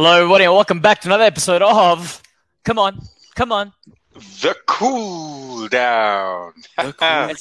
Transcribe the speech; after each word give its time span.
Hello, 0.00 0.12
everybody, 0.16 0.44
and 0.44 0.52
welcome 0.54 0.78
back 0.78 1.00
to 1.00 1.08
another 1.08 1.24
episode 1.24 1.60
of 1.60 2.22
Come 2.64 2.78
On, 2.78 3.00
Come 3.34 3.50
On. 3.50 3.72
The 4.14 4.54
Cool 4.64 5.66
Down. 5.66 6.52
The 6.76 6.92
cool 6.92 6.92
down. 7.00 7.34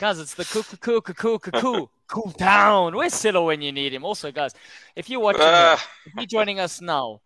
Guys, 0.00 0.18
it's 0.18 0.32
the 0.32 0.46
cool, 0.46 0.62
cool, 0.62 1.02
cool, 1.02 1.14
cool, 1.14 1.38
cool, 1.38 1.60
cool, 1.60 1.90
cool 2.06 2.30
down. 2.38 2.96
Where's 2.96 3.12
Silo 3.12 3.44
when 3.44 3.60
you 3.60 3.70
need 3.70 3.92
him? 3.92 4.02
Also, 4.02 4.32
guys, 4.32 4.54
if 4.96 5.10
you're 5.10 5.20
watching, 5.20 5.42
Uh, 5.42 5.76
if 6.06 6.14
you're 6.16 6.24
joining 6.24 6.58
us 6.58 6.80
now, 6.80 7.20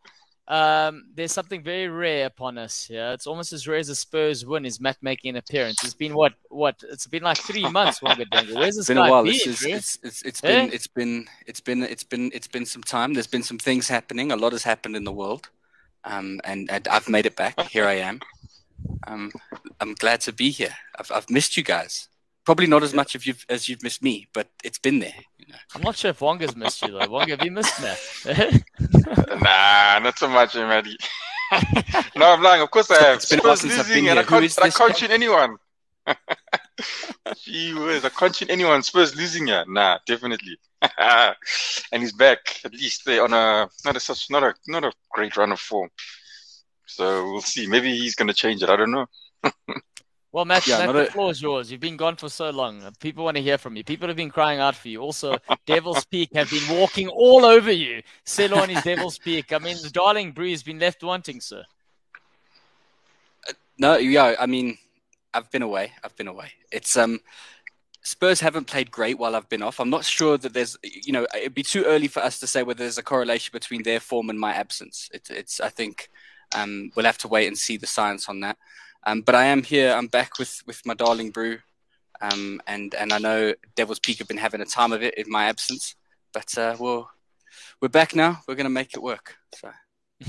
um, 0.53 1.05
there's 1.15 1.33
something 1.33 1.63
very 1.63 1.89
rare 1.89 2.27
upon 2.27 2.59
us 2.59 2.85
here. 2.85 3.11
It's 3.13 3.27
almost 3.27 3.53
as 3.53 3.67
rare 3.67 3.79
as 3.79 3.89
a 3.89 3.95
Spurs 3.95 4.45
win 4.45 4.65
is 4.67 4.81
Matt 4.81 4.99
making 5.03 5.31
an 5.31 5.37
appearance. 5.37 5.83
It's 5.83 5.95
been 5.95 6.15
what? 6.15 6.35
What? 6.51 6.77
It's 6.91 7.07
been 7.07 7.23
like 7.23 7.39
three 7.39 7.69
months, 7.69 8.03
Where's 8.03 8.77
this 8.77 8.79
It's 8.79 8.89
been 8.89 8.99
guy 8.99 9.09
a 9.09 9.11
while. 9.11 9.25
been, 9.25 9.35
It's, 9.35 9.47
it's, 9.47 9.65
it's, 9.65 9.99
it's, 10.03 10.23
it's 10.23 10.45
Eh? 10.45 10.67
been 10.67 10.73
it's 10.73 10.87
been 10.87 11.29
it's 11.47 11.61
been 11.61 11.83
it's 11.85 12.05
been 12.05 12.31
it's 12.35 12.49
been 12.49 12.67
some 12.67 12.83
time. 12.83 13.15
There's 13.15 13.27
been 13.27 13.43
some 13.43 13.59
things 13.59 13.89
happening. 13.89 14.31
A 14.31 14.37
lot 14.37 14.53
has 14.53 14.63
happened 14.65 14.95
in 14.95 15.05
the 15.05 15.13
world, 15.13 15.49
um, 16.05 16.41
and, 16.45 16.71
and 16.71 16.87
I've 16.89 17.09
made 17.09 17.27
it 17.27 17.37
back. 17.37 17.59
Here 17.63 17.87
I 17.87 17.95
am. 17.95 18.21
Um, 19.07 19.33
I'm 19.81 19.95
glad 19.95 20.21
to 20.23 20.33
be 20.33 20.51
here. 20.51 20.75
I've 20.99 21.11
I've 21.11 21.31
missed 21.31 21.57
you 21.57 21.63
guys. 21.63 22.09
Probably 22.45 22.67
not 22.67 22.83
as 22.83 22.93
much 22.93 23.15
as 23.17 23.27
you've 23.27 23.47
as 23.49 23.69
you've 23.69 23.83
missed 23.83 24.03
me, 24.03 24.29
but 24.35 24.49
it's 24.65 24.79
been 24.79 24.99
there. 24.99 25.15
You 25.47 25.53
know. 25.53 25.59
I'm 25.75 25.83
not 25.83 25.97
sure 25.97 26.11
if 26.11 26.21
Wonga's 26.21 26.55
missed 26.57 26.83
you 26.83 26.93
though. 26.93 27.09
Wonga, 27.09 27.37
have 27.37 27.45
you 27.45 27.51
missed 27.51 27.81
me? 27.83 27.89
nah, 29.41 29.99
not 29.99 30.19
so 30.19 30.29
much, 30.29 30.55
eh, 30.55 30.67
Maddie. 30.67 30.97
no, 32.17 32.33
I'm 32.33 32.43
lying. 32.43 32.63
Of 32.63 32.71
course 32.71 32.91
I 32.91 33.03
have. 33.03 33.17
It's 33.17 33.29
been 33.29 33.41
a 33.41 33.43
while 33.43 33.57
Spurs 33.57 33.73
since 33.73 33.81
I've 33.81 33.89
losing, 33.89 34.05
been 34.05 34.11
and 34.11 34.21
I 34.21 34.23
can't, 34.23 34.59
I 34.63 34.71
can't 34.71 34.93
guy? 34.93 34.99
tune 34.99 35.11
anyone. 35.11 35.57
Gee 37.43 37.75
whiz, 37.75 38.05
I 38.05 38.09
can't 38.09 38.35
tune 38.35 38.51
anyone. 38.51 38.83
Spurs 38.83 39.17
losing 39.17 39.49
here. 39.49 39.65
Nah, 39.67 39.99
definitely. 40.07 40.59
and 40.99 42.03
he's 42.03 42.13
back. 42.13 42.61
At 42.65 42.73
least 42.73 43.05
they 43.05 43.19
on 43.19 43.33
a 43.33 43.69
not 43.85 43.97
a 43.97 44.01
such 44.01 44.31
not 44.31 44.43
a 44.43 44.55
not 44.69 44.85
a 44.85 44.93
great 45.11 45.37
run 45.37 45.53
of 45.53 45.61
form. 45.61 45.91
So 46.87 47.31
we'll 47.33 47.41
see. 47.41 47.67
Maybe 47.67 47.97
he's 47.97 48.15
gonna 48.15 48.35
change 48.35 48.63
it. 48.63 48.71
I 48.71 48.77
don't 48.77 48.91
know. 48.93 49.07
Well, 50.33 50.47
Matt, 50.47 50.67
Yeah, 50.67 50.87
Matt 50.87 50.95
the 50.95 51.13
floor 51.13 51.31
is 51.31 51.43
yours. 51.43 51.71
You've 51.71 51.81
been 51.81 51.99
gone 51.99 52.17
for 52.17 52.31
so 52.31 52.49
long. 52.49 52.83
People 53.01 53.25
want 53.25 53.37
to 53.37 53.43
hear 53.43 53.59
from 53.59 53.77
you. 53.77 53.85
People 53.85 54.09
have 54.09 54.17
been 54.17 54.31
crying 54.31 54.61
out 54.61 54.75
for 54.75 54.89
you. 54.89 55.03
Also, 55.03 55.37
Devil's 55.67 56.07
Peak 56.07 56.31
have 56.35 56.51
been 56.51 56.67
walking 56.75 57.09
all 57.09 57.45
over 57.45 57.71
you. 57.71 58.03
Selo 58.25 58.57
on 58.57 58.71
his 58.71 58.83
Devil's 58.83 59.19
Peak. 59.25 59.53
I 59.53 59.59
mean, 59.59 59.77
the 59.83 59.91
darling 59.91 60.33
Brew 60.33 60.51
has 60.51 60.63
been 60.63 60.79
left 60.79 61.03
wanting, 61.03 61.41
sir. 61.43 61.65
No, 63.77 63.99
yeah. 63.99 64.35
I 64.41 64.47
mean, 64.47 64.79
I've 65.35 65.51
been 65.51 65.63
away. 65.63 65.93
I've 66.03 66.17
been 66.17 66.29
away. 66.29 66.53
It's 66.71 66.97
um, 66.97 67.21
Spurs 68.03 68.41
haven't 68.41 68.67
played 68.67 68.91
great 68.91 69.19
while 69.19 69.37
I've 69.37 69.51
been 69.51 69.63
off. 69.63 69.81
I'm 69.81 69.91
not 69.91 70.05
sure 70.05 70.39
that 70.39 70.55
there's, 70.55 70.79
you 70.83 71.13
know, 71.13 71.27
it'd 71.35 71.55
be 71.55 71.63
too 71.63 71.85
early 71.85 72.09
for 72.09 72.21
us 72.21 72.39
to 72.41 72.47
say 72.47 72.63
whether 72.63 72.79
there's 72.79 72.97
a 72.97 73.03
correlation 73.03 73.51
between 73.53 73.83
their 73.83 74.01
form 74.01 74.31
and 74.31 74.41
my 74.41 74.55
absence. 74.55 75.11
It's, 75.13 75.29
it's. 75.31 75.61
I 75.61 75.69
think 75.69 76.09
um, 76.55 76.91
we'll 76.97 77.05
have 77.05 77.19
to 77.19 77.29
wait 77.29 77.49
and 77.49 77.59
see 77.59 77.77
the 77.77 77.87
science 77.87 78.31
on 78.31 78.41
that. 78.41 78.57
Um, 79.05 79.23
but 79.23 79.35
I 79.35 79.45
am 79.45 79.63
here. 79.63 79.93
I'm 79.93 80.07
back 80.07 80.39
with 80.39 80.63
with 80.67 80.85
my 80.87 80.95
darling 80.95 81.31
brew, 81.31 81.59
um, 82.21 82.61
and 82.67 82.95
and 82.95 83.13
I 83.13 83.19
know 83.19 83.55
Devil's 83.75 83.99
Peak 83.99 84.19
have 84.19 84.29
been 84.29 84.37
having 84.39 84.61
a 84.61 84.65
time 84.65 84.93
of 84.93 85.03
it 85.03 85.15
in 85.15 85.31
my 85.31 85.47
absence. 85.47 85.95
But 86.33 86.57
uh, 86.57 86.77
we'll 86.79 87.11
we're 87.81 87.89
back 87.89 88.15
now. 88.15 88.41
We're 88.47 88.55
gonna 88.55 88.71
make 88.71 88.95
it 88.95 89.03
work. 89.03 89.37
So 89.55 89.71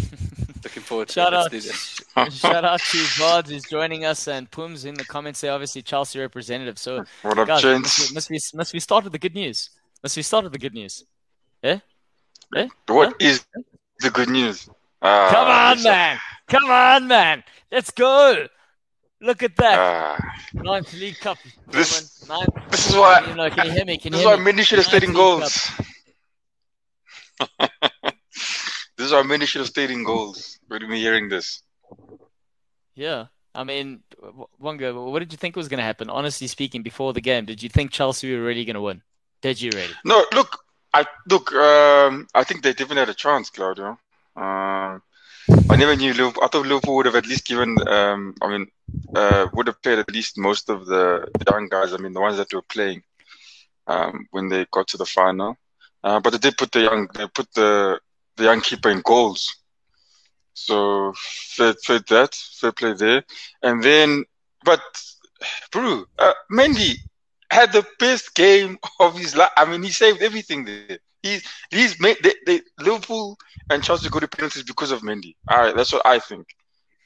looking 0.63 0.83
forward 0.83 1.09
to 1.09 1.13
Shout 1.13 1.33
it. 1.33 1.35
Let's 1.37 1.45
out. 1.45 1.51
do 1.51 1.59
this. 1.61 2.01
Shout 2.39 2.65
out 2.65 2.79
to 2.79 2.97
Vard 3.17 3.47
who's 3.47 3.63
joining 3.63 4.05
us 4.05 4.27
and 4.27 4.49
Pums 4.49 4.85
in 4.85 4.95
the 4.95 5.05
comments. 5.05 5.41
They're 5.41 5.51
obviously 5.53 5.81
Chelsea 5.83 6.19
representative. 6.19 6.79
So, 6.79 7.03
What 7.21 7.37
up, 7.37 7.47
guys, 7.47 7.61
gents? 7.61 8.11
must 8.13 8.29
we, 8.29 8.35
must 8.35 8.53
we 8.53 8.57
must 8.57 8.73
we 8.73 8.79
start 8.79 9.03
with 9.03 9.13
the 9.13 9.19
good 9.19 9.35
news? 9.35 9.69
Must 10.01 10.17
we 10.17 10.23
start 10.23 10.43
with 10.45 10.53
the 10.53 10.59
good 10.59 10.73
news? 10.73 11.05
Eh? 11.63 11.79
Eh? 12.55 12.67
What 12.87 13.21
is 13.21 13.45
the 13.99 14.09
good 14.09 14.29
news? 14.29 14.67
Ah, 15.01 15.29
Come 15.31 15.47
on, 15.47 15.83
man! 15.83 16.19
Come 16.47 16.65
on, 16.69 17.07
man! 17.07 17.43
Let's 17.71 17.91
go! 17.91 18.47
Look 19.23 19.41
at 19.41 19.55
that. 19.57 19.79
ah. 19.79 20.17
Ninth 20.53 20.93
League 20.93 21.17
Cup. 21.19 21.37
This-. 21.71 22.27
Ninth- 22.27 22.49
this 22.69 22.89
is 22.89 22.95
why- 22.95 23.25
You 23.27 23.35
know, 23.35 23.49
can 23.49 23.67
you 23.67 23.71
hear 23.71 23.85
me? 23.85 23.97
Can 23.97 24.11
you 24.13 24.19
This 24.19 24.25
is 24.25 24.27
hear 24.27 24.37
why 24.37 24.43
me? 24.43 24.51
Mendy 24.51 24.63
should 24.67 24.79
have 24.79 24.87
stayed 24.87 25.03
in 25.03 25.13
goals. 25.13 25.71
this 28.97 29.07
is 29.07 29.11
why 29.11 29.21
Mendy 29.23 29.45
should 29.47 29.59
have 29.59 29.67
stayed 29.67 29.91
in 29.91 30.03
goals. 30.03 30.59
With 30.69 30.81
me 30.83 30.99
hearing 30.99 31.29
this. 31.29 31.61
Yeah. 32.95 33.25
I 33.55 33.63
mean, 33.63 34.01
Wonga, 34.59 34.93
what 34.93 35.19
did 35.19 35.31
you 35.31 35.37
think 35.37 35.55
was 35.55 35.67
going 35.69 35.77
to 35.77 35.83
happen? 35.83 36.09
Honestly 36.09 36.47
speaking, 36.47 36.81
before 36.81 37.13
the 37.13 37.21
game, 37.21 37.45
did 37.45 37.61
you 37.61 37.69
think 37.69 37.91
Chelsea 37.91 38.35
were 38.35 38.43
really 38.43 38.65
going 38.65 38.73
to 38.75 38.81
win? 38.81 39.01
Did 39.41 39.61
you 39.61 39.69
really? 39.73 39.93
No, 40.03 40.25
look, 40.33 40.57
I 40.93 41.05
look. 41.29 41.53
Um, 41.53 42.27
I 42.33 42.43
think 42.43 42.63
they 42.63 42.71
definitely 42.71 43.01
had 43.01 43.09
a 43.09 43.13
chance, 43.13 43.49
Claudio. 43.51 43.99
Um, 44.35 45.01
I 45.69 45.75
never 45.75 45.95
knew 45.95 46.13
Liverpool. 46.13 46.43
I 46.43 46.47
thought 46.47 46.65
Liverpool 46.65 46.95
would 46.95 47.05
have 47.05 47.15
at 47.15 47.27
least 47.27 47.45
given. 47.45 47.75
Um, 47.87 48.35
I 48.41 48.47
mean, 48.49 48.67
uh, 49.15 49.47
would 49.53 49.67
have 49.67 49.81
played 49.81 49.99
at 49.99 50.11
least 50.11 50.37
most 50.37 50.69
of 50.69 50.85
the 50.85 51.27
young 51.49 51.67
guys. 51.69 51.93
I 51.93 51.97
mean, 51.97 52.13
the 52.13 52.21
ones 52.21 52.37
that 52.37 52.53
were 52.53 52.61
playing 52.63 53.03
um, 53.87 54.27
when 54.31 54.49
they 54.49 54.65
got 54.71 54.87
to 54.89 54.97
the 54.97 55.05
final. 55.05 55.57
Uh, 56.03 56.19
but 56.19 56.31
they 56.31 56.37
did 56.39 56.57
put 56.57 56.71
the 56.71 56.81
young. 56.81 57.07
They 57.13 57.27
put 57.27 57.51
the 57.53 57.99
the 58.37 58.43
young 58.45 58.61
keeper 58.61 58.89
in 58.89 59.01
goals. 59.01 59.55
So 60.53 61.13
fair, 61.15 61.73
fair 61.73 61.99
that 62.09 62.33
fair 62.35 62.71
play 62.71 62.93
there. 62.93 63.23
And 63.61 63.83
then, 63.83 64.25
but 64.63 64.81
Brew, 65.71 66.05
uh, 66.17 66.33
Mendy 66.51 66.95
had 67.49 67.71
the 67.73 67.85
best 67.99 68.33
game 68.35 68.77
of 68.99 69.17
his 69.17 69.35
life. 69.35 69.51
I 69.57 69.65
mean, 69.65 69.83
he 69.83 69.91
saved 69.91 70.21
everything 70.21 70.65
there. 70.65 70.85
He's 71.23 71.43
he's 71.71 71.99
made 71.99 72.17
they, 72.23 72.33
they, 72.45 72.61
Liverpool 72.79 73.37
and 73.69 73.83
Chelsea 73.83 74.09
go 74.09 74.19
to 74.19 74.27
penalties 74.27 74.63
because 74.63 74.91
of 74.91 75.01
Mendy. 75.01 75.35
All 75.49 75.59
right, 75.61 75.75
that's 75.75 75.93
what 75.93 76.05
I 76.05 76.19
think. 76.19 76.47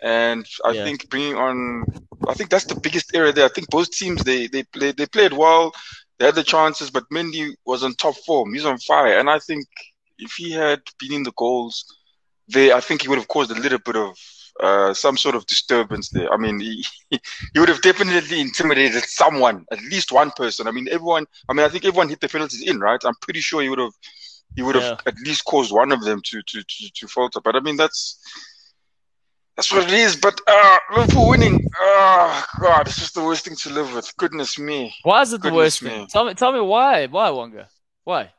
And 0.01 0.45
I 0.65 0.73
Yeah. 0.73 0.83
think 0.83 1.09
bringing 1.09 1.35
on, 1.35 1.85
I 2.27 2.33
think 2.33 2.49
that's 2.49 2.65
the 2.65 2.79
biggest 2.81 3.15
area 3.15 3.33
there. 3.33 3.45
I 3.45 3.49
think 3.49 3.69
both 3.69 3.91
teams 3.91 4.23
they 4.23 4.47
they 4.47 4.63
played 4.63 4.97
they 4.97 5.07
played 5.07 5.33
well. 5.33 5.71
They 6.19 6.25
had 6.25 6.35
the 6.35 6.43
chances, 6.43 6.91
but 6.91 7.03
Mendy 7.13 7.51
was 7.65 7.83
on 7.83 7.93
top 7.95 8.15
form. 8.25 8.53
He's 8.53 8.65
on 8.65 8.77
fire, 8.79 9.17
and 9.19 9.29
I 9.29 9.39
think 9.39 9.65
if 10.19 10.33
he 10.37 10.51
had 10.51 10.81
been 10.99 11.13
in 11.13 11.23
the 11.23 11.33
goals, 11.37 11.85
they 12.53 12.71
I 12.71 12.81
think 12.81 13.01
he 13.03 13.09
would 13.09 13.19
have 13.19 13.27
caused 13.27 13.51
a 13.51 13.59
little 13.59 13.79
bit 13.79 13.95
of 13.95 14.17
uh, 14.61 14.93
some 14.93 15.17
sort 15.17 15.35
of 15.35 15.45
disturbance 15.45 16.09
there. 16.09 16.31
I 16.31 16.37
mean, 16.37 16.59
he, 16.59 16.85
he 17.53 17.59
would 17.59 17.69
have 17.69 17.81
definitely 17.81 18.39
intimidated 18.41 19.03
someone, 19.03 19.65
at 19.71 19.81
least 19.81 20.11
one 20.11 20.31
person. 20.31 20.67
I 20.67 20.71
mean, 20.71 20.87
everyone. 20.89 21.25
I 21.49 21.53
mean, 21.53 21.65
I 21.65 21.69
think 21.69 21.85
everyone 21.85 22.09
hit 22.09 22.19
the 22.21 22.29
penalties 22.29 22.61
in, 22.67 22.79
right? 22.79 22.99
I'm 23.03 23.15
pretty 23.21 23.41
sure 23.41 23.61
he 23.61 23.69
would 23.69 23.79
have. 23.79 23.93
He 24.55 24.63
would 24.63 24.75
have 24.75 24.85
Yeah. 24.85 24.97
at 25.05 25.15
least 25.25 25.45
caused 25.45 25.71
one 25.71 25.91
of 25.91 26.03
them 26.03 26.21
to 26.25 26.41
to 26.41 26.63
to, 26.63 26.89
to 26.95 27.07
falter. 27.07 27.39
But 27.43 27.55
I 27.55 27.59
mean, 27.59 27.77
that's 27.77 28.19
that's 29.55 29.71
what 29.71 29.83
it 29.83 29.93
is. 29.93 30.15
But 30.15 30.39
uh, 30.47 30.77
Liverpool 30.95 31.29
winning, 31.29 31.59
oh 31.79 32.45
god, 32.61 32.87
it's 32.87 32.99
just 32.99 33.13
the 33.15 33.23
worst 33.23 33.45
thing 33.45 33.55
to 33.63 33.69
live 33.69 33.93
with. 33.93 34.11
Goodness 34.17 34.57
me. 34.57 34.93
Why 35.03 35.21
is 35.21 35.33
it 35.33 35.41
the 35.41 35.53
worst 35.53 35.81
me. 35.83 35.89
thing? 35.91 36.07
Tell 36.07 36.25
me, 36.25 36.33
tell 36.33 36.51
me 36.51 36.61
why. 36.61 37.07
Why, 37.07 37.29
Wonga? 37.29 37.69
Why? 38.03 38.31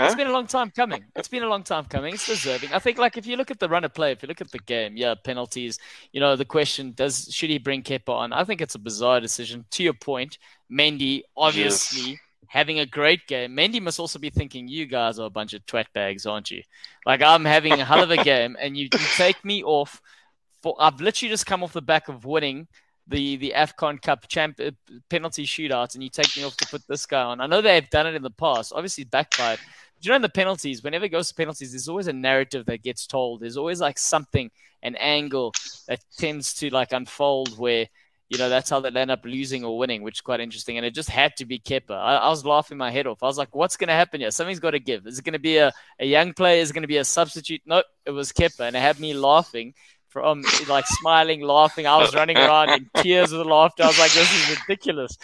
It's 0.00 0.14
Huh? 0.14 0.16
been 0.16 0.26
a 0.26 0.32
long 0.32 0.46
time 0.46 0.70
coming. 0.70 1.04
It's 1.14 1.28
been 1.28 1.44
a 1.44 1.48
long 1.48 1.62
time 1.62 1.84
coming. 1.84 2.14
It's 2.14 2.26
deserving. 2.26 2.72
I 2.72 2.80
think, 2.80 2.98
like, 2.98 3.16
if 3.16 3.26
you 3.26 3.36
look 3.36 3.50
at 3.50 3.60
the 3.60 3.68
run 3.68 3.84
of 3.84 3.94
play, 3.94 4.10
if 4.12 4.22
you 4.22 4.28
look 4.28 4.40
at 4.40 4.50
the 4.50 4.58
game, 4.58 4.96
yeah, 4.96 5.14
penalties. 5.14 5.78
You 6.12 6.20
know, 6.20 6.34
the 6.34 6.44
question 6.44 6.92
does 6.92 7.28
should 7.32 7.50
he 7.50 7.58
bring 7.58 7.82
Kepa 7.82 8.08
on? 8.08 8.32
I 8.32 8.44
think 8.44 8.60
it's 8.60 8.74
a 8.74 8.80
bizarre 8.80 9.20
decision. 9.20 9.64
To 9.72 9.82
your 9.84 9.92
point, 9.94 10.38
Mendy 10.70 11.22
obviously 11.36 12.18
having 12.48 12.80
a 12.80 12.86
great 12.86 13.26
game. 13.28 13.56
Mendy 13.56 13.80
must 13.80 14.00
also 14.00 14.18
be 14.18 14.30
thinking, 14.30 14.66
you 14.66 14.86
guys 14.86 15.18
are 15.20 15.26
a 15.26 15.30
bunch 15.30 15.52
of 15.54 15.64
twat 15.66 15.86
bags, 15.94 16.26
aren't 16.26 16.50
you? 16.50 16.62
Like, 17.06 17.22
I'm 17.22 17.44
having 17.44 17.80
a 17.80 17.84
hell 17.84 18.02
of 18.02 18.10
a 18.10 18.16
game, 18.24 18.56
and 18.60 18.76
you, 18.76 18.84
you 18.84 19.08
take 19.16 19.44
me 19.44 19.62
off. 19.62 20.00
For 20.62 20.76
I've 20.80 21.00
literally 21.00 21.30
just 21.30 21.46
come 21.46 21.62
off 21.62 21.72
the 21.72 21.82
back 21.82 22.08
of 22.08 22.24
winning 22.24 22.68
the 23.08 23.36
the 23.36 23.52
Afcon 23.56 24.00
Cup 24.00 24.28
champ 24.28 24.60
uh, 24.60 24.70
penalty 25.10 25.44
shootout, 25.44 25.94
and 25.94 26.02
you 26.04 26.10
take 26.10 26.36
me 26.36 26.44
off 26.44 26.56
to 26.58 26.66
put 26.66 26.86
this 26.88 27.06
guy 27.06 27.22
on. 27.22 27.40
I 27.40 27.46
know 27.46 27.60
they've 27.60 27.88
done 27.90 28.06
it 28.06 28.14
in 28.14 28.22
the 28.22 28.30
past. 28.30 28.72
Obviously, 28.74 29.04
backfired. 29.04 29.58
But 30.02 30.06
you 30.06 30.10
know, 30.10 30.16
in 30.16 30.22
the 30.22 30.28
penalties, 30.28 30.82
whenever 30.82 31.04
it 31.04 31.10
goes 31.10 31.28
to 31.28 31.34
penalties, 31.36 31.70
there's 31.70 31.88
always 31.88 32.08
a 32.08 32.12
narrative 32.12 32.66
that 32.66 32.82
gets 32.82 33.06
told. 33.06 33.38
There's 33.38 33.56
always 33.56 33.80
like 33.80 33.98
something, 33.98 34.50
an 34.82 34.96
angle 34.96 35.52
that 35.86 36.00
tends 36.18 36.54
to 36.54 36.70
like 36.70 36.92
unfold 36.92 37.56
where, 37.56 37.86
you 38.28 38.36
know, 38.36 38.48
that's 38.48 38.68
how 38.68 38.80
they 38.80 38.88
end 38.88 39.12
up 39.12 39.24
losing 39.24 39.64
or 39.64 39.78
winning, 39.78 40.02
which 40.02 40.16
is 40.16 40.20
quite 40.20 40.40
interesting. 40.40 40.76
And 40.76 40.84
it 40.84 40.92
just 40.92 41.08
had 41.08 41.36
to 41.36 41.44
be 41.44 41.60
Kepa. 41.60 41.92
I, 41.92 42.16
I 42.16 42.28
was 42.30 42.44
laughing 42.44 42.78
my 42.78 42.90
head 42.90 43.06
off. 43.06 43.22
I 43.22 43.26
was 43.26 43.38
like, 43.38 43.54
what's 43.54 43.76
going 43.76 43.88
to 43.88 43.94
happen 43.94 44.20
here? 44.20 44.32
Something's 44.32 44.58
got 44.58 44.72
to 44.72 44.80
give. 44.80 45.06
Is 45.06 45.20
it 45.20 45.24
going 45.24 45.34
to 45.34 45.38
be 45.38 45.58
a, 45.58 45.70
a 46.00 46.04
young 46.04 46.32
player? 46.32 46.60
Is 46.60 46.70
it 46.70 46.72
going 46.74 46.82
to 46.82 46.88
be 46.88 46.96
a 46.96 47.04
substitute? 47.04 47.60
No, 47.64 47.84
it 48.04 48.10
was 48.10 48.32
Kepa. 48.32 48.66
And 48.66 48.74
it 48.74 48.80
had 48.80 48.98
me 48.98 49.14
laughing 49.14 49.72
from 50.08 50.42
like 50.68 50.86
smiling, 50.88 51.42
laughing. 51.42 51.86
I 51.86 51.98
was 51.98 52.12
running 52.12 52.38
around 52.38 52.70
in 52.70 52.90
tears 53.02 53.30
with 53.30 53.46
laughter. 53.46 53.84
I 53.84 53.86
was 53.86 54.00
like, 54.00 54.12
this 54.12 54.50
is 54.50 54.58
ridiculous. 54.58 55.16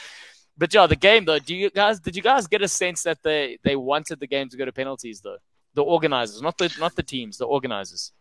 But 0.59 0.75
yeah, 0.75 0.87
the 0.87 0.97
game 0.97 1.25
though. 1.25 1.39
Do 1.39 1.55
you 1.55 1.71
guys 1.71 2.01
did 2.01 2.17
you 2.17 2.23
guys 2.23 2.47
get 2.47 2.63
a 2.63 2.69
sense 2.69 3.05
that 3.05 3.23
they 3.23 3.59
they 3.63 3.77
wanted 3.77 4.21
the 4.21 4.27
game 4.27 4.49
to 4.49 4.57
go 4.57 4.65
to 4.65 4.73
penalties 4.73 5.21
though? 5.21 5.39
The 5.75 5.83
organizers, 5.83 6.43
not 6.43 6.59
the 6.59 6.75
not 6.79 6.97
the 6.97 7.03
teams, 7.03 7.39
the 7.39 7.47
organizers. 7.47 8.13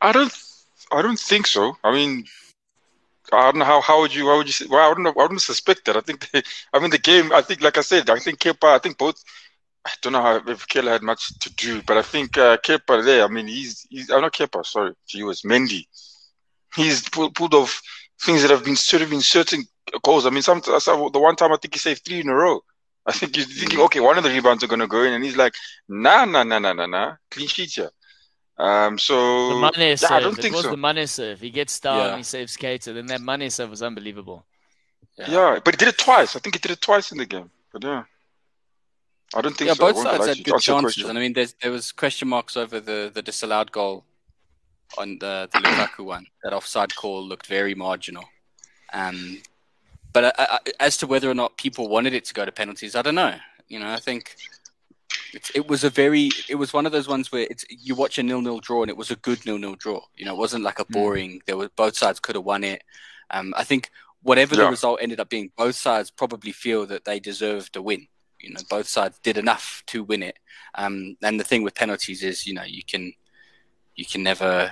I 0.00 0.12
don't. 0.12 0.32
I 0.90 1.02
don't 1.02 1.18
think 1.18 1.46
so. 1.46 1.76
I 1.84 1.92
mean, 1.92 2.24
I 3.30 3.42
don't 3.50 3.58
know 3.58 3.64
how. 3.66 3.80
How 3.82 4.00
would 4.00 4.14
you? 4.14 4.26
How 4.26 4.38
would 4.38 4.46
you 4.46 4.52
say? 4.52 4.66
Well, 4.70 4.90
I 4.90 4.94
don't 4.94 5.02
know. 5.02 5.10
I 5.10 5.22
wouldn't 5.22 5.42
suspect 5.42 5.84
that. 5.84 5.96
I 5.96 6.00
think. 6.00 6.30
They, 6.30 6.42
I 6.72 6.78
mean, 6.78 6.90
the 6.90 6.98
game. 6.98 7.32
I 7.32 7.42
think, 7.42 7.60
like 7.60 7.76
I 7.76 7.82
said, 7.82 8.08
I 8.08 8.18
think 8.18 8.38
Kepa. 8.38 8.68
I 8.68 8.78
think 8.78 8.96
both 8.96 9.22
I 9.88 9.92
don't 10.02 10.12
know 10.12 10.22
how 10.22 10.42
if 10.46 10.68
Kelleher 10.68 10.92
had 10.92 11.02
much 11.02 11.38
to 11.38 11.54
do, 11.54 11.82
but 11.82 11.96
I 11.96 12.02
think 12.02 12.36
uh, 12.36 12.58
Kepa 12.58 13.04
there. 13.04 13.24
I 13.24 13.28
mean, 13.28 13.46
he's 13.46 13.86
he's. 13.88 14.10
I'm 14.10 14.20
not 14.20 14.34
Kepa. 14.34 14.66
Sorry, 14.66 14.92
he 15.06 15.22
was 15.22 15.42
Mendy. 15.42 15.86
He's 16.74 17.08
pulled, 17.08 17.34
pulled 17.34 17.54
off 17.54 17.80
things 18.20 18.42
that 18.42 18.50
have 18.50 18.64
been 18.64 18.76
sort 18.76 19.02
of 19.02 19.12
in 19.12 19.20
certain 19.20 19.64
goals. 20.02 20.26
I 20.26 20.30
mean, 20.30 20.42
some, 20.42 20.62
some 20.62 21.10
the 21.12 21.18
one 21.20 21.36
time 21.36 21.52
I 21.52 21.56
think 21.56 21.74
he 21.74 21.78
saved 21.78 22.04
three 22.04 22.20
in 22.20 22.28
a 22.28 22.34
row. 22.34 22.60
I 23.06 23.12
think 23.12 23.36
he's 23.36 23.58
thinking, 23.58 23.80
okay, 23.80 24.00
one 24.00 24.18
of 24.18 24.24
the 24.24 24.30
rebounds 24.30 24.62
are 24.62 24.66
going 24.66 24.80
to 24.80 24.86
go 24.86 25.02
in, 25.02 25.14
and 25.14 25.24
he's 25.24 25.36
like, 25.36 25.54
nah, 25.88 26.26
nah, 26.26 26.42
nah, 26.42 26.58
nah, 26.58 26.74
nah, 26.74 26.86
nah, 26.86 27.14
clean 27.30 27.48
sheet 27.48 27.72
here. 27.72 27.90
Um, 28.58 28.98
so 28.98 29.50
The 29.50 29.60
Mane 29.60 29.88
yeah, 29.90 29.94
save. 29.94 30.10
I 30.10 30.20
don't 30.20 30.38
it 30.38 30.42
think 30.42 30.54
was 30.54 30.64
so. 30.64 30.72
the 30.72 30.76
Mane 30.76 31.06
save. 31.06 31.40
He 31.40 31.50
gets 31.50 31.78
down, 31.80 31.98
Yeah. 31.98 32.16
he 32.16 32.22
saves 32.22 32.56
Cater. 32.56 32.92
Then 32.92 33.06
that 33.06 33.20
money 33.20 33.48
serve 33.50 33.70
was 33.70 33.82
unbelievable. 33.82 34.44
Yeah, 35.16 35.58
but 35.64 35.74
he 35.74 35.78
did 35.78 35.88
it 35.88 35.98
twice. 35.98 36.36
I 36.36 36.40
think 36.40 36.56
he 36.56 36.58
did 36.58 36.72
it 36.72 36.80
twice 36.80 37.12
in 37.12 37.18
the 37.18 37.26
game. 37.26 37.50
But 37.72 37.84
yeah, 37.84 38.04
I 39.34 39.40
don't 39.40 39.56
think 39.56 39.68
yeah, 39.68 39.74
so. 39.74 39.92
Both 39.92 40.02
sides 40.02 40.26
had 40.26 40.44
good 40.44 40.60
chances, 40.60 41.04
and 41.04 41.16
I 41.18 41.20
mean, 41.20 41.32
there 41.34 41.70
was 41.70 41.92
question 41.92 42.28
marks 42.28 42.56
over 42.56 42.80
the, 42.80 43.10
the 43.12 43.22
disallowed 43.22 43.72
goal 43.72 44.04
on 44.96 45.18
the, 45.18 45.48
the 45.52 45.58
Lukaku 45.58 46.04
one. 46.04 46.26
That 46.42 46.52
offside 46.52 46.94
call 46.94 47.22
looked 47.22 47.46
very 47.46 47.74
marginal. 47.74 48.24
Um, 48.92 49.42
but 50.12 50.24
I, 50.24 50.32
I, 50.38 50.58
as 50.80 50.96
to 50.98 51.06
whether 51.06 51.30
or 51.30 51.34
not 51.34 51.58
people 51.58 51.88
wanted 51.88 52.14
it 52.14 52.24
to 52.26 52.34
go 52.34 52.44
to 52.44 52.52
penalties, 52.52 52.94
I 52.94 53.02
don't 53.02 53.14
know. 53.14 53.34
You 53.68 53.80
know, 53.80 53.90
I 53.90 53.98
think 53.98 54.36
it, 55.34 55.50
it 55.54 55.68
was 55.68 55.84
a 55.84 55.90
very, 55.90 56.30
it 56.48 56.54
was 56.54 56.72
one 56.72 56.86
of 56.86 56.92
those 56.92 57.06
ones 57.06 57.30
where 57.30 57.46
it's 57.50 57.64
you 57.68 57.94
watch 57.94 58.18
a 58.18 58.22
nil-nil 58.22 58.60
draw 58.60 58.82
and 58.82 58.90
it 58.90 58.96
was 58.96 59.10
a 59.10 59.16
good 59.16 59.44
nil-nil 59.44 59.74
draw. 59.74 60.00
You 60.16 60.24
know, 60.24 60.32
it 60.32 60.38
wasn't 60.38 60.64
like 60.64 60.78
a 60.78 60.86
boring. 60.86 61.42
There 61.46 61.58
were 61.58 61.68
both 61.76 61.96
sides 61.96 62.18
could 62.18 62.34
have 62.34 62.44
won 62.44 62.64
it. 62.64 62.82
Um, 63.30 63.52
I 63.56 63.64
think 63.64 63.90
whatever 64.22 64.56
the 64.56 64.68
result 64.68 65.00
ended 65.02 65.20
up 65.20 65.28
being, 65.28 65.52
both 65.56 65.74
sides 65.74 66.10
probably 66.10 66.52
feel 66.52 66.86
that 66.86 67.04
they 67.04 67.20
deserved 67.20 67.76
a 67.76 67.82
win. 67.82 68.06
You 68.40 68.54
know, 68.54 68.60
both 68.70 68.88
sides 68.88 69.18
did 69.22 69.36
enough 69.36 69.82
to 69.88 70.02
win 70.02 70.22
it. 70.22 70.38
Um, 70.74 71.16
and 71.22 71.38
the 71.38 71.44
thing 71.44 71.62
with 71.62 71.74
penalties 71.74 72.22
is, 72.22 72.46
you 72.46 72.54
know, 72.54 72.64
you 72.64 72.82
can, 72.84 73.12
you 73.98 74.06
can 74.06 74.22
never, 74.22 74.70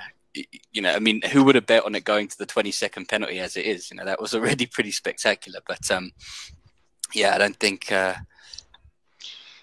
you 0.71 0.81
know, 0.81 0.93
I 0.93 0.99
mean, 0.99 1.21
who 1.21 1.43
would 1.43 1.55
have 1.55 1.65
bet 1.65 1.83
on 1.85 1.95
it 1.95 2.05
going 2.05 2.29
to 2.29 2.37
the 2.37 2.45
20 2.45 2.71
second 2.71 3.09
penalty 3.09 3.39
as 3.39 3.57
it 3.57 3.65
is? 3.65 3.91
You 3.91 3.97
know, 3.97 4.05
that 4.05 4.21
was 4.21 4.33
already 4.35 4.65
pretty 4.65 4.91
spectacular. 4.91 5.59
But 5.67 5.91
um, 5.91 6.13
yeah, 7.13 7.35
I 7.35 7.37
don't 7.37 7.59
think, 7.59 7.91
uh, 7.91 8.15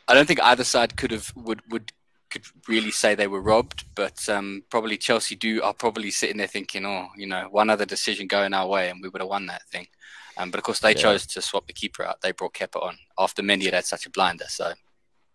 I 0.07 0.13
don't 0.15 0.27
think 0.27 0.43
either 0.43 0.65
side 0.65 0.99
could 0.99 1.11
have 1.13 1.33
would 1.35 1.63
would 1.71 1.93
could 2.29 2.45
really 2.69 2.91
say 2.91 3.15
they 3.15 3.27
were 3.27 3.41
robbed. 3.41 3.85
But 3.95 4.29
um, 4.29 4.65
probably 4.69 4.99
Chelsea 4.99 5.35
do 5.35 5.63
are 5.63 5.73
probably 5.73 6.11
sitting 6.11 6.37
there 6.37 6.47
thinking, 6.47 6.85
oh, 6.85 7.09
you 7.17 7.27
know, 7.27 7.49
one 7.51 7.71
other 7.71 7.87
decision 7.87 8.27
going 8.27 8.53
our 8.53 8.67
way 8.69 8.91
and 8.91 9.01
we 9.03 9.09
would 9.09 9.23
have 9.23 9.31
won 9.31 9.47
that 9.47 9.63
thing. 9.71 9.87
Um, 10.37 10.51
but 10.51 10.59
of 10.59 10.65
course, 10.65 10.81
they 10.81 10.91
Yeah. 10.91 11.03
chose 11.03 11.27
to 11.29 11.41
swap 11.41 11.67
the 11.67 11.73
keeper 11.73 12.05
out. 12.05 12.21
They 12.21 12.33
brought 12.33 12.53
Kepa 12.55 12.83
on 12.83 12.99
after 13.17 13.41
Mendy 13.43 13.65
had 13.65 13.75
had 13.75 13.87
such 13.87 14.05
a 14.05 14.11
blinder. 14.11 14.47
So, 14.49 14.75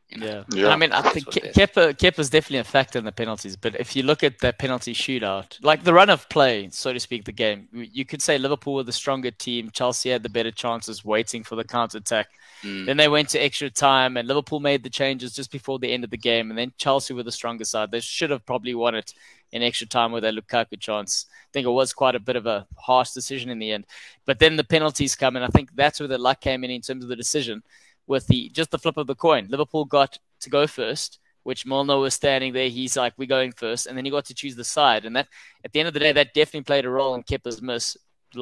you 0.09 0.17
know, 0.17 0.27
Yeah. 0.27 0.43
Yeah. 0.49 0.65
And 0.65 0.73
I 0.73 0.75
mean, 0.75 0.91
I 0.91 1.03
think 1.03 1.27
what 1.27 1.35
Ke- 1.35 1.53
Kepa 1.53 1.93
Kepa's 1.97 2.29
definitely 2.31 2.59
a 2.59 2.63
factor 2.63 2.97
in 2.97 3.05
the 3.05 3.11
penalties. 3.11 3.55
But 3.55 3.79
if 3.79 3.95
you 3.95 4.03
look 4.03 4.23
at 4.23 4.39
that 4.39 4.57
penalty 4.57 4.93
shootout, 4.93 5.57
like 5.63 5.83
the 5.83 5.93
run 5.93 6.09
of 6.09 6.27
play, 6.29 6.69
so 6.71 6.91
to 6.91 6.99
speak, 6.99 7.25
the 7.25 7.31
game, 7.31 7.67
you 7.71 8.05
could 8.05 8.21
say 8.21 8.37
Liverpool 8.39 8.73
were 8.75 8.83
the 8.83 8.91
stronger 8.91 9.31
team. 9.31 9.69
Chelsea 9.71 10.09
had 10.09 10.23
the 10.23 10.29
better 10.29 10.51
chances, 10.51 11.05
waiting 11.05 11.43
for 11.43 11.55
the 11.55 11.63
counter 11.63 11.99
attack. 11.99 12.27
mm, 12.63 12.85
Then 12.87 12.97
they 12.97 13.07
went 13.07 13.29
to 13.29 13.39
extra 13.39 13.69
time, 13.69 14.17
and 14.17 14.27
Liverpool 14.27 14.59
made 14.59 14.83
the 14.83 14.89
changes 14.89 15.33
just 15.35 15.51
before 15.51 15.77
the 15.79 15.91
end 15.93 16.03
of 16.03 16.09
the 16.09 16.17
game. 16.17 16.49
And 16.49 16.57
then 16.57 16.73
Chelsea 16.77 17.13
were 17.13 17.23
the 17.23 17.31
stronger 17.31 17.65
side. 17.65 17.91
They 17.91 17.99
should 17.99 18.31
have 18.31 18.45
probably 18.45 18.73
won 18.73 18.95
it 18.95 19.13
in 19.51 19.63
extra 19.63 19.87
time 19.87 20.11
with 20.11 20.23
their 20.23 20.31
Lukaku 20.33 20.79
chance. 20.79 21.25
I 21.29 21.49
think 21.53 21.65
it 21.67 21.71
was 21.71 21.93
quite 21.93 22.15
a 22.15 22.19
bit 22.19 22.35
of 22.35 22.45
a 22.47 22.67
harsh 22.77 23.11
decision 23.11 23.49
in 23.49 23.59
the 23.59 23.71
end. 23.71 23.85
But 24.25 24.39
then 24.39 24.55
the 24.55 24.63
penalties 24.63 25.15
come, 25.15 25.35
and 25.35 25.45
I 25.45 25.49
think 25.49 25.75
that's 25.75 25.99
where 25.99 26.07
the 26.09 26.17
luck 26.17 26.41
came 26.41 26.63
in 26.63 26.71
in 26.71 26.81
terms 26.81 27.03
of 27.03 27.09
the 27.09 27.15
decision. 27.15 27.63
With 28.09 28.27
the 28.27 28.49
just 28.49 28.71
the 28.71 28.79
flip 28.79 28.97
of 28.97 29.07
the 29.07 29.15
coin, 29.15 29.47
Liverpool 29.49 29.85
got 29.85 30.17
to 30.41 30.49
go 30.49 30.67
first, 30.67 31.19
which 31.43 31.65
Molnar 31.65 31.99
was 31.99 32.13
standing 32.15 32.53
there. 32.53 32.69
He's 32.69 32.97
like, 32.97 33.13
"We're 33.17 33.27
going 33.37 33.53
first. 33.53 33.85
and 33.87 33.97
then 33.97 34.05
he 34.05 34.11
got 34.11 34.25
to 34.25 34.33
choose 34.33 34.57
the 34.57 34.65
side, 34.65 35.05
and 35.05 35.15
that 35.15 35.27
at 35.63 35.71
the 35.73 35.79
end 35.79 35.87
of 35.87 35.93
the 35.93 36.01
day, 36.01 36.11
that 36.13 36.33
definitely 36.33 36.63
played 36.63 36.85
a 36.85 36.89
role 36.89 37.15
in 37.15 37.23
Kepa's 37.23 37.61
miss, 37.61 37.97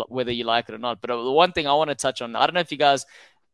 whether 0.07 0.31
you 0.31 0.45
like 0.45 0.69
it 0.69 0.75
or 0.75 0.79
not. 0.79 1.01
But 1.01 1.11
uh, 1.11 1.21
the 1.23 1.31
one 1.31 1.51
thing 1.51 1.67
I 1.67 1.73
want 1.73 1.89
to 1.91 1.95
touch 1.95 2.21
on, 2.23 2.35
I 2.35 2.47
don't 2.47 2.53
know 2.55 2.61
if 2.61 2.71
you 2.71 2.77
guys 2.77 3.05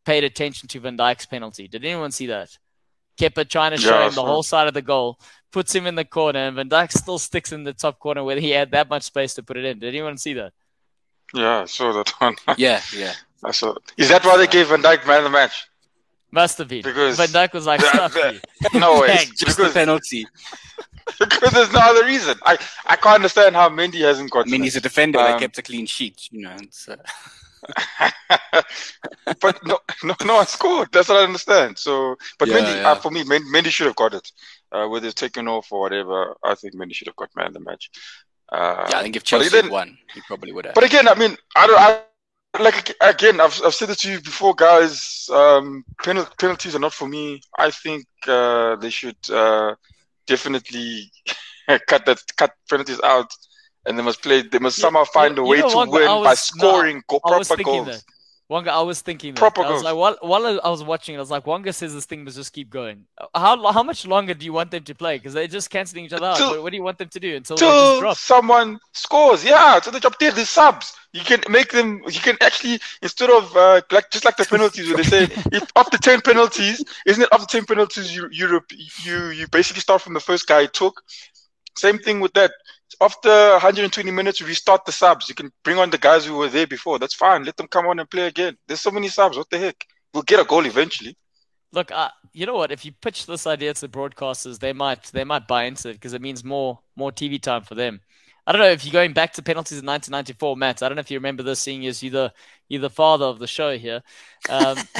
paid 0.05 0.23
attention 0.23 0.67
to 0.69 0.79
Van 0.79 0.97
Dijk's 0.97 1.25
penalty. 1.25 1.67
Did 1.67 1.83
anyone 1.85 2.11
see 2.11 2.27
that? 2.27 2.57
Kepa 3.19 3.49
trying 3.49 3.71
to 3.71 3.77
show 3.77 3.99
Yeah, 3.99 4.07
him 4.07 4.13
the 4.15 4.23
whole 4.25 4.43
side 4.43 4.67
of 4.67 4.73
the 4.75 4.81
goal, 4.81 5.19
puts 5.51 5.73
him 5.73 5.87
in 5.87 5.95
the 5.95 6.05
corner, 6.05 6.39
and 6.47 6.55
Van 6.55 6.69
Dijk 6.69 6.91
still 6.91 7.19
sticks 7.19 7.51
in 7.51 7.63
the 7.63 7.73
top 7.73 7.99
corner 7.99 8.23
where 8.23 8.39
he 8.39 8.51
had 8.51 8.71
that 8.71 8.89
much 8.89 9.03
space 9.03 9.33
to 9.35 9.43
put 9.43 9.57
it 9.57 9.65
in. 9.65 9.79
Did 9.79 9.89
anyone 9.89 10.17
see 10.17 10.33
that? 10.33 10.53
Yeah, 11.33 11.61
I 11.61 11.65
saw 11.65 11.91
that 11.93 12.09
one. 12.21 12.35
yeah, 12.57 12.81
yeah. 12.95 13.13
I 13.43 13.51
saw. 13.51 13.75
Is 13.97 14.09
that 14.09 14.23
why 14.25 14.37
they 14.37 14.47
gave 14.47 14.67
Van 14.69 14.81
Dijk 14.81 15.05
man 15.07 15.19
of 15.19 15.23
the 15.25 15.29
match? 15.29 15.67
Must 16.33 16.57
have 16.57 16.67
been. 16.67 16.81
Because- 16.81 17.17
Van 17.17 17.27
Dijk 17.27 17.53
was 17.53 17.65
like, 17.67 17.79
That- 17.81 18.11
that- 18.61 18.73
No 18.85 19.01
way. 19.01 19.07
Thanks. 19.15 19.39
Just 19.39 19.57
the 19.57 19.63
because, 19.63 19.73
penalty. 19.73 20.25
because 21.19 21.51
there's 21.51 21.71
no 21.71 21.79
other 21.79 22.05
reason. 22.05 22.35
I, 22.43 22.57
I 22.87 22.95
can't 22.95 23.15
understand 23.17 23.55
how 23.55 23.69
Mendy 23.69 24.01
hasn't 24.01 24.31
got. 24.31 24.47
I 24.47 24.49
mean, 24.49 24.63
he's 24.63 24.75
a 24.75 24.81
defender 24.81 25.19
Um, 25.19 25.25
that 25.25 25.39
kept 25.39 25.57
a 25.59 25.61
clean 25.61 25.85
sheet. 25.85 26.27
You 26.31 26.41
know, 26.45 26.55
it's, 26.59 26.89
uh, 26.89 26.95
but 29.41 29.63
no, 29.65 29.77
no, 30.03 30.15
no 30.25 30.35
one 30.35 30.47
scored. 30.47 30.89
That's 30.91 31.09
what 31.09 31.19
I 31.19 31.23
understand. 31.23 31.77
So, 31.77 32.15
but 32.39 32.47
Yeah, 32.49 32.55
Mendy, 32.55 32.75
yeah. 32.81 32.89
Uh, 32.91 32.95
for 32.95 33.11
me, 33.11 33.23
Men- 33.23 33.45
Mendy 33.53 33.67
should 33.69 33.87
have 33.87 33.95
got 33.95 34.13
it. 34.15 34.31
Uh, 34.71 34.87
whether 34.87 35.05
it's 35.05 35.13
taken 35.21 35.47
off 35.47 35.71
or 35.71 35.81
whatever, 35.81 36.35
I 36.43 36.55
think 36.55 36.73
Mendy 36.73 36.95
should 36.95 37.07
have 37.07 37.15
got 37.15 37.29
man 37.35 37.47
of 37.47 37.53
the 37.53 37.59
match. 37.59 37.91
Uh, 38.51 38.87
yeah, 38.89 38.97
I 38.97 39.03
think 39.03 39.15
if 39.15 39.21
but 39.23 39.27
Chelsea 39.27 39.49
then- 39.49 39.65
had 39.65 39.71
won, 39.71 39.97
he 40.15 40.21
probably 40.21 40.51
would 40.51 40.65
have. 40.65 40.73
But 40.73 40.83
again, 40.83 41.07
I 41.07 41.13
mean, 41.13 41.37
I 41.55 41.67
don't. 41.67 41.79
I, 41.79 42.01
like 42.59 42.95
again, 43.01 43.39
I've 43.41 43.59
I've 43.65 43.73
said 43.73 43.89
it 43.89 43.99
to 43.99 44.11
you 44.11 44.21
before, 44.21 44.53
guys. 44.55 45.27
Um, 45.31 45.83
penal, 46.03 46.25
penalties 46.37 46.75
are 46.75 46.79
not 46.79 46.93
for 46.93 47.07
me. 47.07 47.41
I 47.57 47.71
think 47.71 48.05
uh, 48.27 48.75
they 48.77 48.89
should 48.89 49.17
uh, 49.29 49.75
definitely 50.27 51.11
cut 51.87 52.05
that 52.05 52.19
cut 52.37 52.51
penalties 52.69 52.99
out, 53.03 53.31
and 53.85 53.97
they 53.97 54.03
must 54.03 54.21
play. 54.21 54.41
They 54.43 54.59
must 54.59 54.77
Yeah, 54.77 54.83
somehow 54.83 55.05
find 55.05 55.37
you- 55.37 55.43
a 55.43 55.47
way 55.47 55.61
to 55.61 55.77
win 55.91 56.21
by 56.23 56.31
was- 56.31 56.51
no, 56.55 56.67
scoring 56.69 57.01
go- 57.07 57.19
proper 57.19 57.55
goals. 57.63 57.87
that. 57.87 58.03
Wonga, 58.49 58.71
I 58.71 58.81
was 58.81 59.01
thinking 59.01 59.33
that. 59.33 59.39
Proper 59.39 59.63
I 59.63 59.71
was 59.71 59.83
like, 59.83 59.95
while, 59.95 60.17
while 60.21 60.59
I 60.63 60.69
was 60.69 60.83
watching 60.83 61.15
it, 61.15 61.17
I 61.17 61.21
was 61.21 61.31
like, 61.31 61.47
Wonga 61.47 61.71
says 61.71 61.93
this 61.93 62.05
thing 62.05 62.23
must 62.23 62.35
just 62.35 62.51
keep 62.51 62.69
going. 62.69 63.05
How 63.33 63.71
how 63.71 63.83
much 63.83 64.05
longer 64.05 64.33
do 64.33 64.45
you 64.45 64.53
want 64.53 64.69
them 64.71 64.83
to 64.83 64.93
play? 64.93 65.17
Because 65.17 65.33
they're 65.33 65.47
just 65.47 65.69
cancelling 65.69 66.05
each 66.05 66.13
other 66.13 66.25
out. 66.25 66.39
What, 66.39 66.63
what 66.63 66.69
do 66.71 66.77
you 66.77 66.83
want 66.83 66.97
them 66.97 67.07
to 67.09 67.19
do 67.19 67.35
until 67.35 67.55
they 67.55 67.65
Till 67.65 67.99
drop? 68.01 68.17
someone 68.17 68.79
scores, 68.91 69.45
yeah. 69.45 69.79
So 69.79 69.91
the 69.91 69.99
job 69.99 70.15
there, 70.19 70.31
the 70.31 70.45
subs. 70.45 70.93
You 71.13 71.21
can 71.21 71.41
make 71.49 71.71
them. 71.71 72.01
You 72.07 72.19
can 72.19 72.37
actually 72.41 72.79
instead 73.01 73.29
of 73.29 73.55
uh, 73.55 73.81
like 73.91 74.09
just 74.11 74.25
like 74.25 74.35
the 74.35 74.45
penalties 74.45 74.87
where 74.87 74.97
they 74.97 75.03
say 75.03 75.23
if 75.51 75.71
after 75.75 75.97
ten 75.97 76.21
penalties, 76.21 76.83
isn't 77.05 77.23
it 77.23 77.29
after 77.31 77.45
ten 77.45 77.65
penalties 77.65 78.15
you 78.15 78.27
you 78.31 78.61
you 79.03 79.27
you 79.29 79.47
basically 79.47 79.81
start 79.81 80.01
from 80.01 80.13
the 80.13 80.19
first 80.19 80.47
guy 80.47 80.65
took. 80.65 81.01
Same 81.75 81.97
thing 81.97 82.19
with 82.19 82.33
that. 82.33 82.51
After 83.01 83.29
120 83.29 84.11
minutes, 84.11 84.41
restart 84.41 84.85
the 84.85 84.91
subs. 84.91 85.29
You 85.29 85.35
can 85.35 85.51
bring 85.63 85.77
on 85.77 85.89
the 85.89 85.97
guys 85.97 86.25
who 86.25 86.35
were 86.35 86.49
there 86.49 86.67
before. 86.67 86.99
That's 86.99 87.13
fine. 87.13 87.43
Let 87.43 87.57
them 87.57 87.67
come 87.67 87.87
on 87.87 87.99
and 87.99 88.09
play 88.09 88.27
again. 88.27 88.57
There's 88.67 88.81
so 88.81 88.91
many 88.91 89.07
subs. 89.09 89.37
What 89.37 89.49
the 89.49 89.59
heck? 89.59 89.85
We'll 90.13 90.23
get 90.23 90.39
a 90.39 90.43
goal 90.43 90.65
eventually. 90.65 91.17
Look, 91.71 91.91
uh, 91.91 92.09
you 92.33 92.45
know 92.45 92.53
what? 92.53 92.71
If 92.71 92.85
you 92.85 92.91
pitch 92.91 93.25
this 93.25 93.47
idea 93.47 93.73
to 93.73 93.81
the 93.81 93.87
broadcasters, 93.87 94.59
they 94.59 94.73
might 94.73 95.03
they 95.05 95.23
might 95.23 95.47
buy 95.47 95.63
into 95.63 95.89
it 95.89 95.93
because 95.93 96.13
it 96.13 96.21
means 96.21 96.43
more 96.43 96.79
more 96.95 97.11
TV 97.11 97.41
time 97.41 97.63
for 97.63 97.75
them. 97.75 97.99
I 98.45 98.51
don't 98.51 98.59
know 98.61 98.69
if 98.69 98.83
you're 98.83 98.91
going 98.91 99.13
back 99.13 99.33
to 99.33 99.41
penalties 99.41 99.79
in 99.79 99.85
1994, 99.85 100.57
Matt. 100.57 100.83
I 100.83 100.89
don't 100.89 100.97
know 100.97 100.99
if 100.99 101.09
you 101.09 101.17
remember 101.17 101.43
this, 101.43 101.59
seeing 101.59 101.85
as 101.87 102.03
you 102.03 102.09
the 102.09 102.33
you're 102.67 102.81
the 102.81 102.89
father 102.89 103.25
of 103.25 103.39
the 103.39 103.47
show 103.47 103.77
here. 103.77 104.03
Um, 104.49 104.77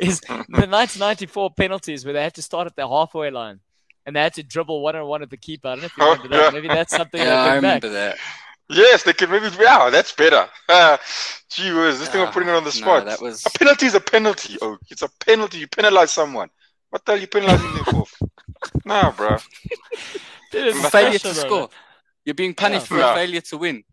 is 0.00 0.20
the 0.20 0.66
1994 0.66 1.50
penalties 1.50 2.04
where 2.04 2.14
they 2.14 2.22
had 2.22 2.34
to 2.34 2.42
start 2.42 2.66
at 2.66 2.76
the 2.76 2.88
halfway 2.88 3.30
line 3.30 3.60
and 4.10 4.16
they 4.16 4.20
had 4.22 4.34
to 4.34 4.42
dribble 4.42 4.82
one 4.82 4.96
on 4.96 5.06
one 5.06 5.22
at 5.22 5.30
the 5.30 5.36
keeper. 5.36 5.68
I 5.68 5.72
don't 5.72 5.82
know 5.82 5.86
if 5.86 5.96
you 5.96 6.02
Oh, 6.02 6.10
remember 6.10 6.28
that. 6.28 6.50
Maybe 6.50 6.68
that's 6.68 6.92
something 6.94 7.22
yeah, 7.22 7.34
I 7.42 7.54
bring 7.54 7.60
back. 7.60 7.84
remember 7.84 7.88
that. 7.90 8.18
Yes, 8.68 9.04
they 9.04 9.12
can 9.12 9.30
maybe. 9.30 9.48
Yeah, 9.60 9.90
that's 9.90 10.12
better. 10.12 10.48
Uh, 10.68 10.96
gee 11.50 11.72
whiz, 11.72 11.98
this 12.00 12.08
thing 12.08 12.20
of 12.22 12.28
Ah, 12.28 12.32
putting 12.32 12.48
it 12.48 12.54
on 12.54 12.64
the 12.64 12.72
no, 12.72 12.76
spot. 12.86 13.04
that 13.04 13.20
was 13.20 13.44
A 13.46 13.50
penalty 13.58 13.86
is 13.86 13.94
a 13.94 14.00
penalty. 14.00 14.56
Oh, 14.62 14.78
it's 14.90 15.02
a 15.02 15.08
penalty. 15.20 15.58
You 15.58 15.68
penalize 15.68 16.10
someone. 16.12 16.50
What 16.90 17.04
the 17.04 17.12
hell 17.12 17.18
are 17.18 17.20
you 17.20 17.28
penalizing 17.28 17.74
them 17.74 17.84
for? 17.84 18.06
Nah, 18.84 19.10
bro. 19.12 19.38
Dude, 20.50 20.76
failure 20.76 21.18
to 21.18 21.28
though, 21.28 21.32
score. 21.32 21.68
You're 22.24 22.34
being 22.34 22.54
punished 22.54 22.88
for 22.88 22.98
Yeah. 22.98 23.12
a 23.12 23.14
failure 23.14 23.40
to 23.40 23.58
win. 23.58 23.84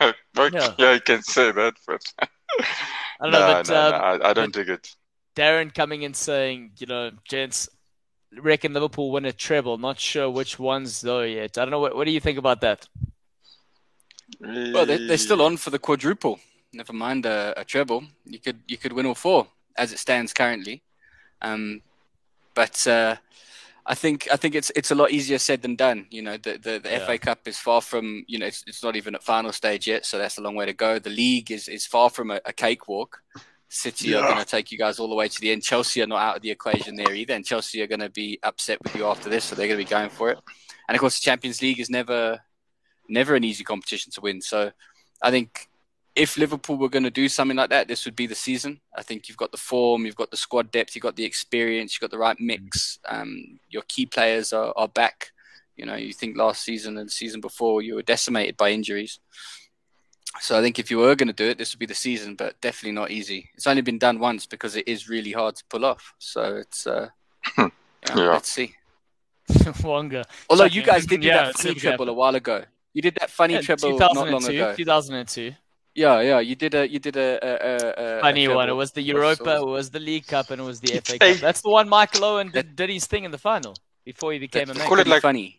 okay, 0.38 0.52
Yeah. 0.52 0.74
yeah. 0.78 0.92
you 0.94 1.00
can 1.00 1.22
say 1.22 1.52
that, 1.52 1.74
but 1.86 2.02
I 3.20 3.24
don't 3.24 3.32
know, 3.32 3.40
nah, 3.40 3.62
but 3.62 3.68
nah, 3.68 3.74
um, 3.88 3.90
nah, 3.90 3.96
I, 3.98 4.30
I 4.30 4.32
don't 4.32 4.52
dig 4.52 4.68
it. 4.68 4.88
Darren 5.36 5.72
coming 5.74 6.02
in 6.02 6.14
saying, 6.14 6.72
you 6.78 6.86
know, 6.86 7.10
gents, 7.28 7.68
reckon 8.40 8.72
Liverpool 8.72 9.10
win 9.10 9.24
a 9.24 9.32
treble. 9.32 9.78
Not 9.78 9.98
sure 10.00 10.30
which 10.30 10.58
ones 10.58 11.00
though 11.00 11.22
yet. 11.22 11.58
I 11.58 11.64
don't 11.64 11.70
know. 11.70 11.80
What, 11.80 11.96
what 11.96 12.04
do 12.06 12.10
you 12.12 12.20
think 12.20 12.38
about 12.38 12.60
that? 12.62 12.88
Well, 14.40 14.86
they're, 14.86 15.06
they're 15.06 15.18
still 15.18 15.42
on 15.42 15.56
for 15.56 15.70
the 15.70 15.78
quadruple. 15.78 16.40
Never 16.72 16.92
mind 16.92 17.26
a, 17.26 17.52
a 17.56 17.64
treble. 17.64 18.04
You 18.24 18.38
could 18.40 18.60
you 18.66 18.78
could 18.78 18.92
win 18.92 19.06
all 19.06 19.14
four 19.14 19.46
as 19.76 19.92
it 19.92 19.98
stands 19.98 20.32
currently. 20.32 20.82
Um, 21.42 21.82
but 22.54 22.86
uh, 22.86 23.16
I 23.84 23.94
think 23.94 24.28
I 24.32 24.36
think 24.36 24.54
it's 24.54 24.72
it's 24.74 24.90
a 24.90 24.94
lot 24.94 25.10
easier 25.10 25.38
said 25.38 25.60
than 25.60 25.76
done. 25.76 26.06
You 26.10 26.22
know, 26.22 26.36
the 26.38 26.52
the, 26.52 26.78
the 26.78 26.90
Yeah. 26.90 27.06
FA 27.06 27.18
Cup 27.18 27.46
is 27.46 27.58
far 27.58 27.82
from 27.82 28.24
you 28.26 28.38
know 28.38 28.46
it's, 28.46 28.64
it's 28.66 28.82
not 28.82 28.96
even 28.96 29.14
at 29.14 29.22
final 29.22 29.52
stage 29.52 29.86
yet, 29.86 30.06
so 30.06 30.16
that's 30.18 30.38
a 30.38 30.42
long 30.42 30.54
way 30.54 30.66
to 30.66 30.72
go. 30.72 30.98
The 30.98 31.10
league 31.10 31.50
is 31.50 31.68
is 31.68 31.84
far 31.86 32.08
from 32.08 32.30
a, 32.30 32.40
a 32.46 32.52
cakewalk. 32.52 33.20
City 33.74 34.08
Yeah. 34.08 34.18
are 34.18 34.28
going 34.28 34.38
to 34.38 34.44
take 34.44 34.70
you 34.70 34.76
guys 34.76 34.98
all 34.98 35.08
the 35.08 35.14
way 35.14 35.28
to 35.28 35.40
the 35.40 35.50
end. 35.50 35.62
Chelsea 35.62 36.02
are 36.02 36.06
not 36.06 36.20
out 36.20 36.36
of 36.36 36.42
the 36.42 36.50
equation 36.50 36.94
there 36.94 37.14
either, 37.14 37.32
and 37.34 37.44
Chelsea 37.44 37.80
are 37.80 37.86
going 37.86 38.00
to 38.00 38.10
be 38.10 38.38
upset 38.42 38.82
with 38.82 38.94
you 38.94 39.06
after 39.06 39.30
this, 39.30 39.44
so 39.44 39.54
they're 39.54 39.66
going 39.66 39.78
to 39.78 39.84
be 39.84 39.88
going 39.88 40.10
for 40.10 40.30
it. 40.30 40.38
And 40.88 40.94
of 40.94 41.00
course, 41.00 41.18
the 41.18 41.24
Champions 41.24 41.62
League 41.62 41.80
is 41.80 41.88
never, 41.88 42.40
never 43.08 43.34
an 43.34 43.44
easy 43.44 43.64
competition 43.64 44.12
to 44.12 44.20
win. 44.20 44.42
So, 44.42 44.72
I 45.22 45.30
think 45.30 45.68
if 46.14 46.36
Liverpool 46.36 46.76
were 46.76 46.90
going 46.90 47.04
to 47.04 47.10
do 47.10 47.28
something 47.30 47.56
like 47.56 47.70
that, 47.70 47.88
this 47.88 48.04
would 48.04 48.14
be 48.14 48.26
the 48.26 48.34
season. 48.34 48.78
I 48.94 49.02
think 49.02 49.28
you've 49.28 49.38
got 49.38 49.52
the 49.52 49.56
form, 49.56 50.04
you've 50.04 50.16
got 50.16 50.30
the 50.30 50.36
squad 50.36 50.70
depth, 50.70 50.94
you've 50.94 51.02
got 51.02 51.16
the 51.16 51.24
experience, 51.24 51.94
you've 51.94 52.02
got 52.02 52.10
the 52.14 52.18
right 52.18 52.36
mix. 52.38 52.98
Um, 53.08 53.58
your 53.70 53.82
key 53.88 54.04
players 54.04 54.52
are, 54.52 54.74
are 54.76 54.88
back. 54.88 55.30
You 55.76 55.86
know, 55.86 55.94
you 55.94 56.12
think 56.12 56.36
last 56.36 56.62
season 56.62 56.98
and 56.98 57.08
the 57.08 57.12
season 57.12 57.40
before 57.40 57.80
you 57.80 57.94
were 57.94 58.02
decimated 58.02 58.58
by 58.58 58.72
injuries. 58.72 59.20
So 60.40 60.58
I 60.58 60.62
think 60.62 60.78
if 60.78 60.90
you 60.90 60.98
were 60.98 61.14
going 61.14 61.28
to 61.28 61.32
do 61.34 61.48
it, 61.50 61.58
this 61.58 61.72
would 61.74 61.78
be 61.78 61.86
the 61.86 61.94
season, 61.94 62.34
but 62.34 62.60
definitely 62.60 62.92
not 62.92 63.10
easy. 63.10 63.50
It's 63.54 63.66
only 63.66 63.82
been 63.82 63.98
done 63.98 64.18
once 64.18 64.46
because 64.46 64.76
it 64.76 64.88
is 64.88 65.08
really 65.08 65.32
hard 65.32 65.56
to 65.56 65.64
pull 65.68 65.84
off. 65.84 66.14
So 66.18 66.56
it's 66.56 66.86
uh, 66.86 67.08
yeah, 67.58 67.68
Yeah. 68.08 68.14
let's 68.32 68.50
see. 68.50 68.74
Wonga. 69.84 70.24
Although 70.48 70.64
Chuck 70.64 70.74
you 70.74 70.82
guys 70.82 71.06
did 71.06 71.20
do 71.20 71.26
Yeah, 71.28 71.44
that 71.44 71.54
funny 71.56 71.70
never 71.74 71.80
treble 71.80 72.08
a 72.08 72.12
while 72.14 72.34
ago. 72.34 72.64
You 72.94 73.02
did 73.02 73.16
that 73.20 73.30
funny 73.30 73.54
Yeah, 73.54 73.60
treble 73.62 73.98
not 73.98 74.14
long 74.16 74.26
2002, 74.40 74.62
ago. 74.62 74.74
2002. 74.76 75.52
Yeah, 75.94 76.20
yeah. 76.20 76.40
You 76.40 76.54
did 76.56 76.74
a 76.74 76.88
you 76.88 76.98
did 76.98 77.16
a, 77.16 77.38
a, 77.42 77.52
a, 77.52 78.18
a 78.18 78.20
Funny 78.22 78.46
a 78.46 78.54
one. 78.54 78.68
It 78.68 78.72
was 78.72 78.92
the 78.92 79.02
Europa, 79.02 79.56
it 79.56 79.66
was 79.66 79.90
the 79.90 80.00
League 80.00 80.26
Cup, 80.26 80.50
and 80.50 80.60
it 80.60 80.64
was 80.64 80.80
the 80.80 81.00
FA 81.04 81.18
Cup. 81.18 81.36
That's 81.38 81.60
the 81.60 81.70
one 81.70 81.88
Michael 81.88 82.24
Owen 82.24 82.50
did, 82.50 82.74
did 82.74 82.88
his 82.90 83.06
thing 83.06 83.24
in 83.24 83.30
the 83.30 83.38
final 83.38 83.74
before 84.04 84.32
he 84.32 84.38
became 84.38 84.70
a 84.70 84.74
man. 84.74 84.88
Call 84.88 84.98
it 84.98 85.06
like- 85.06 85.22
funny. 85.22 85.58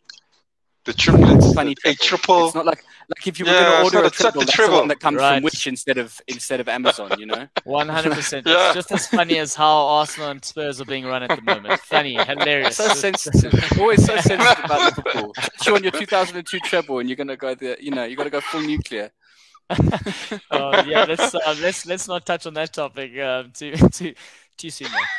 The 0.85 0.93
triplets, 0.93 1.53
Funny 1.53 1.75
a 1.85 1.95
triple. 1.95 2.47
It's 2.47 2.53
not 2.55 2.65
like 2.65 2.83
like 3.09 3.27
if 3.27 3.39
you 3.39 3.45
were 3.45 3.53
Yeah, 3.53 3.55
going 3.55 3.71
to 3.71 3.73
order 3.77 4.03
a 4.03 4.07
a 4.07 4.09
set 4.11 4.33
treble, 4.33 4.39
the 4.39 4.45
that's 4.45 4.57
treble. 4.57 4.73
the 4.73 4.77
one 4.79 4.87
that 4.89 4.99
comes 4.99 5.21
Right. 5.21 5.35
from 5.35 5.41
Which 5.41 5.67
instead 5.67 5.97
of 5.97 6.19
instead 6.27 6.59
of 6.59 6.67
Amazon. 6.67 7.11
You 7.17 7.25
know. 7.27 7.47
One 7.63 7.87
hundred 7.89 8.13
percent. 8.13 8.47
It's 8.49 8.69
just 8.69 8.91
as 8.91 9.07
funny 9.07 9.37
as 9.37 9.55
how 9.55 9.85
Arsenal 9.87 10.29
and 10.31 10.43
Spurs 10.43 10.81
are 10.81 10.85
being 10.85 11.05
run 11.05 11.23
at 11.23 11.33
the 11.35 11.41
moment. 11.41 11.79
Funny, 11.81 12.15
hilarious. 12.25 12.77
so 12.77 12.87
sensitive. 12.89 13.53
Always 13.77 14.03
so 14.05 14.17
sensitive 14.17 14.63
about 14.65 14.83
Liverpool. 14.83 15.33
Show 15.61 15.75
on 15.75 15.83
your 15.83 15.91
2002 15.91 16.59
treble, 16.59 16.99
and 16.99 17.09
you're 17.09 17.15
gonna 17.17 17.37
go 17.37 17.55
the, 17.55 17.77
you 17.79 17.91
know, 17.91 18.03
you're 18.03 18.17
gonna 18.17 18.29
go 18.29 18.41
full 18.41 18.61
nuclear. 18.61 19.11
oh 20.51 20.75
yeah, 20.85 21.05
let's 21.07 21.33
uh, 21.33 21.55
let's 21.61 21.85
let's 21.85 22.07
not 22.07 22.25
touch 22.25 22.45
on 22.45 22.53
that 22.55 22.73
topic 22.73 23.17
um, 23.19 23.51
too 23.53 23.75
too 23.91 24.13
too 24.57 24.69
soon. 24.69 24.91
mate. 24.91 25.09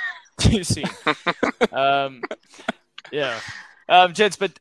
Too 0.40 0.64
soon. 0.64 0.84
Um, 1.72 2.26
yeah, 3.10 3.40
um, 3.88 4.12
gents. 4.14 4.36
But 4.36 4.58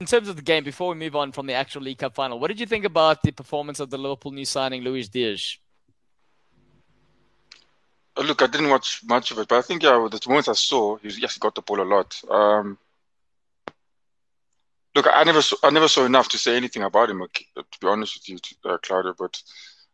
in 0.00 0.06
terms 0.06 0.28
of 0.28 0.36
the 0.36 0.42
game, 0.42 0.64
before 0.64 0.90
we 0.90 0.94
move 0.96 1.16
on 1.16 1.32
from 1.32 1.46
the 1.46 1.54
actual 1.54 1.82
League 1.82 1.98
Cup 1.98 2.14
final, 2.14 2.38
what 2.38 2.48
did 2.48 2.60
you 2.60 2.66
think 2.66 2.84
about 2.84 3.22
the 3.22 3.32
performance 3.32 3.80
of 3.80 3.90
the 3.90 3.98
Liverpool 3.98 4.32
new 4.32 4.44
signing 4.44 4.82
Luis 4.82 5.08
Diaz? 5.08 5.58
Uh, 8.16 8.22
Look, 8.22 8.42
I 8.42 8.46
didn't 8.46 8.70
watch 8.70 9.02
much 9.04 9.30
of 9.30 9.38
it, 9.38 9.48
but 9.48 9.58
I 9.58 9.62
think 9.62 9.82
yeah, 9.82 10.06
the 10.10 10.20
moments 10.28 10.48
I 10.48 10.54
saw, 10.54 10.96
he 10.96 11.08
he 11.08 11.26
got 11.40 11.54
the 11.54 11.62
ball 11.62 11.80
a 11.80 11.84
lot. 11.84 12.20
Um, 12.30 12.78
look, 14.94 15.06
I 15.12 15.22
never 15.24 15.42
saw, 15.42 15.56
I 15.62 15.70
never 15.70 15.88
saw 15.88 16.04
enough 16.04 16.28
to 16.30 16.38
say 16.38 16.56
anything 16.56 16.82
about 16.82 17.10
him. 17.10 17.20
To 17.20 17.64
be 17.80 17.86
honest 17.86 18.16
with 18.16 18.28
you, 18.28 18.70
uh, 18.70 18.78
Claudio, 18.78 19.14
but 19.18 19.40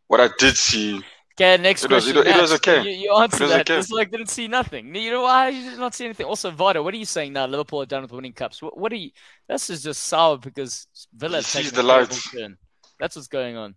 what 0.07 0.21
I 0.21 0.29
did 0.39 0.57
see, 0.57 1.01
Okay, 1.35 1.57
next 1.61 1.83
It 1.83 1.91
was- 1.91 2.03
question. 2.05 2.27
it- 2.27 2.35
it 2.35 2.41
was 2.41 2.53
okay. 2.53 2.83
You, 2.83 2.91
you 2.91 3.13
answered 3.15 3.47
that. 3.47 3.61
okay. 3.61 3.79
It's 3.79 3.89
like 3.89 4.11
didn't 4.11 4.29
see 4.29 4.47
nothing. 4.47 4.93
You 4.93 5.09
know 5.11 5.23
why 5.23 5.49
you 5.49 5.69
did 5.71 5.79
not 5.79 5.95
see 5.95 6.05
anything? 6.05 6.27
Also, 6.27 6.51
Vado, 6.51 6.83
what 6.83 6.93
are 6.93 6.97
you 6.97 7.05
saying 7.05 7.33
now? 7.33 7.45
Liverpool 7.47 7.81
are 7.81 7.87
done 7.87 8.03
with 8.03 8.11
winning 8.11 8.33
cups. 8.33 8.61
What, 8.61 8.77
what 8.77 8.91
are 8.91 8.95
you? 8.97 9.09
This 9.49 9.69
is 9.71 9.81
just 9.83 10.03
sour 10.03 10.37
because 10.37 10.87
Villa 11.15 11.41
sees 11.41 11.71
the 11.71 11.81
lights. 11.81 12.31
turn. 12.31 12.57
That's 12.99 13.15
what's 13.15 13.27
going 13.27 13.57
on. 13.57 13.75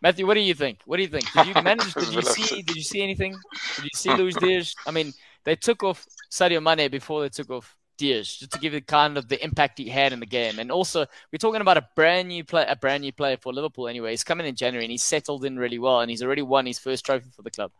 Matthew, 0.00 0.26
what 0.26 0.34
do 0.34 0.40
you 0.40 0.54
think? 0.54 0.78
What 0.86 0.96
do 0.96 1.02
you 1.02 1.08
think? 1.08 1.30
Did 1.32 1.46
you 1.48 1.54
manage? 1.62 1.92
Did 1.92 2.08
you 2.14 2.22
see? 2.22 2.62
Did 2.62 2.76
you 2.76 2.82
see 2.82 3.02
anything? 3.02 3.32
Did 3.76 3.84
you 3.84 3.90
see 3.94 4.10
Luis 4.16 4.36
Diaz? 4.36 4.74
I 4.86 4.90
mean, 4.90 5.12
they 5.44 5.56
took 5.56 5.82
off 5.82 6.06
Sadio 6.30 6.62
Mane 6.62 6.90
before 6.90 7.20
they 7.20 7.28
took 7.28 7.50
off 7.50 7.76
Diaz, 7.98 8.36
just 8.36 8.52
to 8.52 8.58
give 8.58 8.72
you 8.72 8.80
kind 8.80 9.18
of 9.18 9.28
the 9.28 9.42
impact 9.44 9.78
he 9.78 9.88
had 9.88 10.12
in 10.12 10.20
the 10.20 10.26
game. 10.26 10.58
And 10.58 10.72
also, 10.72 11.04
we're 11.32 11.38
talking 11.38 11.60
about 11.60 11.76
a 11.76 11.86
brand 11.94 12.28
new 12.28 12.44
play, 12.44 12.64
a 12.66 12.76
brand 12.76 13.02
new 13.02 13.12
player 13.12 13.36
for 13.36 13.52
Liverpool. 13.52 13.88
Anyway, 13.88 14.10
he's 14.10 14.24
coming 14.24 14.46
in 14.46 14.54
January 14.54 14.84
and 14.84 14.90
he's 14.90 15.02
settled 15.02 15.44
in 15.44 15.58
really 15.58 15.78
well, 15.78 16.00
and 16.00 16.10
he's 16.10 16.22
already 16.22 16.42
won 16.42 16.64
his 16.64 16.78
first 16.78 17.04
trophy 17.04 17.28
for 17.34 17.42
the 17.42 17.50
club. 17.50 17.72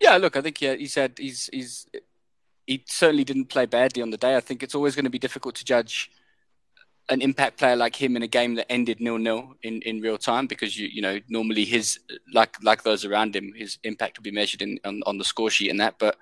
Yeah, 0.00 0.16
look, 0.16 0.36
I 0.36 0.40
think 0.40 0.60
yeah, 0.60 0.74
he 0.74 0.86
said 0.86 1.12
he's 1.18 1.48
he's 1.52 1.86
he 2.66 2.84
certainly 2.88 3.24
didn't 3.24 3.46
play 3.46 3.66
badly 3.66 4.02
on 4.02 4.10
the 4.10 4.16
day. 4.16 4.36
I 4.36 4.40
think 4.40 4.62
it's 4.62 4.74
always 4.74 4.96
going 4.96 5.04
to 5.04 5.10
be 5.10 5.18
difficult 5.18 5.54
to 5.56 5.64
judge 5.64 6.10
an 7.08 7.20
impact 7.20 7.58
player 7.58 7.76
like 7.76 8.00
him 8.00 8.16
in 8.16 8.22
a 8.22 8.28
game 8.28 8.54
that 8.54 8.70
ended 8.70 9.00
nil 9.00 9.18
nil 9.18 9.54
in, 9.62 9.82
in 9.82 10.00
real 10.00 10.16
time 10.16 10.46
because 10.46 10.78
you 10.78 10.86
you 10.86 11.02
know 11.02 11.18
normally 11.28 11.64
his 11.64 11.98
like 12.32 12.56
like 12.62 12.82
those 12.84 13.04
around 13.04 13.34
him 13.34 13.52
his 13.56 13.78
impact 13.82 14.16
will 14.16 14.22
be 14.22 14.30
measured 14.30 14.62
in 14.62 14.78
on, 14.84 15.02
on 15.04 15.18
the 15.18 15.24
score 15.24 15.50
sheet 15.50 15.70
and 15.70 15.80
that 15.80 15.98
but 15.98 16.16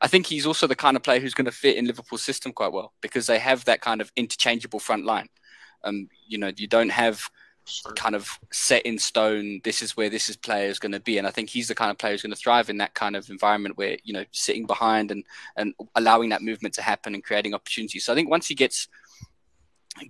I 0.00 0.06
think 0.08 0.26
he's 0.26 0.46
also 0.46 0.66
the 0.66 0.76
kind 0.76 0.96
of 0.96 1.02
player 1.02 1.20
who's 1.20 1.34
going 1.34 1.44
to 1.46 1.52
fit 1.52 1.76
in 1.76 1.86
Liverpool's 1.86 2.22
system 2.22 2.52
quite 2.52 2.72
well 2.72 2.92
because 3.00 3.26
they 3.26 3.38
have 3.38 3.64
that 3.64 3.80
kind 3.80 4.00
of 4.00 4.12
interchangeable 4.16 4.80
front 4.80 5.04
line. 5.04 5.28
Um, 5.84 6.08
you 6.26 6.38
know, 6.38 6.50
you 6.56 6.66
don't 6.66 6.90
have 6.90 7.28
kind 7.94 8.14
of 8.14 8.28
set 8.52 8.84
in 8.84 8.98
stone. 8.98 9.60
This 9.64 9.82
is 9.82 9.96
where 9.96 10.10
this 10.10 10.28
is 10.28 10.36
player 10.36 10.68
is 10.68 10.78
going 10.78 10.92
to 10.92 11.00
be, 11.00 11.18
and 11.18 11.26
I 11.26 11.30
think 11.30 11.48
he's 11.48 11.68
the 11.68 11.74
kind 11.74 11.90
of 11.90 11.98
player 11.98 12.12
who's 12.12 12.22
going 12.22 12.32
to 12.32 12.38
thrive 12.38 12.70
in 12.70 12.78
that 12.78 12.94
kind 12.94 13.16
of 13.16 13.30
environment 13.30 13.78
where 13.78 13.96
you 14.04 14.12
know 14.12 14.24
sitting 14.32 14.66
behind 14.66 15.10
and 15.10 15.24
and 15.56 15.74
allowing 15.94 16.30
that 16.30 16.42
movement 16.42 16.74
to 16.74 16.82
happen 16.82 17.14
and 17.14 17.24
creating 17.24 17.54
opportunities. 17.54 18.04
So 18.04 18.12
I 18.12 18.16
think 18.16 18.30
once 18.30 18.46
he 18.46 18.54
gets 18.54 18.88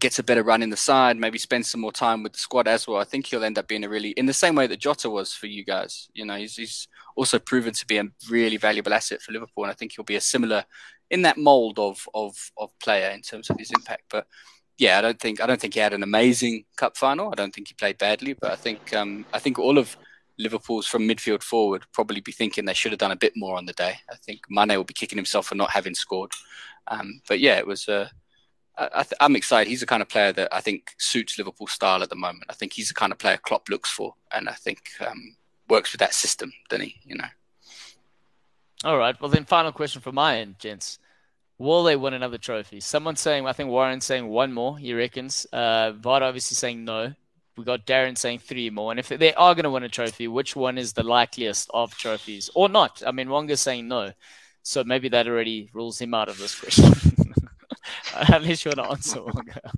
gets 0.01 0.19
a 0.19 0.23
better 0.23 0.43
run 0.43 0.63
in 0.63 0.71
the 0.71 0.77
side, 0.77 1.17
maybe 1.19 1.39
spends 1.39 1.71
some 1.71 1.81
more 1.81 1.93
time 1.93 2.23
with 2.23 2.33
the 2.33 2.39
squad 2.39 2.67
as 2.67 2.87
well. 2.87 2.99
I 2.99 3.05
think 3.05 3.27
he'll 3.27 3.45
end 3.45 3.59
up 3.59 3.69
being 3.69 3.85
a 3.85 3.89
really 3.89 4.11
in 4.11 4.27
the 4.27 4.33
same 4.33 4.55
way 4.55 4.67
that 4.67 4.81
Jota 4.81 5.11
was 5.11 5.33
for 5.33 5.47
you 5.47 5.65
guys. 5.65 6.09
You 6.15 6.25
know, 6.25 6.37
he's, 6.37 6.57
he's 6.57 6.89
also 7.17 7.39
proven 7.39 7.75
to 7.75 7.87
be 7.87 7.99
a 7.99 8.05
really 8.31 8.57
valuable 8.57 8.95
asset 8.95 9.21
for 9.21 9.33
Liverpool, 9.33 9.65
and 9.65 9.71
I 9.71 9.75
think 9.75 9.93
he'll 9.93 10.05
be 10.05 10.17
a 10.17 10.21
similar 10.21 10.65
in 11.11 11.23
that 11.23 11.37
mold 11.37 11.79
of 11.79 12.09
of 12.15 12.35
of 12.57 12.71
player 12.79 13.11
in 13.11 13.21
terms 13.21 13.51
of 13.51 13.59
his 13.59 13.71
impact. 13.73 14.05
But 14.11 14.27
yeah, 14.79 14.99
I 14.99 15.03
don't 15.03 15.21
think 15.21 15.41
I 15.41 15.47
don't 15.47 15.61
think 15.61 15.75
he 15.75 15.81
had 15.81 15.93
an 15.93 16.03
amazing 16.03 16.65
cup 16.77 16.97
final. 16.97 17.31
I 17.31 17.35
don't 17.35 17.55
think 17.55 17.69
he 17.69 17.75
played 17.75 17.99
badly, 17.99 18.33
but 18.33 18.53
I 18.53 18.57
think 18.57 18.95
um, 18.95 19.27
I 19.35 19.39
think 19.39 19.59
all 19.59 19.77
of 19.77 19.97
Liverpool's 20.39 20.87
from 20.87 21.07
midfield 21.07 21.43
forward 21.43 21.85
probably 21.93 22.21
be 22.21 22.33
thinking 22.33 22.65
they 22.65 22.75
should 22.75 22.93
have 22.93 22.99
done 22.99 23.13
a 23.13 23.17
bit 23.17 23.35
more 23.37 23.57
on 23.57 23.67
the 23.67 23.73
day. 23.75 23.97
I 24.11 24.17
think 24.17 24.41
Mane 24.49 24.77
will 24.77 24.85
be 24.85 24.95
kicking 24.95 25.19
himself 25.19 25.47
for 25.47 25.55
not 25.55 25.71
having 25.71 25.95
scored. 25.95 26.33
Um, 26.89 27.21
but 27.29 27.39
yeah, 27.39 27.59
it 27.59 27.67
was. 27.67 27.89
Uh, 27.89 28.09
I, 28.77 29.05
I'm 29.21 29.37
excited. 29.37 29.71
He's 29.71 29.81
the 29.81 29.87
kind 29.87 30.03
of 30.03 30.09
player 30.09 30.33
that 30.33 30.49
I 30.53 30.61
think 30.61 30.95
suits 30.99 31.39
Liverpool's 31.39 31.73
style 31.73 32.03
at 32.03 32.11
the 32.11 32.17
moment. 32.17 32.45
I 32.49 32.55
think 32.55 32.73
he's 32.73 32.89
the 32.89 32.95
kind 32.95 33.13
of 33.13 33.19
player 33.19 33.37
Klopp 33.37 33.69
looks 33.69 33.91
for, 33.91 34.15
and 34.33 34.49
I 34.49 34.53
think 34.53 34.91
um, 35.01 35.37
works 35.69 35.93
with 35.93 36.01
that 36.01 36.15
system, 36.15 36.53
doesn't 36.69 36.87
he? 36.87 36.97
You 37.05 37.17
know. 37.17 37.29
All 38.85 38.99
right. 38.99 39.19
Well, 39.21 39.31
then, 39.31 39.45
final 39.45 39.73
question 39.73 40.03
from 40.03 40.17
my 40.17 40.39
end, 40.39 40.59
gents. 40.59 40.99
Will 41.57 41.85
they 41.85 41.97
win 41.97 42.15
another 42.15 42.37
trophy? 42.37 42.81
Someone 42.81 43.17
saying, 43.17 43.47
I 43.47 43.53
think 43.53 43.71
Warren's 43.71 44.05
saying 44.05 44.27
one 44.27 44.53
more, 44.53 44.77
he 44.77 44.93
reckons. 44.93 45.47
Uh, 45.53 45.93
Vard 45.93 46.23
obviously 46.23 46.57
saying 46.57 46.85
no. 46.85 47.15
We 47.57 47.65
got 47.65 47.87
Darren 47.87 48.19
saying 48.19 48.41
three 48.41 48.69
more. 48.71 48.91
And 48.91 48.99
if 48.99 49.09
they 49.09 49.33
are 49.35 49.55
going 49.55 49.65
to 49.65 49.71
win 49.71 49.85
a 49.85 49.89
trophy, 49.89 50.27
which 50.27 50.57
one 50.57 50.77
is 50.77 50.93
the 50.93 51.05
likeliest 51.05 51.71
of 51.73 51.97
trophies? 51.97 52.51
Or 52.57 52.69
not? 52.69 53.05
I 53.07 53.13
mean, 53.13 53.29
Wonga's 53.29 53.61
saying 53.61 53.87
no. 53.87 54.13
So 54.65 54.83
maybe 54.83 55.09
that 55.11 55.29
already 55.29 55.71
rules 55.73 56.01
him 56.01 56.13
out 56.13 56.29
of 56.29 56.39
this 56.39 56.59
question. 56.59 56.93
Unless 58.15 58.65
you 58.65 58.71
want 58.75 58.79
to 58.87 58.91
answer, 58.93 59.23
Wonga. 59.23 59.73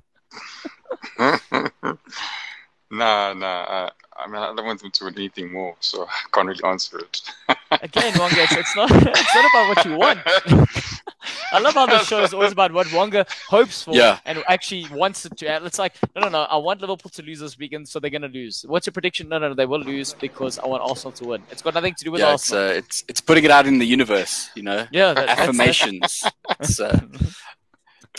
nah, 2.91 3.33
nah. 3.35 3.65
I, 3.69 3.91
I 4.19 4.27
mean, 4.29 4.37
I 4.37 4.55
don't 4.55 4.65
want 4.65 4.81
them 4.81 4.91
to 4.91 5.05
win 5.05 5.15
anything 5.17 5.53
more, 5.53 5.77
so 5.81 6.05
I 6.05 6.09
can't 6.33 6.49
really 6.49 6.65
answer 6.65 6.99
it. 6.99 7.21
Again, 7.83 8.19
Wonga, 8.19 8.37
it's, 8.43 8.57
it's 8.57 8.77
not 8.77 8.91
it's 8.95 9.35
not 9.35 9.45
about 9.51 9.77
what 9.77 9.85
you 9.85 9.97
want. 9.97 10.21
I 11.53 11.59
love 11.59 11.75
how 11.75 11.87
the 11.87 12.03
show 12.05 12.23
is 12.23 12.33
always 12.33 12.53
about 12.53 12.73
what 12.73 12.87
Wonga 12.93 13.27
hopes 13.49 13.83
for 13.83 13.95
Yeah. 13.95 14.19
and 14.25 14.43
actually 14.49 14.87
wants 14.93 15.25
it 15.27 15.37
to. 15.39 15.65
It's 15.67 15.79
like, 15.79 15.95
no, 16.15 16.23
no, 16.23 16.29
no. 16.29 16.43
I 16.43 16.57
want 16.57 16.81
Liverpool 16.81 17.11
to 17.11 17.23
lose 17.23 17.41
this 17.41 17.59
weekend, 17.59 17.89
so 17.89 17.99
they're 17.99 18.11
going 18.11 18.23
to 18.23 18.29
lose. 18.29 18.65
What's 18.69 18.87
your 18.87 18.93
prediction? 18.93 19.29
No, 19.29 19.39
no, 19.39 19.49
no. 19.49 19.55
They 19.55 19.67
will 19.67 19.81
lose 19.81 20.15
because 20.15 20.59
I 20.59 20.67
want 20.67 20.83
Arsenal 20.83 21.13
to 21.13 21.25
win. 21.25 21.43
It's 21.51 21.63
got 21.63 21.75
nothing 21.75 21.95
to 21.95 22.05
do 22.05 22.13
with 22.13 22.21
yeah, 22.21 22.35
it's, 22.35 22.53
uh, 22.53 22.73
it's 22.77 23.05
it's 23.09 23.21
putting 23.21 23.45
it 23.45 23.51
out 23.51 23.67
in 23.67 23.79
the 23.79 23.87
universe. 23.87 24.51
You 24.55 24.63
know, 24.63 24.87
yeah, 24.93 25.13
that, 25.15 25.27
that's- 25.27 25.39
affirmations. 25.41 26.25
It's, 26.61 26.81
uh, 26.81 27.01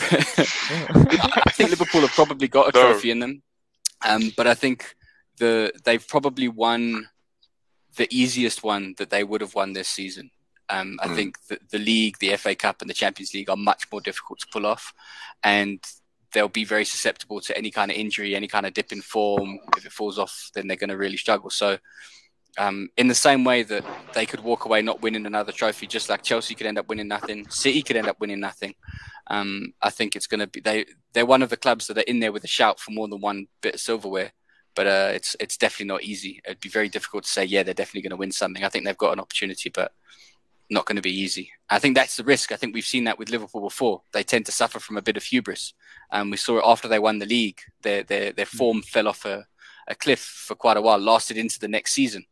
I 0.00 1.50
think 1.52 1.70
Liverpool 1.70 2.02
have 2.02 2.12
probably 2.12 2.48
got 2.48 2.68
a 2.74 2.78
No. 2.78 2.92
trophy 2.92 3.10
in 3.10 3.18
them, 3.18 3.42
um, 4.04 4.32
but 4.36 4.46
I 4.46 4.54
think 4.54 4.94
the 5.38 5.72
they've 5.84 6.06
probably 6.06 6.48
won 6.48 7.08
the 7.96 8.08
easiest 8.10 8.62
one 8.62 8.94
that 8.98 9.10
they 9.10 9.24
would 9.24 9.40
have 9.40 9.54
won 9.54 9.72
this 9.72 9.88
season. 9.88 10.30
Um, 10.68 10.98
I 11.02 11.08
Mm. 11.08 11.14
think 11.14 11.36
the, 11.48 11.58
the 11.70 11.78
league, 11.78 12.18
the 12.18 12.36
FA 12.36 12.54
Cup, 12.54 12.80
and 12.80 12.90
the 12.90 12.94
Champions 12.94 13.32
League 13.34 13.48
are 13.50 13.56
much 13.56 13.84
more 13.90 14.00
difficult 14.00 14.38
to 14.40 14.46
pull 14.52 14.66
off, 14.66 14.92
and 15.42 15.82
they'll 16.32 16.48
be 16.48 16.64
very 16.64 16.84
susceptible 16.84 17.40
to 17.40 17.56
any 17.56 17.70
kind 17.70 17.90
of 17.90 17.96
injury, 17.96 18.36
any 18.36 18.48
kind 18.48 18.66
of 18.66 18.74
dip 18.74 18.92
in 18.92 19.00
form. 19.00 19.58
If 19.76 19.86
it 19.86 19.92
falls 19.92 20.18
off, 20.18 20.50
then 20.54 20.66
they're 20.66 20.76
going 20.76 20.90
to 20.90 20.96
really 20.96 21.16
struggle. 21.16 21.50
So. 21.50 21.78
Um, 22.56 22.88
in 22.96 23.06
the 23.06 23.14
same 23.14 23.44
way 23.44 23.62
that 23.62 23.84
they 24.14 24.26
could 24.26 24.40
walk 24.40 24.64
away 24.64 24.82
not 24.82 25.02
winning 25.02 25.26
another 25.26 25.52
trophy, 25.52 25.86
just 25.86 26.08
like 26.08 26.22
Chelsea 26.22 26.54
could 26.54 26.66
end 26.66 26.78
up 26.78 26.88
winning 26.88 27.06
nothing, 27.06 27.48
City 27.50 27.82
could 27.82 27.96
end 27.96 28.08
up 28.08 28.18
winning 28.20 28.40
nothing. 28.40 28.74
Um, 29.28 29.74
I 29.82 29.90
think 29.90 30.16
it's 30.16 30.26
going 30.26 30.40
to 30.40 30.46
be 30.46 30.60
they. 30.60 30.86
They're 31.12 31.26
one 31.26 31.42
of 31.42 31.50
the 31.50 31.56
clubs 31.56 31.86
that 31.86 31.98
are 31.98 32.02
in 32.02 32.20
there 32.20 32.32
with 32.32 32.44
a 32.44 32.48
shout 32.48 32.80
for 32.80 32.90
more 32.90 33.08
than 33.08 33.20
one 33.20 33.46
bit 33.60 33.74
of 33.74 33.80
silverware, 33.80 34.32
but 34.74 34.86
uh, 34.86 35.10
it's 35.12 35.36
it's 35.38 35.56
definitely 35.56 35.86
not 35.86 36.02
easy. 36.02 36.40
It'd 36.44 36.60
be 36.60 36.68
very 36.68 36.88
difficult 36.88 37.24
to 37.24 37.30
say, 37.30 37.44
yeah, 37.44 37.62
they're 37.62 37.74
definitely 37.74 38.02
going 38.02 38.10
to 38.10 38.16
win 38.16 38.32
something. 38.32 38.64
I 38.64 38.68
think 38.68 38.84
they've 38.84 38.96
got 38.96 39.12
an 39.12 39.20
opportunity, 39.20 39.68
but 39.68 39.92
not 40.70 40.86
going 40.86 40.96
to 40.96 41.02
be 41.02 41.20
easy. 41.20 41.50
I 41.70 41.78
think 41.78 41.94
that's 41.94 42.16
the 42.16 42.24
risk. 42.24 42.52
I 42.52 42.56
think 42.56 42.74
we've 42.74 42.84
seen 42.84 43.04
that 43.04 43.18
with 43.18 43.30
Liverpool 43.30 43.62
before. 43.62 44.02
They 44.12 44.22
tend 44.22 44.46
to 44.46 44.52
suffer 44.52 44.78
from 44.78 44.96
a 44.96 45.02
bit 45.02 45.16
of 45.16 45.24
hubris. 45.24 45.74
And 46.10 46.30
we 46.30 46.36
saw 46.36 46.58
it 46.58 46.64
after 46.66 46.88
they 46.88 46.98
won 46.98 47.18
the 47.18 47.26
league. 47.26 47.60
Their 47.82 48.02
their 48.02 48.32
their 48.32 48.46
form 48.46 48.82
fell 48.82 49.08
off 49.08 49.24
a, 49.24 49.46
a 49.86 49.94
cliff 49.94 50.20
for 50.20 50.54
quite 50.54 50.76
a 50.76 50.82
while, 50.82 50.98
lasted 50.98 51.36
into 51.36 51.58
the 51.58 51.68
next 51.68 51.92
season. 51.92 52.24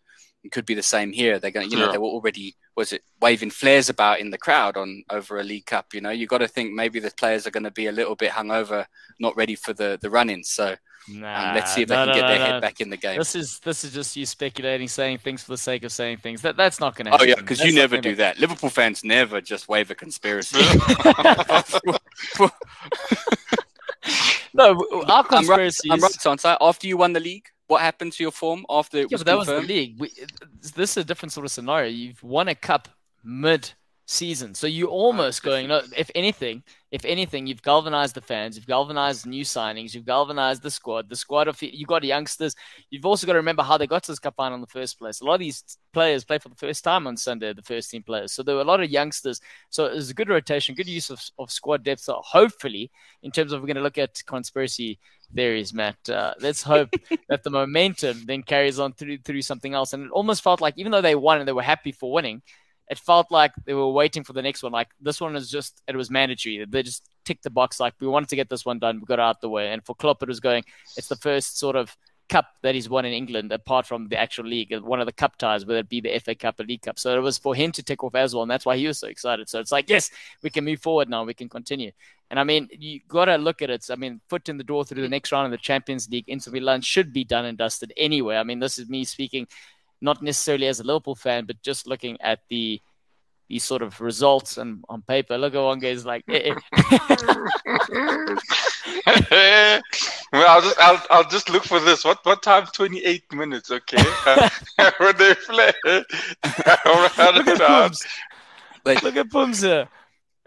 It 0.47 0.53
could 0.53 0.67
be 0.67 0.75
the 0.75 0.83
same 0.83 1.12
here. 1.12 1.38
They're 1.38 1.50
going, 1.50 1.71
you 1.71 1.76
know, 1.76 1.93
they 1.93 1.99
were 1.99 2.09
already 2.09 2.57
was 2.76 2.93
it 2.93 3.03
waving 3.21 3.50
flares 3.50 3.88
about 3.88 4.21
in 4.21 4.31
the 4.31 4.38
crowd 4.38 4.76
on 4.76 5.03
over 5.11 5.38
a 5.38 5.45
League 5.45 5.67
Cup. 5.67 5.95
You 5.95 6.00
know, 6.00 6.11
you 6.11 6.26
got 6.26 6.38
to 6.38 6.49
think 6.49 6.73
maybe 6.73 7.00
the 7.00 7.11
players 7.11 7.47
are 7.47 7.50
going 7.50 7.65
to 7.65 7.71
be 7.71 7.87
a 7.87 7.93
little 7.93 8.15
bit 8.15 8.33
hungover, 8.33 8.87
not 9.19 9.37
ready 9.37 9.55
for 9.55 9.73
the 9.73 9.99
the 10.00 10.11
run 10.11 10.31
in. 10.31 10.45
So 10.45 10.76
Nah, 11.09 11.50
um, 11.50 11.55
let's 11.55 11.73
see 11.73 11.83
if 11.83 11.88
they 11.88 11.95
can 11.95 12.09
no, 12.09 12.15
get 12.15 12.23
no, 12.23 12.29
their 12.29 12.38
head 12.38 12.61
back 12.61 12.81
in 12.81 12.91
the 12.91 12.97
game. 12.97 13.17
This 13.19 13.37
is 13.37 13.61
this 13.61 13.85
is 13.85 13.93
just 13.93 14.17
you 14.17 14.26
speculating, 14.26 14.88
saying 14.88 15.19
things 15.19 15.43
for 15.43 15.53
the 15.53 15.59
sake 15.59 15.85
of 15.85 15.93
saying 15.93 16.17
things. 16.19 16.43
That 16.43 16.57
that's 16.57 16.81
not 16.81 16.97
going 16.97 17.05
to 17.07 17.12
happen. 17.12 17.26
Oh 17.26 17.29
yeah, 17.29 17.37
because 17.37 17.61
you 17.61 17.73
never 17.73 18.00
do 18.00 18.17
that. 18.17 18.41
Liverpool 18.41 18.71
fans 18.71 19.05
never 19.05 19.41
just 19.41 19.69
wave 19.69 19.91
a 19.91 19.95
conspiracy. 19.95 20.59
no, 24.53 24.76
our 25.07 25.23
conspiracy. 25.25 25.88
I'm 25.91 26.00
right, 26.00 26.26
I'm 26.26 26.38
right 26.45 26.59
After 26.61 26.88
you 26.88 26.97
won 26.97 27.12
the 27.12 27.21
league, 27.21 27.47
what 27.67 27.81
happened 27.81 28.13
to 28.13 28.23
your 28.23 28.33
form 28.33 28.65
after 28.69 28.99
it 28.99 29.01
yeah, 29.03 29.07
was 29.11 29.25
but 29.25 29.27
that 29.27 29.37
confirmed? 29.37 29.59
was 29.59 29.69
the 29.69 29.75
league. 29.75 30.01
We, 30.01 30.13
this 30.75 30.91
is 30.93 30.99
a 30.99 31.05
different 31.05 31.33
sort 31.33 31.47
of 31.47 31.53
scenario. 31.53 31.91
You've 31.91 32.23
won 32.23 32.49
a 32.49 32.55
cup 32.55 32.89
mid 33.25 33.71
season. 34.07 34.55
So 34.55 34.67
you're 34.67 34.89
almost 34.89 35.43
going, 35.43 35.69
no, 35.69 35.83
if 35.97 36.11
anything, 36.15 36.63
if 36.93 37.05
anything, 37.05 37.47
you've 37.47 37.63
galvanized 37.63 38.15
the 38.15 38.21
fans, 38.21 38.57
you've 38.57 38.67
galvanized 38.67 39.27
new 39.27 39.45
signings, 39.45 39.95
you've 39.95 40.07
galvanized 40.07 40.63
the 40.63 40.71
squad, 40.71 41.09
the 41.09 41.17
squad 41.17 41.49
of 41.49 41.61
you've 41.61 41.89
got 41.89 42.05
youngsters. 42.05 42.55
You've 42.91 43.05
also 43.05 43.27
got 43.27 43.33
to 43.33 43.41
remember 43.41 43.65
how 43.65 43.77
they 43.77 43.87
got 43.89 44.05
to 44.05 44.13
this 44.13 44.21
cup 44.21 44.37
final 44.37 44.55
in 44.55 44.61
the 44.61 44.69
first 44.69 44.99
place. 44.99 45.21
A 45.21 45.25
lot 45.25 45.35
of 45.35 45.41
these 45.41 45.79
players 45.93 46.25
play 46.25 46.39
for 46.39 46.49
the 46.49 46.55
first 46.55 46.85
time 46.85 47.07
on 47.07 47.17
Sunday, 47.17 47.53
the 47.53 47.63
first 47.63 47.91
team 47.91 48.05
players. 48.05 48.33
So 48.33 48.43
there 48.43 48.55
were 48.55 48.61
a 48.61 48.65
lot 48.65 48.81
of 48.81 48.91
youngsters. 48.91 49.41
So 49.71 49.87
it 49.87 49.95
was 49.95 50.11
a 50.11 50.15
good 50.15 50.29
rotation, 50.29 50.77
good 50.77 50.89
use 50.89 51.11
of, 51.11 51.21
of 51.39 51.51
squad 51.51 51.83
depth. 51.83 52.03
So 52.03 52.21
hopefully, 52.25 52.93
in 53.25 53.33
terms 53.33 53.53
of 53.53 53.61
we're 53.61 53.67
going 53.67 53.77
to 53.77 53.83
look 53.83 53.99
at 53.99 54.23
conspiracy 54.27 55.01
theories, 55.35 55.73
Matt. 55.73 55.97
Uh, 56.09 56.35
let's 56.40 56.62
hope 56.62 56.90
that 57.28 57.42
the 57.42 57.50
momentum 57.50 58.25
then 58.26 58.42
carries 58.42 58.78
on 58.78 58.92
through 58.92 59.18
through 59.18 59.42
something 59.42 59.75
else. 59.75 59.92
And 59.92 60.04
it 60.04 60.11
almost 60.11 60.42
felt 60.42 60.61
like 60.61 60.75
even 60.76 60.92
though 60.92 61.00
they 61.00 61.14
won 61.14 61.38
and 61.38 61.49
they 61.49 61.52
were 61.52 61.62
happy 61.62 61.92
for 61.92 62.12
winning, 62.12 62.42
it 62.88 62.99
felt 62.99 63.30
like 63.30 63.52
they 63.64 63.75
were 63.75 63.90
waiting 63.90 64.25
for 64.25 64.33
the 64.33 64.42
next 64.42 64.62
one. 64.62 64.73
Like 64.73 64.88
this 65.00 65.21
one 65.21 65.37
is 65.37 65.50
just 65.50 65.83
it 65.88 65.97
was 65.97 66.11
mandatory. 66.11 66.64
They 66.68 66.83
just 66.83 67.09
ticked 67.25 67.42
the 67.42 67.50
box. 67.50 67.80
Like 67.80 67.95
we 68.00 68.06
wanted 68.06 68.28
to 68.30 68.37
get 68.37 68.49
this 68.49 68.64
one 68.64 68.78
done, 68.78 69.00
we 69.00 69.06
got 69.06 69.21
out 69.21 69.40
the 69.40 69.49
way. 69.49 69.73
And 69.73 69.85
for 69.85 69.95
Klopp, 69.95 70.23
it 70.23 70.28
was 70.28 70.40
going. 70.40 70.64
It's 70.97 71.09
the 71.09 71.16
first 71.16 71.59
sort 71.59 71.76
of 71.76 71.97
cup 72.28 72.47
that 72.62 72.75
he's 72.75 72.88
won 72.88 73.04
in 73.04 73.12
England, 73.12 73.52
apart 73.52 73.87
from 73.87 74.09
the 74.09 74.18
actual 74.18 74.47
league, 74.47 74.73
uh, 74.73 74.80
one 74.80 75.00
of 75.00 75.06
the 75.06 75.12
cup 75.12 75.37
ties, 75.37 75.64
whether 75.64 75.80
it 75.80 75.88
be 75.88 76.00
the 76.00 76.18
FA 76.18 76.35
Cup 76.35 76.59
or 76.59 76.64
League 76.64 76.83
Cup. 76.83 76.99
So 76.99 77.16
it 77.16 77.21
was 77.21 77.38
for 77.38 77.54
him 77.54 77.73
to 77.73 77.83
tick 77.83 78.02
off 78.02 78.14
as 78.14 78.35
well, 78.35 78.42
and 78.42 78.50
that's 78.50 78.66
why 78.66 78.76
he 78.76 78.87
was 78.87 78.99
so 78.99 79.09
excited. 79.09 79.49
So 79.49 79.61
it's 79.61 79.73
like, 79.73 79.88
yes, 79.88 80.11
we 80.42 80.50
can 80.50 80.64
move 80.64 80.80
forward 80.80 81.09
now, 81.09 81.25
we 81.25 81.35
can 81.35 81.49
continue. 81.49 81.92
And 82.30 82.40
I 82.40 82.45
mean, 82.45 82.68
you 82.73 83.00
got 83.06 83.26
to 83.26 83.37
look 83.37 83.62
at 83.62 83.71
it. 83.71 83.87
I 83.90 83.97
mean, 83.97 84.21
foot 84.28 84.49
in 84.49 84.59
the 84.59 84.64
door 84.64 84.85
through 84.85 85.02
the 85.02 85.09
next 85.09 85.30
round 85.30 85.47
of 85.47 85.52
the 85.52 85.59
Champions 85.59 86.09
League, 86.11 86.28
Inter 86.28 86.50
Milan 86.50 86.80
should 86.80 87.12
be 87.12 87.25
done 87.25 87.45
and 87.45 87.56
dusted 87.56 87.92
anyway. 87.97 88.37
I 88.37 88.42
mean, 88.42 88.59
this 88.59 88.78
is 88.78 88.88
me 88.88 89.04
speaking, 89.04 89.47
not 90.00 90.23
necessarily 90.23 90.66
as 90.66 90.80
a 90.80 90.85
Liverpool 90.85 91.14
fan, 91.14 91.45
but 91.45 91.62
just 91.62 91.87
looking 91.87 92.21
at 92.21 92.40
the 92.49 92.80
these 93.49 93.65
sort 93.65 93.83
of 93.83 94.00
results 94.00 94.59
and 94.59 94.85
on 94.88 95.03
paper. 95.03 95.38
Look 95.38 95.55
at 95.55 95.62
one 95.62 95.79
guy's 95.79 96.05
like. 96.05 96.25
Eh, 96.29 96.53
eh. 96.53 96.55
well, 100.33 100.49
I'll 100.49 100.62
just 100.62 100.81
I'll, 100.81 101.03
I'll 101.11 101.29
just 101.29 101.50
look 101.50 101.65
for 101.65 101.81
this. 101.81 102.05
What 102.05 102.25
what 102.25 102.43
time? 102.43 102.67
Twenty 102.67 103.05
eight 103.05 103.25
minutes. 103.33 103.71
Okay, 103.71 104.02
when 104.99 105.17
they 105.17 105.35
play. 105.35 105.73
look 105.85 107.47
at 107.47 107.59
Pums. 107.59 108.06
Like, 108.85 109.02
look 109.02 109.17
at 109.17 109.30
Pums 109.30 109.63
here. 109.63 109.89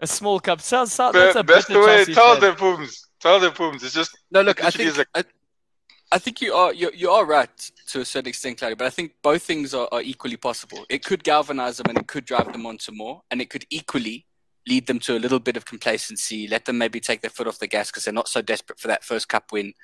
A 0.00 0.06
small 0.06 0.40
cup. 0.40 0.60
Sounds, 0.60 0.92
sounds, 0.92 1.14
that's, 1.14 1.34
that's 1.46 1.66
the 1.66 1.78
way. 1.78 2.04
Tell 2.06 2.40
them 2.40 2.56
Pums. 2.56 3.08
Tell 3.20 3.38
them 3.38 3.52
Pums. 3.52 3.82
It's 3.82 3.94
just 3.94 4.16
no. 4.30 4.42
Look, 4.42 4.64
I 4.64 4.70
think. 4.70 4.96
A... 4.96 5.06
I, 5.14 5.24
I 6.12 6.18
think 6.18 6.42
you 6.42 6.54
are 6.54 6.74
you, 6.74 6.90
you 6.92 7.10
are 7.10 7.24
right 7.24 7.70
to 7.88 8.00
a 8.00 8.04
certain 8.04 8.28
extent, 8.30 8.58
Claudio. 8.58 8.76
But 8.76 8.86
I 8.86 8.90
think 8.90 9.12
both 9.22 9.42
things 9.42 9.74
are, 9.74 9.88
are 9.92 10.02
equally 10.02 10.36
possible. 10.36 10.84
It 10.88 11.04
could 11.04 11.22
galvanize 11.22 11.76
them 11.76 11.86
and 11.88 11.98
it 11.98 12.08
could 12.08 12.24
drive 12.24 12.52
them 12.52 12.66
on 12.66 12.78
to 12.78 12.92
more, 12.92 13.22
and 13.30 13.40
it 13.40 13.48
could 13.48 13.64
equally 13.70 14.26
lead 14.70 14.86
them 14.86 15.00
to 15.00 15.16
a 15.16 15.18
little 15.18 15.40
bit 15.40 15.56
of 15.56 15.66
complacency, 15.66 16.46
let 16.46 16.64
them 16.64 16.78
maybe 16.78 17.00
take 17.00 17.20
their 17.20 17.30
foot 17.30 17.48
off 17.48 17.58
the 17.58 17.66
gas 17.66 17.90
because 17.90 18.04
they're 18.04 18.14
not 18.14 18.28
so 18.28 18.40
desperate 18.40 18.78
for 18.78 18.88
that 18.88 19.04
first 19.04 19.28
cup 19.28 19.50
win. 19.52 19.74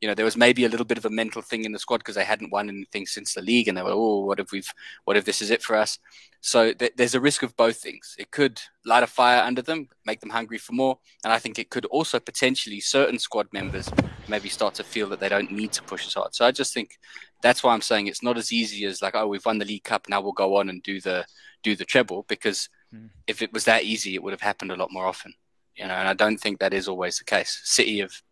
You 0.00 0.06
know, 0.06 0.14
there 0.14 0.24
was 0.24 0.36
maybe 0.36 0.64
a 0.64 0.68
little 0.68 0.86
bit 0.86 0.98
of 0.98 1.04
a 1.04 1.10
mental 1.10 1.42
thing 1.42 1.64
in 1.64 1.72
the 1.72 1.78
squad 1.78 1.98
because 1.98 2.14
they 2.14 2.24
hadn't 2.24 2.52
won 2.52 2.68
anything 2.68 3.06
since 3.06 3.34
the 3.34 3.42
league, 3.42 3.66
and 3.66 3.76
they 3.76 3.82
were, 3.82 3.92
oh, 3.92 4.24
what 4.24 4.38
if 4.38 4.52
we've, 4.52 4.72
what 5.04 5.16
if 5.16 5.24
this 5.24 5.42
is 5.42 5.50
it 5.50 5.62
for 5.62 5.74
us? 5.74 5.98
So 6.42 6.72
th- 6.72 6.92
there's 6.96 7.14
a 7.14 7.20
risk 7.20 7.42
of 7.42 7.56
both 7.56 7.78
things. 7.78 8.14
It 8.18 8.30
could 8.30 8.60
light 8.84 9.02
a 9.02 9.06
fire 9.08 9.42
under 9.42 9.62
them, 9.62 9.88
make 10.04 10.20
them 10.20 10.30
hungry 10.30 10.58
for 10.58 10.74
more, 10.74 10.98
and 11.24 11.32
I 11.32 11.38
think 11.38 11.58
it 11.58 11.70
could 11.70 11.86
also 11.86 12.20
potentially 12.20 12.78
certain 12.78 13.18
squad 13.18 13.48
members 13.52 13.90
maybe 14.28 14.48
start 14.48 14.74
to 14.74 14.84
feel 14.84 15.08
that 15.08 15.18
they 15.18 15.28
don't 15.28 15.50
need 15.50 15.72
to 15.72 15.82
push 15.82 16.06
as 16.06 16.14
hard. 16.14 16.34
So 16.34 16.46
I 16.46 16.52
just 16.52 16.72
think 16.72 16.98
that's 17.42 17.64
why 17.64 17.72
I'm 17.72 17.80
saying 17.80 18.06
it's 18.06 18.22
not 18.22 18.38
as 18.38 18.52
easy 18.52 18.84
as 18.84 19.02
like, 19.02 19.16
oh, 19.16 19.26
we've 19.26 19.44
won 19.46 19.58
the 19.58 19.64
League 19.64 19.84
Cup, 19.84 20.08
now 20.08 20.20
we'll 20.20 20.32
go 20.32 20.56
on 20.56 20.68
and 20.68 20.82
do 20.82 21.00
the 21.00 21.24
do 21.62 21.74
the 21.74 21.84
treble 21.84 22.24
because 22.28 22.68
mm. 22.94 23.10
if 23.26 23.42
it 23.42 23.52
was 23.52 23.64
that 23.64 23.84
easy, 23.84 24.14
it 24.14 24.22
would 24.22 24.32
have 24.32 24.40
happened 24.40 24.70
a 24.70 24.76
lot 24.76 24.92
more 24.92 25.06
often. 25.06 25.34
You 25.74 25.86
know, 25.86 25.94
and 25.94 26.08
I 26.08 26.14
don't 26.14 26.38
think 26.38 26.58
that 26.60 26.72
is 26.72 26.88
always 26.88 27.18
the 27.18 27.24
case. 27.24 27.60
City 27.64 28.00
have 28.00 28.22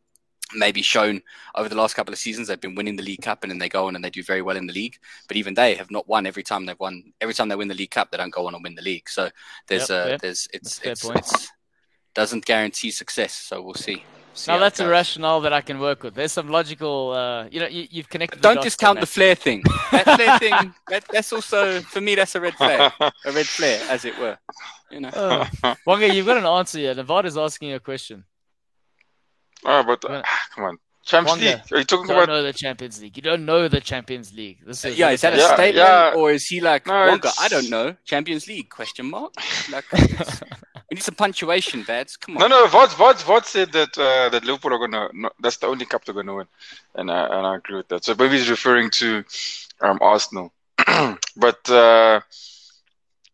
maybe 0.54 0.82
shown 0.82 1.22
over 1.54 1.68
the 1.68 1.74
last 1.74 1.94
couple 1.94 2.12
of 2.12 2.18
seasons 2.18 2.48
they've 2.48 2.60
been 2.60 2.74
winning 2.74 2.96
the 2.96 3.02
League 3.02 3.22
Cup 3.22 3.42
and 3.42 3.50
then 3.50 3.58
they 3.58 3.68
go 3.68 3.86
on 3.86 3.96
and 3.96 4.04
they 4.04 4.10
do 4.10 4.22
very 4.22 4.42
well 4.42 4.56
in 4.56 4.66
the 4.66 4.72
league. 4.72 4.96
But 5.28 5.36
even 5.36 5.54
they 5.54 5.74
have 5.74 5.90
not 5.90 6.08
won 6.08 6.26
every 6.26 6.42
time 6.42 6.66
they've 6.66 6.78
won. 6.78 7.12
Every 7.20 7.34
time 7.34 7.48
they 7.48 7.56
win 7.56 7.68
the 7.68 7.74
League 7.74 7.90
Cup, 7.90 8.10
they 8.10 8.16
don't 8.16 8.32
go 8.32 8.46
on 8.46 8.54
and 8.54 8.62
win 8.62 8.74
the 8.74 8.82
league. 8.82 9.08
So 9.08 9.30
there's 9.68 9.90
yep, 9.90 10.06
a 10.06 10.10
yep. 10.10 10.20
there's 10.20 10.48
it's 10.52 10.80
it's, 10.82 11.04
it's, 11.04 11.52
doesn't 12.14 12.44
guarantee 12.44 12.90
success. 12.90 13.34
So 13.34 13.62
we'll 13.62 13.74
see. 13.74 14.04
See 14.34 14.52
now 14.52 14.58
that's 14.58 14.80
a 14.80 14.88
rationale 14.88 15.40
that 15.42 15.52
I 15.52 15.60
can 15.60 15.78
work 15.78 16.02
with. 16.02 16.14
There's 16.14 16.32
some 16.32 16.48
logical, 16.48 17.12
uh, 17.12 17.48
you 17.50 17.60
know, 17.60 17.66
you, 17.66 17.86
have 17.96 18.08
connected. 18.08 18.40
Don't 18.40 18.62
discount 18.62 19.00
the 19.00 19.06
flare 19.06 19.34
thing. 19.34 19.62
that 19.92 20.04
flare 20.04 20.38
thing, 20.44 20.74
that, 20.88 21.04
that's 21.10 21.32
also 21.32 21.80
for 21.80 22.00
me. 22.00 22.14
That's 22.14 22.34
a 22.34 22.40
red 22.40 22.54
flare, 22.54 22.92
a 23.00 23.32
red 23.32 23.46
flare, 23.46 23.80
as 23.88 24.04
it 24.04 24.18
were. 24.18 24.38
You 24.90 25.00
know, 25.00 25.08
uh, 25.08 25.74
Wonga, 25.86 26.12
you've 26.12 26.26
got 26.26 26.36
an 26.36 26.46
answer 26.46 26.78
here. 26.78 26.94
Nevada's 26.94 27.36
asking 27.36 27.70
you 27.70 27.76
a 27.76 27.80
question. 27.80 28.24
Oh, 29.64 29.82
but 29.82 30.04
uh, 30.04 30.22
come 30.54 30.64
on. 30.64 30.78
Champions 31.04 31.40
League. 31.40 31.60
Are 31.72 31.78
you 31.78 31.84
talking 31.84 32.06
don't 32.06 32.16
about? 32.16 32.28
know 32.28 32.42
the 32.42 32.52
Champions 32.52 33.00
League. 33.00 33.16
You 33.16 33.22
don't 33.22 33.44
know 33.44 33.68
the 33.68 33.80
Champions 33.80 34.32
League. 34.34 34.58
This 34.66 34.84
is 34.84 34.98
yeah. 34.98 35.10
Is 35.10 35.20
that 35.20 35.34
a 35.34 35.36
yeah, 35.36 35.54
statement, 35.54 35.76
yeah. 35.76 36.12
or 36.16 36.32
is 36.32 36.46
he 36.46 36.60
like 36.60 36.86
no, 36.86 37.08
Wonga? 37.08 37.30
I 37.38 37.48
don't 37.48 37.68
know. 37.68 37.94
Champions 38.04 38.46
League? 38.46 38.70
Question 38.70 39.10
mark. 39.10 39.34
Like, 39.70 39.84
we 40.90 40.96
need 40.96 41.02
some 41.02 41.14
punctuation, 41.14 41.82
Vads. 41.82 42.18
Come 42.18 42.36
on. 42.36 42.42
No, 42.42 42.48
no. 42.48 42.66
Vod, 42.66 42.88
Vod, 42.88 43.22
Vod 43.24 43.44
said 43.44 43.72
that 43.72 43.96
uh, 43.98 44.28
that 44.28 44.44
Liverpool 44.44 44.74
are 44.74 44.78
gonna. 44.78 45.08
No, 45.12 45.30
that's 45.40 45.56
the 45.56 45.66
only 45.66 45.86
cup 45.86 46.04
they're 46.04 46.14
gonna 46.14 46.34
win, 46.34 46.46
and 46.94 47.10
I, 47.10 47.24
and 47.24 47.46
I 47.46 47.56
agree 47.56 47.76
with 47.76 47.88
that. 47.88 48.04
So 48.04 48.14
maybe 48.18 48.38
he's 48.38 48.50
referring 48.50 48.90
to 48.90 49.24
um, 49.80 49.98
Arsenal, 50.00 50.52
but 51.36 51.70
uh, 51.70 52.20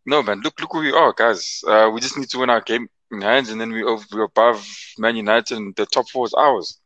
no, 0.06 0.22
man. 0.22 0.40
Look, 0.40 0.60
look 0.60 0.70
who 0.72 0.80
we 0.80 0.92
are, 0.92 1.12
guys. 1.12 1.62
Uh, 1.66 1.90
we 1.92 2.00
just 2.00 2.16
need 2.16 2.30
to 2.30 2.38
win 2.38 2.50
our 2.50 2.60
game 2.60 2.88
in 3.10 3.20
hands, 3.20 3.50
and 3.50 3.60
then 3.60 3.72
we 3.72 3.82
we're 3.82 4.22
above 4.22 4.66
Man 4.98 5.16
United, 5.16 5.56
and 5.56 5.74
the 5.76 5.86
top 5.86 6.08
four 6.08 6.26
is 6.26 6.34
ours. 6.34 6.78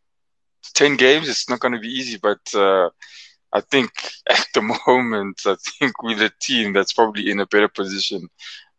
It's 0.60 0.72
Ten 0.72 0.96
games, 0.96 1.28
it's 1.28 1.50
not 1.50 1.60
going 1.60 1.74
to 1.74 1.80
be 1.80 1.88
easy, 1.88 2.16
but 2.16 2.40
uh, 2.54 2.88
I 3.52 3.60
think 3.60 3.90
at 4.30 4.46
the 4.54 4.62
moment, 4.86 5.42
I 5.44 5.56
think 5.78 6.02
we're 6.02 6.16
the 6.16 6.32
team 6.40 6.72
that's 6.72 6.92
probably 6.92 7.30
in 7.30 7.40
a 7.40 7.46
better 7.46 7.68
position 7.68 8.28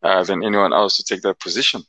uh, 0.06 0.24
than 0.24 0.44
anyone 0.44 0.74
else 0.74 0.98
to 0.98 1.04
take 1.04 1.22
that 1.24 1.40
position. 1.40 1.82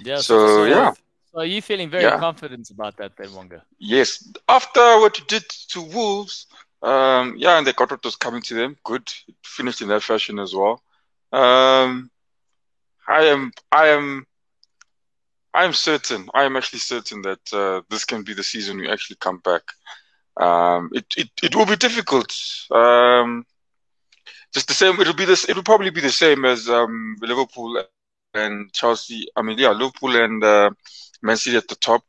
Yeah. 0.00 0.16
So, 0.16 0.46
so 0.46 0.64
yeah. 0.64 0.92
So 1.30 1.40
are 1.40 1.50
you 1.54 1.62
feeling 1.62 1.90
very 1.90 2.04
yeah. 2.04 2.18
confident 2.18 2.70
about 2.70 2.96
that, 2.96 3.12
then, 3.16 3.32
Wonga? 3.34 3.62
Yes. 3.78 4.08
After 4.48 4.80
what 5.00 5.18
you 5.18 5.24
did 5.26 5.44
to 5.72 5.82
Wolves, 5.82 6.46
um, 6.82 7.34
yeah, 7.36 7.58
and 7.58 7.66
the 7.66 7.74
what 7.76 8.04
was 8.04 8.16
coming 8.16 8.42
to 8.42 8.54
them. 8.54 8.76
Good. 8.84 9.06
It 9.28 9.34
finished 9.44 9.82
in 9.82 9.88
that 9.88 10.02
fashion 10.02 10.38
as 10.38 10.54
well. 10.54 10.82
Um, 11.32 12.10
I 13.08 13.24
am, 13.24 13.52
I 13.70 13.88
am 13.88 14.26
I 15.54 15.64
am 15.64 15.72
certain. 15.72 16.28
I 16.34 16.44
am 16.44 16.56
actually 16.56 16.80
certain 16.80 17.22
that 17.22 17.52
uh, 17.52 17.82
this 17.90 18.04
can 18.04 18.22
be 18.22 18.34
the 18.34 18.42
season 18.42 18.78
we 18.78 18.90
actually 18.90 19.16
come 19.20 19.38
back. 19.38 19.62
Um, 20.36 20.90
it, 20.94 21.06
it 21.16 21.30
it 21.42 21.54
will 21.54 21.66
be 21.66 21.76
difficult. 21.76 22.30
Um, 22.70 23.44
just 24.52 24.68
the 24.68 24.74
same. 24.74 25.00
It'll 25.00 25.14
be 25.14 25.24
this. 25.24 25.48
It'll 25.48 25.62
probably 25.62 25.90
be 25.90 26.00
the 26.00 26.10
same 26.10 26.44
as 26.44 26.68
um, 26.68 27.16
Liverpool 27.20 27.82
and 28.34 28.72
Chelsea. 28.72 29.26
I 29.36 29.42
mean, 29.42 29.58
yeah, 29.58 29.70
Liverpool 29.70 30.16
and 30.16 30.42
uh, 30.42 30.70
Man 31.22 31.36
City 31.36 31.56
at 31.56 31.68
the 31.68 31.76
top. 31.76 32.02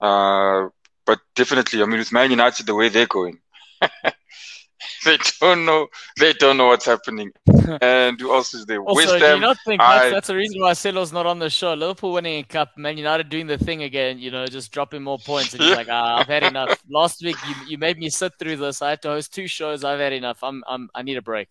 Uh, 0.00 0.68
but 1.06 1.20
definitely, 1.34 1.82
I 1.82 1.86
mean, 1.86 1.98
with 1.98 2.12
Man 2.12 2.30
United 2.30 2.66
the 2.66 2.74
way 2.74 2.88
they're 2.88 3.06
going, 3.06 3.38
they 5.04 5.18
don't 5.40 5.64
know. 5.64 5.88
They 6.18 6.32
don't 6.34 6.56
know 6.56 6.66
what's 6.66 6.86
happening. 6.86 7.32
and 7.80 8.20
who 8.20 8.32
else 8.32 8.54
is 8.54 8.66
there? 8.66 8.80
Also, 8.82 9.12
West 9.12 9.18
do 9.18 9.34
you 9.34 9.40
not 9.40 9.56
think 9.66 9.80
I- 9.80 9.98
that's, 9.98 10.10
that's 10.12 10.26
the 10.28 10.36
reason 10.36 10.60
why 10.60 10.72
Celo's 10.72 11.12
not 11.12 11.26
on 11.26 11.38
the 11.38 11.50
show? 11.50 11.74
Liverpool 11.74 12.12
winning 12.12 12.40
a 12.40 12.42
cup, 12.42 12.76
Man 12.76 12.96
United 12.96 13.28
doing 13.28 13.46
the 13.46 13.58
thing 13.58 13.82
again, 13.82 14.18
you 14.18 14.30
know, 14.30 14.46
just 14.46 14.72
dropping 14.72 15.02
more 15.02 15.18
points. 15.18 15.52
And 15.54 15.62
he's 15.62 15.74
like, 15.76 15.88
ah, 15.90 16.18
I've 16.18 16.26
had 16.26 16.42
enough. 16.42 16.82
Last 16.88 17.22
week, 17.22 17.36
you, 17.48 17.54
you 17.68 17.78
made 17.78 17.98
me 17.98 18.10
sit 18.10 18.32
through 18.38 18.56
this. 18.56 18.82
I 18.82 18.90
had 18.90 19.02
to 19.02 19.08
host 19.08 19.34
two 19.34 19.46
shows. 19.46 19.84
I've 19.84 20.00
had 20.00 20.12
enough. 20.12 20.42
I'm, 20.42 20.62
I'm, 20.66 20.88
I 20.94 21.02
need 21.02 21.16
a 21.16 21.22
break. 21.22 21.48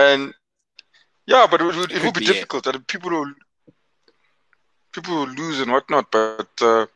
And 0.00 0.34
yeah, 1.26 1.46
but 1.50 1.60
it 1.60 1.64
would, 1.64 1.92
it 1.92 2.02
would 2.04 2.14
be 2.14 2.20
be 2.20 2.30
it. 2.30 2.32
difficult. 2.34 2.64
That 2.64 2.86
people 2.86 3.10
will 3.10 3.32
people 4.94 5.14
will 5.18 5.32
lose 5.42 5.60
and 5.60 5.70
whatnot. 5.70 6.06
But 6.10 6.50
uh, 6.60 6.86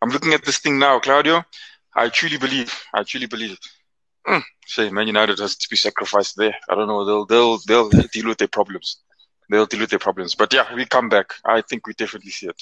I'm 0.00 0.10
looking 0.10 0.34
at 0.34 0.44
this 0.44 0.58
thing 0.58 0.78
now, 0.78 0.98
Claudio. 1.00 1.44
I 1.94 2.08
truly 2.08 2.38
believe. 2.38 2.72
I 2.94 3.02
truly 3.02 3.26
believe. 3.26 3.58
Mm, 4.28 4.42
say 4.66 4.90
Man 4.90 5.06
United 5.06 5.38
has 5.38 5.56
to 5.56 5.68
be 5.68 5.76
sacrificed 5.76 6.36
there. 6.36 6.54
I 6.68 6.74
don't 6.74 6.88
know. 6.88 7.04
They'll 7.04 7.26
they'll 7.26 7.58
they'll 7.66 7.90
deal 8.16 8.28
with 8.28 8.38
their 8.38 8.48
problems. 8.58 8.98
They'll 9.50 9.66
deal 9.66 9.80
with 9.80 9.90
their 9.90 9.98
problems. 9.98 10.34
But 10.34 10.52
yeah, 10.52 10.72
we 10.74 10.84
come 10.86 11.08
back. 11.08 11.34
I 11.44 11.62
think 11.62 11.86
we 11.86 11.94
definitely 11.94 12.30
see 12.30 12.46
it. 12.46 12.60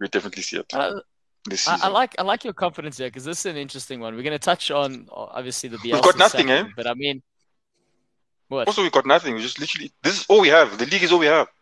We 0.00 0.08
definitely 0.08 0.42
see 0.42 0.58
it 0.58 0.66
Uh, 0.72 1.00
this 1.44 1.68
I. 1.68 1.78
I 1.82 1.88
like 1.88 2.14
I 2.18 2.22
like 2.22 2.44
your 2.44 2.54
confidence 2.54 2.98
here 2.98 3.08
because 3.08 3.24
this 3.24 3.40
is 3.40 3.46
an 3.46 3.56
interesting 3.56 4.00
one. 4.00 4.14
We're 4.16 4.22
going 4.22 4.32
to 4.32 4.46
touch 4.52 4.70
on 4.70 5.08
obviously 5.10 5.68
the 5.68 5.78
Bielsa 5.78 6.02
got 6.02 6.18
nothing, 6.18 6.48
sacking, 6.48 6.68
eh? 6.68 6.72
But 6.76 6.86
I 6.86 6.94
mean, 6.94 7.22
what? 8.48 8.66
also, 8.68 8.82
we 8.82 8.90
got 8.90 9.06
nothing. 9.06 9.34
We 9.34 9.42
just 9.42 9.58
literally 9.60 9.90
this 10.02 10.20
is 10.20 10.26
all 10.28 10.40
we 10.40 10.48
have. 10.48 10.78
The 10.78 10.86
league 10.86 11.02
is 11.02 11.12
all 11.12 11.18
we 11.18 11.26
have. 11.26 11.48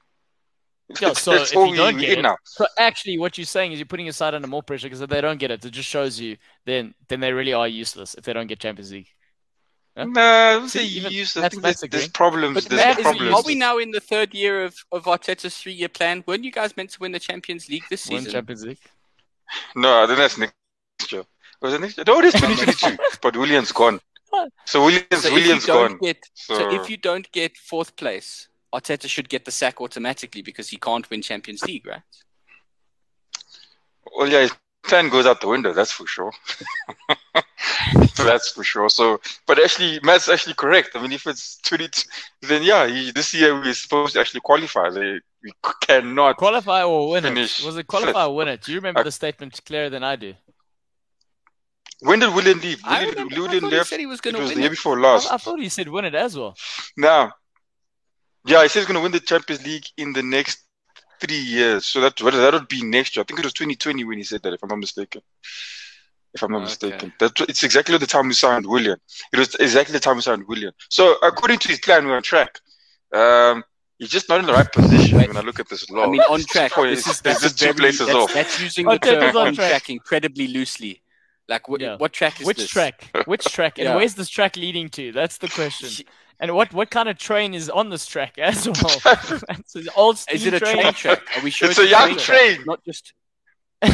Yeah, 1.00 1.14
so 1.14 1.32
That's 1.32 1.50
if 1.52 1.56
all 1.56 1.64
you 1.64 1.70
we, 1.72 1.76
don't 1.78 1.96
get 1.96 2.18
it- 2.18 2.22
now. 2.22 2.36
So 2.44 2.66
actually, 2.78 3.16
what 3.16 3.38
you're 3.38 3.46
saying 3.46 3.72
is 3.72 3.78
you're 3.78 3.86
putting 3.86 4.04
your 4.04 4.12
side 4.12 4.34
under 4.34 4.46
more 4.46 4.62
pressure 4.62 4.84
because 4.86 5.00
if 5.00 5.08
they 5.08 5.22
don't 5.22 5.38
get 5.38 5.50
it, 5.50 5.64
it 5.64 5.70
just 5.70 5.88
shows 5.88 6.20
you 6.20 6.36
then 6.66 6.92
then 7.08 7.20
they 7.20 7.32
really 7.32 7.54
are 7.54 7.66
useless 7.66 8.14
if 8.16 8.24
they 8.24 8.34
don't 8.34 8.48
get 8.48 8.58
Champions 8.60 8.92
League. 8.92 9.08
Yeah. 9.96 10.04
Nah, 10.04 10.20
I 10.20 10.56
would 10.58 10.68
See, 10.68 10.80
say 10.80 10.84
even- 10.84 11.12
use. 11.12 11.38
I 11.38 11.48
think 11.48 11.62
that's 11.62 11.80
there's, 11.80 11.90
there's 11.90 12.04
eh? 12.04 12.10
problems. 12.12 12.54
But 12.54 12.64
There's 12.64 12.84
Matt, 12.84 12.98
is, 12.98 13.02
problems. 13.04 13.34
are 13.34 13.42
we 13.46 13.54
now 13.54 13.78
in 13.78 13.92
the 13.92 14.00
third 14.00 14.34
year 14.34 14.62
of, 14.64 14.76
of 14.92 15.04
Arteta's 15.04 15.56
three-year 15.56 15.88
plan? 15.88 16.22
Weren't 16.26 16.44
you 16.44 16.52
guys 16.52 16.76
meant 16.76 16.90
to 16.90 17.00
win 17.00 17.12
the 17.12 17.18
Champions 17.20 17.66
League 17.70 17.84
this 17.88 18.02
season? 18.02 18.24
Win? 18.24 18.32
Champions 18.32 18.64
League. 18.66 18.78
No, 19.74 20.02
I 20.02 20.06
think 20.06 20.18
that's 20.18 20.36
next 20.36 20.54
year. 21.12 21.24
Was 21.62 21.72
it 21.72 21.80
next 21.80 21.96
year? 21.96 22.04
No, 22.06 22.18
it 22.18 22.26
is 22.26 22.32
2022. 22.40 22.98
but 23.22 23.36
Willian's 23.38 23.72
gone. 23.72 24.00
So 24.66 24.84
Willian's, 24.84 25.06
So 25.10 25.16
if 25.16 25.24
you 25.26 25.32
Willian's 25.34 25.66
don't 25.66 25.88
gone. 25.90 25.98
get, 25.98 26.18
So, 26.34 26.58
so 26.58 26.70
if 26.70 26.88
you 26.90 26.96
don't 26.96 27.30
get 27.32 27.56
fourth 27.56 27.96
place, 27.96 28.48
Arteta 28.74 29.08
should 29.08 29.28
get 29.28 29.44
the 29.44 29.50
sack 29.52 29.80
automatically 29.80 30.42
because 30.42 30.68
he 30.68 30.76
can't 30.76 31.08
win 31.10 31.22
Champions 31.22 31.62
League, 31.64 31.86
right? 31.86 32.02
well, 34.16 34.28
yeah, 34.28 34.40
his 34.42 34.52
plan 34.82 35.08
goes 35.08 35.26
out 35.26 35.40
the 35.40 35.48
window. 35.48 35.72
That's 35.72 35.92
for 35.92 36.06
sure. 36.06 36.32
that's 38.16 38.50
for 38.52 38.62
sure. 38.64 38.88
So, 38.88 39.20
but 39.46 39.58
actually, 39.62 40.00
Matt's 40.02 40.28
actually 40.28 40.54
correct. 40.54 40.90
I 40.94 41.02
mean, 41.02 41.12
if 41.12 41.26
it's 41.26 41.56
22, 41.62 42.08
then 42.42 42.62
yeah, 42.62 42.86
he, 42.86 43.10
this 43.12 43.32
year 43.34 43.54
we're 43.54 43.72
supposed 43.74 44.14
to 44.14 44.20
actually 44.20 44.40
qualify. 44.40 44.90
They, 44.90 45.20
we 45.42 45.52
cannot. 45.82 46.36
Qualify 46.36 46.82
or 46.84 47.10
win 47.10 47.22
Finish 47.24 47.60
it? 47.60 47.66
Was 47.66 47.76
it 47.76 47.86
qualify 47.86 48.12
fifth. 48.12 48.28
or 48.28 48.34
win 48.36 48.48
it? 48.48 48.62
Do 48.62 48.72
you 48.72 48.78
remember 48.78 49.00
I- 49.00 49.04
the 49.04 49.12
statement 49.12 49.60
clearer 49.66 49.90
than 49.90 50.04
I 50.04 50.16
do? 50.16 50.34
When 52.08 52.18
did 52.20 52.34
Willian 52.34 52.60
leave? 52.60 52.80
I 52.84 53.04
Willian, 53.06 53.10
remember. 53.14 53.34
I 53.34 53.38
Willian 53.40 53.60
thought 53.62 53.72
he 53.72 53.84
said 53.84 54.00
he 54.00 54.06
was 54.06 54.20
going 54.20 54.34
to 54.34 54.40
was 54.40 54.50
the 54.50 54.54
win 54.56 54.62
year 54.62 54.72
it. 54.72 54.76
before 54.78 55.00
last. 55.00 55.32
I 55.32 55.36
thought 55.38 55.58
he 55.60 55.68
said 55.68 55.88
win 55.88 56.04
it 56.04 56.14
as 56.14 56.36
well. 56.36 56.54
Now, 56.96 57.32
yeah, 58.46 58.62
he 58.62 58.68
says 58.68 58.82
he's 58.82 58.86
going 58.86 58.96
to 58.98 59.02
win 59.02 59.12
the 59.12 59.20
Champions 59.20 59.64
League 59.64 59.84
in 59.96 60.12
the 60.12 60.22
next 60.22 60.58
three 61.20 61.36
years. 61.38 61.86
So 61.86 62.00
that 62.02 62.16
that 62.16 62.52
would 62.52 62.68
be 62.68 62.82
next 62.82 63.16
year. 63.16 63.22
I 63.22 63.26
think 63.26 63.40
it 63.40 63.46
was 63.46 63.54
2020 63.54 64.04
when 64.04 64.18
he 64.18 64.24
said 64.24 64.42
that, 64.42 64.52
if 64.52 64.62
I'm 64.62 64.68
not 64.68 64.78
mistaken. 64.80 65.22
If 66.34 66.42
I'm 66.42 66.50
not 66.50 66.58
Okay. 66.62 66.64
mistaken, 66.64 67.12
that 67.20 67.40
it's 67.48 67.62
exactly 67.62 67.96
the 67.96 68.06
time 68.06 68.26
we 68.26 68.34
signed 68.34 68.66
Willian. 68.66 68.98
It 69.32 69.38
was 69.38 69.54
exactly 69.54 69.92
the 69.92 70.00
time 70.00 70.16
we 70.16 70.22
signed 70.22 70.44
Willian. 70.48 70.72
So 70.90 71.16
according 71.22 71.60
to 71.60 71.68
his 71.68 71.78
plan, 71.78 72.06
we're 72.06 72.16
on 72.16 72.22
track. 72.24 72.58
Um, 73.14 73.62
he's 73.98 74.10
just 74.10 74.28
not 74.28 74.40
in 74.40 74.46
the 74.46 74.52
right 74.52 74.70
position 74.70 75.16
Wait. 75.16 75.28
when 75.28 75.36
I 75.36 75.42
look 75.42 75.60
at 75.60 75.68
this 75.68 75.88
law. 75.90 76.06
I 76.06 76.10
mean, 76.10 76.20
on 76.22 76.40
track. 76.44 76.72
It's- 76.76 77.04
This 77.04 77.06
is 77.06 77.20
there's 77.22 77.40
that's, 77.40 77.44
a 77.44 77.48
just 77.48 77.58
two 77.60 77.64
very, 77.66 77.76
places 77.76 78.06
that's, 78.08 78.18
off. 78.18 78.34
that's 78.34 78.60
using 78.60 78.88
On 78.88 78.94
the 78.94 78.98
term 78.98 79.36
on 79.36 79.46
on 79.46 79.54
track. 79.54 79.68
track 79.70 79.90
incredibly 79.90 80.48
loosely. 80.48 81.00
Like, 81.48 81.68
what, 81.68 81.80
Yeah. 81.80 81.96
what 81.96 82.12
track 82.12 82.40
is 82.40 82.46
Which 82.46 82.56
this? 82.58 82.70
track? 82.70 83.10
Which 83.26 83.44
track? 83.44 83.78
And 83.78 83.86
Yeah. 83.88 83.96
where's 83.96 84.14
this 84.14 84.28
track 84.28 84.56
leading 84.56 84.88
to? 84.90 85.12
That's 85.12 85.38
the 85.38 85.48
question. 85.48 86.06
And 86.40 86.54
what, 86.54 86.72
what 86.72 86.90
kind 86.90 87.08
of 87.08 87.18
train 87.18 87.54
is 87.54 87.70
on 87.70 87.90
this 87.90 88.06
track 88.06 88.38
as 88.38 88.66
well? 88.82 89.00
That's 89.04 89.74
an 89.76 89.88
old 89.96 90.22
Is 90.32 90.46
it 90.46 90.54
a 90.54 90.60
train 90.60 90.92
track? 90.94 91.20
Are 91.36 91.42
we 91.44 91.50
sure 91.50 91.70
It's 91.70 91.78
a 91.78 91.86
young 91.86 92.16
track? 92.16 92.38
train. 92.38 92.64
Not 92.66 92.84
just. 92.84 93.12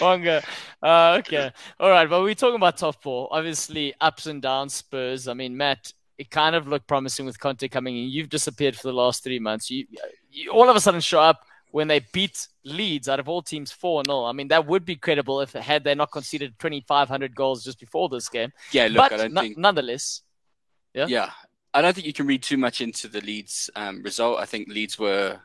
Wonga. 0.00 0.42
Uh, 0.82 1.16
okay. 1.20 1.50
All 1.80 1.90
right. 1.90 2.08
But 2.08 2.22
we're 2.22 2.34
talking 2.34 2.56
about 2.56 2.76
top 2.76 3.02
four. 3.02 3.28
Obviously, 3.30 3.94
ups 4.00 4.26
and 4.26 4.40
downs, 4.40 4.74
Spurs. 4.74 5.28
I 5.28 5.34
mean, 5.34 5.56
Matt, 5.56 5.92
it 6.18 6.30
kind 6.30 6.54
of 6.54 6.68
looked 6.68 6.86
promising 6.86 7.26
with 7.26 7.38
Conte 7.38 7.66
coming 7.68 7.96
in. 7.96 8.08
You've 8.10 8.28
disappeared 8.28 8.76
for 8.76 8.88
the 8.88 8.92
last 8.92 9.24
three 9.24 9.38
months. 9.38 9.70
You, 9.70 9.86
you 10.30 10.50
all 10.50 10.68
of 10.68 10.76
a 10.76 10.80
sudden 10.80 11.00
show 11.00 11.20
up 11.20 11.44
when 11.72 11.88
they 11.88 12.00
beat 12.12 12.46
Leeds 12.64 13.08
out 13.08 13.18
of 13.18 13.28
all 13.28 13.42
teams 13.42 13.72
4 13.72 14.04
0. 14.06 14.24
I 14.24 14.32
mean, 14.32 14.48
that 14.48 14.66
would 14.66 14.84
be 14.84 14.94
credible 14.94 15.40
if 15.40 15.52
had 15.52 15.82
they 15.84 15.94
not 15.94 16.12
conceded 16.12 16.54
2,500 16.58 17.34
goals 17.34 17.64
just 17.64 17.80
before 17.80 18.08
this 18.08 18.28
game. 18.28 18.52
Yeah, 18.70 18.84
look, 18.84 18.96
but 19.10 19.12
I 19.12 19.16
don't 19.16 19.32
no- 19.32 19.40
think. 19.40 19.58
nonetheless, 19.58 20.22
Yeah? 20.94 21.06
Yeah, 21.08 21.30
I 21.74 21.82
don't 21.82 21.94
think 21.94 22.06
you 22.06 22.12
can 22.12 22.26
read 22.26 22.42
too 22.42 22.58
much 22.58 22.80
into 22.80 23.08
the 23.08 23.20
Leeds 23.22 23.70
um, 23.74 24.02
result. 24.02 24.38
I 24.38 24.44
think 24.44 24.68
Leeds 24.68 24.98
were, 24.98 25.40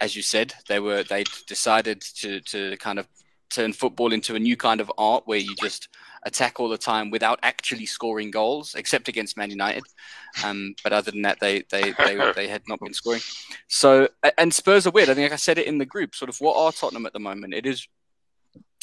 as 0.00 0.14
you 0.14 0.22
said, 0.22 0.54
they 0.68 0.78
were 0.78 1.02
they 1.02 1.24
decided 1.46 2.02
to 2.20 2.40
to 2.42 2.76
kind 2.76 2.98
of 2.98 3.08
turn 3.50 3.72
football 3.72 4.12
into 4.12 4.36
a 4.36 4.38
new 4.38 4.56
kind 4.56 4.80
of 4.80 4.92
art 4.98 5.22
where 5.26 5.38
you 5.38 5.54
just 5.56 5.88
attack 6.24 6.60
all 6.60 6.68
the 6.68 6.78
time 6.78 7.10
without 7.10 7.38
actually 7.42 7.86
scoring 7.86 8.30
goals, 8.30 8.74
except 8.74 9.08
against 9.08 9.36
Man 9.36 9.50
United. 9.50 9.84
Um, 10.44 10.74
but 10.82 10.92
other 10.92 11.10
than 11.10 11.22
that, 11.22 11.40
they 11.40 11.62
they 11.70 11.92
they, 11.92 12.32
they 12.34 12.48
had 12.48 12.62
not 12.68 12.80
been 12.80 12.94
scoring. 12.94 13.22
So 13.68 14.08
and 14.38 14.52
Spurs 14.52 14.86
are 14.86 14.90
weird. 14.90 15.08
I 15.08 15.14
think 15.14 15.24
like 15.24 15.32
I 15.32 15.36
said 15.36 15.58
it 15.58 15.66
in 15.66 15.78
the 15.78 15.86
group. 15.86 16.14
Sort 16.14 16.28
of 16.28 16.40
what 16.40 16.56
are 16.56 16.72
Tottenham 16.72 17.06
at 17.06 17.12
the 17.12 17.20
moment? 17.20 17.54
It 17.54 17.66
is. 17.66 17.86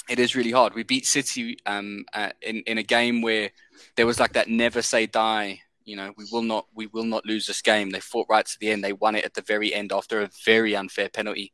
It 0.10 0.20
is 0.20 0.38
really 0.38 0.52
hard. 0.52 0.74
We 0.74 0.84
beat 0.84 1.06
City 1.06 1.58
um, 1.66 2.06
uh, 2.14 2.30
in 2.42 2.58
in 2.62 2.78
a 2.78 2.84
game 2.84 3.22
where 3.22 3.50
there 3.96 4.06
was 4.06 4.20
like 4.20 4.34
that 4.34 4.50
never 4.50 4.82
say 4.82 5.06
die 5.06 5.62
you 5.88 5.96
know 5.96 6.14
we 6.18 6.26
will 6.32 6.44
not 6.44 6.68
we 6.76 6.86
will 6.88 7.06
not 7.06 7.26
lose 7.26 7.48
this 7.48 7.62
game 7.62 7.90
they 7.90 8.00
fought 8.00 8.28
right 8.30 8.46
to 8.46 8.60
the 8.60 8.70
end 8.70 8.84
they 8.84 8.94
won 8.94 9.16
it 9.16 9.26
at 9.26 9.34
the 9.34 9.42
very 9.42 9.74
end 9.74 9.92
after 9.92 10.22
a 10.22 10.30
very 10.46 10.76
unfair 10.76 11.10
penalty 11.10 11.54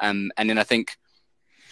um, 0.00 0.30
and 0.38 0.48
then 0.48 0.56
i 0.56 0.62
think 0.62 0.96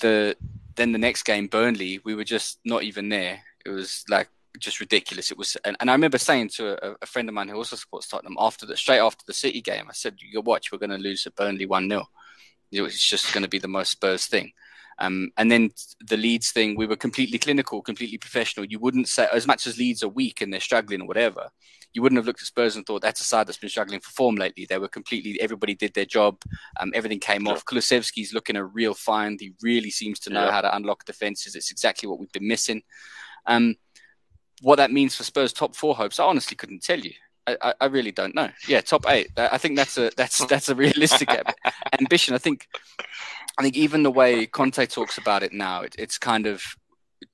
the 0.00 0.36
then 0.74 0.92
the 0.92 0.98
next 0.98 1.22
game 1.22 1.46
burnley 1.46 2.00
we 2.04 2.14
were 2.14 2.24
just 2.24 2.58
not 2.64 2.82
even 2.82 3.08
there 3.08 3.40
it 3.64 3.70
was 3.70 4.04
like 4.08 4.28
just 4.58 4.80
ridiculous 4.80 5.30
it 5.30 5.38
was 5.38 5.56
and, 5.64 5.76
and 5.80 5.88
i 5.88 5.92
remember 5.92 6.18
saying 6.18 6.48
to 6.48 6.72
a, 6.84 6.96
a 7.02 7.06
friend 7.06 7.28
of 7.28 7.34
mine 7.34 7.48
who 7.48 7.56
also 7.56 7.76
supports 7.76 8.08
tottenham 8.08 8.36
after 8.38 8.66
the 8.66 8.76
straight 8.76 8.98
after 8.98 9.22
the 9.26 9.32
city 9.32 9.60
game 9.60 9.84
i 9.88 9.92
said 9.92 10.16
you 10.18 10.40
watch 10.40 10.72
we're 10.72 10.78
going 10.78 10.90
to 10.90 10.98
lose 10.98 11.26
at 11.26 11.34
burnley 11.36 11.66
1-0 11.66 12.04
it's 12.72 13.08
just 13.08 13.32
going 13.32 13.42
to 13.42 13.48
be 13.48 13.58
the 13.58 13.68
most 13.68 13.90
spurs 13.90 14.26
thing 14.26 14.52
um, 15.00 15.30
and 15.38 15.50
then 15.50 15.70
the 16.06 16.18
Leeds 16.18 16.52
thing, 16.52 16.76
we 16.76 16.86
were 16.86 16.94
completely 16.94 17.38
clinical, 17.38 17.80
completely 17.80 18.18
professional. 18.18 18.66
You 18.66 18.78
wouldn't 18.78 19.08
say, 19.08 19.26
as 19.32 19.46
much 19.46 19.66
as 19.66 19.78
Leeds 19.78 20.02
are 20.02 20.08
weak 20.08 20.42
and 20.42 20.52
they're 20.52 20.60
struggling 20.60 21.00
or 21.00 21.06
whatever, 21.06 21.48
you 21.94 22.02
wouldn't 22.02 22.18
have 22.18 22.26
looked 22.26 22.42
at 22.42 22.46
Spurs 22.46 22.76
and 22.76 22.84
thought 22.84 23.00
that's 23.00 23.22
a 23.22 23.24
side 23.24 23.46
that's 23.46 23.58
been 23.58 23.70
struggling 23.70 24.00
for 24.00 24.10
form 24.10 24.36
lately. 24.36 24.66
They 24.68 24.78
were 24.78 24.88
completely, 24.88 25.40
everybody 25.40 25.74
did 25.74 25.94
their 25.94 26.04
job. 26.04 26.36
Um, 26.78 26.92
everything 26.94 27.18
came 27.18 27.46
Yeah. 27.46 27.52
off. 27.52 27.64
Kulusevski's 27.64 28.34
looking 28.34 28.56
a 28.56 28.64
real 28.64 28.92
find. 28.94 29.40
He 29.40 29.54
really 29.62 29.90
seems 29.90 30.20
to 30.20 30.30
know 30.30 30.44
Yeah. 30.44 30.52
how 30.52 30.60
to 30.60 30.76
unlock 30.76 31.06
defenses. 31.06 31.56
It's 31.56 31.70
exactly 31.70 32.06
what 32.08 32.20
we've 32.20 32.30
been 32.30 32.46
missing. 32.46 32.82
Um, 33.46 33.76
what 34.62 34.76
that 34.76 34.92
means 34.92 35.14
for 35.14 35.24
Spurs' 35.24 35.52
top 35.52 35.74
four 35.74 35.94
hopes, 35.94 36.20
I 36.20 36.24
honestly 36.24 36.56
couldn't 36.56 36.82
tell 36.82 36.98
you. 37.00 37.12
I, 37.46 37.74
I, 37.80 37.86
really 37.86 38.12
don't 38.12 38.34
know. 38.34 38.48
Yeah, 38.68 38.80
top 38.80 39.06
eight. 39.08 39.30
I 39.36 39.58
think 39.58 39.76
that's 39.76 39.98
a 39.98 40.10
that's 40.16 40.44
that's 40.46 40.68
a 40.68 40.74
realistic 40.74 41.28
ambition. 41.98 42.34
I 42.34 42.38
think 42.38 42.66
I 43.58 43.62
think 43.62 43.76
even 43.76 44.02
the 44.02 44.10
way 44.10 44.46
Conte 44.46 44.86
talks 44.86 45.18
about 45.18 45.42
it 45.42 45.52
now, 45.52 45.82
it, 45.82 45.96
it's 45.98 46.18
kind 46.18 46.46
of 46.46 46.62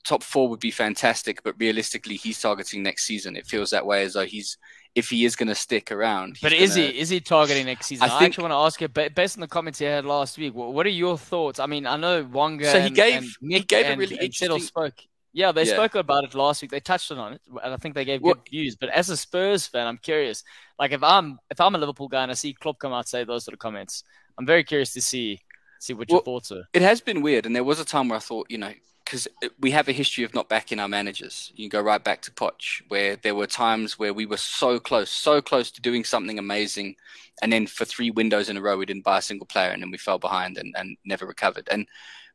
top 0.05 0.23
four 0.23 0.49
would 0.49 0.61
be 0.61 0.71
fantastic, 0.71 1.43
but 1.43 1.55
realistically, 1.59 2.17
he's 2.17 2.41
targeting 2.41 2.83
next 2.83 3.05
season. 3.05 3.37
It 3.37 3.47
feels 3.47 3.71
that 3.71 3.85
way 3.85 4.05
as 4.05 4.15
though 4.15 4.25
he's 4.25 4.57
if 4.95 5.11
he 5.11 5.27
is 5.27 5.37
going 5.37 5.49
to 5.49 5.55
stick 5.55 5.93
around. 5.93 6.39
But 6.41 6.53
is 6.55 6.75
gonna- 6.77 6.87
he 6.89 6.99
is 6.99 7.09
he 7.11 7.21
targeting 7.21 7.67
next 7.67 7.87
season? 7.87 8.09
I 8.09 8.17
I, 8.17 8.25
actually 8.25 8.43
want 8.43 8.53
to 8.53 8.57
ask 8.57 8.81
you, 8.81 8.89
ba- 8.89 9.11
based 9.15 9.37
on 9.37 9.43
the 9.43 9.47
comments 9.49 9.81
you 9.81 9.89
had 9.89 10.07
last 10.07 10.39
week, 10.39 10.55
what, 10.55 10.73
what 10.73 10.87
are 10.87 10.91
your 10.91 11.19
thoughts? 11.19 11.61
I 11.61 11.67
mean, 11.67 11.87
I 11.87 11.97
know 11.97 12.25
Wonga 12.25 12.71
So 12.71 12.81
he 12.81 12.87
and, 12.87 12.97
gave- 12.97 13.15
and 13.17 13.25
he 13.25 13.31
Nick 13.43 13.69
gave 13.69 13.87
a 13.87 13.97
really 13.97 14.17
and 14.17 14.25
interesting- 14.25 14.61
spoke. 14.63 14.95
Yeah, 15.37 15.53
they 15.53 15.65
Yeah. 15.65 15.75
spoke 15.75 15.97
about 15.97 16.25
it 16.25 16.35
last 16.35 16.63
week. 16.63 16.71
They 16.71 16.81
touched 16.81 17.13
on 17.13 17.35
it, 17.35 17.43
and 17.63 17.75
I 17.75 17.77
think 17.77 17.95
they 17.95 18.07
gave 18.07 18.23
Well- 18.23 18.37
good 18.37 18.49
views. 18.49 18.75
But 18.75 18.89
as 18.89 19.11
a 19.11 19.19
Spurs 19.19 19.67
fan, 19.67 19.87
I'm 19.87 19.99
curious. 19.99 20.43
Like 20.79 20.93
if 20.93 21.03
I'm 21.03 21.39
if 21.51 21.61
I'm 21.61 21.75
a 21.75 21.79
Liverpool 21.79 22.09
guy 22.09 22.23
and 22.23 22.31
I 22.31 22.35
see 22.35 22.55
Klopp 22.55 22.79
come 22.79 22.95
out 22.95 23.07
say 23.07 23.23
those 23.23 23.45
sort 23.45 23.53
of 23.53 23.59
comments, 23.59 24.03
I'm 24.39 24.47
very 24.47 24.65
curious 24.65 24.95
to 24.95 25.03
see 25.03 25.43
see 25.79 25.93
what 25.93 26.11
your 26.11 26.23
thoughts 26.23 26.51
are. 26.53 26.65
It 26.73 26.81
has 26.81 27.03
been 27.03 27.21
weird, 27.21 27.45
and 27.45 27.55
there 27.55 27.65
was 27.65 27.79
a 27.81 27.85
time 27.85 28.09
where 28.09 28.17
I 28.17 28.21
thought, 28.21 28.51
you 28.51 28.57
know, 28.57 28.73
because 29.05 29.29
we 29.61 29.71
have 29.73 29.89
a 29.89 29.93
history 29.93 30.25
of 30.25 30.33
not 30.33 30.49
backing 30.49 30.81
our 30.81 30.89
managers. 30.89 31.53
You 31.55 31.69
can 31.69 31.79
go 31.79 31.85
right 31.85 32.03
back 32.03 32.23
to 32.23 32.31
Poch, 32.31 32.81
where 32.89 33.17
there 33.17 33.35
were 33.35 33.47
times 33.47 33.99
where 33.99 34.15
we 34.15 34.25
were 34.25 34.39
so 34.39 34.81
close, 34.81 35.11
so 35.11 35.43
close 35.43 35.71
to 35.73 35.83
doing 35.83 36.03
something 36.03 36.39
amazing, 36.39 36.97
and 37.43 37.53
then 37.53 37.67
for 37.67 37.85
three 37.85 38.11
windows 38.11 38.49
in 38.49 38.57
a 38.57 38.63
row, 38.63 38.79
we 38.79 38.87
didn't 38.87 39.05
buy 39.05 39.19
a 39.19 39.23
single 39.31 39.47
player, 39.47 39.71
and 39.71 39.83
then 39.83 39.91
we 39.91 39.99
fell 39.99 40.19
behind 40.19 40.57
and, 40.57 40.75
and 40.79 40.97
never 41.05 41.27
recovered. 41.27 41.69
And 41.71 41.87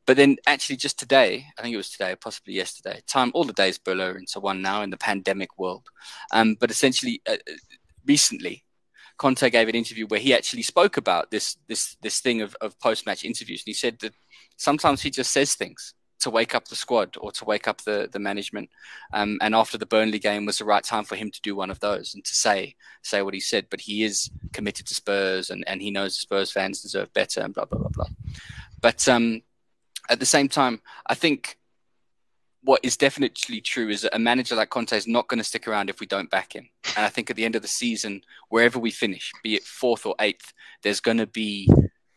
but 0.06 0.18
then 0.18 0.38
actually 0.48 0.78
just 0.78 1.00
today, 1.00 1.46
I 1.58 1.62
think 1.62 1.74
it 1.74 1.78
was 1.78 1.92
today, 1.92 2.16
possibly 2.16 2.54
yesterday, 2.54 3.02
time, 3.08 3.32
all 3.34 3.44
the 3.44 3.54
days 3.54 3.78
blur 3.78 4.18
into 4.18 4.40
one 4.40 4.62
now 4.62 4.82
in 4.82 4.90
the 4.90 4.98
pandemic 4.98 5.58
world. 5.60 5.88
Um, 6.32 6.56
but 6.60 6.72
essentially, 6.72 7.22
uh, 7.28 7.38
recently, 8.06 8.66
Conte 9.18 9.50
gave 9.50 9.70
an 9.70 9.76
interview 9.76 10.08
where 10.08 10.20
he 10.20 10.34
actually 10.34 10.64
spoke 10.64 10.98
about 10.98 11.30
this 11.30 11.58
this 11.68 11.96
this 12.02 12.20
thing 12.20 12.42
of, 12.42 12.56
of 12.62 12.80
post 12.80 13.06
match 13.06 13.24
interviews, 13.24 13.62
and 13.62 13.70
he 13.70 13.74
said 13.74 14.00
that 14.00 14.14
sometimes 14.58 15.02
he 15.02 15.12
just 15.12 15.32
says 15.32 15.54
things 15.54 15.94
to 16.22 16.30
wake 16.30 16.56
up 16.56 16.68
the 16.68 16.76
squad 16.76 17.16
or 17.20 17.32
to 17.34 17.46
wake 17.46 17.68
up 17.68 17.82
the 17.82 18.10
the 18.12 18.20
management. 18.20 18.70
Um, 19.14 19.38
and 19.42 19.54
after 19.54 19.78
the 19.78 19.86
Burnley 19.86 20.18
game 20.18 20.46
was 20.46 20.58
the 20.58 20.66
right 20.66 20.84
time 20.84 21.04
for 21.04 21.16
him 21.16 21.30
to 21.30 21.42
do 21.42 21.56
one 21.56 21.70
of 21.70 21.80
those 21.80 22.16
and 22.16 22.26
to 22.26 22.34
say 22.34 22.76
say 23.04 23.22
what 23.22 23.36
he 23.36 23.40
said. 23.40 23.68
But 23.70 23.82
he 23.82 24.04
is 24.04 24.32
committed 24.54 24.88
to 24.88 24.96
Spurs, 24.96 25.52
and, 25.52 25.64
and 25.68 25.82
he 25.82 25.92
knows 25.92 26.16
the 26.16 26.22
Spurs 26.22 26.52
fans 26.52 26.82
deserve 26.82 27.14
better, 27.14 27.42
and 27.42 27.54
blah 27.54 27.66
blah 27.66 27.80
blah 27.80 27.90
blah. 27.90 28.10
But 28.82 29.08
um, 29.08 29.44
at 30.10 30.20
the 30.20 30.26
same 30.26 30.50
time, 30.50 30.82
I 31.08 31.16
think 31.16 31.58
what 32.64 32.82
is 32.84 32.98
definitely 32.98 33.62
true 33.62 33.90
is 33.90 34.02
that 34.02 34.16
a 34.16 34.20
manager 34.20 34.56
like 34.56 34.70
Conte 34.70 34.96
is 34.96 35.08
not 35.08 35.28
going 35.28 35.40
to 35.40 35.44
stick 35.44 35.68
around 35.68 35.90
if 35.90 36.00
we 36.00 36.06
don't 36.06 36.30
back 36.30 36.56
him. 36.56 36.70
And 36.96 37.06
I 37.06 37.10
think 37.10 37.30
at 37.30 37.36
the 37.36 37.46
end 37.46 37.56
of 37.56 37.62
the 37.62 37.68
season, 37.68 38.22
wherever 38.50 38.78
we 38.78 38.92
finish, 38.92 39.32
be 39.44 39.56
it 39.56 39.64
fourth 39.64 40.06
or 40.06 40.16
eighth, 40.20 40.54
there's 40.84 41.00
going 41.00 41.18
to 41.18 41.28
be 41.28 41.68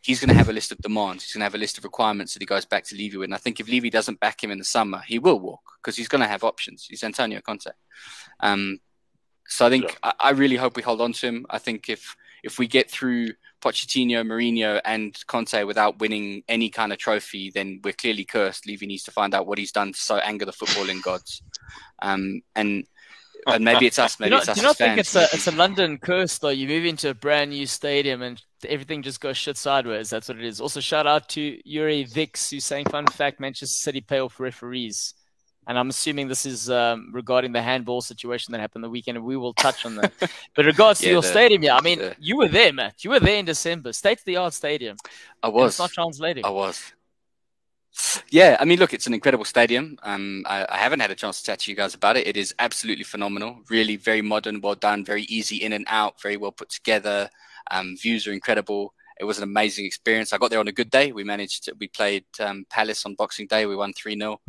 he's 0.01 0.19
going 0.19 0.29
to 0.29 0.35
have 0.35 0.49
a 0.49 0.53
list 0.53 0.71
of 0.71 0.77
demands. 0.77 1.23
He's 1.23 1.33
going 1.33 1.41
to 1.41 1.45
have 1.45 1.55
a 1.55 1.59
list 1.59 1.79
of 1.79 1.83
requirements 1.83 2.33
that 2.33 2.41
he 2.41 2.45
goes 2.45 2.63
back 2.63 2.83
to 2.85 2.95
Levy 2.95 3.17
with. 3.17 3.25
And 3.25 3.33
I 3.33 3.39
think 3.39 3.59
if 3.59 3.67
Levy 3.67 3.89
doesn't 3.89 4.19
back 4.19 4.43
him 4.43 4.51
in 4.51 4.59
the 4.59 4.63
summer, 4.63 5.01
he 5.07 5.17
will 5.17 5.39
walk 5.39 5.63
because 5.81 5.95
he's 5.95 6.07
going 6.07 6.21
to 6.21 6.27
have 6.27 6.43
options. 6.43 6.85
He's 6.87 7.03
Antonio 7.03 7.41
Conte. 7.41 7.71
Um, 8.39 8.79
so 9.47 9.65
I 9.65 9.69
think 9.69 9.85
yeah. 9.85 9.95
I, 10.03 10.13
I, 10.19 10.29
really 10.31 10.57
hope 10.57 10.75
we 10.75 10.83
hold 10.83 11.01
on 11.01 11.13
to 11.13 11.27
him. 11.27 11.45
I 11.49 11.57
think 11.57 11.89
if 11.89 12.15
if 12.45 12.59
we 12.59 12.67
get 12.67 12.89
through 12.89 13.31
Pochettino, 13.61 14.23
Mourinho, 14.23 14.79
and 14.85 15.17
Conte 15.25 15.63
without 15.63 15.99
winning 15.99 16.43
any 16.47 16.69
kind 16.69 16.93
of 16.93 16.99
trophy, 16.99 17.49
then 17.49 17.81
we're 17.83 17.93
clearly 17.93 18.23
cursed. 18.23 18.67
Levy 18.67 18.85
needs 18.85 19.03
to 19.03 19.11
find 19.11 19.33
out 19.33 19.47
what 19.47 19.57
he's 19.57 19.71
done 19.71 19.91
to 19.91 19.99
so 19.99 20.17
anger 20.17 20.45
the 20.45 20.53
footballing 20.53 21.01
gods. 21.01 21.41
Um, 22.01 22.41
and 22.55 22.85
and 23.47 23.65
maybe 23.65 23.87
it's 23.87 23.99
us. 23.99 24.19
Maybe 24.19 24.29
do 24.29 24.35
you 24.35 24.37
not, 24.37 24.41
it's 24.41 24.49
us. 24.49 24.55
Do 24.55 24.61
you 24.61 24.67
not 24.67 24.77
think 24.77 24.97
it's 24.99 25.15
a 25.15 25.23
it's 25.33 25.47
a 25.47 25.51
London 25.51 25.97
curse 25.97 26.37
though? 26.37 26.49
You 26.49 26.67
move 26.67 26.85
into 26.85 27.09
a 27.09 27.13
brand 27.13 27.51
new 27.51 27.65
stadium 27.65 28.21
and 28.21 28.41
everything 28.67 29.03
just 29.03 29.21
goes 29.21 29.37
shit 29.37 29.57
sideways. 29.57 30.09
That's 30.09 30.29
what 30.29 30.37
it 30.37 30.45
is. 30.45 30.59
Also, 30.61 30.79
shout 30.79 31.05
out 31.05 31.29
to 31.29 31.59
Yuri 31.63 32.05
Vix 32.05 32.49
who's 32.49 32.65
saying, 32.65 32.85
"Fun 32.85 33.05
fact: 33.07 33.39
Manchester 33.39 33.67
City 33.67 34.01
pay 34.01 34.19
off 34.19 34.39
referees." 34.39 35.13
And 35.67 35.79
I'm 35.79 35.89
assuming 35.89 36.27
this 36.27 36.45
is 36.45 36.69
um, 36.69 37.09
regarding 37.11 37.51
the 37.51 37.61
handball 37.61 38.01
situation 38.01 38.51
that 38.51 38.61
happened 38.61 38.83
the 38.83 38.89
weekend, 38.89 39.17
and 39.17 39.25
we 39.25 39.37
will 39.37 39.53
touch 39.53 39.85
on 39.85 39.95
that. 39.95 40.13
but 40.55 40.65
regards 40.65 41.01
yeah, 41.01 41.07
to 41.07 41.11
your 41.13 41.21
the, 41.21 41.27
stadium, 41.27 41.63
yeah, 41.63 41.75
I 41.75 41.81
mean, 41.81 41.99
the, 41.99 42.15
you 42.19 42.37
were 42.37 42.47
there, 42.47 42.71
Matt. 42.71 43.03
You 43.03 43.11
were 43.11 43.19
there 43.19 43.37
in 43.37 43.45
December, 43.45 43.93
state 43.93 44.19
of 44.19 44.25
the 44.25 44.37
art 44.37 44.53
stadium. 44.53 44.97
I 45.41 45.49
was. 45.49 45.71
It's 45.71 45.79
not 45.79 45.91
translating. 45.91 46.45
I 46.45 46.49
was. 46.49 46.93
Yeah, 48.29 48.57
I 48.59 48.65
mean, 48.65 48.79
look, 48.79 48.93
it's 48.93 49.07
an 49.07 49.13
incredible 49.13 49.45
stadium. 49.45 49.97
Um, 50.03 50.43
I, 50.45 50.65
I, 50.67 50.77
haven't 50.77 50.99
had 50.99 51.11
a 51.11 51.15
chance 51.15 51.39
to 51.39 51.45
chat 51.45 51.59
to 51.59 51.71
you 51.71 51.77
guys 51.77 51.93
about 51.93 52.17
it. 52.17 52.27
It 52.27 52.35
is 52.35 52.53
absolutely 52.59 53.05
phenomenal. 53.05 53.61
Really, 53.69 53.95
very 53.95 54.21
modern, 54.21 54.59
well 54.59 54.75
done, 54.75 55.05
very 55.05 55.23
easy 55.23 55.57
in 55.57 55.71
and 55.71 55.85
out, 55.87 56.21
very 56.21 56.35
well 56.35 56.51
put 56.51 56.69
together. 56.69 57.29
Um, 57.71 57.95
views 57.95 58.27
are 58.27 58.33
incredible. 58.33 58.93
It 59.19 59.23
was 59.25 59.37
an 59.37 59.43
amazing 59.43 59.85
experience. 59.85 60.33
I 60.33 60.37
got 60.37 60.49
there 60.49 60.59
on 60.59 60.67
a 60.67 60.73
good 60.73 60.89
day. 60.89 61.11
We 61.11 61.23
managed. 61.23 61.65
To, 61.65 61.75
we 61.79 61.87
played 61.87 62.25
um, 62.39 62.65
Palace 62.69 63.05
on 63.05 63.15
Boxing 63.15 63.47
Day. 63.47 63.65
We 63.65 63.75
won 63.75 63.93
three 63.93 64.17
0 64.17 64.39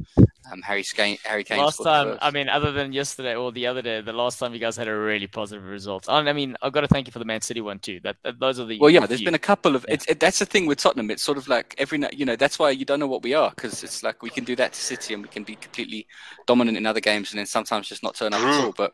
um, 0.52 0.62
Harry, 0.62 0.82
Skane, 0.82 1.18
Harry 1.24 1.44
Kane. 1.44 1.58
Last 1.58 1.82
time, 1.82 2.18
I 2.20 2.30
mean, 2.30 2.48
other 2.48 2.72
than 2.72 2.92
yesterday 2.92 3.34
or 3.34 3.52
the 3.52 3.66
other 3.66 3.82
day, 3.82 4.00
the 4.00 4.12
last 4.12 4.38
time 4.38 4.52
you 4.52 4.60
guys 4.60 4.76
had 4.76 4.88
a 4.88 4.96
really 4.96 5.26
positive 5.26 5.64
result. 5.64 6.06
I 6.08 6.32
mean, 6.32 6.56
I've 6.62 6.72
got 6.72 6.82
to 6.82 6.88
thank 6.88 7.06
you 7.06 7.12
for 7.12 7.18
the 7.18 7.24
Man 7.24 7.40
City 7.40 7.60
one 7.60 7.78
too. 7.78 8.00
That, 8.02 8.16
that 8.22 8.38
those 8.38 8.60
are 8.60 8.64
the. 8.64 8.78
Well, 8.78 8.90
yeah, 8.90 9.06
there's 9.06 9.22
been 9.22 9.34
a 9.34 9.38
couple 9.38 9.74
of. 9.74 9.84
Yeah. 9.88 9.96
It, 10.08 10.20
that's 10.20 10.38
the 10.38 10.46
thing 10.46 10.66
with 10.66 10.78
Tottenham. 10.78 11.10
It's 11.10 11.22
sort 11.22 11.38
of 11.38 11.48
like 11.48 11.74
every 11.78 11.98
night 11.98 12.14
you 12.14 12.24
know 12.24 12.36
that's 12.36 12.58
why 12.58 12.70
you 12.70 12.84
don't 12.84 13.00
know 13.00 13.06
what 13.06 13.22
we 13.22 13.34
are 13.34 13.50
because 13.50 13.82
it's 13.82 14.02
like 14.02 14.22
we 14.22 14.30
can 14.30 14.44
do 14.44 14.56
that 14.56 14.72
to 14.72 14.80
City 14.80 15.14
and 15.14 15.22
we 15.22 15.28
can 15.28 15.42
be 15.42 15.56
completely 15.56 16.06
dominant 16.46 16.76
in 16.76 16.86
other 16.86 17.00
games 17.00 17.32
and 17.32 17.38
then 17.38 17.46
sometimes 17.46 17.88
just 17.88 18.02
not 18.02 18.14
turn 18.14 18.32
up 18.32 18.40
at 18.40 18.64
all. 18.64 18.72
But 18.72 18.92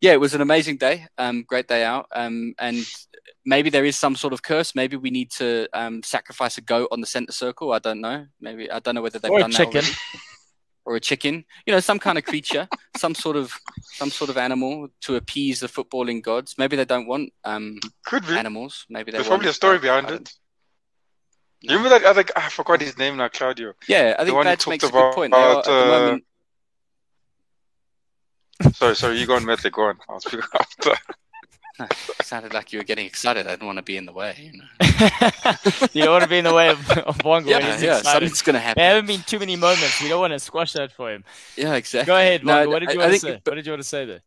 yeah, 0.00 0.12
it 0.12 0.20
was 0.20 0.34
an 0.34 0.40
amazing 0.40 0.76
day. 0.76 1.06
Um, 1.18 1.44
great 1.46 1.68
day 1.68 1.84
out. 1.84 2.06
Um, 2.12 2.54
and 2.58 2.84
maybe 3.44 3.70
there 3.70 3.84
is 3.84 3.96
some 3.96 4.16
sort 4.16 4.32
of 4.32 4.42
curse. 4.42 4.74
Maybe 4.74 4.96
we 4.96 5.10
need 5.10 5.30
to 5.32 5.68
um, 5.72 6.02
sacrifice 6.02 6.58
a 6.58 6.62
goat 6.62 6.88
on 6.90 7.00
the 7.00 7.06
center 7.06 7.32
circle. 7.32 7.72
I 7.72 7.78
don't 7.78 8.00
know. 8.00 8.26
Maybe 8.40 8.70
I 8.70 8.78
don't 8.80 8.94
know 8.94 9.02
whether 9.02 9.18
they've 9.18 9.30
or 9.30 9.40
done 9.40 9.50
that 9.50 9.66
already 9.66 9.88
or 10.86 10.96
a 10.96 11.00
chicken, 11.00 11.44
you 11.66 11.72
know, 11.72 11.80
some 11.80 11.98
kind 11.98 12.18
of 12.18 12.24
creature, 12.24 12.68
some 12.96 13.14
sort 13.14 13.36
of 13.36 13.52
some 13.82 14.10
sort 14.10 14.30
of 14.30 14.36
animal 14.36 14.88
to 15.02 15.16
appease 15.16 15.60
the 15.60 15.66
footballing 15.66 16.22
gods. 16.22 16.56
Maybe 16.58 16.76
they 16.76 16.84
don't 16.84 17.06
want 17.06 17.32
um, 17.44 17.78
Could 18.04 18.26
be. 18.26 18.34
animals. 18.34 18.86
Maybe 18.88 19.10
they 19.10 19.18
There's 19.18 19.28
want, 19.28 19.40
probably 19.40 19.50
a 19.50 19.54
story 19.54 19.78
behind 19.78 20.10
it. 20.10 20.32
You 21.60 21.76
remember 21.76 21.98
that 21.98 22.04
other? 22.04 22.24
I 22.36 22.50
forgot 22.50 22.82
his 22.82 22.98
name 22.98 23.16
now, 23.16 23.28
Claudio. 23.28 23.72
Yeah, 23.88 24.14
I 24.18 24.24
think 24.24 24.44
that 24.44 24.68
makes 24.68 24.84
about, 24.84 24.98
a 24.98 25.02
good 25.02 25.14
point. 25.14 25.32
About, 25.32 25.66
uh, 25.66 25.86
moment... 25.86 26.24
sorry, 28.72 28.96
sorry, 28.96 29.18
you 29.18 29.26
go 29.26 29.36
on, 29.36 29.44
Matt. 29.44 29.64
Go 29.70 29.82
on. 29.82 29.98
I'll 30.08 30.20
speak 30.20 30.40
after. 30.54 30.94
It 31.80 32.24
sounded 32.24 32.54
like 32.54 32.72
you 32.72 32.78
were 32.78 32.84
getting 32.84 33.04
excited. 33.04 33.48
I 33.48 33.50
didn't 33.50 33.66
want 33.66 33.78
to 33.78 33.82
be 33.82 33.96
in 33.96 34.06
the 34.06 34.12
way. 34.12 34.36
You, 34.38 34.58
know? 34.58 34.64
you 35.92 36.04
don't 36.04 36.12
want 36.12 36.22
to 36.22 36.30
be 36.30 36.38
in 36.38 36.44
the 36.44 36.54
way 36.54 36.68
of, 36.68 36.88
of 36.98 37.18
Bongo. 37.18 37.50
Yeah, 37.50 37.78
yeah 37.80 38.00
something's 38.00 38.42
going 38.42 38.54
to 38.54 38.60
happen. 38.60 38.80
There 38.80 38.94
haven't 38.94 39.06
been 39.08 39.22
too 39.22 39.40
many 39.40 39.56
moments. 39.56 40.00
We 40.00 40.08
don't 40.08 40.20
want 40.20 40.32
to 40.32 40.38
squash 40.38 40.72
that 40.74 40.92
for 40.92 41.12
him. 41.12 41.24
Yeah, 41.56 41.74
exactly. 41.74 42.06
Go 42.06 42.16
ahead, 42.16 42.44
Bongo. 42.44 42.64
No, 42.64 42.70
what 42.70 42.78
did 42.78 42.92
you 42.92 43.00
I, 43.00 43.04
want 43.06 43.10
I 43.10 43.14
to 43.14 43.20
say? 43.20 43.40
What 43.42 43.54
did 43.54 43.66
you 43.66 43.72
want 43.72 43.82
to 43.82 43.88
say 43.88 44.04
there? 44.04 44.20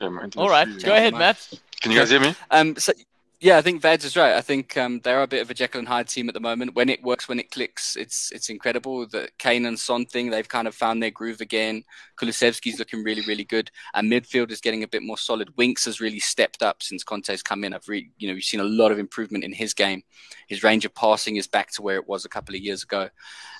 Yeah, 0.00 0.28
All 0.36 0.48
right, 0.48 0.68
go 0.84 0.94
ahead, 0.94 1.14
Matt. 1.14 1.48
Can 1.80 1.90
you 1.90 1.98
guys 1.98 2.10
hear 2.10 2.20
me? 2.20 2.34
Um, 2.50 2.76
so 2.76 2.92
yeah, 3.38 3.58
I 3.58 3.62
think 3.62 3.82
Veds 3.82 4.04
is 4.04 4.16
right. 4.16 4.32
I 4.32 4.40
think 4.40 4.78
um, 4.78 5.00
they're 5.04 5.22
a 5.22 5.26
bit 5.26 5.42
of 5.42 5.50
a 5.50 5.54
Jekyll 5.54 5.80
and 5.80 5.88
Hyde 5.88 6.08
team 6.08 6.26
at 6.28 6.34
the 6.34 6.40
moment. 6.40 6.74
When 6.74 6.88
it 6.88 7.02
works, 7.02 7.28
when 7.28 7.38
it 7.38 7.50
clicks, 7.50 7.94
it's 7.94 8.32
it's 8.32 8.48
incredible. 8.48 9.06
The 9.06 9.28
Kane 9.38 9.66
and 9.66 9.78
Son 9.78 10.06
thing, 10.06 10.30
they've 10.30 10.48
kind 10.48 10.66
of 10.66 10.74
found 10.74 11.02
their 11.02 11.10
groove 11.10 11.42
again. 11.42 11.84
Kulusevski's 12.18 12.78
looking 12.78 13.04
really, 13.04 13.20
really 13.22 13.44
good. 13.44 13.70
And 13.92 14.10
midfield 14.10 14.50
is 14.50 14.62
getting 14.62 14.84
a 14.84 14.88
bit 14.88 15.02
more 15.02 15.18
solid. 15.18 15.54
Winks 15.58 15.84
has 15.84 16.00
really 16.00 16.18
stepped 16.18 16.62
up 16.62 16.82
since 16.82 17.04
Conte's 17.04 17.42
come 17.42 17.62
in. 17.62 17.74
I've 17.74 17.88
really, 17.88 18.10
you 18.16 18.26
know, 18.26 18.34
we've 18.34 18.42
seen 18.42 18.60
a 18.60 18.64
lot 18.64 18.90
of 18.90 18.98
improvement 18.98 19.44
in 19.44 19.52
his 19.52 19.74
game. 19.74 20.02
His 20.48 20.62
range 20.62 20.86
of 20.86 20.94
passing 20.94 21.36
is 21.36 21.46
back 21.46 21.70
to 21.72 21.82
where 21.82 21.96
it 21.96 22.08
was 22.08 22.24
a 22.24 22.30
couple 22.30 22.54
of 22.54 22.62
years 22.62 22.84
ago. 22.84 23.10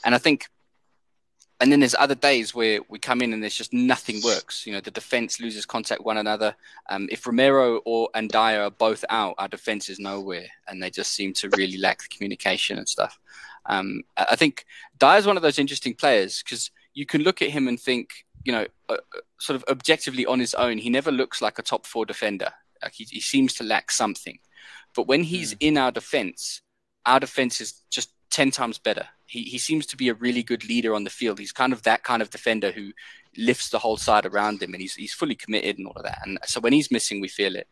And 0.07 0.15
I 0.15 0.19
think 0.19 0.49
and 1.61 1.73
then 1.73 1.81
there's 1.81 1.95
other 1.99 2.15
days 2.15 2.55
where 2.55 2.81
we 2.89 2.99
come 2.99 3.23
in 3.23 3.33
and 3.33 3.43
there's 3.43 3.55
just 3.55 3.73
nothing 3.73 4.21
works. 4.23 4.67
You 4.67 4.75
know, 4.75 4.81
the 4.81 4.91
defense 4.91 5.41
loses 5.41 5.65
contact 5.65 6.05
one 6.05 6.19
another. 6.19 6.55
Um, 6.91 7.09
if 7.11 7.27
Romero 7.27 7.79
or 7.87 8.11
and 8.15 8.29
Dier 8.29 8.63
are 8.63 8.71
both 8.71 9.05
out, 9.09 9.37
our 9.39 9.49
defense 9.49 9.89
is 9.89 9.99
nowhere, 9.99 10.47
and 10.69 10.83
they 10.83 10.91
just 10.91 11.13
seem 11.13 11.33
to 11.35 11.49
really 11.57 11.79
lack 11.79 12.03
the 12.03 12.09
communication 12.09 12.77
and 12.77 12.89
stuff. 12.89 13.19
Um, 13.65 14.03
I 14.17 14.37
think 14.37 14.67
Dier's 14.99 15.27
one 15.27 15.37
of 15.37 15.43
those 15.43 15.59
interesting 15.59 15.95
players 15.95 16.43
because 16.43 16.71
you 16.93 17.07
can 17.07 17.23
look 17.23 17.41
at 17.41 17.51
him 17.51 17.69
and 17.69 17.81
think, 17.81 18.11
you 18.45 18.53
know, 18.53 18.67
uh, 18.89 18.95
uh, 18.95 19.21
sort 19.39 19.57
of 19.57 19.65
objectively 19.69 20.27
on 20.27 20.39
his 20.39 20.55
own, 20.55 20.79
he 20.79 20.91
never 20.91 21.11
looks 21.11 21.43
like 21.43 21.59
a 21.59 21.63
top 21.63 21.87
four 21.87 22.07
defender. 22.07 22.51
Like 22.83 22.93
he, 22.93 23.05
he 23.05 23.21
seems 23.21 23.55
to 23.55 23.65
lack 23.65 23.91
something, 23.91 24.39
but 24.95 25.09
when 25.09 25.23
he's 25.23 25.55
mm. 25.55 25.59
in 25.61 25.79
our 25.79 25.91
defense, 25.91 26.61
our 27.07 27.19
defense 27.19 27.61
is 27.61 27.83
just 27.91 28.11
10 28.37 28.51
times 28.51 28.79
better. 28.79 29.09
He, 29.25 29.45
he 29.45 29.57
seems 29.57 29.87
to 29.87 29.97
be 29.97 30.11
a 30.11 30.15
really 30.15 30.43
good 30.43 30.69
leader 30.69 30.95
on 30.95 31.05
the 31.05 31.11
field. 31.11 31.39
He's 31.39 31.53
kind 31.53 31.73
of 31.73 31.83
that 31.85 32.03
kind 32.03 32.21
of 32.21 32.29
defender 32.29 32.71
who 32.71 32.93
lifts 33.39 33.71
the 33.71 33.79
whole 33.79 33.97
side 33.97 34.27
around 34.27 34.63
him 34.63 34.75
and 34.75 34.83
he's, 34.83 34.95
he's 34.95 35.15
fully 35.15 35.35
committed 35.35 35.79
and 35.79 35.87
all 35.87 35.95
of 35.97 36.03
that. 36.03 36.19
And 36.23 36.39
so 36.45 36.61
when 36.61 36.75
he's 36.75 36.91
missing, 36.91 37.23
we 37.23 37.29
feel 37.29 37.57
it. 37.57 37.67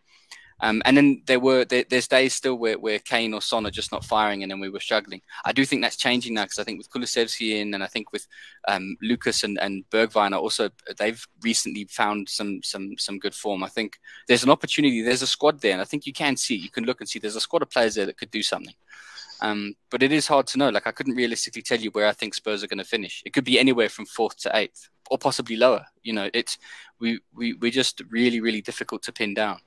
Um, 0.61 0.81
and 0.87 0.97
then 0.97 1.23
there 1.27 1.39
were 1.39 1.67
there, 1.67 1.85
there's 1.91 2.09
days 2.09 2.33
still 2.33 2.55
where, 2.55 2.79
where 2.79 2.99
Kane 2.99 3.35
or 3.35 3.43
Son 3.43 3.67
are 3.67 3.73
just 3.73 3.93
not 3.93 4.05
firing, 4.05 4.43
and 4.43 4.51
then 4.51 4.61
we 4.61 4.71
were 4.71 4.81
struggling. 4.81 5.21
I 5.45 5.53
do 5.53 5.65
think 5.65 5.83
that's 5.83 5.97
changing 5.97 6.33
now 6.33 6.45
because 6.45 6.61
I 6.61 6.65
think 6.65 6.79
with 6.79 6.91
Kulusevski 6.91 7.61
in, 7.61 7.75
and 7.75 7.83
I 7.83 7.89
think 7.89 8.13
with 8.13 8.27
um, 8.69 8.97
Lucas 9.03 9.43
and, 9.43 9.59
and 9.61 9.85
Bergwijn 9.91 10.33
also 10.33 10.71
they've 10.97 11.27
recently 11.43 11.87
found 11.91 12.29
some 12.29 12.63
some 12.63 12.97
some 12.99 13.19
good 13.19 13.35
form. 13.35 13.65
I 13.65 13.69
think 13.69 13.99
there's 14.29 14.45
an 14.45 14.49
opportunity. 14.49 15.03
There's 15.03 15.23
a 15.23 15.27
squad 15.27 15.61
there, 15.61 15.73
and 15.73 15.83
I 15.83 15.87
think 15.87 16.07
you 16.07 16.13
can 16.13 16.37
see 16.37 16.55
you 16.55 16.71
can 16.71 16.85
look 16.85 17.01
and 17.01 17.09
see 17.09 17.19
there's 17.19 17.37
a 17.37 17.41
squad 17.41 17.63
of 17.63 17.71
players 17.71 17.97
there 17.97 18.07
that 18.07 18.17
could 18.17 18.31
do 18.31 18.43
something. 18.43 18.75
Um, 19.41 19.75
but 19.91 20.03
it 20.03 20.13
is 20.13 20.27
hard 20.27 20.47
to 20.49 20.59
know. 20.59 20.69
Like 20.71 20.87
I 20.87 20.93
couldn't 20.93 21.17
realistically 21.17 21.63
tell 21.63 21.79
you 21.79 21.91
where 21.91 22.07
I 22.07 22.13
think 22.13 22.35
Spurs 22.35 22.63
are 22.63 22.67
going 22.67 22.79
to 22.79 22.85
finish. 22.85 23.23
It 23.25 23.33
could 23.33 23.45
be 23.45 23.59
anywhere 23.59 23.89
from 23.89 24.07
fourth 24.07 24.37
to 24.39 24.57
eighth, 24.57 24.89
or 25.11 25.19
possibly 25.19 25.57
lower. 25.57 25.87
You 26.03 26.13
know, 26.13 26.31
it's 26.33 26.59
we 27.01 27.21
we 27.35 27.55
we're 27.55 27.71
just 27.71 28.03
really 28.11 28.41
really 28.41 28.63
difficult 28.63 29.03
to 29.05 29.13
pin 29.13 29.35
down. 29.35 29.61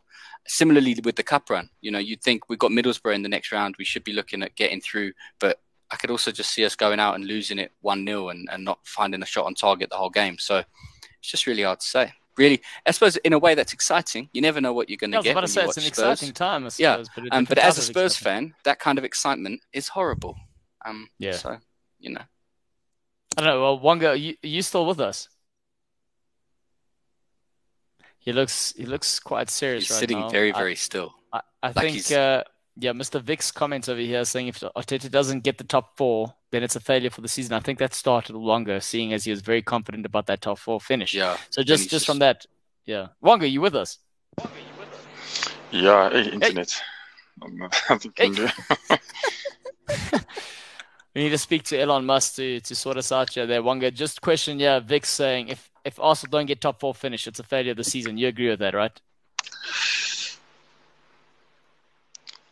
Similarly 0.48 0.98
with 1.04 1.16
the 1.16 1.24
cup 1.24 1.50
run, 1.50 1.70
you 1.82 1.92
know, 1.92 2.00
you'd 2.00 2.22
think 2.22 2.50
we've 2.50 2.60
got 2.60 2.72
Middlesbrough 2.72 3.16
in 3.16 3.24
the 3.24 3.30
next 3.30 3.52
round. 3.52 3.76
We 3.78 3.86
should 3.86 4.04
be 4.04 4.14
looking 4.14 4.42
at 4.44 4.56
getting 4.56 4.80
through, 4.80 5.12
but 5.40 5.60
I 5.92 5.98
could 5.98 6.10
also 6.10 6.32
just 6.32 6.54
see 6.54 6.66
us 6.66 6.76
going 6.76 7.00
out 7.00 7.16
and 7.16 7.26
losing 7.26 7.60
it 7.60 7.72
one 7.82 8.06
0 8.06 8.30
and, 8.30 8.48
and 8.52 8.64
not 8.64 8.80
finding 8.84 9.22
a 9.22 9.26
shot 9.26 9.46
on 9.46 9.56
target 9.56 9.90
the 9.90 9.98
whole 9.98 10.10
game. 10.10 10.38
So 10.38 10.64
it's 11.20 11.32
just 11.32 11.48
really 11.48 11.64
hard 11.64 11.82
to 11.82 11.86
say 11.86 12.14
really, 12.38 12.62
I 12.86 12.92
suppose 12.92 13.18
in 13.18 13.34
a 13.34 13.40
way 13.40 13.56
that's 13.56 13.74
exciting. 13.74 14.30
You 14.34 14.42
never 14.42 14.62
know 14.62 14.74
what 14.74 14.90
you're 14.90 14.98
going 14.98 15.12
to 15.12 15.22
get. 15.22 15.36
I 15.36 15.42
was 15.42 15.56
about 15.56 15.74
to 15.74 15.82
say 15.82 15.82
it's 15.82 15.88
an 15.88 15.94
Spurs. 15.94 16.22
exciting 16.22 16.34
time. 16.34 16.66
I 16.66 16.70
suppose, 16.70 16.80
yeah, 16.80 17.04
but, 17.16 17.36
um, 17.36 17.46
but 17.46 17.58
as 17.58 17.78
a 17.78 17.82
Spurs 17.82 18.16
fan, 18.16 18.54
that 18.64 18.80
kind 18.80 18.98
of 18.98 19.04
excitement 19.04 19.62
is 19.74 19.88
horrible. 19.88 20.38
Um, 20.86 21.10
yeah. 21.20 21.34
So 21.34 21.58
you 22.00 22.12
know, 22.12 22.22
I 23.38 23.42
don't 23.42 23.46
know. 23.46 23.62
Well, 23.62 23.80
Wonga, 23.80 24.10
are 24.10 24.16
you, 24.16 24.36
are 24.44 24.48
you 24.48 24.62
still 24.62 24.86
with 24.86 25.00
us? 25.00 25.30
He 28.20 28.34
looks 28.34 28.74
he 28.76 28.86
looks 28.86 29.20
quite 29.20 29.50
serious 29.50 29.86
he's 29.86 29.92
right 29.92 30.00
sitting 30.00 30.20
now. 30.20 30.30
very 30.30 30.52
very 30.52 30.72
I, 30.72 30.76
still. 30.76 31.16
I, 31.32 31.42
I 31.64 31.68
like 31.68 31.94
think 31.94 32.12
uh, 32.12 32.44
yeah, 32.80 32.92
Mr. 32.92 33.22
Vic's 33.22 33.52
comments 33.52 33.90
over 33.90 34.00
here 34.00 34.24
saying 34.24 34.48
if 34.48 34.60
Arteta 34.60 35.10
doesn't 35.10 35.44
get 35.44 35.58
the 35.58 35.64
top 35.64 35.98
four, 35.98 36.36
then 36.52 36.62
it's 36.62 36.76
a 36.76 36.80
failure 36.80 37.10
for 37.10 37.22
the 37.22 37.28
season. 37.28 37.54
I 37.54 37.60
think 37.60 37.80
that 37.80 37.94
started 37.94 38.36
longer, 38.36 38.80
seeing 38.80 39.14
as 39.14 39.24
he 39.26 39.32
was 39.32 39.42
very 39.42 39.64
confident 39.64 40.06
about 40.06 40.28
that 40.28 40.42
top 40.42 40.60
four 40.60 40.80
finish. 40.80 41.14
Yeah. 41.14 41.38
So 41.50 41.64
just 41.64 41.84
just, 41.84 41.90
just 41.90 42.06
from 42.06 42.20
that, 42.20 42.46
yeah. 42.86 43.08
Wonga, 43.22 43.50
you 43.50 43.62
with 43.62 43.76
us? 43.76 43.98
Yeah, 45.72 46.10
hey, 46.10 46.30
internet. 46.32 46.82
Hey. 48.16 48.30
we 51.14 51.24
need 51.24 51.30
to 51.30 51.38
speak 51.38 51.62
to 51.64 51.80
Elon 51.80 52.04
Musk 52.04 52.36
to, 52.38 52.60
to 52.62 52.74
sort 52.74 52.98
us 52.98 53.12
out 53.12 53.32
here 53.32 53.46
there. 53.46 53.62
Wonga, 53.62 53.92
just 53.92 54.22
question, 54.22 54.60
yeah, 54.60 54.80
Vic 54.80 55.06
saying 55.06 55.50
if, 55.50 55.70
if 55.86 56.00
Arsenal 56.00 56.32
don't 56.32 56.48
get 56.48 56.62
top 56.62 56.80
four 56.80 56.96
finish, 56.96 57.28
it's 57.28 57.40
a 57.40 57.44
failure 57.44 57.72
of 57.72 57.78
the 57.78 57.84
season. 57.84 58.18
You 58.18 58.28
agree 58.28 58.50
with 58.50 58.58
that, 58.60 58.74
right? 58.74 59.00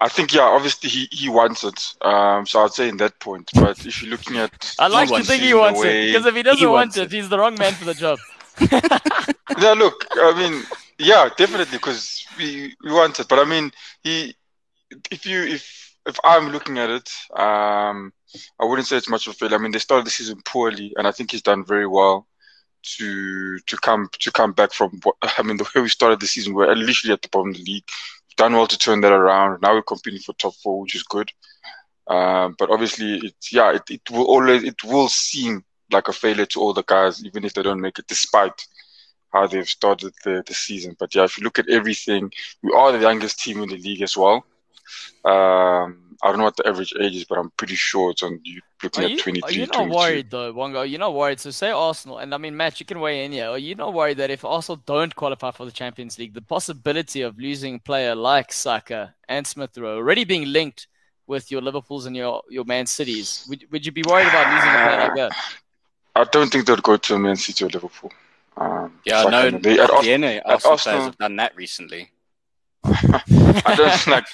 I 0.01 0.09
think 0.09 0.33
yeah, 0.33 0.43
obviously 0.43 0.89
he, 0.89 1.07
he 1.11 1.29
wants 1.29 1.63
it. 1.63 1.95
Um, 2.01 2.45
so 2.45 2.63
I'd 2.63 2.71
say 2.71 2.89
in 2.89 2.97
that 2.97 3.19
point. 3.19 3.49
But 3.53 3.85
if 3.85 4.01
you're 4.01 4.11
looking 4.11 4.37
at, 4.37 4.75
I 4.79 4.87
like 4.87 5.09
to 5.09 5.23
think 5.23 5.43
he 5.43 5.53
wants 5.53 5.79
way, 5.79 6.09
it 6.09 6.13
because 6.13 6.25
if 6.25 6.35
he 6.35 6.43
doesn't 6.43 6.59
he 6.59 6.65
want 6.65 6.97
it, 6.97 7.03
it, 7.03 7.11
he's 7.11 7.29
the 7.29 7.39
wrong 7.39 7.55
man 7.57 7.73
for 7.73 7.85
the 7.85 7.93
job. 7.93 8.19
yeah, 8.71 9.71
look, 9.73 10.05
I 10.13 10.33
mean, 10.37 10.63
yeah, 10.97 11.29
definitely 11.37 11.77
because 11.77 12.25
we 12.37 12.75
we 12.83 12.91
want 12.91 13.19
it. 13.19 13.27
But 13.27 13.39
I 13.39 13.45
mean, 13.45 13.71
he, 14.03 14.35
if 15.11 15.25
you 15.25 15.43
if 15.43 15.95
if 16.05 16.17
I'm 16.23 16.49
looking 16.49 16.77
at 16.77 16.89
it, 16.89 17.09
um, 17.35 18.11
I 18.59 18.65
wouldn't 18.65 18.87
say 18.87 18.97
it's 18.97 19.09
much 19.09 19.27
of 19.27 19.33
a 19.33 19.35
failure. 19.37 19.55
I 19.55 19.59
mean, 19.59 19.71
they 19.71 19.79
started 19.79 20.05
the 20.05 20.11
season 20.11 20.41
poorly, 20.45 20.93
and 20.97 21.07
I 21.07 21.11
think 21.11 21.31
he's 21.31 21.41
done 21.41 21.65
very 21.65 21.87
well 21.87 22.27
to 22.97 23.59
to 23.59 23.77
come 23.77 24.09
to 24.19 24.31
come 24.31 24.51
back 24.51 24.73
from. 24.73 24.99
What, 25.03 25.15
I 25.37 25.41
mean, 25.41 25.57
the 25.57 25.69
way 25.75 25.81
we 25.81 25.89
started 25.89 26.19
the 26.19 26.27
season, 26.27 26.53
we're 26.53 26.73
literally 26.75 27.13
at 27.13 27.21
the 27.21 27.29
bottom 27.29 27.49
of 27.49 27.55
the 27.55 27.63
league 27.63 27.89
done 28.37 28.53
well 28.53 28.67
to 28.67 28.77
turn 28.77 29.01
that 29.01 29.13
around. 29.13 29.61
Now 29.61 29.73
we're 29.73 29.81
competing 29.81 30.19
for 30.19 30.33
top 30.33 30.55
four, 30.55 30.81
which 30.81 30.95
is 30.95 31.03
good. 31.03 31.29
Um, 32.07 32.55
but 32.57 32.69
obviously, 32.69 33.17
it's 33.23 33.51
yeah, 33.51 33.73
it, 33.73 33.83
it 33.89 34.01
will 34.11 34.25
always 34.25 34.63
it 34.63 34.83
will 34.83 35.07
seem 35.07 35.63
like 35.91 36.07
a 36.07 36.13
failure 36.13 36.45
to 36.45 36.59
all 36.59 36.73
the 36.73 36.83
guys, 36.83 37.23
even 37.25 37.43
if 37.45 37.53
they 37.53 37.63
don't 37.63 37.81
make 37.81 37.99
it, 37.99 38.07
despite 38.07 38.65
how 39.33 39.47
they've 39.47 39.67
started 39.69 40.13
the, 40.23 40.43
the 40.45 40.53
season. 40.53 40.95
But 40.97 41.13
yeah, 41.15 41.23
if 41.23 41.37
you 41.37 41.43
look 41.43 41.59
at 41.59 41.69
everything, 41.69 42.31
we 42.61 42.71
are 42.73 42.91
the 42.91 42.99
youngest 42.99 43.39
team 43.39 43.61
in 43.63 43.69
the 43.69 43.77
league 43.77 44.01
as 44.01 44.15
well. 44.15 44.45
Um, 45.23 46.05
I 46.23 46.29
don't 46.29 46.37
know 46.37 46.45
what 46.45 46.55
the 46.55 46.67
average 46.67 46.93
age 46.99 47.15
is, 47.15 47.25
but 47.25 47.37
I'm 47.37 47.51
pretty 47.51 47.75
sure 47.75 48.11
it's 48.11 48.23
on 48.23 48.39
you 48.43 48.61
looking 48.81 49.03
are 49.03 49.07
at 49.07 49.19
23. 49.19 49.41
Are 49.41 49.51
you 49.51 49.67
not 49.67 49.89
worried 49.89 50.31
though, 50.31 50.53
Wonga? 50.53 50.85
You're 50.85 50.99
not 50.99 51.13
worried. 51.13 51.39
So 51.39 51.51
say 51.51 51.71
Arsenal, 51.71 52.19
and 52.19 52.33
I 52.33 52.37
mean, 52.37 52.55
Matt, 52.55 52.79
you 52.79 52.85
can 52.85 52.99
weigh 52.99 53.25
in 53.25 53.31
here. 53.31 53.49
Are 53.49 53.57
you 53.57 53.75
not 53.75 53.93
worried 53.93 54.17
that 54.17 54.31
if 54.31 54.45
Arsenal 54.45 54.81
don't 54.85 55.15
qualify 55.15 55.51
for 55.51 55.65
the 55.65 55.71
Champions 55.71 56.17
League, 56.17 56.33
the 56.33 56.41
possibility 56.41 57.21
of 57.21 57.37
losing 57.37 57.75
a 57.75 57.79
player 57.79 58.15
like 58.15 58.53
Saka 58.53 59.13
and 59.27 59.45
Smith 59.45 59.77
Rowe 59.77 59.97
already 59.97 60.23
being 60.23 60.51
linked 60.51 60.87
with 61.27 61.51
your 61.51 61.61
Liverpool's 61.61 62.05
and 62.05 62.15
your 62.15 62.41
your 62.49 62.65
Man 62.65 62.85
Cities, 62.85 63.45
would 63.49 63.65
would 63.71 63.85
you 63.85 63.91
be 63.91 64.03
worried 64.03 64.27
about 64.27 64.53
losing 64.53 64.69
a 64.69 64.87
player 64.87 64.99
like 64.99 65.15
that? 65.15 65.31
I 66.15 66.23
don't 66.23 66.49
think 66.49 66.65
they'll 66.65 66.77
go 66.77 66.97
to 66.97 67.19
Man 67.19 67.35
City 67.35 67.65
or 67.65 67.69
Liverpool. 67.69 68.11
Um, 68.57 68.99
yeah, 69.05 69.23
no, 69.23 69.51
they, 69.51 69.79
at, 69.79 69.89
Arsenal, 69.89 70.41
Arsenal 70.45 70.77
players 70.77 71.03
have 71.03 71.17
done 71.17 71.35
that 71.35 71.55
recently. 71.57 72.09
I 72.85 73.75
don't 73.75 74.07
like 74.15 74.25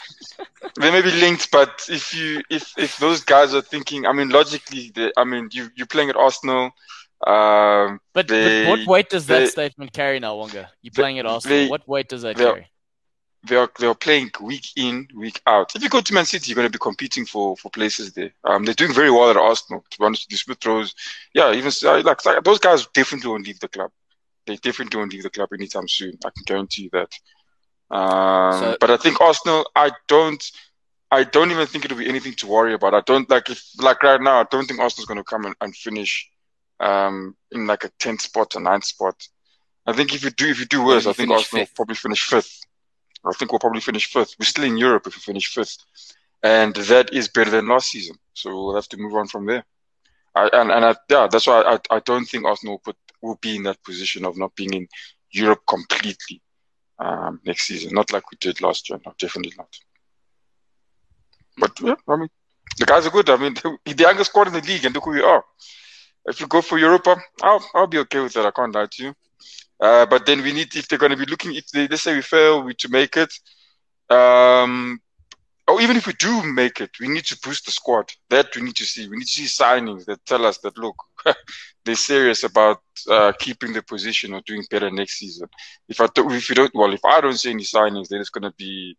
they 0.80 0.92
may 0.92 1.02
be 1.02 1.12
linked, 1.12 1.52
but 1.52 1.86
if 1.90 2.14
you 2.14 2.42
if 2.50 2.74
if 2.78 2.98
those 2.98 3.22
guys 3.24 3.54
are 3.54 3.62
thinking, 3.62 4.06
I 4.06 4.14
mean, 4.14 4.30
logically, 4.30 4.92
they, 4.94 5.12
I 5.18 5.24
mean, 5.24 5.50
you 5.52 5.70
you're 5.76 5.88
playing 5.88 6.10
at 6.10 6.16
Arsenal. 6.16 6.72
Um, 7.26 8.00
but, 8.14 8.28
they, 8.28 8.66
but 8.66 8.70
what 8.70 8.88
weight 8.88 9.10
does 9.10 9.28
they, 9.28 9.42
that 9.42 9.50
statement 9.50 9.94
carry 9.94 10.20
now, 10.20 10.36
Wonga? 10.36 10.72
You're 10.82 10.92
playing 10.92 11.20
at 11.20 11.26
Arsenal. 11.26 11.70
What 11.70 11.88
weight 11.88 12.10
does 12.10 12.24
that 12.24 12.36
carry? 12.36 12.68
They 13.44 13.56
are 13.56 13.70
they 13.80 13.88
are 13.88 13.96
playing 13.96 14.32
week 14.40 14.68
in, 14.76 15.08
week 15.16 15.42
out. 15.48 15.76
If 15.76 15.82
you 15.82 15.90
go 15.90 16.02
to 16.02 16.14
Man 16.14 16.26
City, 16.26 16.50
you're 16.50 16.56
going 16.56 16.68
to 16.68 16.72
be 16.72 16.82
competing 16.82 17.26
for 17.26 17.58
for 17.58 17.70
places 17.72 18.14
there. 18.14 18.34
Um, 18.44 18.66
they're 18.66 18.76
doing 18.76 18.94
very 18.94 19.10
well 19.12 19.30
at 19.30 19.38
Arsenal. 19.38 19.84
To 19.90 20.00
be 20.00 20.06
honest, 20.06 20.32
you, 20.32 20.38
Smith 20.38 20.64
Rowes, 20.66 20.94
yeah, 21.34 21.52
even 21.52 21.72
like, 21.84 22.26
like 22.26 22.44
those 22.44 22.60
guys 22.60 22.88
definitely 22.94 23.30
won't 23.30 23.48
leave 23.48 23.60
the 23.60 23.68
club. 23.68 23.92
They 24.46 24.58
definitely 24.58 24.98
won't 24.98 25.14
leave 25.14 25.24
the 25.24 25.30
club 25.30 25.50
anytime 25.54 25.88
soon. 25.88 26.18
I 26.26 26.30
can 26.30 26.44
guarantee 26.46 26.84
you 26.84 26.90
that. 26.94 27.12
Um, 27.92 28.60
so, 28.60 28.78
but 28.80 28.90
I 28.90 28.98
think 28.98 29.20
Arsenal, 29.20 29.70
I 29.76 29.92
don't, 30.08 30.44
I 31.12 31.26
don't 31.26 31.52
even 31.52 31.68
think 31.68 31.84
it'll 31.84 31.98
be 31.98 32.08
anything 32.08 32.34
to 32.36 32.48
worry 32.48 32.74
about. 32.74 32.94
I 32.94 33.02
don't 33.02 33.30
like 33.30 33.50
if 33.50 33.62
like 33.80 34.02
right 34.02 34.22
now, 34.22 34.40
I 34.40 34.46
don't 34.50 34.66
think 34.66 34.80
Arsenal's 34.80 35.08
going 35.08 35.18
to 35.18 35.26
come 35.26 35.46
and, 35.46 35.56
and 35.60 35.76
finish 35.76 36.30
um, 36.80 37.36
in 37.52 37.68
like 37.68 37.84
a 37.84 37.90
10th 38.00 38.22
spot, 38.22 38.56
a 38.56 38.60
ninth 38.62 38.86
spot. 38.86 39.16
I 39.86 39.94
think 39.94 40.16
if 40.16 40.24
you 40.24 40.30
do, 40.30 40.48
if 40.48 40.60
you 40.60 40.66
do 40.66 40.86
worse, 40.86 41.06
I 41.06 41.14
think 41.14 41.32
Arsenal 41.32 41.64
will 41.64 41.70
probably 41.76 41.96
finish 41.96 42.24
fifth. 42.24 42.62
I 43.26 43.34
think 43.34 43.52
we'll 43.52 43.60
probably 43.60 43.82
finish 43.82 44.06
fifth. 44.06 44.36
We're 44.40 44.46
still 44.46 44.64
in 44.64 44.78
Europe 44.78 45.06
if 45.06 45.16
we 45.16 45.22
finish 45.22 45.54
fifth, 45.54 45.78
and 46.44 46.74
that 46.74 47.14
is 47.14 47.28
better 47.28 47.52
than 47.52 47.68
last 47.68 47.90
season. 47.90 48.16
So 48.34 48.50
we'll 48.52 48.76
have 48.76 48.88
to 48.90 48.98
move 48.98 49.16
on 49.16 49.28
from 49.28 49.48
there. 49.48 49.66
I, 50.34 50.50
and 50.54 50.72
and 50.72 50.86
I, 50.86 50.96
yeah, 51.10 51.28
that's 51.30 51.46
why 51.46 51.62
I, 51.62 51.96
I 51.96 52.00
don't 52.00 52.26
think 52.26 52.46
Arsenal 52.46 52.76
will 52.76 52.80
put 52.80 52.96
will 53.22 53.40
be 53.42 53.58
in 53.58 53.64
that 53.64 53.84
position 53.84 54.24
of 54.24 54.38
not 54.38 54.56
being 54.56 54.74
in 54.74 54.88
Europe 55.32 55.62
completely 55.68 56.42
um, 57.02 57.42
next 57.46 57.68
season. 57.68 57.94
Not 57.94 58.12
like 58.14 58.30
we 58.32 58.38
did 58.40 58.62
last 58.62 58.90
year. 58.90 59.00
No, 59.06 59.14
definitely 59.18 59.54
not. 59.58 59.76
But 61.58 61.72
yeah, 61.82 61.96
I 62.08 62.16
mean, 62.16 62.30
the 62.78 62.86
guys 62.86 63.06
are 63.06 63.10
good. 63.10 63.30
I 63.30 63.38
mean, 63.38 63.54
the 63.86 63.96
youngest 63.98 64.30
squad 64.30 64.48
in 64.48 64.54
the 64.54 64.62
league, 64.62 64.86
and 64.86 64.94
look 64.94 65.06
who 65.06 65.12
we 65.12 65.22
are. 65.22 65.44
If 66.26 66.40
you 66.40 66.48
go 66.48 66.62
for 66.62 66.78
Europa, 66.78 67.18
I'll 67.42 67.66
I'll 67.74 67.88
be 67.88 67.98
okay 68.00 68.20
with 68.20 68.34
that. 68.34 68.46
I 68.46 68.52
can't 68.52 68.74
lie 68.74 68.88
to 68.92 69.04
you. 69.04 69.14
Uh, 69.80 70.06
but 70.06 70.26
then 70.28 70.44
we 70.44 70.54
need 70.54 70.76
if 70.76 70.88
they're 70.88 71.00
going 71.00 71.12
to 71.12 71.18
be 71.18 71.26
looking. 71.26 71.56
If 71.56 71.68
they 71.72 71.88
let's 71.88 72.04
say 72.04 72.16
we 72.16 72.22
fail, 72.22 72.64
we 72.64 72.74
to 72.76 72.90
make 72.90 73.18
it. 73.18 73.34
Um, 74.10 75.01
even 75.92 76.00
if 76.00 76.08
we 76.08 76.14
do 76.14 76.42
make 76.44 76.80
it, 76.80 76.92
we 77.02 77.10
need 77.10 77.26
to 77.26 77.38
boost 77.44 77.66
the 77.66 77.72
squad. 77.72 78.10
That 78.30 78.56
we 78.56 78.62
need 78.62 78.78
to 78.78 78.86
see. 78.86 79.10
We 79.10 79.18
need 79.18 79.28
to 79.28 79.46
see 79.46 79.64
signings 79.64 80.06
that 80.06 80.26
tell 80.26 80.46
us 80.46 80.58
that 80.60 80.78
look, 80.78 80.96
they're 81.86 81.96
serious 81.96 82.46
about 82.46 82.80
uh, 83.10 83.34
keeping 83.38 83.74
the 83.74 83.82
position 83.82 84.34
or 84.34 84.42
doing 84.46 84.64
better 84.72 84.90
next 84.90 85.20
season. 85.20 85.50
If 85.90 86.00
I 86.00 86.08
if 86.16 86.50
you 86.50 86.56
don't, 86.56 86.72
well, 86.74 86.94
if 86.94 87.04
I 87.04 87.20
don't 87.20 87.38
see 87.38 87.52
any 87.52 87.64
signings, 87.64 88.08
then 88.08 88.22
it's 88.22 88.30
going 88.30 88.50
to 88.50 88.54
be 88.58 88.96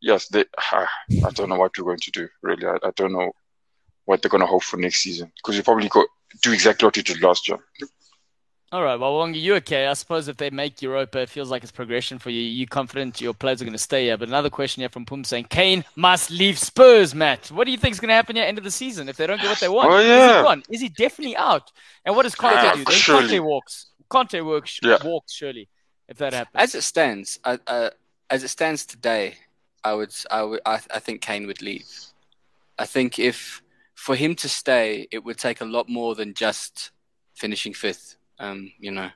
yes. 0.00 0.28
They, 0.28 0.44
uh, 0.72 0.86
I 1.26 1.30
don't 1.30 1.48
know 1.48 1.56
what 1.56 1.76
we're 1.76 1.84
going 1.84 1.98
to 1.98 2.10
do. 2.12 2.28
Really, 2.42 2.64
I, 2.64 2.76
I 2.76 2.90
don't 2.94 3.12
know 3.12 3.32
what 4.04 4.22
they're 4.22 4.30
going 4.30 4.42
to 4.42 4.46
hope 4.46 4.62
for 4.62 4.76
next 4.76 5.02
season 5.02 5.32
because 5.36 5.56
you 5.56 5.64
probably 5.64 5.88
go 5.88 6.06
do 6.42 6.52
exactly 6.52 6.86
what 6.86 6.96
you 6.96 7.02
did 7.02 7.20
last 7.22 7.48
year. 7.48 7.58
All 8.76 8.82
right, 8.82 9.00
well, 9.00 9.16
Wonga, 9.16 9.38
you 9.38 9.54
okay? 9.54 9.86
I 9.86 9.94
suppose 9.94 10.28
if 10.28 10.36
they 10.36 10.50
make 10.50 10.82
Europa, 10.82 11.20
it 11.20 11.30
feels 11.30 11.50
like 11.50 11.62
it's 11.62 11.72
progression 11.72 12.18
for 12.18 12.28
you. 12.28 12.42
You 12.42 12.66
confident 12.66 13.22
your 13.22 13.32
players 13.32 13.62
are 13.62 13.64
going 13.64 13.72
to 13.72 13.78
stay 13.78 14.04
here? 14.04 14.18
But 14.18 14.28
another 14.28 14.50
question 14.50 14.82
here 14.82 14.90
from 14.90 15.06
Pum 15.06 15.24
saying 15.24 15.44
Kane 15.44 15.82
must 15.96 16.30
leave 16.30 16.58
Spurs, 16.58 17.14
Matt. 17.14 17.50
What 17.50 17.64
do 17.64 17.70
you 17.70 17.78
think 17.78 17.92
is 17.92 18.00
going 18.00 18.10
to 18.10 18.14
happen 18.14 18.36
at 18.36 18.42
the 18.42 18.46
end 18.46 18.58
of 18.58 18.64
the 18.64 18.70
season 18.70 19.08
if 19.08 19.16
they 19.16 19.26
don't 19.26 19.40
get 19.40 19.48
what 19.48 19.60
they 19.60 19.70
want? 19.70 19.90
Oh, 19.90 19.98
yeah. 19.98 20.28
Is 20.28 20.36
he 20.36 20.42
gone? 20.42 20.62
Is 20.68 20.80
he 20.82 20.88
definitely 20.90 21.38
out? 21.38 21.72
And 22.04 22.14
what 22.14 22.24
does 22.24 22.34
Conte 22.34 22.54
uh, 22.54 22.74
do? 22.74 22.84
Then 22.84 23.00
Conte 23.00 23.38
walks. 23.38 23.86
Conte 24.10 24.40
works, 24.42 24.78
yeah. 24.82 24.98
walks 25.02 25.32
surely 25.32 25.70
if 26.06 26.18
that 26.18 26.34
happens. 26.34 26.62
As 26.62 26.74
it 26.74 26.82
stands, 26.82 27.40
uh, 27.44 27.88
as 28.28 28.44
it 28.44 28.48
stands 28.48 28.84
today, 28.84 29.36
I 29.84 29.94
would, 29.94 30.14
I 30.30 30.42
would, 30.42 30.60
I, 30.66 30.80
I 30.92 30.98
think 30.98 31.22
Kane 31.22 31.46
would 31.46 31.62
leave. 31.62 31.88
I 32.78 32.84
think 32.84 33.18
if 33.18 33.62
for 33.94 34.16
him 34.16 34.34
to 34.34 34.50
stay, 34.50 35.08
it 35.10 35.24
would 35.24 35.38
take 35.38 35.62
a 35.62 35.64
lot 35.64 35.88
more 35.88 36.14
than 36.14 36.34
just 36.34 36.90
finishing 37.32 37.72
fifth 37.72 38.16
um, 38.38 38.70
you 38.78 38.90
know, 38.90 39.10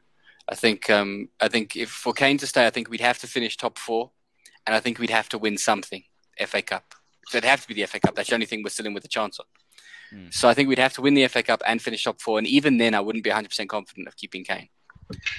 I 0.48 0.54
think 0.54 0.90
um, 0.90 1.28
I 1.40 1.48
think 1.48 1.76
if 1.76 1.90
for 1.90 2.12
Kane 2.12 2.38
to 2.38 2.46
stay, 2.46 2.66
I 2.66 2.70
think 2.70 2.90
we'd 2.90 3.00
have 3.00 3.18
to 3.20 3.26
finish 3.26 3.56
top 3.56 3.78
four, 3.78 4.11
and 4.66 4.74
I 4.74 4.80
think 4.80 4.98
we'd 4.98 5.11
have 5.11 5.28
to 5.30 5.38
win 5.38 5.56
something, 5.59 6.02
FA 6.46 6.62
Cup. 6.62 6.94
So 7.28 7.38
it'd 7.38 7.48
have 7.48 7.62
to 7.62 7.68
be 7.68 7.74
the 7.74 7.87
FA 7.87 8.00
Cup. 8.00 8.14
That's 8.14 8.28
the 8.28 8.35
only 8.35 8.46
thing 8.46 8.62
we're 8.62 8.70
still 8.70 8.87
in 8.87 8.94
with 8.94 9.04
a 9.04 9.09
chance 9.09 9.38
on. 9.38 9.46
Mm. 10.18 10.35
So 10.35 10.48
I 10.48 10.54
think 10.54 10.68
we'd 10.68 10.78
have 10.78 10.94
to 10.94 11.02
win 11.02 11.14
the 11.14 11.26
FA 11.28 11.42
Cup 11.42 11.62
and 11.66 11.80
finish 11.80 12.02
top 12.04 12.20
four, 12.20 12.38
and 12.38 12.46
even 12.46 12.78
then, 12.78 12.94
I 12.94 13.00
wouldn't 13.00 13.24
be 13.24 13.30
100% 13.30 13.68
confident 13.68 14.09
of 14.09 14.16
keeping 14.16 14.44
Kane. 14.44 14.68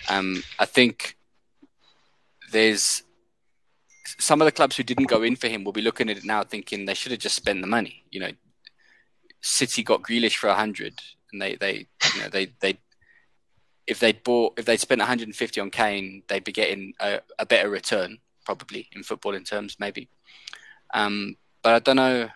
Um, 0.09 0.43
I 0.59 0.65
think 0.65 1.17
there's 2.51 3.03
some 4.19 4.41
of 4.41 4.45
the 4.45 4.51
clubs 4.51 4.75
who 4.75 4.83
didn't 4.83 5.05
go 5.05 5.23
in 5.23 5.35
for 5.35 5.47
him 5.47 5.63
will 5.63 5.71
be 5.71 5.81
looking 5.81 6.09
at 6.09 6.17
it 6.17 6.25
now, 6.25 6.43
thinking 6.43 6.85
they 6.85 6.93
should 6.93 7.11
have 7.11 7.21
just 7.21 7.35
spent 7.35 7.61
the 7.61 7.67
money. 7.67 8.03
You 8.11 8.21
know, 8.21 8.31
City 9.41 9.83
got 9.83 10.01
Grealish 10.01 10.35
for 10.35 10.49
hundred, 10.49 10.99
and 11.31 11.41
they 11.41 11.55
they 11.55 11.87
you 12.15 12.21
know 12.21 12.29
they 12.29 12.53
they 12.59 12.77
if 13.91 13.99
they'd 13.99 14.23
bought 14.23 14.57
if 14.57 14.63
they'd 14.63 14.79
spent 14.79 14.99
150 14.99 15.59
on 15.59 15.69
Kane, 15.69 16.23
they'd 16.29 16.45
be 16.45 16.53
getting 16.53 16.93
a, 17.01 17.19
a 17.37 17.45
better 17.45 17.69
return 17.69 18.19
probably 18.45 18.87
in 18.93 19.01
footballing 19.03 19.45
terms, 19.45 19.75
maybe. 19.79 20.07
Um, 20.93 21.35
but 21.61 21.73
I 21.73 21.79
don't 21.79 21.97
know. 21.97 22.29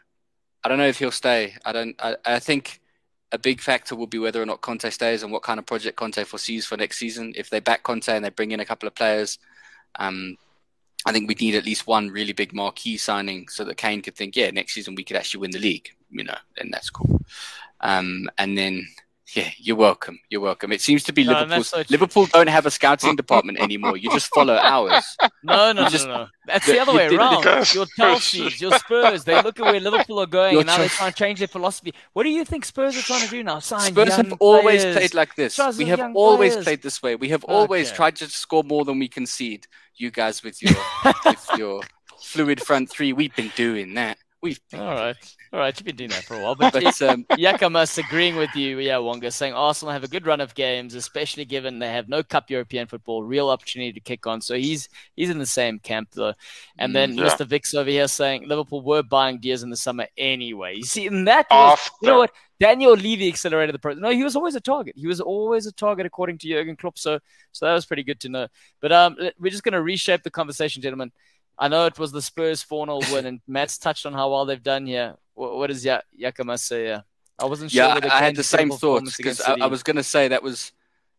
I 0.63 0.67
don't 0.67 0.77
know 0.77 0.87
if 0.87 0.99
he'll 0.99 1.11
stay. 1.11 1.55
I 1.63 1.71
don't. 1.71 1.95
I, 1.97 2.17
I 2.25 2.39
think 2.39 2.81
a 3.31 3.37
big 3.37 3.61
factor 3.61 3.95
will 3.95 4.05
be 4.05 4.19
whether 4.19 4.41
or 4.41 4.45
not 4.45 4.59
Conte 4.59 4.89
stays 4.89 5.23
and 5.23 5.31
what 5.31 5.43
kind 5.43 5.57
of 5.57 5.65
project 5.65 5.95
Conte 5.95 6.21
foresees 6.25 6.65
for 6.65 6.75
next 6.75 6.97
season. 6.97 7.33
If 7.37 7.49
they 7.49 7.61
back 7.61 7.83
Conte 7.83 8.09
and 8.09 8.25
they 8.25 8.29
bring 8.29 8.51
in 8.51 8.59
a 8.59 8.65
couple 8.65 8.87
of 8.87 8.95
players, 8.95 9.39
um, 9.97 10.37
I 11.05 11.13
think 11.13 11.29
we 11.29 11.35
need 11.35 11.55
at 11.55 11.65
least 11.65 11.87
one 11.87 12.09
really 12.09 12.33
big 12.33 12.53
marquee 12.53 12.97
signing 12.97 13.47
so 13.47 13.63
that 13.63 13.77
Kane 13.77 14.01
could 14.01 14.15
think, 14.15 14.35
yeah, 14.35 14.51
next 14.51 14.73
season 14.73 14.95
we 14.95 15.05
could 15.05 15.15
actually 15.15 15.39
win 15.39 15.51
the 15.51 15.59
league. 15.59 15.87
You 16.09 16.25
know, 16.25 16.37
and 16.57 16.69
that's 16.73 16.89
cool. 16.89 17.21
Um, 17.79 18.29
and 18.37 18.57
then 18.57 18.85
Yeah, 19.33 19.49
you're 19.57 19.75
welcome. 19.75 20.19
You're 20.29 20.41
welcome. 20.41 20.71
It 20.71 20.81
seems 20.81 21.03
to 21.05 21.13
be 21.13 21.23
no, 21.23 21.33
Liverpool. 21.33 21.63
So 21.63 21.83
Liverpool 21.89 22.25
don't 22.27 22.47
have 22.47 22.67
a 22.67 22.71
scouting 22.71 23.15
department 23.15 23.59
anymore. 23.59 23.97
You 23.97 24.11
just 24.11 24.27
follow 24.33 24.55
ours. 24.55 25.03
No, 25.43 25.71
no, 25.73 25.87
just, 25.89 26.07
no, 26.07 26.23
no, 26.23 26.27
That's 26.47 26.65
the, 26.65 26.71
the 26.71 26.79
other 26.79 26.93
way 26.93 27.05
around. 27.05 27.43
Your 27.43 27.85
Chelsea's, 27.85 28.59
your 28.59 28.71
Spurs, 28.79 29.25
they 29.25 29.39
look 29.43 29.59
at 29.59 29.63
where 29.63 29.79
Liverpool 29.79 30.19
are 30.19 30.25
going, 30.25 30.57
and 30.57 30.65
now 30.65 30.79
they're 30.79 30.89
trying 30.89 31.11
to 31.11 31.15
change 31.15 31.37
their 31.37 31.47
philosophy. 31.47 31.93
What 32.13 32.23
do 32.23 32.29
you 32.29 32.43
think 32.43 32.65
Spurs 32.65 32.97
are 32.97 33.03
trying 33.03 33.25
to 33.25 33.29
do 33.29 33.43
now? 33.43 33.59
Sign 33.59 33.93
Spurs 33.93 34.15
have 34.15 34.25
players. 34.25 34.37
always 34.39 34.83
played 34.83 35.13
like 35.13 35.35
this. 35.35 35.59
we 35.77 35.85
have 35.85 36.01
always 36.15 36.53
players. 36.53 36.63
played 36.63 36.81
this 36.81 37.03
way. 37.03 37.15
We 37.15 37.29
have 37.29 37.43
always 37.43 37.89
okay. 37.89 37.95
tried 37.95 38.15
to 38.17 38.29
score 38.29 38.63
more 38.63 38.85
than 38.85 38.97
we 38.97 39.07
concede. 39.07 39.67
You 39.97 40.09
guys 40.09 40.41
with 40.41 40.63
your 40.63 40.73
with 41.25 41.47
your 41.57 41.81
fluid 42.19 42.59
front 42.59 42.89
three, 42.89 43.13
we've 43.13 43.35
been 43.35 43.51
doing 43.55 43.93
that. 43.93 44.17
We've 44.45 44.59
all 44.75 44.79
right, 44.79 45.35
all 45.51 45.59
right. 45.59 45.75
You've 45.75 45.87
been 45.87 45.95
doing 45.95 46.11
that 46.11 46.23
for 46.23 46.35
a 46.35 46.39
while, 46.39 46.53
but, 46.53 46.71
but 46.73 47.01
um, 47.01 47.23
Yakamas 47.31 47.97
agreeing 47.97 48.35
with 48.35 48.55
you. 48.55 48.77
Yeah, 48.77 48.99
Wonga 48.99 49.31
saying 49.31 49.55
Arsenal 49.55 49.91
have 49.91 50.03
a 50.03 50.07
good 50.07 50.27
run 50.27 50.39
of 50.39 50.53
games, 50.53 50.93
especially 50.93 51.45
given 51.45 51.79
they 51.79 51.89
have 51.89 52.07
no 52.07 52.21
Cup 52.21 52.51
European 52.51 52.85
football, 52.85 53.23
real 53.23 53.49
opportunity 53.49 53.91
to 53.91 53.99
kick 53.99 54.27
on. 54.27 54.41
So 54.41 54.53
he's 54.53 54.87
he's 55.15 55.31
in 55.31 55.39
the 55.39 55.47
same 55.47 55.79
camp 55.79 56.09
though. 56.13 56.35
And 56.77 56.95
then 56.95 57.15
yeah. 57.15 57.23
Mr. 57.23 57.43
Vix 57.47 57.73
over 57.73 57.89
here 57.89 58.07
saying 58.07 58.47
Liverpool 58.47 58.83
were 58.83 59.01
buying 59.01 59.39
Diaz 59.39 59.63
in 59.63 59.71
the 59.71 59.75
summer 59.75 60.05
anyway. 60.15 60.75
You 60.75 60.83
see, 60.83 61.07
in 61.07 61.25
that 61.25 61.47
was, 61.49 61.89
you 62.03 62.09
know 62.09 62.19
what. 62.19 62.31
Daniel 62.57 62.93
Levy 62.93 63.27
accelerated 63.27 63.75
the 63.75 63.79
process. 63.79 64.01
No, 64.01 64.11
he 64.11 64.23
was 64.23 64.37
always 64.37 64.55
a 64.55 64.61
target. 64.61 64.95
He 64.95 65.07
was 65.07 65.19
always 65.19 65.65
a 65.65 65.73
target 65.73 66.05
according 66.05 66.37
to 66.37 66.47
Jurgen 66.47 66.77
Klopp. 66.77 66.97
So, 66.97 67.19
so 67.51 67.65
that 67.65 67.73
was 67.73 67.85
pretty 67.85 68.03
good 68.03 68.21
to 68.21 68.29
know. 68.29 68.47
But 68.79 68.93
um, 68.93 69.17
we're 69.37 69.51
just 69.51 69.63
going 69.63 69.73
to 69.73 69.81
reshape 69.81 70.23
the 70.23 70.31
conversation, 70.31 70.81
gentlemen. 70.81 71.11
I 71.57 71.67
know 71.67 71.85
it 71.85 71.97
was 71.97 72.11
the 72.11 72.21
Spurs 72.21 72.61
4 72.63 72.85
0 72.85 72.99
win, 73.13 73.25
and 73.25 73.39
Matt's 73.47 73.77
touched 73.77 74.05
on 74.05 74.13
how 74.13 74.31
well 74.31 74.45
they've 74.45 74.61
done 74.61 74.85
here. 74.85 75.15
What, 75.33 75.55
what 75.55 75.67
does 75.67 75.85
Yakama 75.85 76.59
say? 76.59 76.87
Yeah. 76.87 77.01
I 77.37 77.45
wasn't 77.45 77.71
sure. 77.71 77.83
Yeah, 77.83 77.99
I 78.11 78.23
had 78.23 78.35
the 78.35 78.43
same 78.43 78.71
thoughts 78.71 79.17
because 79.17 79.41
I, 79.41 79.55
I, 79.61 79.65
was 79.67 79.83
going 79.83 79.97
to 79.97 80.03
say 80.03 80.29
that 80.29 80.41
was 80.41 80.71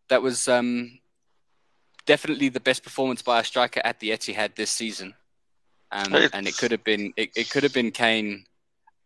that 0.09 0.23
was 0.23 0.49
um, 0.49 0.99
definitely 2.07 2.49
the 2.49 2.61
best 2.61 2.83
performance 2.83 3.21
by 3.21 3.41
a 3.41 3.45
striker 3.45 3.81
at 3.85 4.01
the 4.01 4.11
Etihad 4.11 4.55
this 4.55 4.71
season, 4.71 5.15
um, 5.93 6.15
and 6.33 6.47
it 6.47 6.57
could 6.57 6.71
have 6.71 6.85
been 6.85 7.13
it, 7.17 7.31
it 7.37 7.51
could 7.51 7.63
have 7.65 7.75
been 7.75 7.91
Kane. 7.91 8.45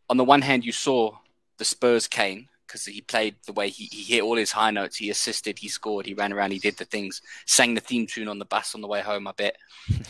On 0.09 0.17
the 0.17 0.25
one 0.25 0.43
hand, 0.43 0.65
you 0.65 0.73
saw 0.73 1.17
the 1.59 1.65
Spurs 1.65 2.07
Kane, 2.07 2.49
because 2.71 2.85
he 2.85 3.01
played 3.01 3.35
the 3.47 3.53
way 3.53 3.69
he, 3.69 3.89
he 3.91 4.15
hit 4.15 4.23
all 4.23 4.37
his 4.37 4.53
high 4.53 4.71
notes. 4.71 4.97
He 4.97 5.11
assisted, 5.11 5.59
he 5.59 5.69
scored, 5.69 6.07
he 6.07 6.15
ran 6.15 6.33
around, 6.33 6.53
he 6.53 6.61
did 6.61 6.77
the 6.77 6.85
things, 6.85 7.21
sang 7.47 7.75
the 7.75 7.81
theme 7.81 8.07
tune 8.07 8.29
on 8.29 8.39
the 8.39 8.45
bus 8.45 8.77
on 8.77 8.81
the 8.81 8.87
way 8.87 9.01
home. 9.01 9.27
a 9.27 9.33
bit. 9.33 9.57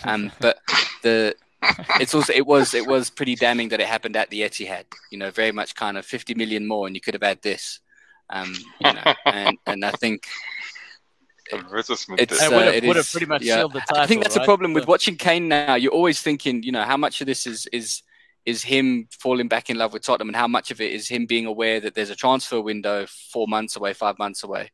Um, 0.05 0.31
but 0.41 0.59
the 1.03 1.35
it's 1.99 2.15
also 2.15 2.33
it 2.33 2.47
was 2.47 2.75
it 2.75 2.87
was 2.87 3.11
pretty 3.11 3.35
damning 3.35 3.71
that 3.71 3.81
it 3.81 3.87
happened 3.87 4.17
at 4.17 4.29
the 4.29 4.43
Etihad. 4.43 4.85
You 5.11 5.19
know, 5.19 5.31
very 5.31 5.53
much 5.53 5.75
kind 5.75 5.97
of 5.97 6.05
50 6.05 6.35
million 6.35 6.67
more, 6.67 6.87
and 6.87 6.95
you 6.95 7.01
could 7.01 7.15
have 7.15 7.23
had 7.23 7.41
this. 7.41 7.81
Um, 8.29 8.55
you 8.81 8.93
know, 8.93 9.15
and 9.25 9.57
and 9.67 9.85
I 9.85 9.93
think. 9.93 10.27
It's, 11.53 12.41
uh, 12.41 12.71
it 12.73 12.85
would 12.85 12.95
have 12.95 13.11
pretty 13.11 13.27
much 13.27 13.43
yeah, 13.43 13.57
sealed 13.57 13.73
the 13.73 13.81
title. 13.81 13.97
I 13.97 14.07
think 14.07 14.23
that's 14.23 14.37
right? 14.37 14.45
a 14.45 14.47
problem 14.47 14.73
with 14.73 14.87
watching 14.87 15.17
Kane 15.17 15.49
now. 15.49 15.75
You're 15.75 15.91
always 15.91 16.23
thinking, 16.23 16.63
you 16.63 16.71
know, 16.71 16.85
how 16.85 16.97
much 16.97 17.21
of 17.21 17.27
this 17.27 17.45
is 17.45 17.67
is 17.73 18.03
is 18.47 18.63
him 18.63 19.09
falling 19.11 19.49
back 19.49 19.71
in 19.71 19.79
love 19.79 19.93
with 19.93 20.03
Tottenham, 20.03 20.29
and 20.29 20.37
how 20.37 20.49
much 20.49 20.71
of 20.71 20.81
it 20.81 20.93
is 20.93 21.09
him 21.09 21.27
being 21.27 21.47
aware 21.47 21.81
that 21.81 21.95
there's 21.95 22.11
a 22.11 22.17
transfer 22.17 22.61
window 22.61 23.07
four 23.07 23.47
months 23.47 23.77
away, 23.77 23.93
five 23.93 24.19
months 24.19 24.43
away, 24.43 24.71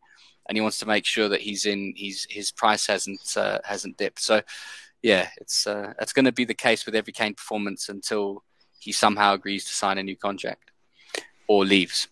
and 0.48 0.56
he 0.56 0.62
wants 0.62 0.78
to 0.78 0.86
make 0.86 1.04
sure 1.04 1.28
that 1.28 1.40
he's 1.40 1.66
in. 1.66 1.92
He's 1.96 2.26
his 2.30 2.52
price 2.52 2.86
hasn't 2.86 3.20
uh, 3.36 3.58
hasn't 3.64 3.96
dipped. 3.96 4.20
So, 4.20 4.42
yeah, 5.02 5.28
it's 5.38 5.66
uh, 5.66 5.94
it's 6.00 6.12
going 6.12 6.26
to 6.26 6.32
be 6.32 6.44
the 6.44 6.54
case 6.54 6.86
with 6.86 6.94
every 6.94 7.12
Kane 7.12 7.34
performance 7.34 7.88
until 7.88 8.44
he 8.78 8.92
somehow 8.92 9.34
agrees 9.34 9.64
to 9.64 9.74
sign 9.74 9.98
a 9.98 10.02
new 10.02 10.16
contract 10.16 10.70
or 11.48 11.64
leaves. 11.64 12.08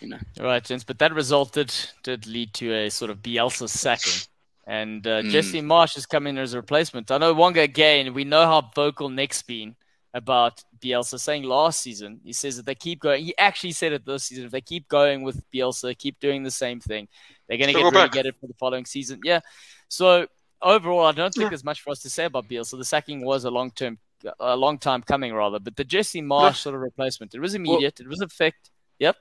You 0.00 0.08
know. 0.08 0.18
Right, 0.40 0.62
gents. 0.62 0.84
But 0.84 0.98
that 0.98 1.12
resulted 1.12 1.74
did 2.02 2.26
lead 2.26 2.54
to 2.54 2.72
a 2.72 2.90
sort 2.90 3.10
of 3.10 3.18
Bielsa 3.18 3.68
sacking. 3.68 4.28
And 4.66 5.06
uh, 5.06 5.22
mm. 5.22 5.30
Jesse 5.30 5.62
Marsch 5.62 5.96
is 5.96 6.04
coming 6.04 6.36
as 6.36 6.52
a 6.52 6.58
replacement. 6.58 7.10
I 7.10 7.18
know 7.18 7.32
Wonga 7.32 7.62
again. 7.62 8.12
We 8.12 8.24
know 8.24 8.44
how 8.44 8.70
vocal 8.74 9.08
Nick's 9.08 9.42
been 9.42 9.76
about 10.12 10.62
Bielsa 10.80 11.18
saying 11.18 11.44
last 11.44 11.80
season. 11.80 12.20
He 12.24 12.32
says 12.32 12.56
that 12.56 12.66
they 12.66 12.74
keep 12.74 13.00
going. 13.00 13.24
He 13.24 13.36
actually 13.38 13.72
said 13.72 13.92
it 13.92 14.04
this 14.04 14.24
season. 14.24 14.44
If 14.44 14.50
they 14.50 14.60
keep 14.60 14.88
going 14.88 15.22
with 15.22 15.42
Bielsa, 15.50 15.96
keep 15.96 16.18
doing 16.20 16.42
the 16.42 16.50
same 16.50 16.80
thing, 16.80 17.08
they're 17.46 17.58
going 17.58 17.74
to 17.74 17.80
get 17.80 17.92
relegated 17.92 18.34
for 18.40 18.46
the 18.46 18.54
following 18.54 18.84
season. 18.84 19.20
Yeah. 19.24 19.40
So 19.88 20.26
overall, 20.62 21.04
I 21.06 21.12
don't 21.12 21.32
think 21.32 21.44
yeah. 21.44 21.48
there's 21.50 21.64
much 21.64 21.82
for 21.82 21.90
us 21.90 22.00
to 22.00 22.10
say 22.10 22.24
about 22.24 22.48
Bielsa. 22.48 22.78
The 22.78 22.84
sacking 22.84 23.24
was 23.24 23.44
a 23.44 23.50
long 23.50 23.70
term, 23.70 23.98
a 24.40 24.56
long 24.56 24.78
time 24.78 25.02
coming 25.02 25.32
rather. 25.34 25.58
But 25.58 25.76
the 25.76 25.84
Jesse 25.84 26.22
Marsch 26.22 26.42
yeah. 26.42 26.52
sort 26.52 26.74
of 26.74 26.80
replacement, 26.80 27.34
it 27.34 27.40
was 27.40 27.54
immediate. 27.54 27.98
Well, 28.00 28.06
it 28.06 28.08
was 28.08 28.20
effect. 28.20 28.70
Yep. 28.98 29.16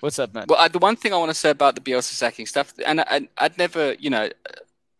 What's 0.00 0.18
up, 0.18 0.32
man? 0.32 0.46
Well, 0.48 0.58
I, 0.58 0.68
the 0.68 0.78
one 0.78 0.96
thing 0.96 1.12
I 1.12 1.18
want 1.18 1.30
to 1.30 1.34
say 1.34 1.50
about 1.50 1.74
the 1.74 1.80
Bielsa 1.80 2.14
sacking 2.14 2.46
stuff, 2.46 2.72
and 2.84 3.02
I, 3.02 3.28
I'd 3.36 3.58
never, 3.58 3.94
you 3.94 4.10
know, 4.10 4.30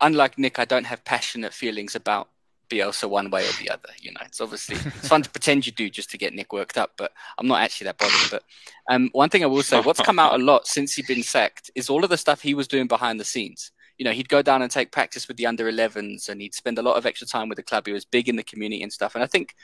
unlike 0.00 0.38
Nick, 0.38 0.58
I 0.58 0.66
don't 0.66 0.84
have 0.84 1.04
passionate 1.04 1.54
feelings 1.54 1.96
about 1.96 2.28
Bielsa 2.71 3.09
one 3.09 3.31
way 3.31 3.47
or 3.47 3.53
the 3.61 3.71
other. 3.71 3.89
You 4.01 4.12
know, 4.12 4.21
it's 4.25 4.41
obviously 4.41 4.77
it's 4.97 5.09
fun 5.09 5.23
to 5.23 5.31
pretend 5.31 5.66
you 5.66 5.73
do 5.73 5.91
just 5.91 6.11
to 6.11 6.18
get 6.18 6.33
Nick 6.33 6.53
worked 6.53 6.79
up, 6.79 6.93
but 6.97 7.12
I'm 7.39 7.47
not 7.47 7.61
actually 7.61 7.87
that 7.87 7.99
bothered. 7.99 8.31
But 8.31 8.45
um, 8.89 9.11
one 9.12 9.29
thing 9.29 9.43
I 9.43 9.47
will 9.47 9.62
say, 9.62 9.81
what's 9.81 10.01
come 10.01 10.18
out 10.18 10.41
a 10.41 10.43
lot 10.43 10.66
since 10.66 10.95
he's 10.95 11.07
been 11.07 11.23
sacked 11.23 11.71
is 11.75 11.91
all 11.91 12.05
of 12.05 12.11
the 12.11 12.16
stuff 12.16 12.41
he 12.41 12.55
was 12.55 12.68
doing 12.68 12.87
behind 12.87 13.21
the 13.21 13.25
scenes. 13.25 13.73
You 13.99 14.05
know, 14.05 14.12
he'd 14.12 14.31
go 14.31 14.41
down 14.41 14.62
and 14.62 14.71
take 14.71 14.93
practice 14.93 15.29
with 15.29 15.37
the 15.37 15.47
under 15.47 15.71
11s, 15.71 16.29
and 16.29 16.41
he'd 16.41 16.55
spend 16.55 16.79
a 16.79 16.83
lot 16.83 16.97
of 16.97 17.05
extra 17.05 17.27
time 17.27 17.51
with 17.51 17.57
the 17.57 17.62
club. 17.62 17.87
He 17.87 17.93
was 17.93 18.07
big 18.07 18.29
in 18.29 18.37
the 18.37 18.43
community 18.43 18.83
and 18.83 18.93
stuff. 18.93 19.14
And 19.14 19.23
I 19.23 19.27
think, 19.27 19.55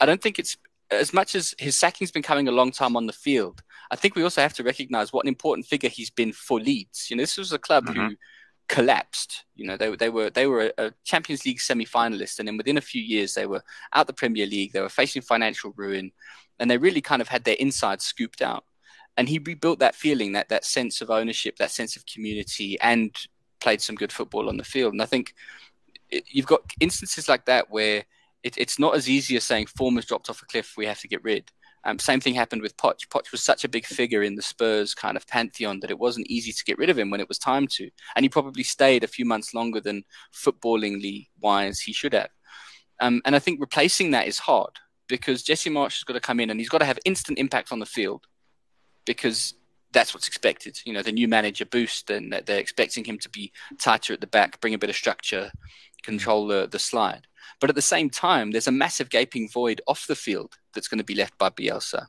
I 0.00 0.06
don't 0.06 0.20
think 0.20 0.38
it's 0.38 0.58
as 0.90 1.14
much 1.14 1.34
as 1.34 1.54
his 1.58 1.78
sacking's 1.78 2.10
been 2.10 2.22
coming 2.22 2.46
a 2.46 2.52
long 2.52 2.70
time 2.70 2.96
on 2.96 3.06
the 3.06 3.12
field. 3.12 3.62
I 3.90 3.96
think 3.96 4.16
we 4.16 4.22
also 4.22 4.42
have 4.42 4.52
to 4.54 4.62
recognize 4.62 5.12
what 5.12 5.24
an 5.24 5.28
important 5.28 5.66
figure 5.66 5.88
he's 5.88 6.10
been 6.10 6.32
for 6.32 6.60
Leeds. 6.60 7.10
You 7.10 7.16
know, 7.16 7.22
this 7.22 7.38
was 7.38 7.52
a 7.52 7.58
club 7.58 7.86
mm-hmm. 7.86 8.08
who 8.08 8.16
collapsed. 8.68 9.44
You 9.54 9.66
know, 9.66 9.76
they, 9.76 9.94
they 9.96 10.08
were 10.08 10.30
they 10.30 10.46
were 10.46 10.72
a, 10.78 10.92
Champions 11.04 11.44
League 11.44 11.60
semi-finalist, 11.60 12.38
and 12.38 12.48
then 12.48 12.56
within 12.56 12.78
a 12.78 12.82
few 12.82 13.02
years 13.02 13.34
they 13.34 13.46
were 13.46 13.62
out 13.92 14.06
the 14.06 14.12
Premier 14.12 14.46
League. 14.46 14.72
They 14.72 14.80
were 14.80 14.88
facing 14.88 15.22
financial 15.22 15.72
ruin, 15.76 16.12
and 16.58 16.70
they 16.70 16.78
really 16.78 17.00
kind 17.00 17.22
of 17.22 17.28
had 17.28 17.44
their 17.44 17.56
inside 17.58 18.00
scooped 18.02 18.42
out. 18.42 18.64
And 19.16 19.28
he 19.28 19.38
rebuilt 19.38 19.78
that 19.78 19.94
feeling, 19.94 20.32
that 20.32 20.48
that 20.48 20.64
sense 20.64 21.00
of 21.00 21.10
ownership, 21.10 21.56
that 21.56 21.70
sense 21.70 21.96
of 21.96 22.06
community, 22.06 22.78
and 22.80 23.16
played 23.60 23.80
some 23.80 23.96
good 23.96 24.12
football 24.12 24.48
on 24.48 24.56
the 24.56 24.64
field. 24.64 24.92
And 24.92 25.02
I 25.02 25.06
think 25.06 25.34
it, 26.10 26.24
you've 26.28 26.46
got 26.46 26.62
instances 26.80 27.28
like 27.28 27.46
that 27.46 27.70
where 27.70 28.04
it, 28.42 28.58
it's 28.58 28.78
not 28.78 28.94
as 28.94 29.08
easy 29.08 29.36
as 29.36 29.44
saying 29.44 29.66
form 29.66 29.96
has 29.96 30.04
dropped 30.04 30.28
off 30.30 30.42
a 30.42 30.46
cliff, 30.46 30.74
we 30.76 30.86
have 30.86 31.00
to 31.00 31.08
get 31.08 31.24
rid. 31.24 31.50
Um, 31.84 31.98
same 31.98 32.20
thing 32.20 32.34
happened 32.34 32.62
with 32.62 32.76
Poch. 32.76 33.08
Poch 33.08 33.30
was 33.30 33.42
such 33.42 33.64
a 33.64 33.68
big 33.68 33.84
figure 33.84 34.22
in 34.22 34.34
the 34.34 34.42
Spurs 34.42 34.94
kind 34.94 35.16
of 35.16 35.26
pantheon 35.26 35.80
that 35.80 35.90
it 35.90 35.98
wasn't 35.98 36.26
easy 36.28 36.52
to 36.52 36.64
get 36.64 36.78
rid 36.78 36.90
of 36.90 36.98
him 36.98 37.10
when 37.10 37.20
it 37.20 37.28
was 37.28 37.38
time 37.38 37.66
to. 37.72 37.90
And 38.16 38.24
he 38.24 38.28
probably 38.28 38.62
stayed 38.62 39.04
a 39.04 39.08
few 39.08 39.24
months 39.24 39.54
longer 39.54 39.80
than 39.80 40.04
footballingly 40.32 41.28
wise 41.40 41.80
he 41.80 41.92
should 41.92 42.14
have. 42.14 42.30
Um, 43.00 43.20
and 43.24 43.36
I 43.36 43.38
think 43.38 43.60
replacing 43.60 44.12
that 44.12 44.26
is 44.26 44.38
hard 44.38 44.70
because 45.08 45.42
Jesse 45.42 45.70
Marsch 45.70 45.96
has 45.96 46.04
got 46.04 46.14
to 46.14 46.20
come 46.20 46.40
in 46.40 46.50
and 46.50 46.58
he's 46.58 46.68
got 46.68 46.78
to 46.78 46.84
have 46.84 46.98
instant 47.04 47.38
impact 47.38 47.72
on 47.72 47.80
the 47.80 47.86
field 47.86 48.26
because 49.04 49.54
that's 49.92 50.14
what's 50.14 50.28
expected. 50.28 50.78
You 50.84 50.92
know, 50.92 51.02
the 51.02 51.12
new 51.12 51.28
manager 51.28 51.66
boost 51.66 52.10
and 52.10 52.32
they're 52.46 52.58
expecting 52.58 53.04
him 53.04 53.18
to 53.18 53.28
be 53.28 53.52
tighter 53.78 54.12
at 54.12 54.20
the 54.20 54.26
back, 54.26 54.60
bring 54.60 54.74
a 54.74 54.78
bit 54.78 54.90
of 54.90 54.96
structure, 54.96 55.50
control 56.02 56.46
the, 56.46 56.68
the 56.70 56.78
slide. 56.78 57.26
But 57.60 57.70
at 57.70 57.76
the 57.76 57.82
same 57.82 58.10
time, 58.10 58.50
there's 58.50 58.68
a 58.68 58.72
massive 58.72 59.10
gaping 59.10 59.48
void 59.48 59.80
off 59.86 60.06
the 60.06 60.16
field 60.16 60.54
that's 60.74 60.88
going 60.88 60.98
to 60.98 61.04
be 61.04 61.14
left 61.14 61.36
by 61.38 61.50
Bielsa 61.50 62.06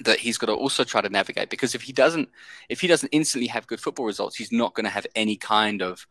that 0.00 0.18
he's 0.18 0.36
got 0.36 0.48
to 0.48 0.52
also 0.52 0.84
try 0.84 1.00
to 1.00 1.08
navigate 1.08 1.48
because 1.48 1.74
if 1.74 1.80
he 1.80 1.90
doesn't 1.90 2.28
if 2.68 2.82
he 2.82 2.86
doesn't 2.86 3.08
instantly 3.12 3.46
have 3.46 3.66
good 3.66 3.80
football 3.80 4.04
results 4.04 4.36
he's 4.36 4.52
not 4.52 4.74
going 4.74 4.84
to 4.84 4.90
have 4.90 5.06
any 5.14 5.36
kind 5.36 5.80
of 5.80 6.06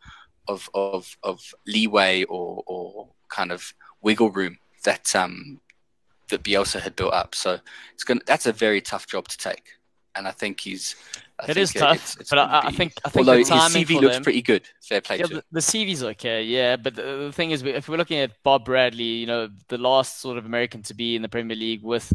of 0.48 0.68
of, 0.74 1.16
of 1.22 1.54
leeway 1.68 2.24
or 2.24 2.64
or 2.66 3.10
kind 3.30 3.52
of 3.52 3.76
wiggle 4.02 4.32
room 4.32 4.58
that 4.86 5.16
um 5.16 5.62
that 6.30 6.44
Bielsa 6.44 6.80
had 6.80 6.96
built 6.96 7.14
up. 7.14 7.36
So 7.36 7.60
it's 7.94 8.04
going 8.04 8.20
to, 8.20 8.26
that's 8.26 8.46
a 8.46 8.52
very 8.52 8.82
tough 8.82 9.08
job 9.08 9.28
to 9.28 9.38
take 9.38 9.74
and 10.16 10.28
I 10.28 10.32
think 10.32 10.60
he's 10.60 10.96
I 11.40 11.52
it 11.52 11.58
is 11.58 11.74
tough, 11.74 11.96
it's, 11.96 12.18
it's 12.18 12.30
but 12.30 12.40
I, 12.40 12.62
I, 12.66 12.72
think 12.72 12.94
I 13.04 13.10
think 13.10 13.28
although 13.28 13.38
his 13.38 13.50
CV 13.50 14.00
looks 14.00 14.16
them, 14.16 14.24
pretty 14.24 14.42
good, 14.42 14.64
fair 14.82 15.02
play 15.02 15.20
yeah, 15.20 15.26
to 15.26 15.36
the, 15.36 15.44
the 15.52 15.60
CV's 15.60 16.04
okay, 16.04 16.44
yeah. 16.44 16.78
But 16.78 16.96
the, 16.96 17.02
the, 17.26 17.32
thing 17.34 17.52
is, 17.52 17.62
if 17.64 17.90
we're 17.90 17.98
looking 17.98 18.20
at 18.20 18.32
Bob 18.44 18.66
Bradley, 18.66 19.04
you 19.04 19.28
know, 19.28 19.50
the 19.68 19.78
last 19.78 20.22
sort 20.22 20.38
of 20.38 20.46
American 20.46 20.82
to 20.84 20.94
be 20.94 21.16
in 21.16 21.22
the 21.22 21.30
Premier 21.30 21.58
League 21.58 21.84
with 21.84 22.14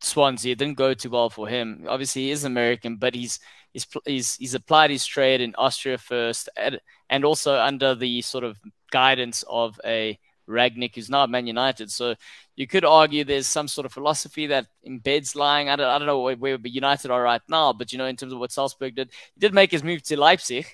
Swansea, 0.00 0.52
it 0.52 0.58
didn't 0.58 0.78
go 0.78 0.94
too 0.94 1.10
well 1.10 1.28
for 1.28 1.46
him. 1.46 1.84
Obviously, 1.88 2.22
he 2.22 2.30
is 2.30 2.44
American, 2.44 2.96
but 2.96 3.14
he's 3.14 3.38
he's 3.72 3.86
he's, 4.06 4.36
he's 4.36 4.54
applied 4.54 4.90
his 4.90 5.04
trade 5.04 5.42
in 5.42 5.54
Austria 5.56 5.98
first, 5.98 6.48
and, 6.56 6.80
and 7.10 7.24
also 7.24 7.56
under 7.56 7.94
the 7.94 8.22
sort 8.22 8.44
of 8.44 8.58
guidance 8.90 9.44
of 9.46 9.78
a 9.84 10.18
Rangnick, 10.48 10.94
who's 10.94 11.10
now 11.10 11.24
at 11.24 11.30
Man 11.30 11.46
United. 11.46 11.90
So 11.90 12.14
you 12.56 12.66
could 12.66 12.84
argue 12.84 13.24
there's 13.24 13.46
some 13.46 13.68
sort 13.68 13.86
of 13.86 13.92
philosophy 13.92 14.46
that 14.48 14.66
embeds 14.86 15.34
lying. 15.34 15.68
I 15.68 15.76
don't, 15.76 15.88
I 15.88 15.98
don't 15.98 16.06
know 16.06 16.20
where, 16.20 16.36
where 16.36 16.58
United 16.62 17.10
are 17.10 17.22
right 17.22 17.42
now, 17.48 17.72
but 17.72 17.92
you 17.92 17.98
know, 17.98 18.06
in 18.06 18.16
terms 18.16 18.32
of 18.32 18.38
what 18.38 18.52
Salzburg 18.52 18.94
did, 18.94 19.10
he 19.34 19.40
did 19.40 19.54
make 19.54 19.70
his 19.70 19.82
move 19.82 20.02
to 20.04 20.18
Leipzig, 20.18 20.66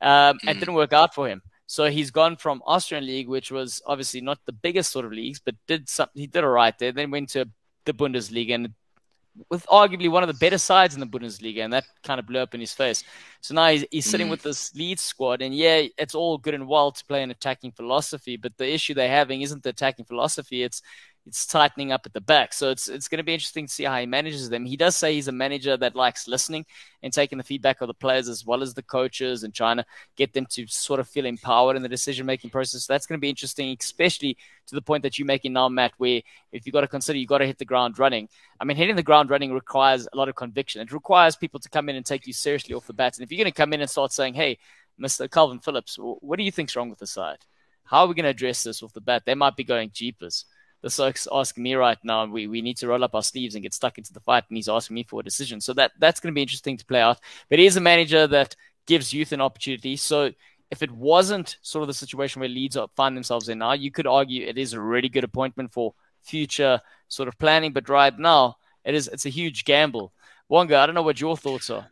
um, 0.00 0.38
and 0.46 0.56
mm. 0.56 0.60
didn't 0.60 0.74
work 0.74 0.92
out 0.92 1.14
for 1.14 1.28
him. 1.28 1.42
So 1.66 1.86
he's 1.86 2.10
gone 2.12 2.36
from 2.36 2.62
Austrian 2.64 3.04
league, 3.04 3.28
which 3.28 3.50
was 3.50 3.82
obviously 3.86 4.20
not 4.20 4.38
the 4.46 4.52
biggest 4.52 4.92
sort 4.92 5.04
of 5.04 5.12
leagues, 5.12 5.40
but 5.40 5.56
did 5.66 5.88
some, 5.88 6.08
he 6.14 6.26
did 6.26 6.44
all 6.44 6.50
right 6.50 6.78
there. 6.78 6.92
Then 6.92 7.10
went 7.10 7.30
to 7.30 7.48
the 7.84 7.92
Bundesliga 7.92 8.54
and 8.54 8.74
with 9.50 9.66
arguably 9.66 10.10
one 10.10 10.22
of 10.22 10.28
the 10.28 10.34
better 10.34 10.58
sides 10.58 10.94
in 10.94 11.00
the 11.00 11.06
Bundesliga, 11.06 11.64
and 11.64 11.72
that 11.72 11.84
kind 12.02 12.20
of 12.20 12.26
blew 12.26 12.40
up 12.40 12.54
in 12.54 12.60
his 12.60 12.72
face. 12.72 13.04
So 13.40 13.54
now 13.54 13.68
he's, 13.68 13.84
he's 13.90 14.06
sitting 14.06 14.28
mm. 14.28 14.30
with 14.30 14.42
this 14.42 14.74
lead 14.74 14.98
squad, 14.98 15.42
and 15.42 15.54
yeah, 15.54 15.82
it's 15.98 16.14
all 16.14 16.38
good 16.38 16.54
and 16.54 16.66
well 16.68 16.92
to 16.92 17.04
play 17.04 17.22
an 17.22 17.30
attacking 17.30 17.72
philosophy, 17.72 18.36
but 18.36 18.56
the 18.56 18.72
issue 18.72 18.94
they're 18.94 19.08
having 19.08 19.42
isn't 19.42 19.62
the 19.62 19.70
attacking 19.70 20.04
philosophy; 20.04 20.62
it's 20.62 20.82
it's 21.26 21.44
tightening 21.44 21.90
up 21.90 22.06
at 22.06 22.12
the 22.12 22.20
back. 22.20 22.52
So 22.52 22.70
it's 22.70 22.88
it's 22.88 23.08
going 23.08 23.18
to 23.18 23.24
be 23.24 23.34
interesting 23.34 23.66
to 23.66 23.72
see 23.72 23.82
how 23.82 23.98
he 23.98 24.06
manages 24.06 24.48
them. 24.48 24.64
He 24.64 24.76
does 24.76 24.94
say 24.94 25.14
he's 25.14 25.26
a 25.26 25.32
manager 25.32 25.76
that 25.76 25.96
likes 25.96 26.28
listening 26.28 26.64
and 27.02 27.12
taking 27.12 27.36
the 27.36 27.44
feedback 27.44 27.80
of 27.80 27.88
the 27.88 27.94
players 27.94 28.28
as 28.28 28.46
well 28.46 28.62
as 28.62 28.74
the 28.74 28.82
coaches 28.82 29.42
and 29.42 29.52
trying 29.52 29.78
to 29.78 29.84
get 30.16 30.32
them 30.32 30.46
to 30.50 30.66
sort 30.68 31.00
of 31.00 31.08
feel 31.08 31.26
empowered 31.26 31.76
in 31.76 31.82
the 31.82 31.88
decision 31.88 32.26
making 32.26 32.50
process. 32.50 32.84
So 32.84 32.92
that's 32.92 33.06
going 33.06 33.18
to 33.18 33.20
be 33.20 33.28
interesting, 33.28 33.76
especially 33.78 34.36
to 34.68 34.74
the 34.76 34.82
point 34.82 35.02
that 35.02 35.18
you're 35.18 35.26
making 35.26 35.52
now, 35.52 35.68
Matt, 35.68 35.92
where 35.98 36.22
if 36.52 36.64
you've 36.64 36.72
got 36.72 36.82
to 36.82 36.88
consider 36.88 37.18
you've 37.18 37.28
got 37.28 37.38
to 37.38 37.46
hit 37.46 37.58
the 37.58 37.64
ground 37.64 37.98
running. 37.98 38.28
I 38.60 38.64
mean, 38.64 38.76
hitting 38.76 38.96
the 38.96 39.02
ground 39.02 39.28
running 39.28 39.52
requires 39.52 40.06
a 40.12 40.16
lot 40.16 40.28
of 40.28 40.36
conviction. 40.36 40.80
It 40.80 40.92
requires 40.92 41.34
people 41.34 41.58
to 41.60 41.68
come 41.68 41.88
in 41.88 41.96
and 41.96 42.06
take 42.06 42.26
you 42.26 42.32
seriously 42.32 42.74
off 42.74 42.86
the 42.86 42.92
bat. 42.92 43.18
And 43.18 43.24
if 43.24 43.32
you're 43.32 43.42
going 43.42 43.52
to 43.52 43.56
come 43.56 43.72
in 43.72 43.80
and 43.80 43.90
start 43.90 44.12
saying, 44.12 44.34
hey, 44.34 44.58
Mr. 45.00 45.30
Calvin 45.30 45.58
Phillips, 45.58 45.96
what 45.98 46.38
do 46.38 46.44
you 46.44 46.52
think's 46.52 46.76
wrong 46.76 46.88
with 46.88 47.00
the 47.00 47.06
side? 47.06 47.38
How 47.84 48.00
are 48.00 48.06
we 48.06 48.14
going 48.14 48.24
to 48.24 48.30
address 48.30 48.62
this 48.62 48.82
off 48.82 48.92
the 48.92 49.00
bat? 49.00 49.24
They 49.26 49.34
might 49.34 49.56
be 49.56 49.64
going 49.64 49.90
jeepers 49.92 50.46
the 50.86 50.90
Sox 50.90 51.26
asking 51.32 51.64
me 51.64 51.74
right 51.74 51.98
now, 52.04 52.26
we, 52.26 52.46
we 52.46 52.62
need 52.62 52.76
to 52.76 52.86
roll 52.86 53.02
up 53.02 53.16
our 53.16 53.22
sleeves 53.22 53.56
and 53.56 53.62
get 53.64 53.74
stuck 53.74 53.98
into 53.98 54.12
the 54.12 54.20
fight, 54.20 54.44
and 54.48 54.56
he's 54.56 54.68
asking 54.68 54.94
me 54.94 55.02
for 55.02 55.18
a 55.18 55.24
decision. 55.24 55.60
So 55.60 55.72
that 55.72 55.90
that's 55.98 56.20
going 56.20 56.32
to 56.32 56.34
be 56.34 56.42
interesting 56.42 56.76
to 56.76 56.86
play 56.86 57.00
out. 57.00 57.18
But 57.50 57.58
he 57.58 57.66
is 57.66 57.76
a 57.76 57.80
manager 57.80 58.28
that 58.28 58.54
gives 58.86 59.12
youth 59.12 59.32
an 59.32 59.40
opportunity. 59.40 59.96
So 59.96 60.30
if 60.70 60.84
it 60.84 60.92
wasn't 60.92 61.56
sort 61.60 61.82
of 61.82 61.88
the 61.88 61.94
situation 61.94 62.38
where 62.38 62.48
Leeds 62.48 62.78
find 62.94 63.16
themselves 63.16 63.48
in 63.48 63.58
now, 63.58 63.72
you 63.72 63.90
could 63.90 64.06
argue 64.06 64.46
it 64.46 64.58
is 64.58 64.74
a 64.74 64.80
really 64.80 65.08
good 65.08 65.24
appointment 65.24 65.72
for 65.72 65.92
future 66.22 66.80
sort 67.08 67.26
of 67.26 67.36
planning. 67.36 67.72
But 67.72 67.88
right 67.88 68.16
now, 68.16 68.56
it 68.84 68.94
is 68.94 69.08
it's 69.08 69.26
a 69.26 69.36
huge 69.40 69.64
gamble. 69.64 70.12
Wonga, 70.48 70.78
I 70.78 70.86
don't 70.86 70.94
know 70.94 71.02
what 71.02 71.20
your 71.20 71.36
thoughts 71.36 71.68
are. 71.68 71.88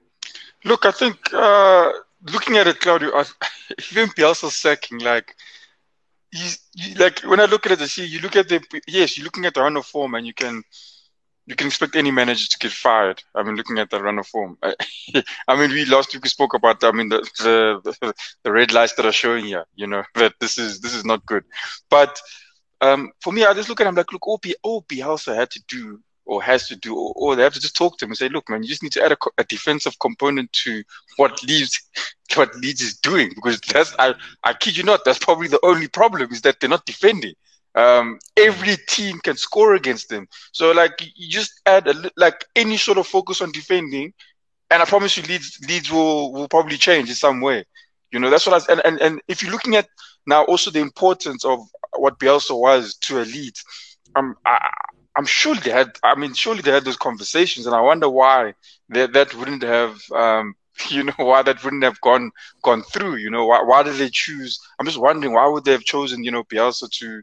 Look, 0.64 0.86
I 0.86 0.92
think 0.92 1.16
uh, 1.34 1.90
looking 2.32 2.58
at 2.58 2.68
it, 2.68 2.78
Claudio, 2.78 3.10
I, 3.12 3.24
even 3.90 4.08
Bielsa's 4.10 4.54
sacking, 4.54 5.00
like 5.00 5.34
he's 6.34 6.58
you, 6.74 6.94
like 6.96 7.20
when 7.20 7.40
I 7.40 7.44
look 7.46 7.66
at 7.66 7.72
it, 7.72 7.80
I 7.80 7.86
see 7.86 8.04
you 8.04 8.20
look 8.20 8.36
at 8.36 8.48
the 8.48 8.60
yes, 8.86 9.16
you're 9.16 9.24
looking 9.24 9.46
at 9.46 9.54
the 9.54 9.62
run 9.62 9.76
of 9.76 9.86
form, 9.86 10.14
and 10.14 10.26
you 10.26 10.34
can 10.34 10.62
you 11.46 11.54
can 11.54 11.66
expect 11.66 11.96
any 11.96 12.10
manager 12.10 12.46
to 12.46 12.58
get 12.58 12.72
fired. 12.72 13.22
I 13.34 13.42
mean, 13.42 13.56
looking 13.56 13.78
at 13.78 13.90
the 13.90 14.02
run 14.02 14.18
of 14.18 14.26
form. 14.26 14.58
I, 14.62 14.74
I 15.48 15.56
mean, 15.56 15.70
we 15.70 15.84
last 15.84 16.12
week 16.12 16.24
we 16.24 16.28
spoke 16.28 16.54
about. 16.54 16.82
I 16.82 16.92
mean, 16.92 17.08
the, 17.08 17.20
the 17.38 18.14
the 18.42 18.52
red 18.52 18.72
lights 18.72 18.94
that 18.94 19.06
are 19.06 19.12
showing 19.12 19.44
here. 19.46 19.64
You 19.74 19.86
know 19.86 20.04
that 20.14 20.34
this 20.40 20.58
is 20.58 20.80
this 20.80 20.94
is 20.94 21.04
not 21.04 21.26
good. 21.26 21.44
But 21.90 22.18
um, 22.80 23.12
for 23.22 23.32
me, 23.32 23.44
I 23.44 23.54
just 23.54 23.68
look 23.68 23.80
at 23.80 23.86
him 23.86 23.94
like, 23.94 24.12
look, 24.12 24.26
all, 24.26 24.38
P, 24.38 24.54
all 24.62 24.82
Bielsa 24.82 25.34
had 25.34 25.50
to 25.50 25.60
do 25.68 26.00
or 26.26 26.42
has 26.42 26.68
to 26.68 26.76
do, 26.76 26.96
or, 26.96 27.12
or, 27.16 27.36
they 27.36 27.42
have 27.42 27.54
to 27.54 27.60
just 27.60 27.76
talk 27.76 27.98
to 27.98 28.04
him 28.04 28.10
and 28.10 28.18
say, 28.18 28.28
look, 28.28 28.48
man, 28.48 28.62
you 28.62 28.68
just 28.68 28.82
need 28.82 28.92
to 28.92 29.04
add 29.04 29.12
a, 29.12 29.16
a 29.38 29.44
defensive 29.44 29.98
component 29.98 30.52
to 30.52 30.82
what 31.16 31.42
Leeds, 31.42 31.80
what 32.34 32.54
Leeds 32.56 32.80
is 32.80 32.96
doing 32.96 33.30
because 33.34 33.60
that's, 33.60 33.94
I, 33.98 34.14
I 34.42 34.54
kid 34.54 34.76
you 34.76 34.84
not, 34.84 35.04
that's 35.04 35.18
probably 35.18 35.48
the 35.48 35.64
only 35.64 35.88
problem 35.88 36.32
is 36.32 36.40
that 36.42 36.60
they're 36.60 36.70
not 36.70 36.86
defending. 36.86 37.34
Um, 37.74 38.20
every 38.36 38.76
team 38.88 39.18
can 39.18 39.36
score 39.36 39.74
against 39.74 40.08
them. 40.08 40.28
So 40.52 40.70
like 40.70 40.92
you 41.16 41.28
just 41.28 41.60
add 41.66 41.88
a, 41.88 42.10
like 42.16 42.44
any 42.54 42.76
sort 42.76 42.98
of 42.98 43.06
focus 43.06 43.40
on 43.40 43.50
defending, 43.50 44.12
and 44.70 44.82
I 44.82 44.86
promise 44.86 45.16
you, 45.16 45.24
Leeds, 45.24 45.58
Leeds 45.68 45.90
will 45.90 46.32
will 46.32 46.48
probably 46.48 46.76
change 46.76 47.08
in 47.08 47.14
some 47.16 47.40
way. 47.40 47.64
You 48.12 48.20
know, 48.20 48.30
that's 48.30 48.46
what 48.46 48.62
I 48.62 48.72
and, 48.72 48.80
and 48.84 49.00
and 49.00 49.20
if 49.26 49.42
you're 49.42 49.50
looking 49.50 49.74
at 49.74 49.88
now 50.26 50.44
also 50.44 50.70
the 50.70 50.80
importance 50.80 51.44
of 51.44 51.66
what 51.96 52.18
Bielsa 52.20 52.58
was 52.58 52.94
to 53.02 53.20
a 53.20 53.24
Leeds, 53.24 53.64
um, 54.14 54.36
I, 54.46 54.70
I'm 55.16 55.26
sure 55.26 55.54
they 55.54 55.70
had. 55.70 55.96
I 56.02 56.14
mean, 56.16 56.34
surely 56.34 56.62
they 56.62 56.72
had 56.72 56.84
those 56.84 56.96
conversations, 56.96 57.66
and 57.66 57.74
I 57.74 57.80
wonder 57.80 58.08
why 58.08 58.54
that 58.90 59.12
that 59.12 59.34
wouldn't 59.34 59.62
have. 59.62 59.98
Um, 60.12 60.54
you 60.90 61.04
know 61.04 61.12
why 61.18 61.42
that 61.42 61.62
wouldn't 61.62 61.84
have 61.84 62.00
gone 62.00 62.32
gone 62.62 62.82
through. 62.82 63.16
You 63.16 63.30
know 63.30 63.46
why 63.46 63.62
why 63.62 63.82
did 63.82 63.94
they 63.96 64.10
choose? 64.10 64.58
I'm 64.78 64.86
just 64.86 64.98
wondering 64.98 65.32
why 65.32 65.46
would 65.46 65.64
they 65.64 65.72
have 65.72 65.84
chosen 65.84 66.24
you 66.24 66.32
know 66.32 66.42
Bielsa 66.44 66.90
to 66.90 67.22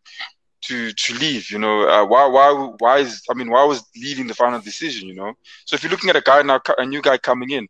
to 0.62 0.94
to 0.94 1.14
leave. 1.16 1.52
You 1.52 1.60
know 1.60 1.88
uh, 1.88 2.06
why 2.06 2.28
why 2.28 2.74
why 2.80 3.00
is 3.00 3.24
I 3.30 3.34
mean 3.34 3.50
why 3.50 3.64
was 3.66 3.84
leaving 3.96 4.28
the 4.28 4.36
final 4.36 4.62
decision? 4.62 5.08
You 5.10 5.16
know 5.16 5.34
so 5.66 5.76
if 5.76 5.84
you're 5.84 5.92
looking 5.92 6.10
at 6.10 6.16
a 6.16 6.22
guy 6.22 6.42
now 6.44 6.62
a 6.78 6.86
new 6.86 7.02
guy 7.02 7.18
coming 7.18 7.50
in, 7.50 7.68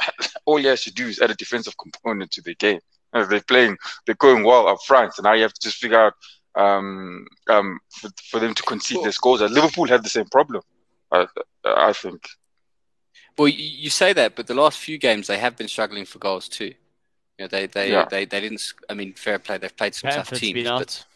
all 0.46 0.56
he 0.56 0.66
has 0.66 0.84
to 0.84 0.92
do 0.92 1.06
is 1.06 1.20
add 1.20 1.30
a 1.30 1.34
defensive 1.34 1.74
component 1.76 2.30
to 2.32 2.42
the 2.42 2.54
game. 2.54 2.80
they're 3.12 3.40
playing, 3.42 3.76
they're 4.06 4.14
going 4.14 4.44
well 4.44 4.68
up 4.68 4.78
front, 4.86 5.12
and 5.18 5.24
now 5.24 5.34
you 5.34 5.42
have 5.42 5.52
to 5.52 5.60
just 5.60 5.76
figure 5.76 6.00
out 6.00 6.14
um, 6.54 7.26
um, 7.48 7.80
for, 7.88 8.10
for, 8.30 8.40
them 8.40 8.54
to 8.54 8.62
concede 8.62 8.96
well, 8.96 9.04
their 9.04 9.12
scores. 9.12 9.40
And 9.40 9.54
Liverpool 9.54 9.86
had 9.86 10.04
the 10.04 10.08
same 10.08 10.26
problem, 10.26 10.62
I, 11.12 11.26
I 11.64 11.92
think. 11.92 12.22
Well, 13.38 13.48
you 13.48 13.90
say 13.90 14.12
that, 14.12 14.36
but 14.36 14.46
the 14.46 14.54
last 14.54 14.78
few 14.78 14.98
games 14.98 15.26
they 15.26 15.38
have 15.38 15.56
been 15.56 15.68
struggling 15.68 16.04
for 16.04 16.18
goals 16.18 16.48
too. 16.48 16.74
You 17.38 17.44
know, 17.44 17.46
they 17.46 17.66
they, 17.66 17.90
yeah. 17.90 18.04
they 18.10 18.26
they 18.26 18.40
didn't. 18.40 18.62
I 18.90 18.94
mean, 18.94 19.14
fair 19.14 19.38
play. 19.38 19.56
They've 19.56 19.74
played 19.74 19.94
some 19.94 20.10
tough 20.10 20.30
teams, 20.30 20.68
but 20.68 21.06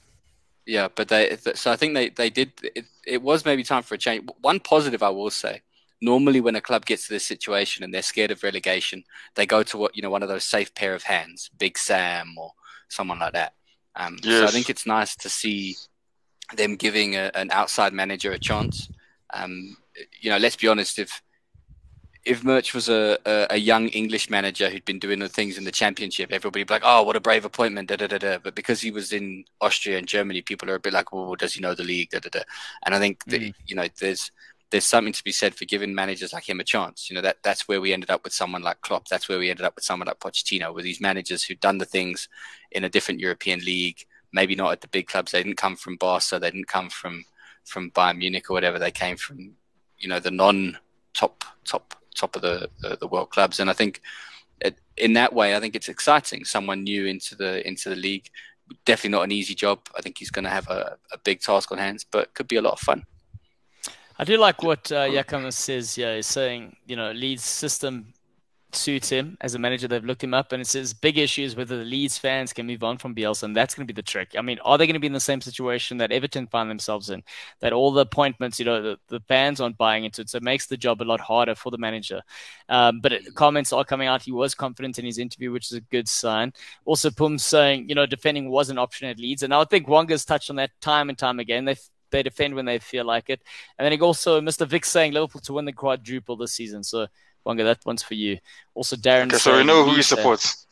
yeah, 0.64 0.88
but 0.94 1.08
they. 1.08 1.36
So 1.54 1.70
I 1.70 1.76
think 1.76 1.94
they 1.94 2.08
they 2.08 2.30
did. 2.30 2.52
It, 2.62 2.86
it 3.06 3.22
was 3.22 3.44
maybe 3.44 3.62
time 3.62 3.82
for 3.82 3.94
a 3.94 3.98
change. 3.98 4.28
One 4.40 4.60
positive 4.60 5.02
I 5.02 5.10
will 5.10 5.30
say. 5.30 5.60
Normally, 6.00 6.40
when 6.40 6.56
a 6.56 6.60
club 6.60 6.86
gets 6.86 7.06
to 7.06 7.12
this 7.12 7.26
situation 7.26 7.84
and 7.84 7.92
they're 7.92 8.02
scared 8.02 8.30
of 8.30 8.42
relegation, 8.42 9.04
they 9.34 9.46
go 9.46 9.62
to 9.62 9.76
what 9.76 9.94
you 9.96 10.02
know 10.02 10.10
one 10.10 10.22
of 10.22 10.28
those 10.30 10.44
safe 10.44 10.74
pair 10.74 10.94
of 10.94 11.02
hands, 11.02 11.50
Big 11.58 11.76
Sam 11.76 12.34
or 12.38 12.52
someone 12.88 13.18
like 13.18 13.34
that. 13.34 13.54
Um, 13.96 14.18
yes. 14.22 14.40
So 14.40 14.46
I 14.46 14.50
think 14.50 14.70
it's 14.70 14.86
nice 14.86 15.16
to 15.16 15.28
see 15.28 15.76
them 16.56 16.76
giving 16.76 17.16
a, 17.16 17.30
an 17.34 17.50
outside 17.52 17.92
manager 17.92 18.32
a 18.32 18.38
chance. 18.38 18.90
Um, 19.32 19.76
you 20.20 20.30
know, 20.30 20.38
let's 20.38 20.56
be 20.56 20.68
honest. 20.68 20.98
If 20.98 21.22
if 22.24 22.42
Marsch 22.42 22.72
was 22.72 22.88
a, 22.88 23.18
a, 23.26 23.46
a, 23.50 23.56
young 23.58 23.88
English 23.88 24.30
manager 24.30 24.70
who'd 24.70 24.84
been 24.86 24.98
doing 24.98 25.18
the 25.18 25.28
things 25.28 25.58
in 25.58 25.64
the 25.64 25.70
championship, 25.70 26.32
everybody'd 26.32 26.66
be 26.66 26.74
like, 26.74 26.82
"Oh, 26.84 27.02
what 27.02 27.16
a 27.16 27.20
brave 27.20 27.44
appointment!" 27.44 27.88
Da, 27.88 27.96
da, 27.96 28.06
da, 28.06 28.18
da. 28.18 28.38
But 28.38 28.54
because 28.54 28.80
he 28.80 28.90
was 28.90 29.12
in 29.12 29.44
Austria 29.60 29.98
and 29.98 30.08
Germany, 30.08 30.40
people 30.40 30.70
are 30.70 30.76
a 30.76 30.80
bit 30.80 30.94
like, 30.94 31.12
"Well, 31.12 31.34
does 31.34 31.54
he 31.54 31.60
know 31.60 31.74
the 31.74 31.84
league?" 31.84 32.10
Da, 32.10 32.20
da, 32.20 32.30
da. 32.30 32.40
And 32.84 32.94
I 32.94 32.98
think 32.98 33.24
that, 33.26 33.40
mm. 33.40 33.54
you 33.66 33.76
know, 33.76 33.86
there's 34.00 34.30
there's 34.74 34.84
something 34.84 35.12
to 35.12 35.22
be 35.22 35.30
said 35.30 35.54
for 35.54 35.66
giving 35.66 35.94
managers 35.94 36.32
like 36.32 36.48
him 36.48 36.58
a 36.58 36.64
chance. 36.64 37.08
You 37.08 37.14
know, 37.14 37.22
that 37.22 37.36
that's 37.44 37.68
where 37.68 37.80
we 37.80 37.92
ended 37.92 38.10
up 38.10 38.24
with 38.24 38.32
someone 38.32 38.60
like 38.60 38.80
Klopp. 38.80 39.06
That's 39.06 39.28
where 39.28 39.38
we 39.38 39.48
ended 39.48 39.64
up 39.64 39.76
with 39.76 39.84
someone 39.84 40.08
like 40.08 40.18
Pochettino, 40.18 40.74
with 40.74 40.82
these 40.82 41.00
managers 41.00 41.44
who'd 41.44 41.60
done 41.60 41.78
the 41.78 41.84
things 41.84 42.28
in 42.72 42.82
a 42.82 42.88
different 42.88 43.20
European 43.20 43.60
league, 43.60 44.04
maybe 44.32 44.56
not 44.56 44.72
at 44.72 44.80
the 44.80 44.88
big 44.88 45.06
clubs. 45.06 45.30
They 45.30 45.44
didn't 45.44 45.58
come 45.58 45.76
from 45.76 45.94
Barca, 45.94 46.40
they 46.40 46.50
didn't 46.50 46.66
come 46.66 46.90
from 46.90 47.24
from 47.64 47.92
Bayern 47.92 48.18
Munich 48.18 48.50
or 48.50 48.54
whatever. 48.54 48.80
They 48.80 48.90
came 48.90 49.16
from, 49.16 49.52
you 50.00 50.08
know, 50.08 50.18
the 50.18 50.32
non 50.32 50.76
top 51.12 51.44
top 51.64 51.94
top 52.16 52.34
of 52.34 52.42
the, 52.42 52.68
the, 52.80 52.96
the 52.96 53.06
world 53.06 53.30
clubs. 53.30 53.60
And 53.60 53.70
I 53.70 53.74
think 53.74 54.00
it, 54.60 54.76
in 54.96 55.12
that 55.12 55.32
way, 55.32 55.54
I 55.54 55.60
think 55.60 55.76
it's 55.76 55.88
exciting. 55.88 56.44
Someone 56.44 56.82
new 56.82 57.06
into 57.06 57.36
the 57.36 57.64
into 57.64 57.90
the 57.90 57.96
league. 57.96 58.28
Definitely 58.84 59.10
not 59.10 59.22
an 59.22 59.30
easy 59.30 59.54
job. 59.54 59.86
I 59.96 60.02
think 60.02 60.18
he's 60.18 60.32
going 60.32 60.46
to 60.46 60.50
have 60.50 60.66
a, 60.68 60.96
a 61.12 61.18
big 61.18 61.42
task 61.42 61.70
on 61.70 61.78
hands, 61.78 62.04
but 62.10 62.34
could 62.34 62.48
be 62.48 62.56
a 62.56 62.62
lot 62.62 62.72
of 62.72 62.80
fun. 62.80 63.04
I 64.18 64.24
do 64.24 64.36
like 64.38 64.62
what 64.62 64.90
uh, 64.92 65.06
Yakama 65.06 65.52
says. 65.52 65.98
Yeah, 65.98 66.16
he's 66.16 66.26
saying 66.26 66.76
you 66.86 66.96
know 66.96 67.12
Leeds 67.12 67.42
system 67.44 68.14
suits 68.76 69.08
him 69.08 69.36
as 69.40 69.54
a 69.54 69.58
manager. 69.58 69.88
They've 69.88 70.04
looked 70.04 70.22
him 70.22 70.34
up, 70.34 70.52
and 70.52 70.60
it 70.60 70.66
says 70.66 70.92
big 70.92 71.18
issues 71.18 71.56
whether 71.56 71.78
the 71.78 71.84
Leeds 71.84 72.18
fans 72.18 72.52
can 72.52 72.66
move 72.66 72.82
on 72.82 72.98
from 72.98 73.14
Bielsa, 73.14 73.44
and 73.44 73.56
that's 73.56 73.74
going 73.74 73.86
to 73.86 73.92
be 73.92 73.96
the 73.96 74.06
trick. 74.06 74.34
I 74.36 74.42
mean, 74.42 74.58
are 74.64 74.78
they 74.78 74.86
going 74.86 74.94
to 74.94 75.00
be 75.00 75.06
in 75.06 75.12
the 75.12 75.20
same 75.20 75.40
situation 75.40 75.98
that 75.98 76.12
Everton 76.12 76.46
find 76.46 76.70
themselves 76.70 77.10
in? 77.10 77.22
That 77.60 77.72
all 77.72 77.92
the 77.92 78.02
appointments, 78.02 78.58
you 78.58 78.64
know, 78.64 78.82
the, 78.82 78.98
the 79.08 79.20
fans 79.20 79.60
aren't 79.60 79.78
buying 79.78 80.04
into 80.04 80.22
it, 80.22 80.30
so 80.30 80.38
it 80.38 80.42
makes 80.42 80.66
the 80.66 80.76
job 80.76 81.02
a 81.02 81.04
lot 81.04 81.20
harder 81.20 81.54
for 81.54 81.70
the 81.70 81.78
manager. 81.78 82.22
Um, 82.68 83.00
but 83.00 83.12
it, 83.12 83.34
comments 83.34 83.72
are 83.72 83.84
coming 83.84 84.08
out. 84.08 84.22
He 84.22 84.32
was 84.32 84.54
confident 84.54 84.98
in 84.98 85.04
his 85.04 85.18
interview, 85.18 85.52
which 85.52 85.70
is 85.70 85.78
a 85.78 85.80
good 85.80 86.08
sign. 86.08 86.52
Also, 86.84 87.10
Pum 87.10 87.38
saying, 87.38 87.88
you 87.88 87.94
know, 87.94 88.06
defending 88.06 88.50
was 88.50 88.70
an 88.70 88.78
option 88.78 89.08
at 89.08 89.18
Leeds, 89.18 89.42
and 89.42 89.54
I 89.54 89.64
think 89.64 89.86
Wonga's 89.86 90.24
touched 90.24 90.50
on 90.50 90.56
that 90.56 90.70
time 90.80 91.08
and 91.08 91.18
time 91.18 91.38
again. 91.38 91.64
They 91.64 91.76
they 92.14 92.22
defend 92.22 92.54
when 92.54 92.64
they 92.64 92.78
feel 92.78 93.04
like 93.04 93.28
it. 93.28 93.42
And 93.76 93.84
then 93.84 93.92
he 93.92 94.00
also, 94.00 94.40
Mr. 94.40 94.66
Vic 94.66 94.84
saying 94.84 95.12
Liverpool 95.12 95.40
to 95.42 95.52
win 95.52 95.64
the 95.64 95.72
quadruple 95.72 96.36
this 96.36 96.52
season. 96.52 96.82
So, 96.82 97.08
Wonga, 97.44 97.64
that 97.64 97.84
one's 97.84 98.02
for 98.02 98.14
you. 98.14 98.38
Also, 98.74 98.96
Darren. 98.96 99.26
Okay, 99.26 99.38
so 99.38 99.56
we 99.56 99.64
know 99.64 99.84
who 99.84 99.96
he 99.96 100.02
supports. 100.02 100.66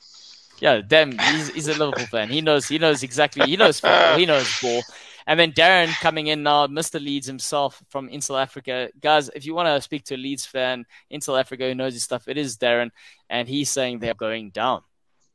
Yeah, 0.61 0.81
damn, 0.87 1.19
he's, 1.19 1.49
he's 1.49 1.69
a 1.69 1.75
Liverpool 1.75 2.07
fan. 2.07 2.29
He 2.29 2.41
knows, 2.41 2.69
he 2.69 2.79
knows 2.79 3.03
exactly, 3.03 3.45
he 3.47 3.57
knows 3.57 3.81
football, 3.81 4.17
he 4.17 4.27
knows 4.27 4.49
ball. 4.61 4.81
And 5.27 5.39
then 5.39 5.51
Darren 5.53 5.89
coming 6.01 6.29
in 6.29 6.45
now, 6.45 6.69
Mr. 6.69 7.03
Leeds 7.03 7.27
himself 7.27 7.83
from 7.89 8.09
in 8.09 8.21
South 8.21 8.39
Africa. 8.39 8.91
Guys, 9.01 9.29
if 9.35 9.45
you 9.45 9.55
want 9.55 9.67
to 9.67 9.81
speak 9.81 10.05
to 10.05 10.15
a 10.15 10.17
Leeds 10.17 10.47
fan 10.47 10.85
in 11.11 11.21
South 11.21 11.39
Africa 11.39 11.65
who 11.65 11.75
knows 11.75 11.95
his 11.95 12.05
stuff, 12.05 12.29
it 12.29 12.39
is 12.39 12.59
Darren. 12.59 12.91
And 13.29 13.49
he's 13.49 13.71
saying 13.71 13.99
they're 13.99 14.15
going 14.15 14.51
down. 14.51 14.83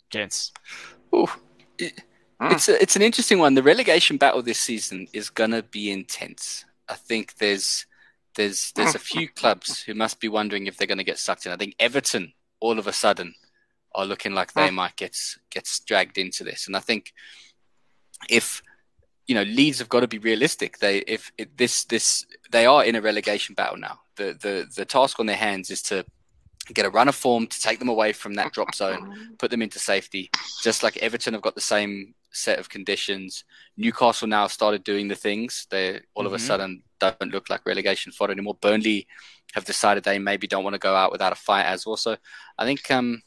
Gents. 0.09 0.53
Ooh. 1.13 1.27
Mm. 2.41 2.53
It's 2.53 2.69
a, 2.69 2.81
it's 2.81 2.95
an 2.95 3.01
interesting 3.01 3.39
one. 3.39 3.55
The 3.55 3.63
relegation 3.63 4.17
battle 4.17 4.41
this 4.41 4.59
season 4.59 5.07
is 5.13 5.29
gonna 5.29 5.63
be 5.63 5.91
intense. 5.91 6.65
I 6.87 6.95
think 6.95 7.35
there's 7.35 7.85
there's 8.35 8.71
there's 8.73 8.95
a 8.95 8.99
few 8.99 9.27
clubs 9.27 9.81
who 9.81 9.93
must 9.93 10.19
be 10.19 10.27
wondering 10.27 10.67
if 10.67 10.77
they're 10.77 10.87
gonna 10.87 11.03
get 11.03 11.17
sucked 11.17 11.45
in. 11.45 11.51
I 11.51 11.57
think 11.57 11.75
Everton 11.79 12.33
all 12.59 12.79
of 12.79 12.87
a 12.87 12.93
sudden 12.93 13.33
are 13.95 14.05
looking 14.05 14.33
like 14.33 14.53
they 14.53 14.69
might 14.69 14.95
get 14.95 15.17
get 15.49 15.67
dragged 15.85 16.17
into 16.17 16.43
this, 16.43 16.67
and 16.67 16.75
I 16.75 16.79
think 16.79 17.13
if 18.29 18.61
you 19.27 19.35
know 19.35 19.43
Leeds 19.43 19.79
have 19.79 19.89
got 19.89 19.99
to 19.99 20.07
be 20.07 20.17
realistic. 20.17 20.79
They 20.79 20.99
if, 20.99 21.31
if 21.37 21.55
this 21.55 21.83
this 21.83 22.25
they 22.51 22.65
are 22.65 22.83
in 22.83 22.95
a 22.95 23.01
relegation 23.01 23.53
battle 23.55 23.77
now. 23.77 23.99
The 24.15 24.37
the 24.41 24.67
the 24.75 24.85
task 24.85 25.19
on 25.19 25.25
their 25.25 25.35
hands 25.35 25.69
is 25.69 25.81
to 25.83 26.05
get 26.73 26.85
a 26.85 26.89
run 26.89 27.07
of 27.07 27.15
form 27.15 27.47
to 27.47 27.61
take 27.61 27.79
them 27.79 27.89
away 27.89 28.13
from 28.13 28.33
that 28.33 28.51
drop 28.51 28.73
zone, 28.73 29.35
put 29.39 29.51
them 29.51 29.61
into 29.61 29.79
safety. 29.79 30.29
Just 30.63 30.81
like 30.81 30.97
Everton 30.97 31.33
have 31.33 31.43
got 31.43 31.55
the 31.55 31.61
same 31.61 32.15
set 32.37 32.59
of 32.59 32.69
conditions. 32.69 33.43
Newcastle 33.75 34.27
now 34.27 34.47
started 34.47 34.83
doing 34.83 35.07
the 35.07 35.15
things. 35.15 35.67
They 35.69 36.01
all 36.13 36.23
mm-hmm. 36.23 36.27
of 36.27 36.33
a 36.33 36.35
mm-hmm. 36.37 36.45
sudden 36.45 36.83
don't 36.99 37.31
look 37.31 37.49
like 37.49 37.65
relegation 37.65 38.11
fodder 38.11 38.33
anymore. 38.33 38.57
Burnley 38.61 39.07
have 39.53 39.65
decided 39.65 40.03
they 40.03 40.19
maybe 40.19 40.47
don't 40.47 40.63
want 40.63 40.73
to 40.73 40.79
go 40.79 40.95
out 40.95 41.11
without 41.11 41.31
a 41.31 41.35
fight 41.35 41.65
as 41.65 41.85
well. 41.85 41.97
So 41.97 42.17
I 42.57 42.65
think 42.65 42.89
um, 42.91 43.21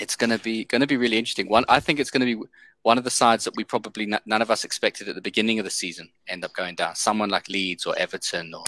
it's 0.00 0.16
going 0.16 0.30
to 0.30 0.38
be 0.38 0.64
going 0.64 0.80
to 0.80 0.86
be 0.86 0.96
really 0.96 1.18
interesting. 1.18 1.48
One, 1.48 1.64
I 1.68 1.80
think 1.80 1.98
it's 1.98 2.10
going 2.10 2.26
to 2.26 2.36
be 2.36 2.42
one 2.82 2.98
of 2.98 3.04
the 3.04 3.10
sides 3.10 3.44
that 3.44 3.56
we 3.56 3.64
probably 3.64 4.04
n- 4.04 4.20
none 4.26 4.42
of 4.42 4.50
us 4.50 4.64
expected 4.64 5.08
at 5.08 5.14
the 5.14 5.20
beginning 5.20 5.58
of 5.58 5.64
the 5.64 5.70
season 5.70 6.10
end 6.28 6.44
up 6.44 6.52
going 6.54 6.74
down. 6.74 6.94
Someone 6.94 7.28
like 7.28 7.48
Leeds 7.48 7.86
or 7.86 7.96
Everton 7.98 8.54
or 8.54 8.64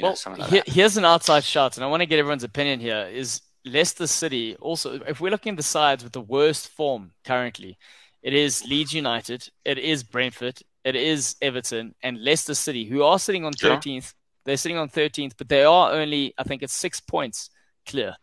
well, 0.00 0.16
know, 0.26 0.34
like 0.34 0.66
here's 0.66 0.96
an 0.96 1.04
outside 1.04 1.44
shot, 1.44 1.76
and 1.76 1.84
I 1.84 1.86
want 1.86 2.02
to 2.02 2.06
get 2.06 2.18
everyone's 2.18 2.44
opinion 2.44 2.80
here. 2.80 3.08
Is 3.10 3.40
Leicester 3.64 4.06
City 4.06 4.56
also? 4.56 5.00
If 5.06 5.20
we're 5.20 5.30
looking 5.30 5.52
at 5.52 5.56
the 5.56 5.62
sides 5.62 6.04
with 6.04 6.12
the 6.12 6.20
worst 6.20 6.68
form 6.68 7.12
currently, 7.24 7.78
it 8.22 8.34
is 8.34 8.66
Leeds 8.66 8.92
United, 8.92 9.48
it 9.64 9.78
is 9.78 10.02
Brentford, 10.02 10.60
it 10.84 10.96
is 10.96 11.36
Everton, 11.42 11.94
and 12.02 12.22
Leicester 12.22 12.54
City, 12.54 12.84
who 12.84 13.02
are 13.02 13.18
sitting 13.18 13.44
on 13.44 13.52
13th. 13.52 13.86
Yeah. 13.86 14.00
They're 14.44 14.56
sitting 14.56 14.78
on 14.78 14.88
13th, 14.88 15.32
but 15.36 15.48
they 15.48 15.64
are 15.64 15.92
only, 15.92 16.32
I 16.38 16.44
think, 16.44 16.62
it's 16.62 16.72
six 16.72 17.00
points 17.00 17.50
clear. 17.86 18.16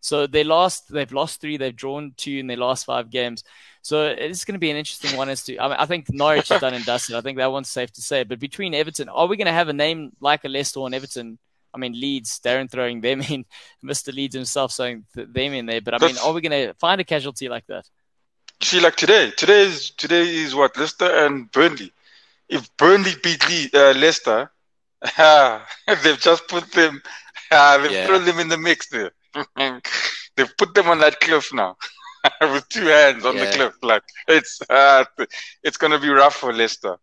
So 0.00 0.26
they 0.26 0.44
lost, 0.44 0.90
they've 0.92 1.12
lost 1.12 1.40
three, 1.40 1.56
they've 1.56 1.74
drawn 1.74 2.12
two 2.16 2.38
in 2.38 2.46
their 2.46 2.56
last 2.56 2.84
five 2.84 3.10
games. 3.10 3.44
So 3.82 4.06
it's 4.06 4.44
going 4.44 4.54
to 4.54 4.58
be 4.58 4.70
an 4.70 4.76
interesting 4.76 5.16
one 5.16 5.28
as 5.28 5.42
to. 5.44 5.58
I, 5.58 5.68
mean, 5.68 5.76
I 5.78 5.86
think 5.86 6.12
Norwich 6.12 6.50
is 6.50 6.60
done 6.60 6.74
and 6.74 6.84
dusted. 6.84 7.16
I 7.16 7.20
think 7.20 7.38
that 7.38 7.52
one's 7.52 7.68
safe 7.68 7.92
to 7.92 8.02
say. 8.02 8.24
But 8.24 8.38
between 8.38 8.74
Everton, 8.74 9.08
are 9.08 9.26
we 9.26 9.36
going 9.36 9.46
to 9.46 9.52
have 9.52 9.68
a 9.68 9.74
name 9.74 10.12
like 10.20 10.44
a 10.44 10.48
Leicester 10.48 10.80
and 10.80 10.94
Everton? 10.94 11.38
I 11.72 11.78
mean, 11.78 11.98
Leeds, 11.98 12.40
Darren 12.40 12.70
throwing 12.70 13.00
them 13.00 13.20
in, 13.22 13.44
Mr. 13.84 14.12
Leeds 14.12 14.34
himself 14.34 14.74
throwing 14.74 15.04
them 15.14 15.52
in 15.52 15.66
there. 15.66 15.80
But 15.80 16.02
I 16.02 16.06
mean, 16.06 16.18
are 16.18 16.32
we 16.32 16.40
going 16.40 16.68
to 16.68 16.74
find 16.74 17.00
a 17.00 17.04
casualty 17.04 17.48
like 17.48 17.66
that? 17.68 17.88
See, 18.62 18.78
like 18.80 18.96
today, 18.96 19.30
today 19.36 19.62
is 19.62 19.90
today 19.90 20.28
is 20.28 20.54
what 20.54 20.76
Leicester 20.76 21.06
and 21.24 21.50
Burnley. 21.50 21.92
If 22.48 22.74
Burnley 22.76 23.12
beat 23.22 23.48
Lee, 23.48 23.70
uh, 23.72 23.94
Leicester, 23.94 24.50
uh, 25.18 25.60
they've 26.02 26.20
just 26.20 26.46
put 26.46 26.70
them, 26.72 27.02
uh, 27.50 27.78
they've 27.82 27.92
yeah. 27.92 28.06
thrown 28.06 28.24
them 28.26 28.38
in 28.38 28.48
the 28.48 28.58
mix 28.58 28.88
there. 28.90 29.12
they've 30.36 30.56
put 30.58 30.74
them 30.74 30.88
on 30.88 30.98
that 30.98 31.20
cliff 31.20 31.52
now. 31.54 31.76
with 32.42 32.68
two 32.68 32.84
hands 32.84 33.24
on 33.24 33.34
yeah. 33.34 33.46
the 33.46 33.56
cliff. 33.56 33.74
Like 33.82 34.02
it's 34.28 34.60
uh, 34.68 35.04
it's 35.62 35.78
gonna 35.78 35.98
be 35.98 36.10
rough 36.10 36.36
for 36.36 36.52
Leicester. 36.52 36.98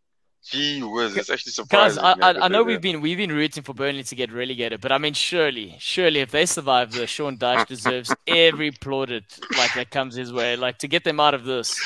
Gee 0.49 0.81
whiz, 0.81 1.17
it's 1.17 1.29
actually 1.29 1.51
surprising. 1.51 2.01
Guys, 2.01 2.19
I, 2.21 2.31
I, 2.31 2.45
I 2.45 2.47
know 2.47 2.63
we've 2.63 2.79
been 2.79 3.01
we've 3.01 3.17
been 3.17 3.33
rooting 3.33 3.63
for 3.63 3.73
Burnley 3.73 4.03
to 4.03 4.15
get 4.15 4.31
relegated, 4.31 4.79
but 4.79 4.93
I 4.93 4.97
mean, 4.97 5.13
surely, 5.13 5.75
surely, 5.79 6.21
if 6.21 6.31
they 6.31 6.45
survive 6.45 6.93
this, 6.93 7.09
Sean 7.09 7.37
Dyche 7.37 7.67
deserves 7.75 8.15
every 8.25 8.71
plaudit 8.71 9.39
like 9.57 9.73
that 9.73 9.91
comes 9.91 10.15
his 10.15 10.31
way. 10.31 10.55
Like 10.55 10.77
to 10.79 10.87
get 10.87 11.03
them 11.03 11.19
out 11.19 11.33
of 11.33 11.43
this, 11.43 11.77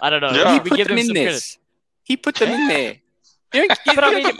I 0.00 0.08
don't 0.08 0.22
know. 0.22 0.30
Yeah. 0.30 0.54
He 0.54 0.60
put 0.60 0.78
them, 0.78 0.88
them 0.88 0.98
in 0.98 1.12
this. 1.12 1.58
He 2.04 2.16
put 2.16 2.36
them 2.36 2.50
in 2.50 2.68
there. 2.68 2.96
You, 3.52 3.68
but 3.86 4.04
I 4.04 4.14
mean, 4.14 4.32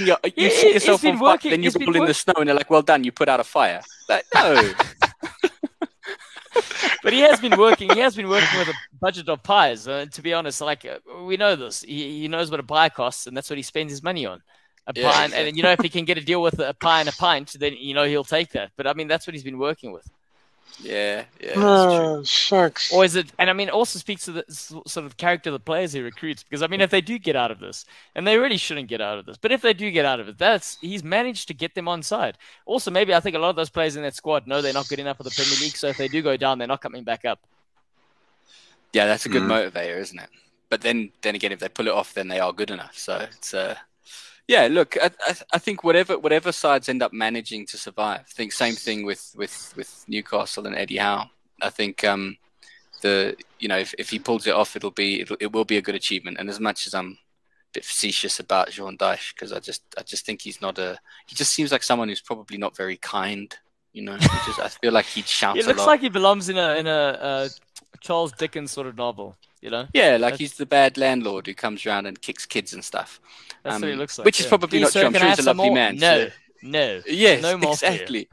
you, 0.00 0.16
you 0.36 0.50
see 0.50 0.72
yourself 0.74 1.04
on 1.04 1.18
fire, 1.18 1.38
then 1.42 1.62
you 1.62 1.70
roll 1.80 1.96
in 1.96 2.04
the 2.04 2.14
snow, 2.14 2.34
and 2.38 2.48
they're 2.48 2.56
like, 2.56 2.70
"Well 2.70 2.82
done, 2.82 3.02
you 3.02 3.12
put 3.12 3.28
out 3.28 3.40
a 3.40 3.44
fire." 3.44 3.80
Like, 4.08 4.24
no. 4.34 4.72
but 7.02 7.12
he 7.12 7.20
has 7.20 7.40
been 7.40 7.56
working. 7.58 7.90
He 7.90 8.00
has 8.00 8.16
been 8.16 8.28
working 8.28 8.58
with 8.58 8.68
a 8.68 8.74
budget 9.00 9.28
of 9.28 9.42
pies. 9.42 9.86
Uh, 9.86 10.06
to 10.10 10.22
be 10.22 10.32
honest, 10.32 10.60
like 10.60 10.84
uh, 10.84 10.98
we 11.24 11.36
know 11.36 11.56
this, 11.56 11.82
he, 11.82 12.20
he 12.20 12.28
knows 12.28 12.50
what 12.50 12.60
a 12.60 12.64
pie 12.64 12.88
costs, 12.88 13.26
and 13.26 13.36
that's 13.36 13.50
what 13.50 13.56
he 13.56 13.62
spends 13.62 13.92
his 13.92 14.02
money 14.02 14.26
on. 14.26 14.42
A 14.86 14.92
yeah, 14.96 15.10
pie, 15.10 15.24
exactly. 15.24 15.48
and 15.48 15.56
you 15.56 15.62
know 15.62 15.72
if 15.72 15.80
he 15.80 15.88
can 15.88 16.04
get 16.04 16.18
a 16.18 16.24
deal 16.24 16.42
with 16.42 16.58
a 16.58 16.74
pie 16.74 17.00
and 17.00 17.08
a 17.08 17.12
pint, 17.12 17.56
then 17.58 17.74
you 17.78 17.94
know 17.94 18.04
he'll 18.04 18.24
take 18.24 18.50
that. 18.52 18.70
But 18.76 18.86
I 18.86 18.94
mean, 18.94 19.08
that's 19.08 19.26
what 19.26 19.34
he's 19.34 19.44
been 19.44 19.58
working 19.58 19.92
with. 19.92 20.08
Yeah, 20.82 21.24
yeah. 21.40 21.52
Oh, 21.56 22.22
shucks. 22.24 22.92
Or 22.92 23.04
is 23.04 23.14
it? 23.14 23.30
And 23.38 23.50
I 23.50 23.52
mean, 23.52 23.68
also 23.68 23.98
speaks 23.98 24.24
to 24.24 24.32
the 24.32 24.44
sort 24.48 25.04
of 25.04 25.16
character 25.16 25.50
of 25.50 25.52
the 25.52 25.60
players 25.60 25.92
he 25.92 26.00
recruits. 26.00 26.42
Because 26.42 26.62
I 26.62 26.68
mean, 26.68 26.80
if 26.80 26.90
they 26.90 27.00
do 27.00 27.18
get 27.18 27.36
out 27.36 27.50
of 27.50 27.58
this, 27.58 27.84
and 28.14 28.26
they 28.26 28.38
really 28.38 28.56
shouldn't 28.56 28.88
get 28.88 29.00
out 29.00 29.18
of 29.18 29.26
this, 29.26 29.36
but 29.36 29.52
if 29.52 29.60
they 29.60 29.74
do 29.74 29.90
get 29.90 30.06
out 30.06 30.20
of 30.20 30.28
it, 30.28 30.38
that's 30.38 30.78
he's 30.80 31.04
managed 31.04 31.48
to 31.48 31.54
get 31.54 31.74
them 31.74 31.88
on 31.88 32.02
side. 32.02 32.38
Also, 32.64 32.90
maybe 32.90 33.14
I 33.14 33.20
think 33.20 33.36
a 33.36 33.38
lot 33.38 33.50
of 33.50 33.56
those 33.56 33.70
players 33.70 33.96
in 33.96 34.02
that 34.02 34.14
squad 34.14 34.46
know 34.46 34.62
they're 34.62 34.72
not 34.72 34.88
good 34.88 35.00
enough 35.00 35.18
for 35.18 35.24
the 35.24 35.30
Premier 35.30 35.58
League, 35.60 35.76
so 35.76 35.88
if 35.88 35.98
they 35.98 36.08
do 36.08 36.22
go 36.22 36.36
down, 36.36 36.58
they're 36.58 36.68
not 36.68 36.80
coming 36.80 37.04
back 37.04 37.24
up. 37.24 37.40
Yeah, 38.92 39.06
that's 39.06 39.26
a 39.26 39.28
good 39.28 39.42
mm. 39.42 39.70
motivator, 39.70 39.98
isn't 39.98 40.18
it? 40.18 40.30
But 40.68 40.80
then, 40.80 41.10
then 41.22 41.34
again, 41.34 41.52
if 41.52 41.58
they 41.58 41.68
pull 41.68 41.88
it 41.88 41.92
off, 41.92 42.14
then 42.14 42.28
they 42.28 42.40
are 42.40 42.52
good 42.52 42.70
enough. 42.70 42.96
So 42.96 43.18
it's 43.18 43.54
uh, 43.54 43.74
yeah, 44.50 44.66
look, 44.68 44.96
I, 45.00 45.12
I, 45.28 45.36
I, 45.52 45.58
think 45.58 45.84
whatever 45.84 46.18
whatever 46.18 46.50
sides 46.50 46.88
end 46.88 47.04
up 47.04 47.12
managing 47.12 47.66
to 47.66 47.78
survive. 47.78 48.22
I 48.22 48.32
think 48.34 48.50
same 48.50 48.74
thing 48.74 49.06
with 49.06 49.32
with 49.36 49.72
with 49.76 50.04
Newcastle 50.08 50.66
and 50.66 50.74
Eddie 50.74 50.96
Howe. 50.96 51.30
I 51.62 51.70
think 51.70 52.02
um, 52.02 52.36
the 53.00 53.36
you 53.60 53.68
know 53.68 53.78
if, 53.78 53.94
if 53.96 54.10
he 54.10 54.18
pulls 54.18 54.48
it 54.48 54.54
off, 54.54 54.74
it'll 54.74 54.90
be 54.90 55.20
it'll, 55.20 55.36
it 55.38 55.52
will 55.52 55.64
be 55.64 55.76
a 55.76 55.82
good 55.82 55.94
achievement. 55.94 56.38
And 56.40 56.50
as 56.50 56.58
much 56.58 56.88
as 56.88 56.94
I'm 56.94 57.12
a 57.12 57.74
bit 57.74 57.84
facetious 57.84 58.40
about 58.40 58.72
Sean 58.72 58.98
Dyche 58.98 59.32
because 59.34 59.52
I 59.52 59.60
just 59.60 59.82
I 59.96 60.02
just 60.02 60.26
think 60.26 60.42
he's 60.42 60.60
not 60.60 60.80
a 60.80 60.98
he 61.28 61.36
just 61.36 61.52
seems 61.52 61.70
like 61.70 61.84
someone 61.84 62.08
who's 62.08 62.20
probably 62.20 62.58
not 62.58 62.76
very 62.76 62.96
kind. 62.96 63.56
You 63.92 64.02
know, 64.02 64.18
just, 64.18 64.58
I 64.58 64.66
feel 64.66 64.92
like 64.92 65.06
he'd 65.06 65.28
shout. 65.38 65.58
It 65.58 65.66
looks 65.66 65.86
like 65.86 66.00
he 66.00 66.08
belongs 66.08 66.48
in 66.48 66.58
a 66.58 66.74
in 66.74 66.88
a, 66.88 67.18
a 67.20 67.50
Charles 68.00 68.32
Dickens 68.32 68.72
sort 68.72 68.88
of 68.88 68.96
novel. 68.96 69.36
You 69.60 69.70
know? 69.70 69.86
Yeah, 69.92 70.12
like 70.12 70.32
That's... 70.32 70.38
he's 70.38 70.54
the 70.54 70.66
bad 70.66 70.96
landlord 70.96 71.46
who 71.46 71.54
comes 71.54 71.84
around 71.84 72.06
and 72.06 72.20
kicks 72.20 72.46
kids 72.46 72.72
and 72.72 72.84
stuff. 72.84 73.20
That's 73.62 73.76
um, 73.76 73.82
what 73.82 73.90
he 73.90 73.96
looks 73.96 74.18
like. 74.18 74.24
Which 74.24 74.40
yeah. 74.40 74.44
is 74.44 74.48
probably 74.48 74.80
not 74.80 74.92
true. 74.92 75.02
I'm 75.02 75.12
sure 75.12 75.28
he's 75.28 75.38
a 75.40 75.42
lovely 75.42 75.66
more? 75.66 75.74
man. 75.74 75.96
No, 75.96 76.28
so... 76.28 76.32
no. 76.62 77.02
Yes, 77.06 77.42
no 77.42 77.58
more 77.58 77.72
exactly. 77.72 78.28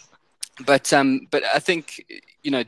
but 0.66 0.92
um, 0.92 1.26
but 1.30 1.42
I 1.44 1.58
think 1.58 2.04
you 2.42 2.50
know, 2.50 2.64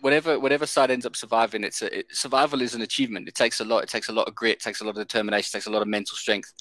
whatever 0.00 0.40
whatever 0.40 0.66
side 0.66 0.90
ends 0.90 1.06
up 1.06 1.14
surviving, 1.14 1.62
it's 1.62 1.82
a, 1.82 2.00
it, 2.00 2.06
survival 2.10 2.60
is 2.60 2.74
an 2.74 2.82
achievement. 2.82 3.28
It 3.28 3.34
takes 3.34 3.60
a 3.60 3.64
lot. 3.64 3.84
It 3.84 3.88
takes 3.88 4.08
a 4.08 4.12
lot 4.12 4.26
of 4.26 4.34
grit. 4.34 4.56
It 4.56 4.62
takes 4.62 4.80
a 4.80 4.84
lot 4.84 4.90
of 4.90 4.96
determination. 4.96 5.50
It 5.50 5.58
takes 5.58 5.66
a 5.66 5.70
lot 5.70 5.82
of 5.82 5.88
mental 5.88 6.16
strength. 6.16 6.52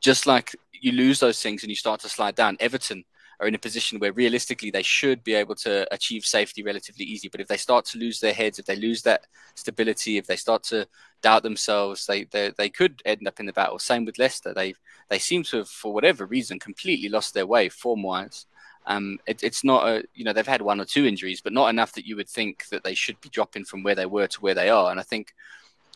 Just 0.00 0.26
like 0.26 0.54
you 0.72 0.92
lose 0.92 1.18
those 1.20 1.40
things 1.40 1.62
and 1.62 1.70
you 1.70 1.76
start 1.76 2.00
to 2.00 2.08
slide 2.10 2.34
down. 2.34 2.58
Everton 2.60 3.04
are 3.40 3.46
in 3.46 3.54
a 3.54 3.58
position 3.58 3.98
where 3.98 4.12
realistically 4.12 4.70
they 4.70 4.82
should 4.82 5.22
be 5.22 5.34
able 5.34 5.54
to 5.54 5.92
achieve 5.92 6.24
safety 6.24 6.62
relatively 6.62 7.04
easy. 7.04 7.28
But 7.28 7.40
if 7.40 7.48
they 7.48 7.56
start 7.56 7.84
to 7.86 7.98
lose 7.98 8.20
their 8.20 8.32
heads, 8.32 8.58
if 8.58 8.66
they 8.66 8.76
lose 8.76 9.02
that 9.02 9.26
stability, 9.54 10.16
if 10.16 10.26
they 10.26 10.36
start 10.36 10.62
to 10.64 10.88
doubt 11.22 11.42
themselves, 11.42 12.06
they 12.06 12.24
they, 12.24 12.52
they 12.56 12.70
could 12.70 13.02
end 13.04 13.26
up 13.26 13.40
in 13.40 13.46
the 13.46 13.52
battle. 13.52 13.78
Same 13.78 14.04
with 14.04 14.18
Leicester. 14.18 14.54
They 14.54 14.74
they 15.08 15.18
seem 15.18 15.42
to 15.44 15.58
have, 15.58 15.68
for 15.68 15.92
whatever 15.92 16.26
reason, 16.26 16.58
completely 16.58 17.08
lost 17.08 17.34
their 17.34 17.46
way 17.46 17.68
form 17.68 18.02
wise. 18.02 18.46
Um, 18.86 19.18
it, 19.26 19.42
it's 19.42 19.64
not 19.64 19.86
a 19.88 20.04
you 20.14 20.24
know 20.24 20.32
they've 20.32 20.46
had 20.46 20.62
one 20.62 20.80
or 20.80 20.84
two 20.84 21.04
injuries, 21.04 21.40
but 21.40 21.52
not 21.52 21.68
enough 21.68 21.92
that 21.92 22.06
you 22.06 22.16
would 22.16 22.28
think 22.28 22.68
that 22.68 22.84
they 22.84 22.94
should 22.94 23.20
be 23.20 23.28
dropping 23.28 23.64
from 23.64 23.82
where 23.82 23.94
they 23.94 24.06
were 24.06 24.28
to 24.28 24.40
where 24.40 24.54
they 24.54 24.70
are. 24.70 24.90
And 24.90 25.00
I 25.00 25.02
think 25.02 25.34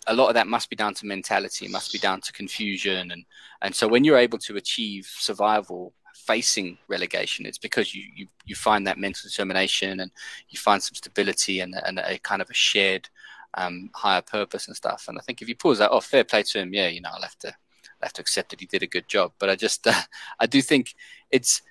a 0.06 0.14
lot 0.14 0.28
of 0.28 0.34
that 0.34 0.48
must 0.48 0.70
be 0.70 0.76
down 0.76 0.94
to 0.94 1.06
mentality, 1.06 1.66
it 1.66 1.70
must 1.70 1.92
be 1.92 1.98
down 1.98 2.20
to 2.22 2.32
confusion, 2.32 3.12
and 3.12 3.24
and 3.62 3.74
so 3.74 3.86
when 3.86 4.04
you're 4.04 4.18
able 4.18 4.38
to 4.38 4.56
achieve 4.56 5.06
survival 5.06 5.92
facing 6.14 6.78
relegation, 6.88 7.46
it's 7.46 7.58
because 7.58 7.94
you, 7.94 8.04
you, 8.14 8.26
you 8.44 8.54
find 8.54 8.86
that 8.86 8.98
mental 8.98 9.28
determination 9.28 10.00
and 10.00 10.10
you 10.48 10.58
find 10.58 10.82
some 10.82 10.94
stability 10.94 11.60
and, 11.60 11.74
and 11.86 11.98
a 11.98 12.18
kind 12.18 12.42
of 12.42 12.50
a 12.50 12.54
shared 12.54 13.08
um, 13.54 13.90
higher 13.94 14.22
purpose 14.22 14.66
and 14.66 14.76
stuff. 14.76 15.06
And 15.08 15.18
I 15.18 15.22
think 15.22 15.42
if 15.42 15.48
he 15.48 15.54
pulls 15.54 15.78
that 15.78 15.90
off, 15.90 16.06
fair 16.06 16.24
play 16.24 16.42
to 16.42 16.58
him. 16.60 16.72
Yeah, 16.72 16.88
you 16.88 17.00
know, 17.00 17.10
I'll 17.12 17.22
have 17.22 17.38
to 17.40 17.48
I'll 17.48 18.06
have 18.06 18.12
to 18.14 18.22
accept 18.22 18.50
that 18.50 18.60
he 18.60 18.66
did 18.66 18.82
a 18.82 18.86
good 18.86 19.08
job. 19.08 19.32
But 19.38 19.50
I 19.50 19.56
just 19.56 19.86
uh, 19.86 20.00
I 20.38 20.46
do 20.46 20.62
think 20.62 20.94
it's 21.30 21.62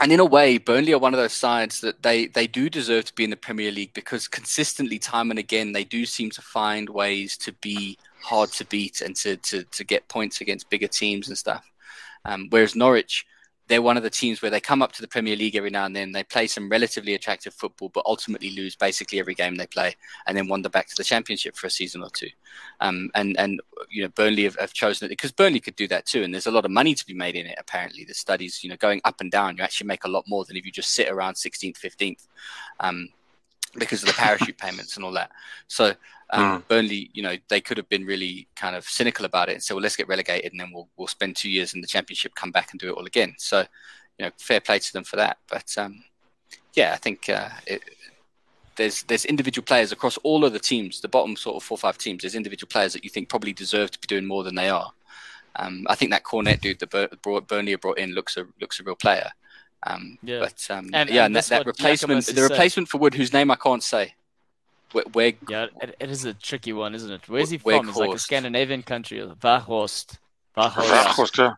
and 0.00 0.10
in 0.10 0.18
a 0.18 0.24
way, 0.24 0.58
Burnley 0.58 0.92
are 0.92 0.98
one 0.98 1.14
of 1.14 1.20
those 1.20 1.32
sides 1.32 1.80
that 1.82 2.02
they 2.02 2.26
they 2.26 2.46
do 2.46 2.68
deserve 2.68 3.04
to 3.06 3.14
be 3.14 3.24
in 3.24 3.30
the 3.30 3.36
Premier 3.36 3.70
League 3.70 3.94
because 3.94 4.26
consistently, 4.26 4.98
time 4.98 5.30
and 5.30 5.38
again, 5.38 5.72
they 5.72 5.84
do 5.84 6.04
seem 6.04 6.30
to 6.30 6.42
find 6.42 6.88
ways 6.88 7.36
to 7.38 7.52
be 7.52 7.96
hard 8.20 8.50
to 8.52 8.64
beat 8.64 9.02
and 9.02 9.14
to 9.16 9.36
to, 9.36 9.62
to 9.62 9.84
get 9.84 10.08
points 10.08 10.40
against 10.40 10.70
bigger 10.70 10.88
teams 10.88 11.28
and 11.28 11.38
stuff. 11.38 11.70
Um, 12.24 12.48
whereas 12.50 12.74
Norwich 12.74 13.24
they're 13.68 13.82
one 13.82 13.96
of 13.96 14.02
the 14.02 14.10
teams 14.10 14.42
where 14.42 14.50
they 14.50 14.60
come 14.60 14.82
up 14.82 14.92
to 14.92 15.02
the 15.02 15.08
Premier 15.08 15.36
League 15.36 15.56
every 15.56 15.70
now 15.70 15.86
and 15.86 15.96
then. 15.96 16.12
They 16.12 16.22
play 16.22 16.46
some 16.46 16.68
relatively 16.68 17.14
attractive 17.14 17.54
football, 17.54 17.88
but 17.88 18.04
ultimately 18.06 18.50
lose 18.50 18.76
basically 18.76 19.18
every 19.18 19.34
game 19.34 19.56
they 19.56 19.66
play, 19.66 19.96
and 20.26 20.36
then 20.36 20.48
wander 20.48 20.68
back 20.68 20.88
to 20.88 20.96
the 20.96 21.04
Championship 21.04 21.56
for 21.56 21.66
a 21.66 21.70
season 21.70 22.02
or 22.02 22.10
two. 22.10 22.28
Um, 22.80 23.10
and 23.14 23.38
and 23.38 23.60
you 23.90 24.02
know 24.02 24.08
Burnley 24.10 24.44
have, 24.44 24.56
have 24.56 24.72
chosen 24.72 25.06
it 25.06 25.08
because 25.08 25.32
Burnley 25.32 25.60
could 25.60 25.76
do 25.76 25.88
that 25.88 26.06
too, 26.06 26.22
and 26.22 26.32
there's 26.32 26.46
a 26.46 26.50
lot 26.52 26.64
of 26.64 26.70
money 26.70 26.94
to 26.94 27.06
be 27.06 27.14
made 27.14 27.36
in 27.36 27.46
it. 27.46 27.56
Apparently, 27.58 28.04
the 28.04 28.14
studies, 28.14 28.62
you 28.62 28.68
know, 28.68 28.76
going 28.76 29.00
up 29.04 29.20
and 29.20 29.30
down, 29.30 29.56
you 29.56 29.62
actually 29.62 29.86
make 29.86 30.04
a 30.04 30.08
lot 30.08 30.28
more 30.28 30.44
than 30.44 30.56
if 30.56 30.66
you 30.66 30.72
just 30.72 30.90
sit 30.90 31.08
around 31.08 31.34
16th, 31.34 31.78
15th. 31.78 32.26
Um, 32.80 33.08
because 33.76 34.02
of 34.02 34.08
the 34.08 34.14
parachute 34.14 34.56
payments 34.64 34.96
and 34.96 35.04
all 35.04 35.10
that. 35.12 35.30
So 35.66 35.94
um, 36.34 36.62
mm. 36.62 36.68
Burnley, 36.68 37.10
you 37.12 37.22
know, 37.22 37.36
they 37.48 37.60
could 37.60 37.76
have 37.76 37.88
been 37.88 38.04
really 38.04 38.48
kind 38.56 38.74
of 38.76 38.84
cynical 38.84 39.24
about 39.24 39.48
it 39.48 39.52
and 39.52 39.62
say, 39.62 39.74
well, 39.74 39.82
let's 39.82 39.96
get 39.96 40.08
relegated 40.08 40.52
and 40.52 40.60
then 40.60 40.70
we'll 40.72 40.88
we'll 40.96 41.06
spend 41.08 41.36
two 41.36 41.50
years 41.50 41.74
in 41.74 41.80
the 41.80 41.86
championship, 41.86 42.34
come 42.34 42.50
back 42.50 42.72
and 42.72 42.80
do 42.80 42.88
it 42.88 42.96
all 42.96 43.06
again. 43.06 43.34
So, 43.38 43.60
you 44.18 44.26
know, 44.26 44.30
fair 44.38 44.60
play 44.60 44.78
to 44.78 44.92
them 44.92 45.04
for 45.04 45.16
that. 45.16 45.38
But 45.48 45.72
um, 45.78 46.02
yeah, 46.74 46.92
I 46.92 46.96
think 46.96 47.28
uh, 47.28 47.50
it, 47.66 47.82
there's 48.76 49.04
there's 49.04 49.24
individual 49.24 49.64
players 49.64 49.92
across 49.92 50.16
all 50.18 50.44
of 50.44 50.52
the 50.52 50.58
teams, 50.58 51.00
the 51.00 51.08
bottom 51.08 51.36
sort 51.36 51.56
of 51.56 51.62
four 51.62 51.76
or 51.76 51.78
five 51.78 51.98
teams. 51.98 52.22
There's 52.22 52.34
individual 52.34 52.68
players 52.68 52.92
that 52.94 53.04
you 53.04 53.10
think 53.10 53.28
probably 53.28 53.52
deserve 53.52 53.90
to 53.92 53.98
be 54.00 54.06
doing 54.06 54.26
more 54.26 54.42
than 54.42 54.56
they 54.56 54.68
are. 54.68 54.90
Um, 55.56 55.86
I 55.88 55.94
think 55.94 56.10
that 56.10 56.24
Cornet 56.24 56.60
dude 56.60 56.80
that 56.80 56.90
Bur- 56.90 57.08
brought, 57.22 57.46
Burnley 57.46 57.76
brought 57.76 57.98
in 57.98 58.12
looks 58.12 58.36
a 58.36 58.46
looks 58.60 58.80
a 58.80 58.82
real 58.82 58.96
player. 58.96 59.30
Um, 59.86 60.18
Yeah. 60.22 60.40
But 60.40 60.66
um, 60.70 60.90
And- 60.92 61.10
yeah, 61.10 61.26
and 61.26 61.36
and, 61.36 61.36
that, 61.36 61.46
that 61.46 61.66
replacement, 61.66 62.26
the 62.26 62.32
said. 62.32 62.50
replacement 62.50 62.88
for 62.88 62.98
Wood, 62.98 63.14
whose 63.14 63.32
name 63.32 63.50
I 63.50 63.56
can't 63.56 63.82
say, 63.82 64.14
where, 64.94 65.04
where 65.12 65.32
Yeah, 65.48 65.66
it, 65.82 65.96
it 66.00 66.10
is 66.10 66.24
a 66.24 66.32
tricky 66.34 66.72
one, 66.72 66.94
isn't 66.94 67.10
it? 67.10 67.28
Where's 67.28 67.50
he 67.50 67.60
Wake 67.64 67.80
from? 67.80 67.88
It's 67.90 67.98
like 67.98 68.14
a 68.14 68.18
Scandinavian 68.18 68.82
country. 68.82 69.18
Weghorst. 69.18 70.18
Weghorst. 70.56 70.88
Yeah, 70.88 71.10
of 71.10 71.16
course, 71.16 71.30
yeah. 71.38 71.52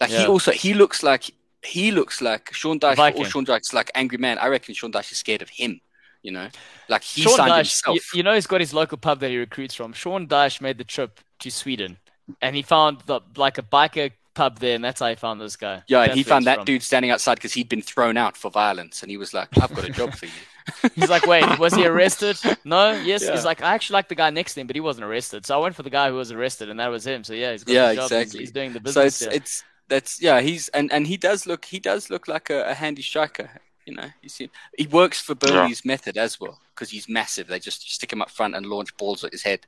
Like 0.00 0.10
Yeah. 0.10 0.20
he 0.20 0.26
also 0.26 0.52
he 0.52 0.74
looks 0.74 1.02
like 1.02 1.30
he 1.62 1.90
looks 1.90 2.22
like 2.22 2.52
Sean 2.54 2.78
Dyche 2.78 2.96
Viking. 2.96 3.22
or 3.22 3.24
Sean 3.26 3.44
Dyche's 3.44 3.74
like 3.74 3.90
angry 3.94 4.18
man. 4.18 4.38
I 4.38 4.46
reckon 4.46 4.74
Sean 4.74 4.92
Dyche 4.92 5.12
is 5.12 5.18
scared 5.18 5.42
of 5.42 5.48
him. 5.50 5.80
You 6.22 6.32
know, 6.32 6.48
like 6.88 7.02
he 7.02 7.22
Sean 7.22 7.36
signed 7.36 7.52
Dyche, 7.52 7.56
himself. 7.56 7.96
you, 7.96 8.18
you 8.18 8.22
know, 8.22 8.34
he's 8.34 8.46
got 8.46 8.60
his 8.60 8.74
local 8.74 8.98
pub 8.98 9.20
that 9.20 9.30
he 9.30 9.38
recruits 9.38 9.74
from. 9.74 9.92
Sean 9.92 10.26
Dyche 10.26 10.60
made 10.60 10.78
the 10.78 10.84
trip 10.84 11.20
to 11.40 11.50
Sweden, 11.50 11.96
and 12.42 12.56
he 12.56 12.62
found 12.62 13.00
the 13.06 13.20
like 13.36 13.58
a 13.58 13.62
biker 13.62 14.10
pub 14.34 14.58
there, 14.60 14.74
and 14.74 14.84
that's 14.84 15.00
how 15.00 15.08
he 15.08 15.14
found 15.16 15.40
this 15.40 15.56
guy. 15.56 15.82
yeah, 15.88 16.02
and 16.02 16.12
he 16.12 16.22
found 16.22 16.44
that 16.46 16.56
from. 16.58 16.64
dude 16.64 16.82
standing 16.82 17.10
outside 17.10 17.34
because 17.36 17.52
he'd 17.52 17.68
been 17.68 17.82
thrown 17.82 18.16
out 18.16 18.36
for 18.36 18.50
violence, 18.50 19.02
and 19.02 19.10
he 19.10 19.16
was 19.16 19.32
like, 19.34 19.48
"I've 19.60 19.74
got 19.74 19.84
a 19.88 19.90
job 19.92 20.12
for 20.14 20.26
you." 20.26 20.32
He's 20.94 21.08
like, 21.10 21.26
wait, 21.26 21.58
was 21.58 21.74
he 21.74 21.86
arrested? 21.86 22.36
No, 22.64 22.92
yes. 22.92 23.24
Yeah. 23.24 23.32
He's 23.32 23.44
like, 23.44 23.62
I 23.62 23.74
actually 23.74 23.94
like 23.94 24.08
the 24.08 24.14
guy 24.14 24.30
next 24.30 24.54
to 24.54 24.60
him, 24.60 24.66
but 24.66 24.76
he 24.76 24.80
wasn't 24.80 25.04
arrested. 25.06 25.46
So 25.46 25.54
I 25.56 25.62
went 25.62 25.74
for 25.74 25.82
the 25.82 25.90
guy 25.90 26.08
who 26.10 26.16
was 26.16 26.30
arrested, 26.32 26.68
and 26.68 26.78
that 26.80 26.88
was 26.88 27.06
him. 27.06 27.24
So 27.24 27.32
yeah, 27.32 27.52
he's 27.52 27.64
got 27.64 27.72
Yeah, 27.72 27.88
the 27.88 27.94
job. 27.94 28.10
He's- 28.10 28.20
exactly. 28.22 28.40
He's, 28.40 28.50
doing 28.52 28.72
the 28.72 28.80
business. 28.80 29.16
so 29.16 29.26
it's 29.26 29.34
it's 29.36 29.64
that's 29.88 30.20
yeah. 30.22 30.40
He's 30.40 30.68
and 30.70 30.92
and 30.92 31.06
he 31.06 31.16
does 31.16 31.46
look 31.46 31.64
he 31.64 31.78
does 31.78 32.10
look 32.10 32.28
like 32.28 32.50
a, 32.50 32.64
a 32.70 32.74
handy 32.74 33.02
striker. 33.02 33.48
You 33.86 33.94
know, 33.94 34.08
you 34.22 34.28
see, 34.28 34.50
he 34.76 34.86
works 34.86 35.18
for 35.20 35.34
Burnley's 35.34 35.82
method 35.84 36.18
as 36.18 36.38
well 36.38 36.60
because 36.74 36.90
he's 36.90 37.08
massive. 37.08 37.46
They 37.46 37.58
just 37.58 37.90
stick 37.90 38.12
him 38.12 38.20
up 38.20 38.28
front 38.30 38.54
and 38.54 38.66
launch 38.66 38.94
balls 38.98 39.24
at 39.24 39.32
his 39.32 39.42
head. 39.42 39.60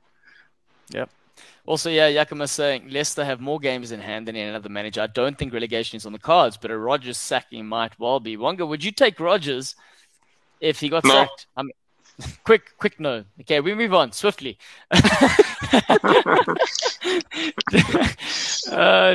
Yep. 0.89 1.09
Also, 1.65 1.89
yeah, 1.89 2.07
Yakima 2.07 2.47
saying 2.47 2.89
Leicester 2.89 3.23
have 3.25 3.39
more 3.39 3.59
games 3.59 3.91
in 3.91 3.99
hand 3.99 4.27
than 4.27 4.35
any 4.35 4.53
other 4.53 4.69
manager. 4.69 5.01
I 5.01 5.07
don't 5.07 5.37
think 5.37 5.53
relegation 5.53 5.97
is 5.97 6.05
on 6.05 6.13
the 6.13 6.19
cards, 6.19 6.57
but 6.57 6.69
a 6.71 6.77
Rodgers 6.77 7.17
sacking 7.17 7.65
might 7.67 7.97
well 7.99 8.19
be. 8.19 8.35
Wonga, 8.37 8.65
would 8.65 8.83
you 8.83 8.91
take 8.91 9.19
Rodgers 9.19 9.75
if 10.61 10.79
he 10.79 10.87
got 10.89 11.03
No. 11.03 11.11
sacked? 11.11 11.47
I 11.57 11.63
mean, 11.63 11.73
quick, 12.45 12.77
quick, 12.77 12.99
no. 12.99 13.25
Okay, 13.41 13.59
we 13.59 13.73
move 13.75 13.93
on 13.93 14.11
swiftly. 14.11 14.57
uh, 14.91 14.97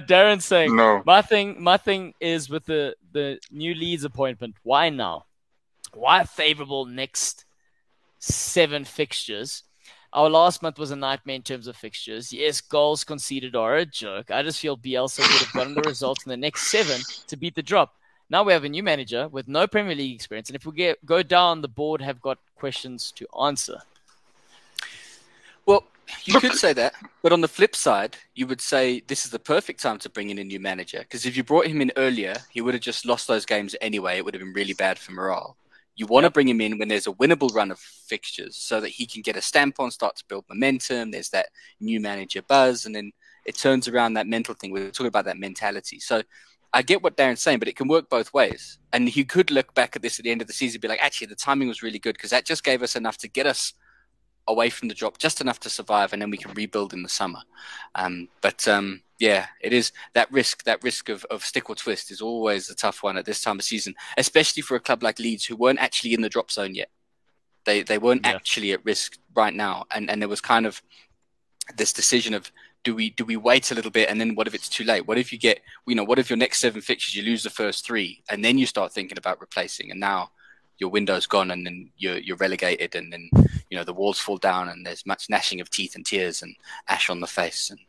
Darren 0.07 0.43
saying 0.43 0.75
No. 0.77 1.03
my 1.07 1.23
thing, 1.23 1.63
my 1.63 1.77
thing 1.77 2.15
is 2.21 2.51
with 2.51 2.67
the 2.67 2.95
the 3.13 3.39
new 3.51 3.75
Leeds 3.75 4.05
appointment. 4.05 4.57
Why 4.63 4.91
now? 4.91 5.25
Why 5.95 6.25
favorable 6.25 6.85
next 6.85 7.45
seven 8.19 8.85
fixtures? 8.85 9.63
Our 10.13 10.31
last 10.31 10.63
month 10.63 10.79
was 10.79 10.91
a 10.91 10.97
nightmare 10.97 11.37
in 11.37 11.43
terms 11.43 11.67
of 11.67 11.77
fixtures. 11.77 12.33
Yes, 12.33 12.61
goals 12.61 13.05
conceded 13.05 13.55
are 13.55 13.77
a 13.77 13.85
joke. 13.87 14.31
I 14.31 14.43
just 14.43 14.61
feel 14.61 14.77
Bielsa 14.77 15.19
would 15.21 15.41
have 15.43 15.53
gotten 15.53 15.75
the 15.75 15.83
results 15.83 16.25
in 16.25 16.31
the 16.31 16.37
next 16.37 16.69
seven 16.69 17.01
to 17.27 17.37
beat 17.37 17.55
the 17.55 17.63
drop. 17.63 17.95
Now 18.29 18.43
we 18.43 18.53
have 18.53 18.65
a 18.65 18.69
new 18.69 18.83
manager 18.83 19.29
with 19.29 19.47
no 19.47 19.67
Premier 19.67 19.95
League 19.95 20.15
experience, 20.15 20.49
and 20.49 20.57
if 20.57 20.67
we 20.67 20.73
get 20.73 21.05
go 21.07 21.23
down 21.23 21.63
the 21.63 21.69
board, 21.69 22.01
have 22.01 22.21
got 22.21 22.39
questions 22.57 23.13
to 23.17 23.27
answer. 23.41 23.79
Well, 25.65 25.85
you 26.25 26.35
Look- 26.35 26.43
could 26.43 26.55
say 26.55 26.73
that, 26.73 26.95
but 27.23 27.33
on 27.33 27.41
the 27.41 27.49
flip 27.49 27.75
side, 27.77 28.17
you 28.35 28.47
would 28.47 28.61
say 28.61 29.01
this 29.07 29.25
is 29.25 29.31
the 29.31 29.39
perfect 29.39 29.81
time 29.81 29.99
to 30.01 30.09
bring 30.11 30.31
in 30.31 30.39
a 30.39 30.45
new 30.45 30.61
manager 30.61 30.99
because 31.01 31.25
if 31.27 31.37
you 31.37 31.45
brought 31.45 31.67
him 31.67 31.81
in 31.81 31.93
earlier, 31.97 32.37
he 32.51 32.61
would 32.61 32.75
have 32.75 32.83
just 32.83 33.07
lost 33.07 33.29
those 33.29 33.47
games 33.47 33.77
anyway. 33.81 34.17
It 34.19 34.25
would 34.25 34.35
have 34.35 34.43
been 34.43 34.53
really 34.53 34.75
bad 34.75 34.99
for 34.99 35.13
morale. 35.13 35.57
You 35.95 36.07
want 36.07 36.25
to 36.25 36.31
bring 36.31 36.49
him 36.49 36.61
in 36.61 36.79
when 36.79 36.89
there's 36.89 37.07
a 37.07 37.13
winnable 37.13 37.55
run 37.55 37.71
of 37.71 37.79
fixtures 37.79 38.57
so 38.57 38.81
that 38.81 38.91
he 38.91 39.07
can 39.07 39.23
get 39.23 39.37
a 39.37 39.41
stamp 39.41 39.81
on, 39.81 39.91
start 39.91 40.15
to 40.17 40.25
build 40.29 40.45
momentum. 40.49 41.11
There's 41.11 41.31
that 41.31 41.47
new 41.81 42.01
manager 42.01 42.43
buzz, 42.43 42.85
and 42.85 42.95
then 42.95 43.13
it 43.47 43.57
turns 43.57 43.89
around 43.89 44.15
that 44.15 44.27
mental 44.27 44.55
thing. 44.55 44.73
We 44.73 44.81
We're 44.81 44.91
talking 44.91 45.07
about 45.07 45.25
that 45.25 45.39
mentality. 45.39 45.99
So 46.01 46.23
I 46.77 46.83
get 46.83 47.03
what 47.03 47.17
Darren's 47.17 47.41
saying, 47.41 47.59
but 47.59 47.69
it 47.69 47.77
can 47.77 47.89
work 47.89 48.11
both 48.11 48.35
ways. 48.35 48.79
And 48.93 49.09
he 49.09 49.25
could 49.25 49.51
look 49.51 49.73
back 49.75 49.97
at 49.97 50.03
this 50.03 50.19
at 50.19 50.25
the 50.25 50.31
end 50.31 50.43
of 50.43 50.47
the 50.47 50.53
season 50.53 50.77
and 50.77 50.83
be 50.83 50.89
like, 50.89 51.03
actually, 51.03 51.29
the 51.29 51.35
timing 51.35 51.69
was 51.69 51.83
really 51.83 51.99
good 51.99 52.17
because 52.17 52.31
that 52.31 52.45
just 52.45 52.65
gave 52.65 52.83
us 52.83 52.97
enough 52.97 53.17
to 53.19 53.29
get 53.29 53.47
us 53.47 53.73
away 54.47 54.69
from 54.69 54.89
the 54.89 54.95
drop, 54.95 55.17
just 55.17 55.41
enough 55.41 55.59
to 55.61 55.71
survive, 55.71 56.13
and 56.13 56.21
then 56.21 56.31
we 56.31 56.37
can 56.37 56.53
rebuild 56.53 56.93
in 56.93 57.03
the 57.03 57.09
summer. 57.09 57.41
Um, 57.95 58.29
but 58.43 58.69
um, 58.69 59.01
yeah, 59.19 59.47
it 59.63 59.73
is 59.73 59.91
that 60.13 60.31
risk. 60.31 60.65
That 60.65 60.83
risk 60.85 61.09
of, 61.09 61.25
of 61.31 61.43
stick 61.47 61.71
or 61.71 61.77
twist 61.77 62.11
is 62.11 62.21
always 62.21 62.69
a 62.69 62.75
tough 62.75 63.03
one 63.03 63.17
at 63.17 63.25
this 63.25 63.41
time 63.41 63.59
of 63.59 63.65
season, 63.65 63.95
especially 64.19 64.61
for 64.63 64.77
a 64.77 64.81
club 64.81 65.03
like 65.03 65.19
Leeds 65.19 65.47
who 65.47 65.57
weren't 65.57 65.79
actually 65.79 66.13
in 66.13 66.21
the 66.21 66.29
drop 66.29 66.51
zone 66.51 66.75
yet. 66.75 66.91
They 67.65 67.85
they 67.85 67.97
weren't 67.97 68.27
Yeah. 68.27 68.35
actually 68.35 68.73
at 68.73 68.85
risk 68.85 69.17
right 69.35 69.55
now, 69.55 69.87
and 69.95 70.11
and 70.11 70.21
there 70.21 70.29
was 70.29 70.43
kind 70.43 70.67
of 70.67 70.83
this 71.75 71.95
decision 71.95 72.35
of 72.35 72.53
do 72.87 72.95
we 72.95 73.11
do 73.11 73.25
we 73.25 73.37
wait 73.37 73.73
a 73.73 73.75
little 73.75 73.91
bit 73.91 74.09
and 74.09 74.21
then 74.21 74.37
what 74.37 74.47
if 74.47 74.55
it's 74.55 74.69
too 74.69 74.85
late? 74.85 75.09
What 75.09 75.19
if 75.19 75.33
you 75.33 75.39
get 75.41 75.61
you 75.89 75.97
know 75.97 76.05
what 76.05 76.21
if 76.21 76.31
your 76.31 76.37
next 76.37 76.61
seven 76.61 76.81
fixtures 76.81 77.17
you 77.17 77.25
lose 77.25 77.43
the 77.43 77.51
first 77.51 77.85
three 77.85 78.23
and 78.31 78.45
then 78.45 78.59
you 78.59 78.65
start 78.65 78.93
thinking 78.93 79.19
about 79.19 79.41
replacing 79.41 79.91
and 79.91 79.99
now 79.99 80.31
your 80.79 80.89
window's 80.89 81.27
gone 81.27 81.51
and 81.51 81.67
then 81.67 81.91
you're 81.99 82.19
you're 82.19 82.37
relegated 82.37 82.95
and 82.95 83.13
then 83.13 83.29
you 83.71 83.77
know 83.77 83.83
the 83.83 83.93
walls 83.93 84.21
fall 84.21 84.37
down 84.37 84.69
and 84.69 84.87
there's 84.87 85.05
much 85.05 85.29
gnashing 85.29 85.61
of 85.61 85.69
teeth 85.69 85.97
and 85.97 86.07
tears 86.07 86.43
and 86.43 86.55
ash 86.87 87.11
on 87.11 87.19
the 87.19 87.27
face 87.27 87.71
and 87.71 87.81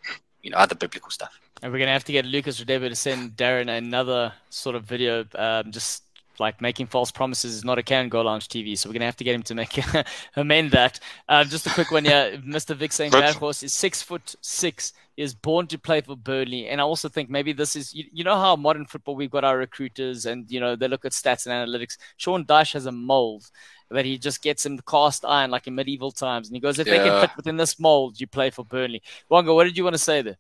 you 0.41 0.49
know 0.49 0.57
other 0.57 0.73
biblical 0.73 1.11
stuff. 1.11 1.39
And 1.61 1.71
we're 1.71 1.77
gonna 1.77 1.91
have 1.91 2.05
to 2.05 2.11
get 2.11 2.25
Lucas 2.25 2.59
Rodebo 2.59 2.89
to 2.89 2.95
send 2.95 3.37
Darren 3.37 3.69
another 3.69 4.33
sort 4.49 4.75
of 4.75 4.83
video, 4.83 5.25
um, 5.35 5.71
just 5.71 6.06
like 6.39 6.61
making 6.61 6.87
false 6.87 7.11
promises 7.11 7.55
is 7.55 7.65
not 7.65 7.77
a 7.77 7.83
can 7.83 8.09
go 8.09 8.21
lounge 8.21 8.47
TV. 8.47 8.77
So 8.77 8.89
we're 8.89 8.93
gonna 8.93 9.05
have 9.05 9.17
to 9.17 9.23
get 9.23 9.35
him 9.35 9.43
to 9.43 9.55
make 9.55 9.79
amend 10.35 10.71
that. 10.71 10.99
Uh, 11.27 11.43
just 11.43 11.67
a 11.67 11.69
quick 11.69 11.91
one 11.91 12.05
here, 12.05 12.39
Mr. 12.45 12.75
Vic 12.75 12.91
saying 12.91 13.11
But- 13.11 13.23
Weghorst 13.23 13.63
is 13.63 13.73
six 13.73 14.01
foot 14.01 14.35
six, 14.41 14.93
is 15.15 15.33
born 15.33 15.67
to 15.67 15.77
play 15.77 16.01
for 16.01 16.15
Burnley, 16.15 16.67
and 16.67 16.79
I 16.79 16.83
also 16.83 17.09
think 17.09 17.29
maybe 17.29 17.53
this 17.53 17.75
is 17.75 17.93
you, 17.93 18.05
you 18.11 18.23
know 18.23 18.37
how 18.37 18.55
modern 18.55 18.85
football 18.85 19.15
we've 19.15 19.31
got 19.31 19.43
our 19.43 19.57
recruiters 19.57 20.25
and 20.25 20.49
you 20.51 20.59
know 20.59 20.75
they 20.75 20.87
look 20.87 21.05
at 21.05 21.11
stats 21.11 21.47
and 21.47 21.53
analytics. 21.53 21.97
Sean 22.17 22.45
Dyche 22.45 22.73
has 22.73 22.85
a 22.85 22.91
mold 22.91 23.49
that 23.89 24.05
he 24.05 24.17
just 24.17 24.41
gets 24.41 24.65
him 24.65 24.75
the 24.75 24.83
cast 24.83 25.23
iron 25.23 25.49
like 25.49 25.67
in 25.67 25.75
medieval 25.75 26.11
times, 26.11 26.47
and 26.47 26.55
he 26.55 26.59
goes, 26.59 26.77
if 26.77 26.85
they 26.87 26.97
can 26.97 27.21
fit 27.21 27.35
within 27.37 27.57
this 27.57 27.79
mold, 27.79 28.19
you 28.19 28.27
play 28.27 28.49
for 28.49 28.65
Burnley. 28.65 29.01
Wonga, 29.29 29.53
what 29.53 29.63
did 29.63 29.77
you 29.77 29.83
want 29.83 29.93
to 29.93 29.99
say 29.99 30.21
there? 30.21 30.37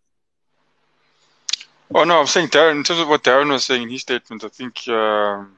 Oh 1.93 2.03
no, 2.03 2.19
I'm 2.19 2.27
saying 2.27 2.49
Darren. 2.49 2.77
In 2.77 2.83
terms 2.83 2.99
of 2.99 3.07
what 3.07 3.23
Darren 3.23 3.49
was 3.49 3.63
saying 3.63 3.83
in 3.83 3.89
his 3.89 4.01
statement, 4.01 4.43
I 4.43 4.49
think 4.49 4.87
um, 4.89 5.56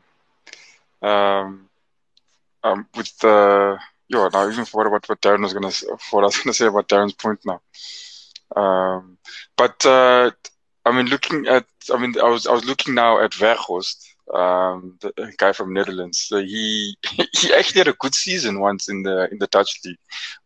um, 1.02 1.70
um, 2.64 2.88
with 2.96 3.18
the 3.20 3.78
yeah, 4.10 4.30
now 4.34 4.50
even 4.50 4.66
forgot 4.66 4.88
about 4.88 5.08
what 5.10 5.22
Darren 5.22 5.42
was 5.42 5.54
gonna 5.54 5.72
what 6.12 6.24
I 6.24 6.28
was 6.28 6.38
gonna 6.38 6.54
say 6.54 6.68
about 6.68 6.90
Darren's 6.90 7.14
point 7.14 7.40
now. 7.46 7.62
Um, 8.56 9.18
but 9.58 9.86
uh, 9.86 10.32
I 10.86 10.92
mean, 10.96 11.08
looking 11.08 11.48
at, 11.48 11.66
I 11.94 11.98
mean, 12.00 12.16
I 12.20 12.30
was 12.30 12.48
I 12.48 12.52
was 12.52 12.66
looking 12.66 12.96
now 12.96 13.22
at 13.24 13.32
Weghorst, 13.32 14.06
um, 14.34 14.98
the 15.02 15.34
guy 15.38 15.52
from 15.54 15.74
Netherlands. 15.74 16.20
So 16.28 16.40
he 16.40 16.98
he 17.34 17.54
actually 17.54 17.80
had 17.80 17.88
a 17.88 17.94
good 17.94 18.16
season 18.16 18.60
once 18.60 18.90
in 18.90 19.04
the 19.04 19.30
in 19.32 19.38
the 19.40 19.48
Dutch 19.48 19.80
league 19.86 19.98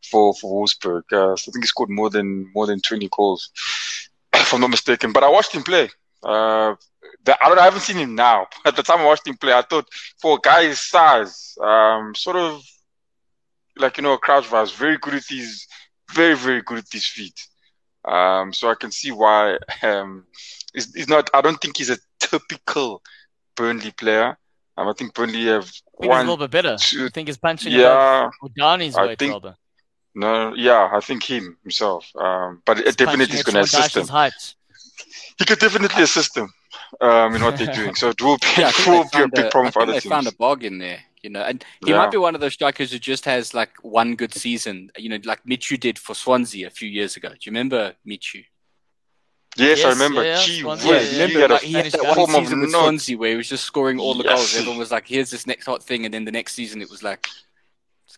for 0.09 0.33
for 0.33 0.63
Wolfsburg. 0.65 1.03
Uh, 1.11 1.35
so 1.35 1.49
I 1.49 1.51
think 1.51 1.63
he 1.63 1.67
scored 1.67 1.89
more 1.89 2.09
than 2.09 2.51
more 2.53 2.67
than 2.67 2.81
20 2.81 3.09
goals 3.15 3.51
if 4.33 4.53
I'm 4.53 4.61
not 4.61 4.69
mistaken. 4.71 5.13
But 5.13 5.23
I 5.23 5.29
watched 5.29 5.53
him 5.53 5.63
play. 5.63 5.89
Uh, 6.23 6.75
the, 7.23 7.37
I 7.43 7.49
don't. 7.49 7.59
I 7.59 7.63
haven't 7.63 7.81
seen 7.81 7.97
him 7.97 8.15
now. 8.15 8.47
At 8.65 8.75
the 8.75 8.83
time 8.83 8.99
I 8.99 9.05
watched 9.05 9.27
him 9.27 9.37
play, 9.37 9.53
I 9.53 9.61
thought 9.61 9.87
for 10.21 10.37
a 10.37 10.39
guy 10.41 10.65
his 10.65 10.81
size, 10.81 11.55
um, 11.61 12.13
sort 12.15 12.35
of 12.35 12.61
like 13.77 13.97
you 13.97 14.03
know, 14.03 14.17
Crouch 14.17 14.51
was 14.51 14.71
very 14.71 14.97
good 14.97 15.13
with 15.13 15.27
his, 15.27 15.67
very 16.13 16.35
very 16.35 16.61
good 16.61 16.75
with 16.75 16.91
his 16.91 17.05
feet. 17.05 17.39
Um, 18.05 18.51
so 18.53 18.69
I 18.69 18.75
can 18.75 18.91
see 18.91 19.11
why. 19.11 19.57
Um, 19.83 20.25
he's, 20.73 20.93
he's 20.93 21.09
not. 21.09 21.29
I 21.33 21.41
don't 21.41 21.59
think 21.61 21.77
he's 21.77 21.89
a 21.89 21.97
typical 22.19 23.01
Burnley 23.55 23.91
player. 23.91 24.37
Um, 24.77 24.87
I 24.87 24.93
think 24.93 25.13
Burnley 25.13 25.45
have 25.45 25.69
I 25.99 26.01
think 26.01 26.13
he's 26.13 26.15
a 26.15 26.19
little 26.19 26.37
bit 26.37 26.51
better. 26.51 26.77
two, 26.79 27.05
I 27.05 27.09
think 27.09 27.27
he's 27.27 27.37
punching 27.37 27.71
yeah. 27.71 28.29
his 28.79 28.95
I 28.95 29.05
weight 29.05 29.19
think- 29.19 29.33
rather. 29.33 29.55
No, 30.15 30.53
yeah, 30.53 30.91
I 30.93 30.99
think 30.99 31.23
him 31.23 31.57
himself. 31.63 32.07
Um, 32.15 32.61
but 32.65 32.77
it 32.77 32.85
He's 32.85 32.95
definitely 32.95 33.35
is 33.35 33.43
going 33.43 33.55
to 33.55 33.61
assist 33.61 33.97
him. 33.97 34.07
Height. 34.07 34.55
He 35.39 35.45
could 35.45 35.57
definitely 35.57 36.03
assist 36.03 36.35
them 36.35 36.53
um, 37.01 37.35
in 37.35 37.41
what 37.43 37.57
they're 37.57 37.67
doing. 37.75 37.95
So 37.95 38.09
it 38.09 38.21
will 38.21 38.37
be, 38.37 38.47
Yeah, 38.57 38.69
it 38.69 38.87
will 38.87 39.03
be 39.11 39.21
a 39.21 39.27
big 39.27 39.45
a- 39.45 39.49
problem 39.51 39.67
I 39.67 39.71
for 39.71 39.79
think 39.79 39.89
other 39.89 39.93
they 40.01 40.09
found 40.09 40.27
a 40.27 40.31
teams. 40.31 40.37
bargain 40.37 40.77
there, 40.79 40.99
you 41.21 41.29
know. 41.29 41.41
And 41.41 41.63
he 41.85 41.91
Yeah. 41.91 41.97
might 41.97 42.11
be 42.11 42.17
one 42.17 42.35
of 42.35 42.41
those 42.41 42.53
strikers 42.53 42.91
who 42.91 42.99
just 42.99 43.25
has 43.25 43.53
like 43.53 43.71
one 43.83 44.15
good 44.15 44.33
season, 44.33 44.89
you 44.97 45.09
know, 45.09 45.19
like 45.25 45.45
Michu 45.45 45.77
did 45.77 45.97
for 45.99 46.13
Swansea 46.15 46.67
a 46.67 46.71
few 46.71 46.89
years 46.89 47.15
ago. 47.17 47.29
Do 47.29 47.35
you 47.41 47.51
remember 47.51 47.95
Michu? 48.05 48.43
Yes, 49.55 49.85
I 49.85 49.89
remember. 49.89 50.23
yeah, 50.23 50.43
Gee 50.43 50.63
whiz, 50.63 50.83
yeah, 50.83 50.99
he 50.99 51.05
yeah. 51.05 51.21
remember 51.23 51.39
had 51.41 51.51
a 51.51 51.53
like, 51.53 51.61
he 51.63 51.73
had 51.73 51.91
that 51.91 52.03
one 52.05 52.15
form 52.15 52.35
of 52.35 52.41
season 52.43 52.59
with. 52.61 52.71
Swansea 52.71 53.17
where 53.17 53.29
he 53.31 53.37
was 53.37 53.47
just 53.49 53.65
scoring 53.65 53.99
all 53.99 54.15
the 54.15 54.23
goals. 54.23 54.55
Everyone 54.55 54.79
was 54.79 54.89
like, 54.91 55.07
"Here's 55.07 55.29
this 55.29 55.45
next 55.45 55.67
hot 55.67 55.83
thing," 55.83 56.05
and 56.05 56.13
then 56.13 56.25
the 56.25 56.31
next 56.31 56.53
season 56.55 56.81
it 56.81 56.89
was 56.89 57.03
like 57.03 57.27
It's 57.27 57.52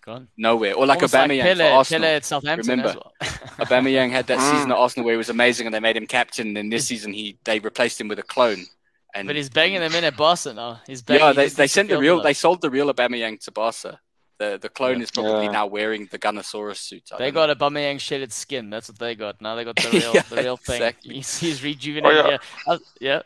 gone. 0.06 0.28
nowhere. 0.38 0.74
Or 0.76 0.86
like 0.86 0.98
Almost 1.00 1.14
Aubameyang 1.16 1.42
Pele, 1.42 1.70
for 1.70 1.76
Arsenal. 1.76 2.02
Pele 2.02 2.16
at 2.16 2.26
Southampton 2.26 2.70
Remember? 2.70 2.90
as 2.90 2.96
well. 2.96 3.14
Aubameyang 3.66 4.12
had 4.12 4.28
that 4.28 4.38
Mm. 4.40 4.52
season 4.52 4.72
at 4.72 4.78
Arsenal 4.78 5.06
where 5.06 5.14
he 5.14 5.18
was 5.18 5.30
amazing, 5.30 5.66
and 5.68 5.74
they 5.74 5.80
made 5.80 5.98
him 5.98 6.06
captain. 6.08 6.56
And 6.58 6.72
this 6.72 6.86
season 6.88 7.14
he 7.14 7.38
they 7.44 7.60
replaced 7.60 8.00
him 8.00 8.08
with 8.08 8.20
a 8.20 8.24
clone. 8.24 8.66
And 9.14 9.28
but 9.28 9.36
he's 9.36 9.50
banging 9.50 9.80
them 9.80 9.96
in 9.96 10.04
at 10.04 10.18
Barca 10.18 10.54
now. 10.54 10.82
He's 10.88 11.02
banging. 11.02 11.24
yeah, 11.24 11.32
they, 11.34 11.46
just 11.46 11.58
they 11.58 11.68
sent 11.68 11.90
the 11.90 11.98
real 11.98 12.18
them 12.18 12.24
they 12.26 12.34
sold 12.34 12.62
the 12.62 12.70
real 12.70 12.94
Aubameyang 12.94 13.40
to 13.46 13.52
Barca. 13.52 14.00
The 14.38 14.60
the 14.62 14.68
clone 14.70 14.98
Yeah. 14.98 15.04
is 15.04 15.12
probably 15.12 15.46
Yeah. 15.46 15.52
now 15.52 15.66
wearing 15.68 16.08
the 16.12 16.20
Gunnosaurus 16.20 16.78
suit. 16.78 17.04
I 17.14 17.18
They 17.18 17.32
got 17.32 17.46
know. 17.48 17.54
a 17.54 17.56
Bumeyang 17.56 18.00
shedded 18.02 18.34
skin. 18.34 18.70
That's 18.70 18.90
what 18.90 19.00
they 19.00 19.16
got. 19.16 19.40
Now 19.42 19.56
they 19.56 19.64
got 19.64 19.78
the 19.78 19.90
real, 19.94 20.14
Yeah, 20.14 20.22
the 20.30 20.36
real 20.36 20.58
thing. 20.58 20.76
exactly. 20.82 21.16
He's, 21.16 21.38
he's 21.40 21.64
rejuvenated. 21.64 22.18
Oh, 22.26 22.30
yeah. 22.30 22.38
yeah. 22.68 22.74
Uh, 22.74 22.78
yeah. 23.00 23.22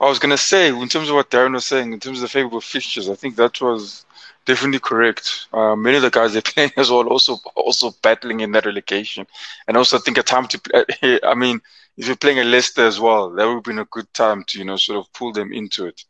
I 0.00 0.06
was 0.08 0.18
gonna 0.18 0.36
say, 0.36 0.68
in 0.68 0.88
terms 0.88 1.08
of 1.08 1.14
what 1.14 1.30
Darren 1.30 1.52
was 1.54 1.64
saying, 1.66 1.92
in 1.92 2.00
terms 2.00 2.18
of 2.18 2.22
the 2.22 2.28
favorable 2.28 2.60
fixtures, 2.60 3.08
I 3.08 3.14
think 3.14 3.36
that 3.36 3.60
was 3.60 4.04
definitely 4.44 4.80
correct. 4.80 5.46
Uh, 5.52 5.76
many 5.76 5.96
of 5.96 6.02
the 6.02 6.10
guys 6.10 6.32
they're 6.32 6.42
playing 6.54 6.72
as 6.76 6.90
well 6.90 7.06
also 7.08 7.38
also 7.54 7.90
battling 8.02 8.40
in 8.40 8.52
that 8.52 8.66
relegation, 8.66 9.26
and 9.66 9.76
also 9.76 9.98
I 9.98 10.00
think 10.00 10.18
a 10.18 10.22
time 10.22 10.46
to. 10.48 11.20
I 11.24 11.34
mean, 11.34 11.60
if 11.96 12.06
you're 12.06 12.16
playing 12.16 12.38
a 12.40 12.44
Leicester 12.44 12.86
as 12.86 13.00
well, 13.00 13.30
that 13.30 13.46
would 13.46 13.54
have 13.54 13.64
been 13.64 13.78
a 13.78 13.84
good 13.86 14.12
time 14.14 14.44
to 14.48 14.58
you 14.58 14.64
know 14.64 14.76
sort 14.76 14.98
of 14.98 15.12
pull 15.12 15.32
them 15.32 15.52
into 15.52 15.86
it, 15.86 16.04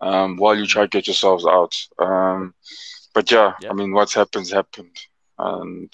um, 0.00 0.36
while 0.36 0.56
you 0.56 0.66
try 0.66 0.82
to 0.82 0.88
get 0.88 1.06
yourselves 1.06 1.46
out. 1.46 1.74
Um, 1.98 2.54
but 3.14 3.30
yeah, 3.30 3.54
Yeah. 3.60 3.70
I 3.70 3.72
mean, 3.74 3.92
what's 3.92 4.14
happened 4.14 4.48
happened, 4.50 4.96
and 5.38 5.92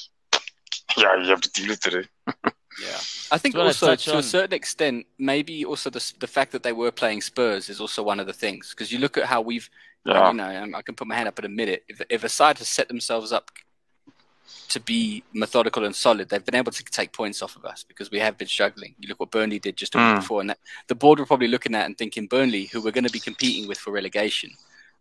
yeah, 0.96 1.16
you 1.22 1.28
have 1.30 1.40
to 1.42 1.50
deal 1.52 1.68
with 1.68 1.86
it. 1.86 2.08
eh? 2.26 2.32
Yeah, 2.80 2.96
I 3.30 3.36
think 3.36 3.54
Do 3.54 3.58
you 3.58 3.64
wanna 3.64 3.68
also 3.68 3.94
to 3.94 4.18
a 4.18 4.22
certain 4.22 4.54
extent, 4.54 5.06
maybe 5.18 5.64
also 5.66 5.90
the 5.90 6.12
the 6.18 6.26
fact 6.26 6.52
that 6.52 6.62
they 6.62 6.72
were 6.72 6.90
playing 6.90 7.20
Spurs 7.20 7.68
is 7.68 7.80
also 7.80 8.02
one 8.02 8.20
of 8.20 8.26
the 8.26 8.32
things 8.32 8.70
because 8.70 8.90
you 8.90 8.98
look 8.98 9.18
at 9.18 9.26
how 9.26 9.40
we've, 9.42 9.68
Yeah. 10.04 10.30
you 10.30 10.36
know, 10.36 10.62
um, 10.62 10.74
I 10.74 10.82
can 10.82 10.94
put 10.94 11.06
my 11.06 11.14
hand 11.14 11.28
up 11.28 11.38
and 11.38 11.44
admit 11.46 11.68
it. 11.68 11.84
If 11.88 12.00
if 12.08 12.24
a 12.24 12.28
side 12.28 12.58
has 12.58 12.68
set 12.68 12.88
themselves 12.88 13.32
up 13.32 13.50
to 14.68 14.80
be 14.80 15.22
methodical 15.34 15.84
and 15.84 15.94
solid, 15.94 16.28
they've 16.28 16.44
been 16.44 16.54
able 16.54 16.72
to 16.72 16.84
take 16.84 17.12
points 17.12 17.42
off 17.42 17.56
of 17.56 17.64
us 17.64 17.84
because 17.86 18.10
we 18.10 18.18
have 18.18 18.38
been 18.38 18.48
struggling. 18.48 18.94
You 18.98 19.08
look 19.08 19.20
what 19.20 19.30
Burnley 19.30 19.58
did 19.58 19.76
just 19.76 19.94
a 19.94 19.98
week 19.98 20.06
Mm. 20.06 20.16
before, 20.20 20.40
and 20.40 20.50
that, 20.50 20.58
the 20.88 20.94
board 20.94 21.18
were 21.18 21.26
probably 21.26 21.48
looking 21.48 21.74
at 21.74 21.86
and 21.86 21.96
thinking 21.98 22.26
Burnley, 22.26 22.64
who 22.66 22.80
we're 22.80 22.92
going 22.92 23.04
to 23.04 23.10
be 23.12 23.20
competing 23.20 23.68
with 23.68 23.78
for 23.78 23.92
relegation, 23.92 24.50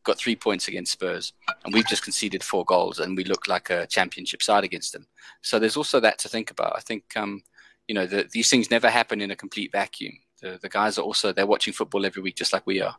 got 0.03 0.17
three 0.17 0.35
points 0.35 0.67
against 0.67 0.91
Spurs, 0.91 1.33
and 1.63 1.73
we've 1.73 1.87
just 1.87 2.03
conceded 2.03 2.43
four 2.43 2.65
goals, 2.65 2.99
and 2.99 3.15
we 3.15 3.23
look 3.23 3.47
like 3.47 3.69
a 3.69 3.87
championship 3.87 4.41
side 4.43 4.63
against 4.63 4.91
them. 4.93 5.07
So 5.41 5.59
there's 5.59 5.77
also 5.77 5.99
that 5.99 6.17
to 6.19 6.29
think 6.29 6.51
about. 6.51 6.75
I 6.75 6.81
think, 6.81 7.03
um, 7.15 7.43
you 7.87 7.95
know, 7.95 8.05
the, 8.05 8.27
these 8.31 8.49
things 8.49 8.69
never 8.71 8.89
happen 8.89 9.21
in 9.21 9.31
a 9.31 9.35
complete 9.35 9.71
vacuum. 9.71 10.13
The, 10.41 10.57
the 10.61 10.69
guys 10.69 10.97
are 10.97 11.03
also 11.03 11.31
they're 11.31 11.45
watching 11.45 11.73
football 11.73 12.05
every 12.05 12.21
week, 12.21 12.35
just 12.35 12.53
like 12.53 12.65
we 12.65 12.81
are. 12.81 12.95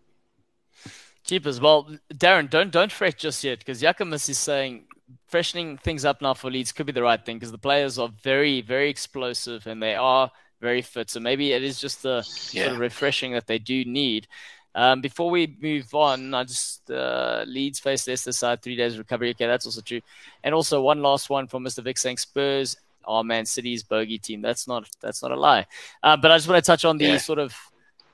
Jeepers. 1.25 1.61
Well, 1.61 1.89
Darren, 2.13 2.49
don't 2.51 2.71
don't 2.71 2.91
fret 2.93 3.19
just 3.19 3.45
yet 3.45 3.59
because 3.59 3.83
Yakamis 3.83 4.29
is 4.29 4.39
saying 4.39 4.85
freshening 5.27 5.77
things 5.79 6.05
up 6.05 6.21
now 6.23 6.35
for 6.35 6.51
Leeds 6.51 6.73
could 6.73 6.87
be 6.87 6.93
the 6.93 7.03
right 7.03 7.25
thing 7.25 7.37
because 7.37 7.53
the 7.53 7.59
players 7.59 7.99
are 7.99 8.11
very, 8.23 8.61
very 8.63 8.89
explosive 8.91 9.67
and 9.67 9.83
they 9.83 9.95
are 9.95 10.31
very 10.61 10.83
fit. 10.83 11.11
So 11.11 11.21
maybe 11.21 11.53
it 11.53 11.63
is 11.63 11.81
just 11.81 12.03
the 12.03 12.23
sort 12.23 12.69
of 12.73 12.79
refreshing 12.79 13.33
that 13.33 13.47
they 13.47 13.59
do 13.59 13.85
need. 13.85 14.27
Um, 14.75 15.01
before 15.01 15.31
we 15.31 15.57
move 15.61 15.93
on, 15.95 16.33
I 16.33 16.45
just 16.45 16.91
uh, 16.91 17.45
Leeds 17.47 17.81
face 17.81 18.07
Leicester 18.07 18.33
side 18.33 18.63
three 18.63 18.77
days 18.77 18.99
recovery. 18.99 19.31
Okay, 19.31 19.47
that's 19.47 19.67
also 19.67 19.81
true. 19.81 20.01
And 20.45 20.55
also 20.55 20.81
one 20.81 21.03
last 21.03 21.29
one 21.29 21.47
from 21.49 21.65
Mr. 21.65 21.83
Vic 21.83 21.99
saying 21.99 22.19
Spurs 22.19 22.77
are 23.05 23.25
Man 23.25 23.47
City's 23.47 23.83
bogey 23.83 24.19
team. 24.19 24.43
That's 24.43 24.69
not 24.69 24.89
that's 25.01 25.23
not 25.23 25.33
a 25.33 25.37
lie. 25.37 25.67
Uh, 26.03 26.17
but 26.17 26.31
I 26.31 26.37
just 26.37 26.49
want 26.49 26.63
to 26.65 26.67
touch 26.67 26.85
on 26.85 26.99
the 26.99 27.05
Yeah. 27.07 27.17
sort 27.19 27.39
of 27.41 27.55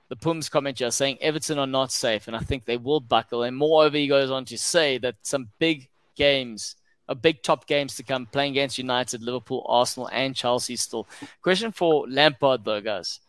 the 0.09 0.17
Pums 0.17 0.49
comment 0.49 0.79
here 0.79 0.91
saying 0.91 1.19
Everton 1.21 1.59
are 1.59 1.67
not 1.67 1.93
safe, 1.93 2.29
and 2.29 2.37
I 2.37 2.41
think 2.41 2.65
they 2.65 2.77
will 2.77 3.01
buckle. 3.01 3.43
And 3.43 3.57
moreover, 3.57 3.97
he 3.97 4.07
goes 4.07 4.31
on 4.31 4.45
to 4.47 4.59
say 4.59 4.99
that 4.99 5.17
some 5.23 5.49
big 5.59 5.89
games, 6.15 6.77
a 7.09 7.15
big 7.15 7.43
top 7.43 7.67
games 7.67 7.97
to 7.97 8.03
come, 8.03 8.27
playing 8.27 8.53
against 8.53 8.79
United, 8.79 9.23
Liverpool, 9.23 9.65
Arsenal, 9.69 10.09
and 10.13 10.35
Chelsea 10.35 10.77
still. 10.77 11.09
Question 11.43 11.73
for 11.73 12.07
Lampard 12.09 12.65
though, 12.65 12.81
guys: 12.81 13.21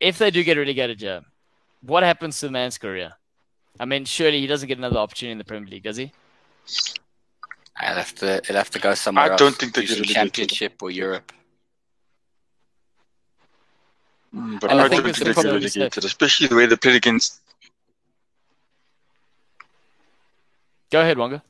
If 0.00 0.18
they 0.18 0.30
do 0.30 0.44
get 0.44 0.56
relegated, 0.56 1.02
yeah, 1.02 1.20
what 1.82 2.02
happens 2.02 2.40
to 2.40 2.46
the 2.46 2.52
man's 2.52 2.78
career? 2.78 3.12
I 3.78 3.84
mean, 3.84 4.06
surely 4.06 4.40
he 4.40 4.46
doesn't 4.46 4.68
get 4.68 4.78
another 4.78 4.98
opportunity 4.98 5.32
in 5.32 5.38
the 5.38 5.44
Premier 5.44 5.68
League, 5.68 5.82
does 5.82 5.98
he? 5.98 6.12
I'll 7.78 7.96
have 7.96 8.14
to 8.16 8.40
he'll 8.46 8.56
have 8.56 8.70
to 8.70 8.78
go 8.78 8.94
somewhere 8.94 9.32
I 9.32 9.36
don't 9.36 9.54
think 9.54 9.74
they 9.74 9.82
usually 9.82 10.06
get 10.06 10.16
relegated. 10.16 10.48
Championship 10.48 10.82
or 10.82 10.90
Europe. 10.90 11.32
Mm, 14.36 14.60
But 14.60 14.70
And 14.70 14.80
I 14.80 14.84
I, 14.84 14.88
think 14.88 15.00
don't 15.02 15.10
it's 15.10 15.18
think 15.18 15.28
the 15.28 15.34
get 15.34 15.34
problem- 15.34 15.54
relegated, 15.62 16.04
especially 16.04 16.46
the 16.48 16.56
way 16.56 16.66
they 16.66 16.76
played 16.76 16.96
against. 16.96 17.40
Go 20.90 21.00
ahead, 21.00 21.18
Wonga. 21.18 21.42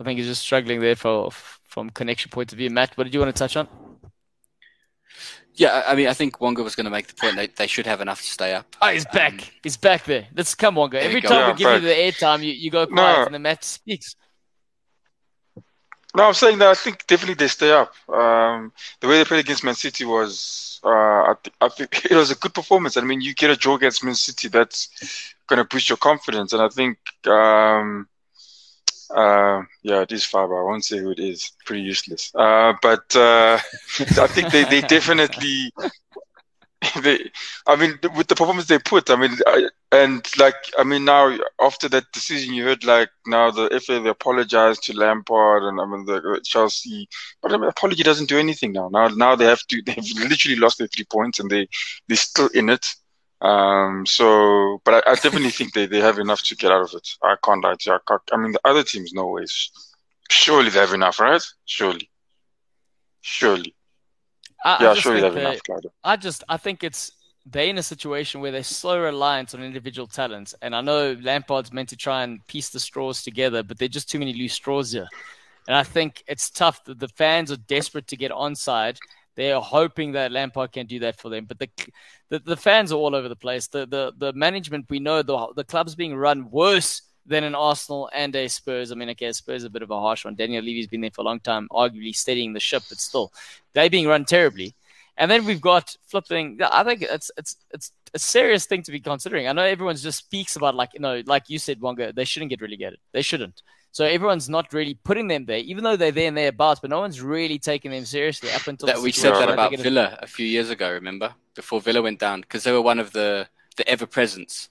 I 0.00 0.04
think 0.04 0.18
he's 0.18 0.26
just 0.28 0.42
struggling 0.42 0.80
there 0.80 0.96
for 0.96 1.30
from 1.30 1.90
connection 1.90 2.30
point 2.30 2.52
of 2.52 2.58
view. 2.58 2.70
Matt, 2.70 2.96
what 2.96 3.04
did 3.04 3.14
you 3.14 3.20
want 3.20 3.34
to 3.34 3.38
touch 3.38 3.56
on? 3.56 3.68
Yeah, 5.54 5.82
I 5.86 5.92
I 5.92 5.94
mean, 5.94 6.08
I 6.08 6.14
think 6.14 6.40
Wonga 6.40 6.62
was 6.62 6.74
going 6.74 6.84
to 6.86 6.90
make 6.90 7.06
the 7.06 7.14
point 7.14 7.36
that 7.36 7.56
they 7.56 7.66
should 7.66 7.86
have 7.86 8.00
enough 8.00 8.22
to 8.22 8.26
stay 8.28 8.54
up. 8.54 8.74
Oh, 8.80 8.88
he's 8.88 9.04
back. 9.04 9.34
Um, 9.34 9.40
he's 9.62 9.76
back 9.76 10.04
there. 10.04 10.26
Let's 10.34 10.54
come, 10.54 10.74
Wonga. 10.76 10.92
There 10.98 11.02
Every 11.02 11.20
go. 11.20 11.28
time 11.28 11.38
Yeah, 11.40 11.52
we 11.52 11.58
give 11.58 11.82
you 11.82 11.88
the 11.88 11.94
airtime, 11.94 12.42
you, 12.42 12.52
you 12.52 12.70
go 12.70 12.86
quiet 12.86 13.18
No. 13.18 13.24
and 13.26 13.34
the 13.34 13.38
Matt 13.38 13.62
speaks. 13.62 14.16
No, 16.16 16.24
I'm 16.24 16.34
saying 16.34 16.58
that 16.58 16.68
I 16.68 16.74
think 16.74 17.06
definitely 17.06 17.34
they 17.34 17.48
stay 17.48 17.70
up. 17.72 17.92
Um, 18.08 18.72
the 19.00 19.06
way 19.06 19.18
they 19.18 19.24
played 19.24 19.40
against 19.40 19.62
Man 19.62 19.74
City 19.76 20.04
was, 20.04 20.80
uh, 20.84 20.88
I, 20.88 21.34
th- 21.42 21.54
I 21.60 21.68
think 21.68 22.04
it 22.10 22.16
was 22.16 22.30
a 22.30 22.34
good 22.34 22.52
performance. 22.54 22.96
I 22.96 23.02
mean, 23.02 23.20
you 23.20 23.34
get 23.34 23.50
a 23.50 23.56
draw 23.56 23.76
against 23.76 24.02
Man 24.04 24.14
City, 24.16 24.48
that's 24.48 25.34
going 25.46 25.58
to 25.58 25.64
boost 25.64 25.88
your 25.88 25.98
confidence. 25.98 26.52
And 26.52 26.62
I 26.62 26.68
think, 26.68 26.98
um, 27.28 28.08
uh, 29.14 29.62
yeah, 29.82 30.02
it 30.02 30.12
is 30.12 30.24
five. 30.24 30.44
I 30.50 30.62
won't 30.62 30.84
say 30.84 30.98
who 30.98 31.10
it 31.10 31.18
is. 31.18 31.52
Pretty 31.64 31.82
useless. 31.82 32.32
Uh, 32.34 32.74
but 32.80 33.14
uh, 33.16 33.58
I 34.18 34.26
think 34.28 34.50
they, 34.50 34.64
they 34.64 34.80
definitely. 34.88 35.72
They, 37.02 37.30
I 37.66 37.76
mean, 37.76 37.98
with 38.16 38.28
the 38.28 38.34
performance 38.34 38.66
they 38.68 38.78
put, 38.78 39.10
I 39.10 39.16
mean, 39.16 39.36
I, 39.46 39.68
and 39.92 40.24
like, 40.38 40.54
I 40.78 40.84
mean, 40.84 41.04
now 41.04 41.36
after 41.60 41.88
that 41.88 42.04
decision, 42.12 42.54
you 42.54 42.64
heard 42.64 42.84
like 42.84 43.10
now 43.26 43.50
the 43.50 43.68
FA 43.84 43.98
they 44.00 44.08
apologized 44.10 44.84
to 44.84 44.92
Lampard 44.96 45.64
and 45.64 45.80
I 45.80 45.86
mean 45.86 46.04
the 46.04 46.40
Chelsea, 46.44 47.08
but 47.42 47.52
I 47.52 47.56
mean, 47.56 47.68
apology 47.68 48.04
doesn't 48.04 48.28
do 48.28 48.38
anything 48.38 48.72
now. 48.72 48.88
Now, 48.88 49.08
now 49.08 49.34
they 49.34 49.46
have 49.46 49.66
to. 49.68 49.82
They've 49.86 49.96
literally 50.28 50.56
lost 50.56 50.78
their 50.78 50.86
three 50.86 51.06
points 51.10 51.40
and 51.40 51.50
they 51.50 51.68
they're 52.06 52.16
still 52.16 52.48
in 52.54 52.68
it. 52.68 52.86
Um, 53.42 54.04
so, 54.06 54.80
but 54.84 55.06
I, 55.06 55.12
I 55.12 55.14
definitely 55.14 55.50
think 55.50 55.72
they, 55.72 55.86
they 55.86 56.00
have 56.00 56.18
enough 56.18 56.42
to 56.42 56.56
get 56.56 56.70
out 56.70 56.82
of 56.82 56.94
it. 56.94 57.08
I 57.22 57.36
can't 57.42 57.64
lie 57.64 57.74
to 57.80 57.90
you. 57.90 57.96
I, 57.96 57.98
can't, 58.06 58.20
I 58.32 58.36
mean, 58.36 58.52
the 58.52 58.60
other 58.64 58.82
teams, 58.82 59.12
no 59.14 59.28
ways. 59.28 59.70
Surely 60.30 60.68
they 60.68 60.78
have 60.78 60.92
enough, 60.92 61.18
right? 61.18 61.42
Surely, 61.64 62.10
surely. 63.22 63.74
I, 64.64 64.76
I 64.76 64.82
Yeah, 64.84 64.90
just 64.90 65.02
surely 65.02 65.20
they 65.20 65.26
have 65.26 65.36
enough, 65.36 65.62
Claudio. 65.64 65.90
I 66.04 66.16
just 66.16 66.44
I 66.48 66.58
think 66.58 66.84
it's 66.84 67.10
they're 67.50 67.68
in 67.68 67.78
a 67.78 67.82
situation 67.82 68.40
where 68.40 68.52
they're 68.52 68.62
so 68.62 69.00
reliant 69.00 69.54
on 69.54 69.62
individual 69.62 70.06
talents, 70.06 70.54
and 70.62 70.74
I 70.74 70.80
know 70.80 71.16
Lampard's 71.20 71.72
meant 71.72 71.88
to 71.90 71.96
try 71.96 72.22
and 72.22 72.46
piece 72.46 72.70
the 72.70 72.80
straws 72.80 73.22
together, 73.22 73.62
but 73.62 73.78
there 73.78 73.86
are 73.86 73.88
just 73.88 74.10
too 74.10 74.18
many 74.18 74.32
loose 74.32 74.54
straws 74.54 74.92
here, 74.92 75.08
and 75.66 75.76
I 75.76 75.82
think 75.82 76.22
it's 76.26 76.50
tough. 76.50 76.84
The, 76.84 76.94
the 76.94 77.08
fans 77.08 77.50
are 77.50 77.56
desperate 77.56 78.06
to 78.08 78.16
get 78.16 78.30
onside. 78.30 78.98
They 79.36 79.52
are 79.52 79.62
hoping 79.62 80.12
that 80.12 80.32
Lampard 80.32 80.72
can 80.72 80.86
do 80.86 80.98
that 81.00 81.18
for 81.18 81.28
them, 81.28 81.44
but 81.46 81.58
the 81.58 81.68
the, 82.28 82.38
the 82.38 82.56
fans 82.56 82.92
are 82.92 82.96
all 82.96 83.14
over 83.14 83.28
the 83.28 83.36
place. 83.36 83.66
The 83.66 83.86
the 83.86 84.12
the 84.16 84.32
management 84.32 84.90
we 84.90 85.00
know 85.00 85.22
the 85.22 85.48
the 85.56 85.64
club's 85.64 85.94
being 85.94 86.14
run 86.14 86.50
worse 86.50 87.02
than 87.26 87.44
an 87.44 87.54
Arsenal 87.54 88.10
and 88.12 88.34
a 88.34 88.48
Spurs. 88.48 88.90
I 88.90 88.94
mean, 88.94 89.10
okay, 89.10 89.32
Spurs 89.32 89.62
is 89.62 89.64
a 89.64 89.70
bit 89.70 89.82
of 89.82 89.90
a 89.90 90.00
harsh 90.00 90.24
one. 90.24 90.34
Daniel 90.34 90.64
Levy's 90.64 90.86
been 90.86 91.00
there 91.00 91.10
for 91.10 91.22
a 91.22 91.24
long 91.24 91.40
time, 91.40 91.68
arguably 91.70 92.14
steadying 92.14 92.52
the 92.52 92.60
ship, 92.60 92.82
but 92.88 92.98
still, 92.98 93.32
they're 93.72 93.90
being 93.90 94.08
run 94.08 94.24
terribly. 94.24 94.74
And 95.20 95.30
then 95.30 95.44
we've 95.44 95.60
got 95.60 95.94
flipping. 96.06 96.58
I 96.62 96.82
think 96.82 97.02
it's 97.02 97.30
it's 97.36 97.56
it's 97.70 97.92
a 98.14 98.18
serious 98.18 98.64
thing 98.64 98.82
to 98.84 98.90
be 98.90 99.00
considering. 99.00 99.46
I 99.46 99.52
know 99.52 99.62
everyone's 99.62 100.02
just 100.02 100.18
speaks 100.18 100.56
about 100.56 100.74
like 100.74 100.94
you 100.94 101.00
know, 101.00 101.22
like 101.26 101.44
you 101.48 101.58
said, 101.58 101.78
Wonga, 101.78 102.14
they 102.14 102.24
shouldn't 102.24 102.48
get 102.48 102.62
relegated. 102.62 102.98
They 103.12 103.20
shouldn't. 103.20 103.62
So 103.92 104.06
everyone's 104.06 104.48
not 104.48 104.72
really 104.72 104.94
putting 104.94 105.28
them 105.28 105.44
there, 105.44 105.58
even 105.58 105.84
though 105.84 105.96
they're 105.96 106.10
there 106.10 106.28
and 106.28 106.36
thereabouts. 106.36 106.80
But 106.80 106.88
no 106.88 107.00
one's 107.00 107.20
really 107.20 107.58
taking 107.58 107.90
them 107.90 108.06
seriously 108.06 108.50
up 108.50 108.66
until 108.66 108.86
that 108.86 108.98
we 108.98 109.12
said 109.12 109.34
that 109.34 109.50
about 109.50 109.70
they 109.70 109.76
get 109.76 109.86
a- 109.86 109.90
Villa 109.90 110.18
a 110.22 110.26
few 110.26 110.46
years 110.46 110.70
ago. 110.70 110.90
Remember, 110.90 111.34
before 111.54 111.82
Villa 111.82 112.00
went 112.00 112.18
down, 112.18 112.40
because 112.40 112.64
they 112.64 112.72
were 112.72 112.80
one 112.80 112.98
of 112.98 113.12
the 113.12 113.46
the 113.76 113.86
ever 113.86 114.06
presents. 114.06 114.70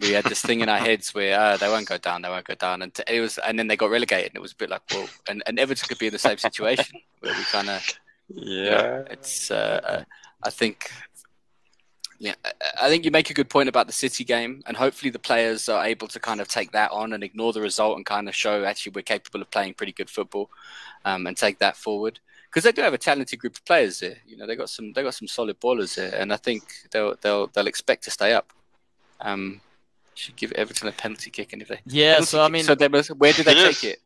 We 0.00 0.12
had 0.12 0.24
this 0.24 0.42
thing 0.42 0.60
in 0.60 0.68
our 0.68 0.78
heads 0.78 1.12
where 1.14 1.38
uh, 1.38 1.56
they 1.56 1.68
won't 1.68 1.88
go 1.88 1.98
down, 1.98 2.22
they 2.22 2.28
won't 2.28 2.46
go 2.46 2.54
down, 2.54 2.82
and 2.82 2.98
it 3.06 3.20
was, 3.20 3.38
and 3.38 3.58
then 3.58 3.68
they 3.68 3.76
got 3.76 3.90
relegated, 3.90 4.30
and 4.30 4.36
it 4.36 4.42
was 4.42 4.52
a 4.52 4.56
bit 4.56 4.70
like, 4.70 4.82
well, 4.90 5.08
and, 5.28 5.42
and 5.46 5.60
Everton 5.60 5.86
could 5.86 5.98
be 5.98 6.06
in 6.06 6.12
the 6.12 6.18
same 6.18 6.38
situation 6.38 6.98
where 7.20 7.34
we 7.34 7.42
kind 7.44 7.68
of 7.68 7.86
Yeah. 8.28 9.02
it's 9.10 9.50
uh, 9.50 9.80
uh, 9.84 10.04
I 10.42 10.50
think 10.50 10.90
yeah 12.18 12.34
I- 12.80 12.88
think 12.88 13.04
you 13.04 13.10
make 13.10 13.30
a 13.30 13.34
good 13.34 13.48
point 13.50 13.68
about 13.68 13.86
the 13.86 13.92
City 13.92 14.24
game 14.24 14.62
and 14.66 14.76
hopefully 14.76 15.10
the 15.10 15.18
players 15.18 15.68
are 15.68 15.84
able 15.84 16.08
to 16.08 16.20
kind 16.20 16.40
of 16.40 16.48
take 16.48 16.72
that 16.72 16.90
on 16.92 17.12
and 17.12 17.22
ignore 17.24 17.52
the 17.52 17.60
result 17.60 17.96
and 17.96 18.06
kind 18.06 18.28
of 18.28 18.34
show 18.34 18.64
actually 18.64 18.92
we're 18.94 19.02
capable 19.02 19.40
of 19.42 19.50
playing 19.50 19.74
pretty 19.74 19.92
good 19.92 20.08
football 20.10 20.48
um, 21.04 21.26
and 21.26 21.36
take 21.36 21.58
that 21.58 21.76
forward. 21.76 22.20
Because 22.48 22.64
they 22.64 22.72
do 22.72 22.82
have 22.82 22.92
a 22.94 22.98
talented 22.98 23.38
group 23.38 23.56
of 23.56 23.64
players 23.64 24.00
there. 24.00 24.16
You 24.26 24.36
know 24.36 24.46
they 24.46 24.56
got 24.56 24.68
some 24.68 24.92
they 24.92 25.02
got 25.02 25.14
some 25.14 25.26
solid 25.28 25.58
ballers 25.60 25.94
there 25.96 26.14
and 26.14 26.32
I 26.32 26.36
think 26.36 26.62
they'll 26.90 27.16
they'll 27.22 27.46
they'll 27.48 27.66
expect 27.66 28.04
to 28.04 28.10
stay 28.10 28.32
up. 28.34 28.52
Um 29.20 29.60
should 30.14 30.36
give 30.36 30.52
Everton 30.52 30.88
a 30.88 30.92
penalty 30.92 31.30
kick 31.30 31.54
and 31.54 31.62
if 31.62 31.68
they 31.68 31.80
Yeah, 31.86 32.20
so 32.20 32.42
I 32.42 32.48
mean, 32.48 32.64
so 32.64 32.74
they 32.74 32.88
must, 32.88 33.10
where 33.16 33.32
did 33.32 33.46
they 33.46 33.54
Yes. 33.56 33.80
take 33.80 33.92
it 33.94 34.00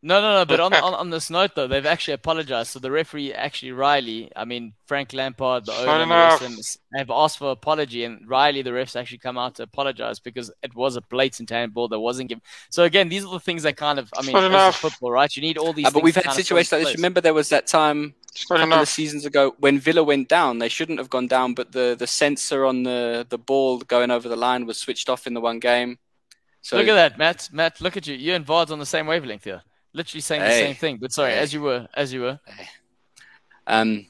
No, 0.00 0.20
no, 0.20 0.32
no. 0.38 0.44
But 0.44 0.60
on, 0.60 0.72
on 0.74 0.94
on 0.94 1.10
this 1.10 1.28
note, 1.28 1.56
though, 1.56 1.66
they've 1.66 1.84
actually 1.84 2.14
apologized. 2.14 2.70
So 2.70 2.78
the 2.78 2.90
referee, 2.90 3.34
actually 3.34 3.72
Riley, 3.72 4.30
I 4.36 4.44
mean 4.44 4.74
Frank 4.86 5.12
Lampard, 5.12 5.66
the 5.66 5.72
owner, 5.72 6.02
and 6.02 6.10
the 6.10 6.14
rest 6.14 6.42
of 6.42 6.50
them, 6.50 6.58
have 6.94 7.10
asked 7.10 7.38
for 7.38 7.50
apology, 7.50 8.04
and 8.04 8.28
Riley, 8.28 8.62
the 8.62 8.70
refs, 8.70 8.94
actually 8.94 9.18
come 9.18 9.36
out 9.36 9.56
to 9.56 9.64
apologize 9.64 10.20
because 10.20 10.52
it 10.62 10.76
was 10.76 10.94
a 10.94 11.00
blatant 11.00 11.50
handball 11.50 11.88
that 11.88 11.98
wasn't 11.98 12.28
given. 12.28 12.42
So 12.70 12.84
again, 12.84 13.08
these 13.08 13.24
are 13.24 13.32
the 13.32 13.40
things 13.40 13.64
that 13.64 13.76
kind 13.76 13.98
of, 13.98 14.08
I 14.16 14.22
mean, 14.22 14.36
as 14.36 14.76
football, 14.76 15.10
right? 15.10 15.34
You 15.34 15.42
need 15.42 15.58
all 15.58 15.72
these. 15.72 15.86
Uh, 15.86 15.90
but 15.90 16.04
we've 16.04 16.14
had 16.14 16.32
situations 16.32 16.70
like 16.70 16.84
this. 16.84 16.94
Remember, 16.94 17.20
there 17.20 17.34
was 17.34 17.48
that 17.48 17.66
time 17.66 18.14
a 18.36 18.48
couple 18.48 18.62
enough. 18.62 18.82
of 18.82 18.88
seasons 18.88 19.24
ago 19.24 19.56
when 19.58 19.80
Villa 19.80 20.04
went 20.04 20.28
down. 20.28 20.60
They 20.60 20.68
shouldn't 20.68 21.00
have 21.00 21.10
gone 21.10 21.26
down, 21.26 21.54
but 21.54 21.72
the 21.72 21.96
the 21.98 22.06
sensor 22.06 22.64
on 22.64 22.84
the 22.84 23.26
the 23.28 23.38
ball 23.38 23.78
going 23.78 24.12
over 24.12 24.28
the 24.28 24.36
line 24.36 24.64
was 24.64 24.78
switched 24.78 25.08
off 25.08 25.26
in 25.26 25.34
the 25.34 25.40
one 25.40 25.58
game. 25.58 25.98
So 26.60 26.76
look 26.76 26.86
at 26.86 26.94
that, 26.94 27.18
Matt. 27.18 27.48
Matt, 27.50 27.80
look 27.80 27.96
at 27.96 28.06
you. 28.06 28.14
You 28.14 28.34
and 28.34 28.46
Vard's 28.46 28.70
on 28.70 28.78
the 28.78 28.86
same 28.86 29.08
wavelength 29.08 29.42
here 29.42 29.62
literally 29.92 30.20
saying 30.20 30.42
hey. 30.42 30.48
the 30.48 30.66
same 30.66 30.74
thing. 30.74 30.96
But 30.98 31.12
sorry, 31.12 31.32
hey. 31.32 31.38
as 31.38 31.52
you 31.52 31.62
were, 31.62 31.88
as 31.94 32.12
you 32.12 32.22
were. 32.22 32.40
Hey. 32.46 32.68
Um, 33.66 34.06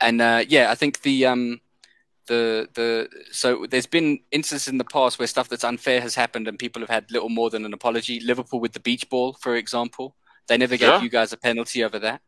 and 0.00 0.20
uh, 0.20 0.44
yeah, 0.48 0.70
I 0.70 0.74
think 0.74 1.02
the 1.02 1.26
um, 1.26 1.60
the 2.26 2.68
the 2.74 3.08
so 3.32 3.66
there's 3.68 3.86
been 3.86 4.20
instances 4.30 4.68
in 4.68 4.78
the 4.78 4.84
past 4.84 5.18
where 5.18 5.26
stuff 5.26 5.48
that's 5.48 5.64
unfair 5.64 6.00
has 6.00 6.14
happened 6.14 6.46
and 6.48 6.58
people 6.58 6.80
have 6.80 6.90
had 6.90 7.10
little 7.10 7.28
more 7.28 7.50
than 7.50 7.64
an 7.64 7.74
apology. 7.74 8.20
Liverpool 8.20 8.60
with 8.60 8.72
the 8.72 8.80
beach 8.80 9.08
ball, 9.10 9.34
for 9.34 9.56
example, 9.56 10.14
they 10.46 10.56
never 10.56 10.76
gave 10.76 10.88
yeah. 10.88 11.00
you 11.02 11.10
guys 11.10 11.32
a 11.32 11.36
penalty 11.36 11.84
over 11.84 11.98
that. 11.98 12.20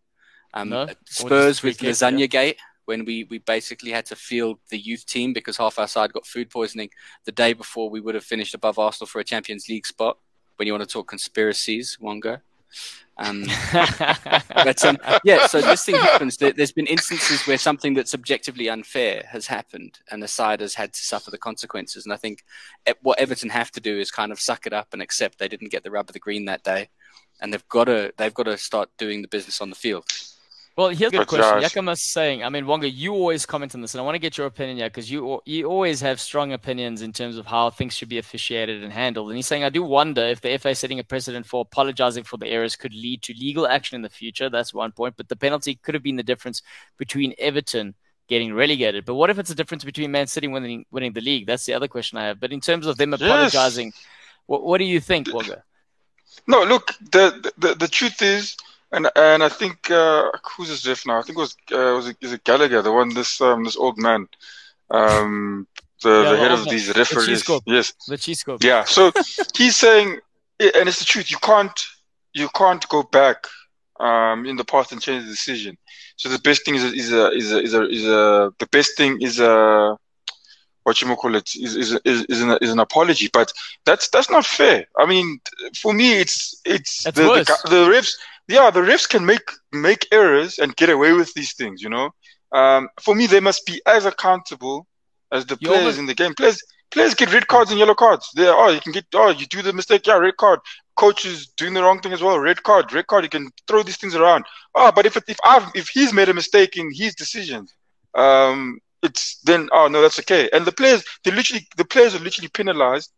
Um, 0.53 0.69
no? 0.71 0.89
Spurs 1.07 1.63
with 1.63 1.79
Lasagna 1.79 2.29
Gate 2.29 2.59
when 2.87 3.05
we, 3.05 3.25
we 3.31 3.39
basically 3.39 3.93
had 3.93 4.05
to 4.07 4.17
field 4.17 4.59
the 4.69 4.79
youth 4.79 5.07
team 5.07 5.33
because 5.33 5.57
half 5.57 5.79
our 5.79 5.87
side 5.87 6.13
got 6.13 6.27
food 6.27 6.51
poisoning 6.51 6.91
the 7.25 7.31
day 7.31 7.53
before 7.53 7.89
we 7.89 8.01
would 8.01 8.17
have 8.17 8.25
finished 8.25 8.53
above 8.53 8.81
Arsenal 8.81 9.07
for 9.07 9.21
a 9.21 9.25
Champions 9.25 9.69
League 9.69 9.87
spot. 9.87 10.19
When 10.57 10.67
you 10.67 10.73
want 10.73 10.83
to 10.83 10.93
talk 10.93 11.07
conspiracies, 11.07 11.99
Wonga. 12.01 12.43
Um, 13.19 13.45
but 13.73 14.85
um, 14.85 14.99
yeah, 15.25 15.47
so 15.47 15.61
this 15.61 15.85
thing 15.85 15.97
happens. 15.97 16.39
There's 16.39 16.73
been 16.73 16.87
instances 16.87 17.47
where 17.47 17.59
something 17.59 17.95
that's 17.95 18.15
objectively 18.15 18.69
unfair 18.69 19.25
has 19.29 19.47
happened, 19.47 19.99
and 20.11 20.23
the 20.23 20.29
side 20.29 20.61
has 20.61 20.75
had 20.75 20.93
to 20.95 21.03
suffer 21.03 21.31
the 21.31 21.39
consequences. 21.39 22.07
And 22.07 22.13
I 22.13 22.17
think 22.17 22.45
what 23.03 23.19
Everton 23.19 23.51
have 23.51 23.71
to 23.73 23.81
do 23.81 23.99
is 23.99 24.11
kind 24.11 24.33
of 24.33 24.41
suck 24.41 24.67
it 24.67 24.73
up 24.73 24.89
and 24.93 25.03
accept 25.03 25.39
they 25.39 25.49
didn't 25.49 25.71
get 25.71 25.83
the 25.83 25.91
rub 25.91 26.09
of 26.09 26.15
the 26.15 26.19
green 26.19 26.47
that 26.47 26.65
day, 26.65 26.89
and 27.41 27.53
they've 27.53 27.69
got 27.69 27.85
to 27.85 28.13
they've 28.17 28.35
got 28.35 28.45
to 28.45 28.57
start 28.57 28.89
doing 28.97 29.23
the 29.23 29.29
business 29.29 29.61
on 29.61 29.71
the 29.71 29.77
field. 29.77 30.05
Well, 30.77 30.89
here's 30.89 31.13
the 31.13 31.25
question. 31.25 31.61
Yakama's 31.61 32.11
saying, 32.11 32.43
I 32.43 32.49
mean, 32.49 32.67
Wonga, 32.67 32.89
you 32.89 33.13
always 33.13 33.45
comment 33.45 33.75
on 33.75 33.81
this, 33.81 33.95
and 33.95 34.01
I 34.01 34.05
want 34.05 34.15
to 34.15 34.21
get 34.21 34.39
your 34.39 34.47
opinion, 34.47 34.79
here 34.79 34.89
because 34.89 35.11
you 35.11 35.41
you 35.45 35.67
always 35.67 36.01
have 36.01 36.21
strong 36.21 36.53
opinions 36.53 37.03
in 37.03 37.13
terms 37.13 37.37
of 37.37 37.47
how 37.47 37.71
things 37.71 37.95
should 37.95 38.09
be 38.09 38.19
officiated 38.19 38.83
and 38.83 38.93
handled. 38.93 39.29
And 39.29 39.37
he's 39.37 39.47
saying, 39.47 39.65
I 39.65 39.69
do 39.69 39.83
wonder 39.83 40.23
if 40.23 40.41
the 40.41 40.57
FA 40.59 40.75
setting 40.75 40.99
a 40.99 41.05
precedent 41.05 41.45
for 41.45 41.63
apologizing 41.63 42.25
for 42.25 42.37
the 42.37 42.47
errors 42.47 42.77
could 42.77 42.95
lead 42.95 43.23
to 43.23 43.35
legal 43.35 43.67
action 43.67 43.97
in 43.97 44.03
the 44.03 44.09
future. 44.09 44.49
That's 44.49 44.73
one 44.73 44.93
point. 44.93 45.17
But 45.17 45.29
the 45.29 45.37
penalty 45.37 45.75
could 45.83 45.95
have 45.95 46.03
been 46.03 46.17
the 46.17 46.23
difference 46.23 46.63
between 46.97 47.35
Everton 47.39 47.95
getting 48.29 48.55
relegated. 48.55 49.05
But 49.05 49.17
what 49.17 49.29
if 49.29 49.39
it's 49.39 49.51
a 49.51 49.57
difference 49.57 49.85
between 49.85 50.13
Man 50.13 50.29
City 50.29 50.47
winning 50.47 50.87
winning 50.91 51.13
the 51.13 51.21
league? 51.21 51.47
That's 51.47 51.67
the 51.67 51.75
other 51.75 51.89
question 51.89 52.17
I 52.17 52.27
have. 52.27 52.41
But 52.41 52.53
in 52.53 52.61
terms 52.61 52.87
of 52.87 52.97
them 52.97 53.13
apologizing, 53.13 53.89
yes. 53.89 54.05
what, 54.47 54.63
what 54.63 54.79
do 54.79 54.85
you 54.85 55.01
think, 55.01 55.35
Wonga? 55.35 55.65
No, 56.47 56.63
look, 56.63 56.93
the, 57.11 57.53
the 57.59 57.75
the 57.75 57.89
truth 57.89 58.23
is 58.23 58.57
and 58.93 59.09
and 59.17 59.43
I 59.43 59.49
think 59.49 59.91
uh, 59.91 60.31
who's 60.57 60.69
his 60.69 60.87
ref 60.87 61.07
now? 61.07 61.19
I 61.19 61.23
think 61.23 61.39
it 61.39 61.41
was 61.41 61.57
uh, 61.73 61.95
was 61.95 62.09
it, 62.09 62.17
is 62.21 62.33
it 62.33 62.45
Gallagher, 62.45 62.83
the 62.83 62.93
one 62.93 63.15
this 63.15 63.41
um 63.41 63.65
this 63.65 63.77
old 63.77 63.99
man, 63.99 64.27
um 64.91 65.67
the, 66.03 66.23
yeah, 66.23 66.31
the 66.33 66.39
head 66.39 66.53
of 66.53 66.69
these 66.69 66.89
referees. 66.97 67.45
The 67.45 67.61
yes, 67.67 67.93
the 68.09 68.17
cheese 68.17 68.45
Yeah, 68.61 68.85
so 68.85 69.13
he's 69.57 69.77
saying, 69.77 70.19
and 70.59 70.89
it's 70.89 70.99
the 70.99 71.05
truth. 71.05 71.31
You 71.31 71.39
can't 71.39 71.79
you 72.33 72.49
can't 72.55 72.87
go 72.89 73.03
back 73.03 73.47
um 74.01 74.47
in 74.47 74.57
the 74.57 74.65
past 74.65 74.93
and 74.93 75.01
change 75.01 75.25
the 75.25 75.31
decision. 75.31 75.77
So 76.17 76.29
the 76.29 76.39
best 76.41 76.65
thing 76.65 76.75
is 76.75 76.85
a, 76.85 76.93
is 76.93 77.13
a, 77.13 77.31
is 77.31 77.53
a, 77.53 77.59
is 77.61 77.75
a, 77.75 77.89
is 77.89 78.05
a 78.07 78.53
the 78.59 78.69
best 78.73 78.97
thing 78.97 79.23
is 79.23 79.41
a 79.41 79.97
what 80.83 81.01
you 81.01 81.15
call 81.15 81.35
it 81.37 81.55
is 81.55 81.77
is 81.77 81.99
is, 82.05 82.25
is, 82.25 82.41
an, 82.41 82.59
is 82.61 82.73
an 82.73 82.81
apology, 82.81 83.29
but 83.33 83.53
that's 83.85 84.09
that's 84.09 84.31
not 84.31 84.45
fair. 84.45 84.87
I 84.99 85.07
mean, 85.07 85.41
for 85.81 85.93
me, 85.93 86.19
it's 86.19 86.61
it's 86.65 87.05
the, 87.05 87.11
the, 87.13 87.59
the 87.69 87.89
refs 87.93 88.15
yeah, 88.51 88.71
the 88.71 88.81
refs 88.81 89.09
can 89.09 89.25
make 89.25 89.49
make 89.73 90.07
errors 90.13 90.59
and 90.59 90.77
get 90.77 90.91
away 90.91 91.13
with 91.13 91.33
these 91.35 91.55
things. 91.55 91.83
You 91.83 91.91
know, 91.91 92.11
um, 92.53 92.89
for 93.01 93.15
me, 93.15 93.27
they 93.27 93.41
must 93.41 93.65
be 93.67 93.81
as 93.87 94.05
accountable 94.05 94.87
as 95.33 95.47
the 95.47 95.57
players 95.57 95.79
almost... 95.79 95.99
in 95.99 96.07
the 96.07 96.15
game. 96.15 96.35
Players 96.35 96.63
players 96.91 97.15
get 97.15 97.33
red 97.33 97.47
cards 97.47 97.71
and 97.71 97.79
yellow 97.79 97.95
cards. 97.95 98.29
They 98.35 98.49
oh, 98.49 98.69
you 98.69 98.81
can 98.81 98.93
get 98.93 99.07
oh, 99.15 99.31
you 99.31 99.47
do 99.47 99.63
the 99.63 99.73
mistake, 99.73 100.07
yeah, 100.07 100.19
red 100.19 100.37
card. 100.37 100.61
Coach 100.97 101.25
is 101.25 101.47
doing 101.57 101.75
the 101.75 101.83
wrong 101.83 102.01
thing 102.01 102.13
as 102.13 102.23
well, 102.23 102.39
red 102.39 102.63
card, 102.63 102.93
red 102.93 103.07
card. 103.07 103.25
You 103.25 103.31
can 103.31 103.51
throw 103.67 103.83
these 103.83 103.97
things 103.97 104.15
around. 104.15 104.45
Oh, 104.75 104.93
but 104.93 105.07
if 105.07 105.17
if 105.17 105.39
I've 105.45 105.71
if 105.75 105.89
he's 105.89 106.13
made 106.13 106.29
a 106.29 106.35
mistake 106.35 106.77
in 106.77 106.91
his 106.93 107.15
decisions, 107.15 107.75
um, 108.15 108.81
it's 109.03 109.41
then 109.45 109.69
oh 109.73 109.89
no, 109.89 110.03
that's 110.03 110.19
okay. 110.21 110.51
And 110.53 110.65
the 110.65 110.73
players, 110.73 111.05
they 111.25 111.31
literally 111.31 111.67
the 111.77 111.85
players 111.85 112.15
are 112.15 112.19
literally 112.19 112.49
penalized 112.49 113.13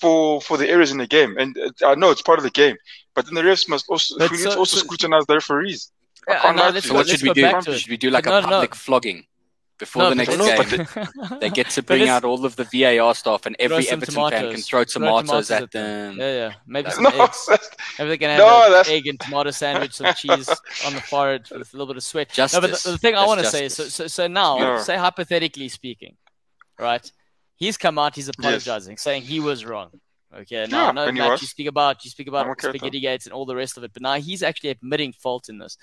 for 0.00 0.40
for 0.40 0.56
the 0.56 0.68
errors 0.68 0.90
in 0.90 0.98
the 0.98 1.06
game. 1.06 1.36
And 1.38 1.56
uh, 1.58 1.86
I 1.86 1.94
know 1.94 2.10
it's 2.10 2.22
part 2.22 2.38
of 2.38 2.44
the 2.44 2.50
game, 2.50 2.76
but 3.14 3.26
then 3.26 3.34
the 3.34 3.42
refs 3.42 3.68
must 3.68 3.86
also 3.88 4.16
we 4.18 4.36
need 4.36 4.44
to 4.44 4.58
also 4.58 4.76
so, 4.76 4.84
scrutinize 4.84 5.26
the 5.26 5.34
referees. 5.34 5.90
Yeah, 6.28 6.52
no, 6.52 6.80
so 6.80 6.94
what 6.94 7.06
should 7.06 7.22
we 7.22 7.32
do? 7.32 7.62
Should 7.62 7.90
we 7.90 7.96
do 7.96 8.10
like 8.10 8.24
but 8.24 8.44
a 8.44 8.48
public 8.48 8.70
no. 8.70 8.76
flogging? 8.76 9.26
Before 9.76 10.08
the 10.08 10.14
next 10.14 10.36
game, 10.36 10.86
they 11.40 11.50
get 11.50 11.68
to 11.70 11.82
bring 11.90 12.08
out 12.08 12.22
all 12.22 12.44
of 12.46 12.54
the 12.54 12.62
VAR 12.62 13.12
stuff, 13.12 13.44
and 13.44 13.56
every 13.58 13.88
Everton 13.88 14.14
tomatoes. 14.14 14.40
fan 14.40 14.52
can 14.52 14.60
throw 14.62 14.84
tomatoes, 14.84 15.26
tomatoes 15.26 15.50
at, 15.50 15.70
them. 15.72 16.16
Yeah, 16.16 16.32
yeah, 16.32 16.52
maybe 16.64 16.90
some 16.92 17.02
no, 17.02 17.10
eggs. 17.10 17.48
Maybe 17.98 18.10
they 18.10 18.18
can 18.18 18.30
have 18.30 18.38
no, 18.38 18.80
an 18.80 18.84
egg 18.86 19.08
and 19.08 19.18
tomato 19.18 19.50
sandwich, 19.50 19.94
some 19.94 20.14
cheese 20.14 20.48
on 20.86 20.94
the 20.94 21.00
forehead 21.00 21.48
with 21.50 21.74
a 21.74 21.76
little 21.76 21.88
bit 21.88 21.96
of 21.96 22.04
sweat. 22.04 22.30
Justice. 22.30 22.54
No, 22.54 22.68
but 22.68 22.78
the, 22.78 22.92
the 22.92 22.98
thing 22.98 23.16
I 23.16 23.26
want 23.26 23.40
to 23.40 23.46
say 23.46 23.64
is, 23.64 23.74
so, 23.74 23.88
so, 23.88 24.06
so 24.06 24.28
now, 24.28 24.78
say 24.78 24.96
hypothetically 24.96 25.68
speaking, 25.68 26.16
right? 26.78 27.10
He's 27.56 27.76
come 27.76 27.98
out, 27.98 28.14
he's 28.14 28.28
apologizing, 28.28 28.94
yes. 28.94 29.02
saying 29.02 29.22
he 29.22 29.40
was 29.40 29.64
wrong. 29.64 29.90
Okay, 30.34 30.66
now 30.68 30.86
yeah, 30.86 30.92
no, 30.92 31.12
Matt, 31.12 31.40
you 31.40 31.46
speak 31.46 31.68
about 31.68 32.04
you 32.04 32.10
speak 32.10 32.26
about 32.26 32.48
okay, 32.48 32.68
spaghetti 32.68 32.98
gates 32.98 33.26
and 33.26 33.32
all 33.32 33.46
the 33.46 33.54
rest 33.54 33.76
of 33.76 33.84
it, 33.84 33.92
but 33.92 34.02
now 34.02 34.14
he's 34.14 34.42
actually 34.42 34.70
admitting 34.70 35.12
fault 35.12 35.48
in 35.48 35.58
this. 35.58 35.76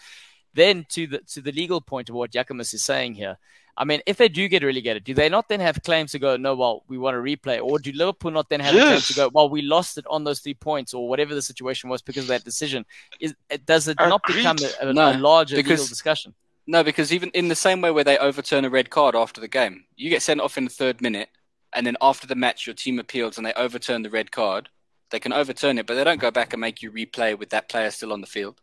Then 0.53 0.85
to 0.89 1.07
the 1.07 1.19
to 1.19 1.41
the 1.41 1.53
legal 1.53 1.79
point 1.79 2.09
of 2.09 2.15
what 2.15 2.31
Jackamus 2.31 2.73
is 2.73 2.83
saying 2.83 3.13
here, 3.13 3.37
I 3.77 3.85
mean, 3.85 4.01
if 4.05 4.17
they 4.17 4.27
do 4.27 4.47
get 4.47 4.63
relegated, 4.63 5.03
do 5.03 5.13
they 5.13 5.29
not 5.29 5.47
then 5.47 5.59
have 5.61 5.81
claims 5.83 6.11
to 6.11 6.19
go, 6.19 6.35
no, 6.35 6.55
well, 6.55 6.83
we 6.87 6.97
want 6.97 7.15
to 7.15 7.19
replay? 7.19 7.61
Or 7.63 7.79
do 7.79 7.91
Liverpool 7.93 8.31
not 8.31 8.49
then 8.49 8.59
have 8.59 8.73
yes. 8.73 8.83
a 8.83 8.87
claim 8.87 9.01
to 9.01 9.13
go, 9.13 9.29
well, 9.33 9.49
we 9.49 9.61
lost 9.61 9.97
it 9.97 10.05
on 10.09 10.23
those 10.23 10.39
three 10.39 10.53
points 10.53 10.93
or 10.93 11.07
whatever 11.07 11.33
the 11.33 11.41
situation 11.41 11.89
was 11.89 12.01
because 12.01 12.23
of 12.23 12.29
that 12.29 12.43
decision? 12.43 12.85
Is, 13.19 13.33
does 13.65 13.87
it 13.87 13.97
not 13.99 14.21
become 14.27 14.57
a, 14.81 14.87
a, 14.87 14.93
no, 14.93 15.13
a 15.13 15.17
larger 15.17 15.55
because, 15.55 15.79
legal 15.79 15.87
discussion? 15.87 16.33
No, 16.67 16.83
because 16.83 17.13
even 17.13 17.29
in 17.29 17.47
the 17.47 17.55
same 17.55 17.81
way 17.81 17.91
where 17.91 18.03
they 18.03 18.17
overturn 18.17 18.65
a 18.65 18.69
red 18.69 18.89
card 18.89 19.15
after 19.15 19.39
the 19.39 19.47
game, 19.47 19.85
you 19.95 20.09
get 20.09 20.21
sent 20.21 20.41
off 20.41 20.57
in 20.57 20.65
the 20.65 20.69
third 20.69 21.01
minute 21.01 21.29
and 21.73 21.85
then 21.85 21.97
after 22.01 22.27
the 22.27 22.35
match 22.35 22.67
your 22.67 22.73
team 22.73 22.99
appeals 22.99 23.37
and 23.37 23.45
they 23.45 23.53
overturn 23.53 24.01
the 24.01 24.09
red 24.09 24.31
card, 24.31 24.69
they 25.09 25.19
can 25.19 25.33
overturn 25.33 25.77
it, 25.77 25.85
but 25.85 25.95
they 25.95 26.03
don't 26.03 26.19
go 26.19 26.31
back 26.31 26.53
and 26.53 26.61
make 26.61 26.81
you 26.81 26.91
replay 26.91 27.37
with 27.37 27.49
that 27.49 27.69
player 27.69 27.91
still 27.91 28.13
on 28.13 28.21
the 28.21 28.27
field. 28.27 28.61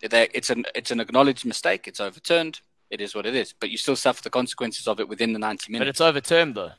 They, 0.00 0.28
it's 0.34 0.50
an 0.50 0.64
it's 0.74 0.90
an 0.90 1.00
acknowledged 1.00 1.46
mistake. 1.46 1.88
It's 1.88 2.00
overturned. 2.00 2.60
It 2.90 3.00
is 3.00 3.14
what 3.14 3.24
it 3.26 3.34
is, 3.34 3.54
but 3.58 3.70
you 3.70 3.78
still 3.78 3.96
suffer 3.96 4.22
the 4.22 4.30
consequences 4.30 4.86
of 4.86 5.00
it 5.00 5.08
within 5.08 5.32
the 5.32 5.38
ninety 5.38 5.72
minutes. 5.72 5.86
But 5.86 5.88
it's 5.88 6.00
overturned 6.00 6.54
though. 6.54 6.72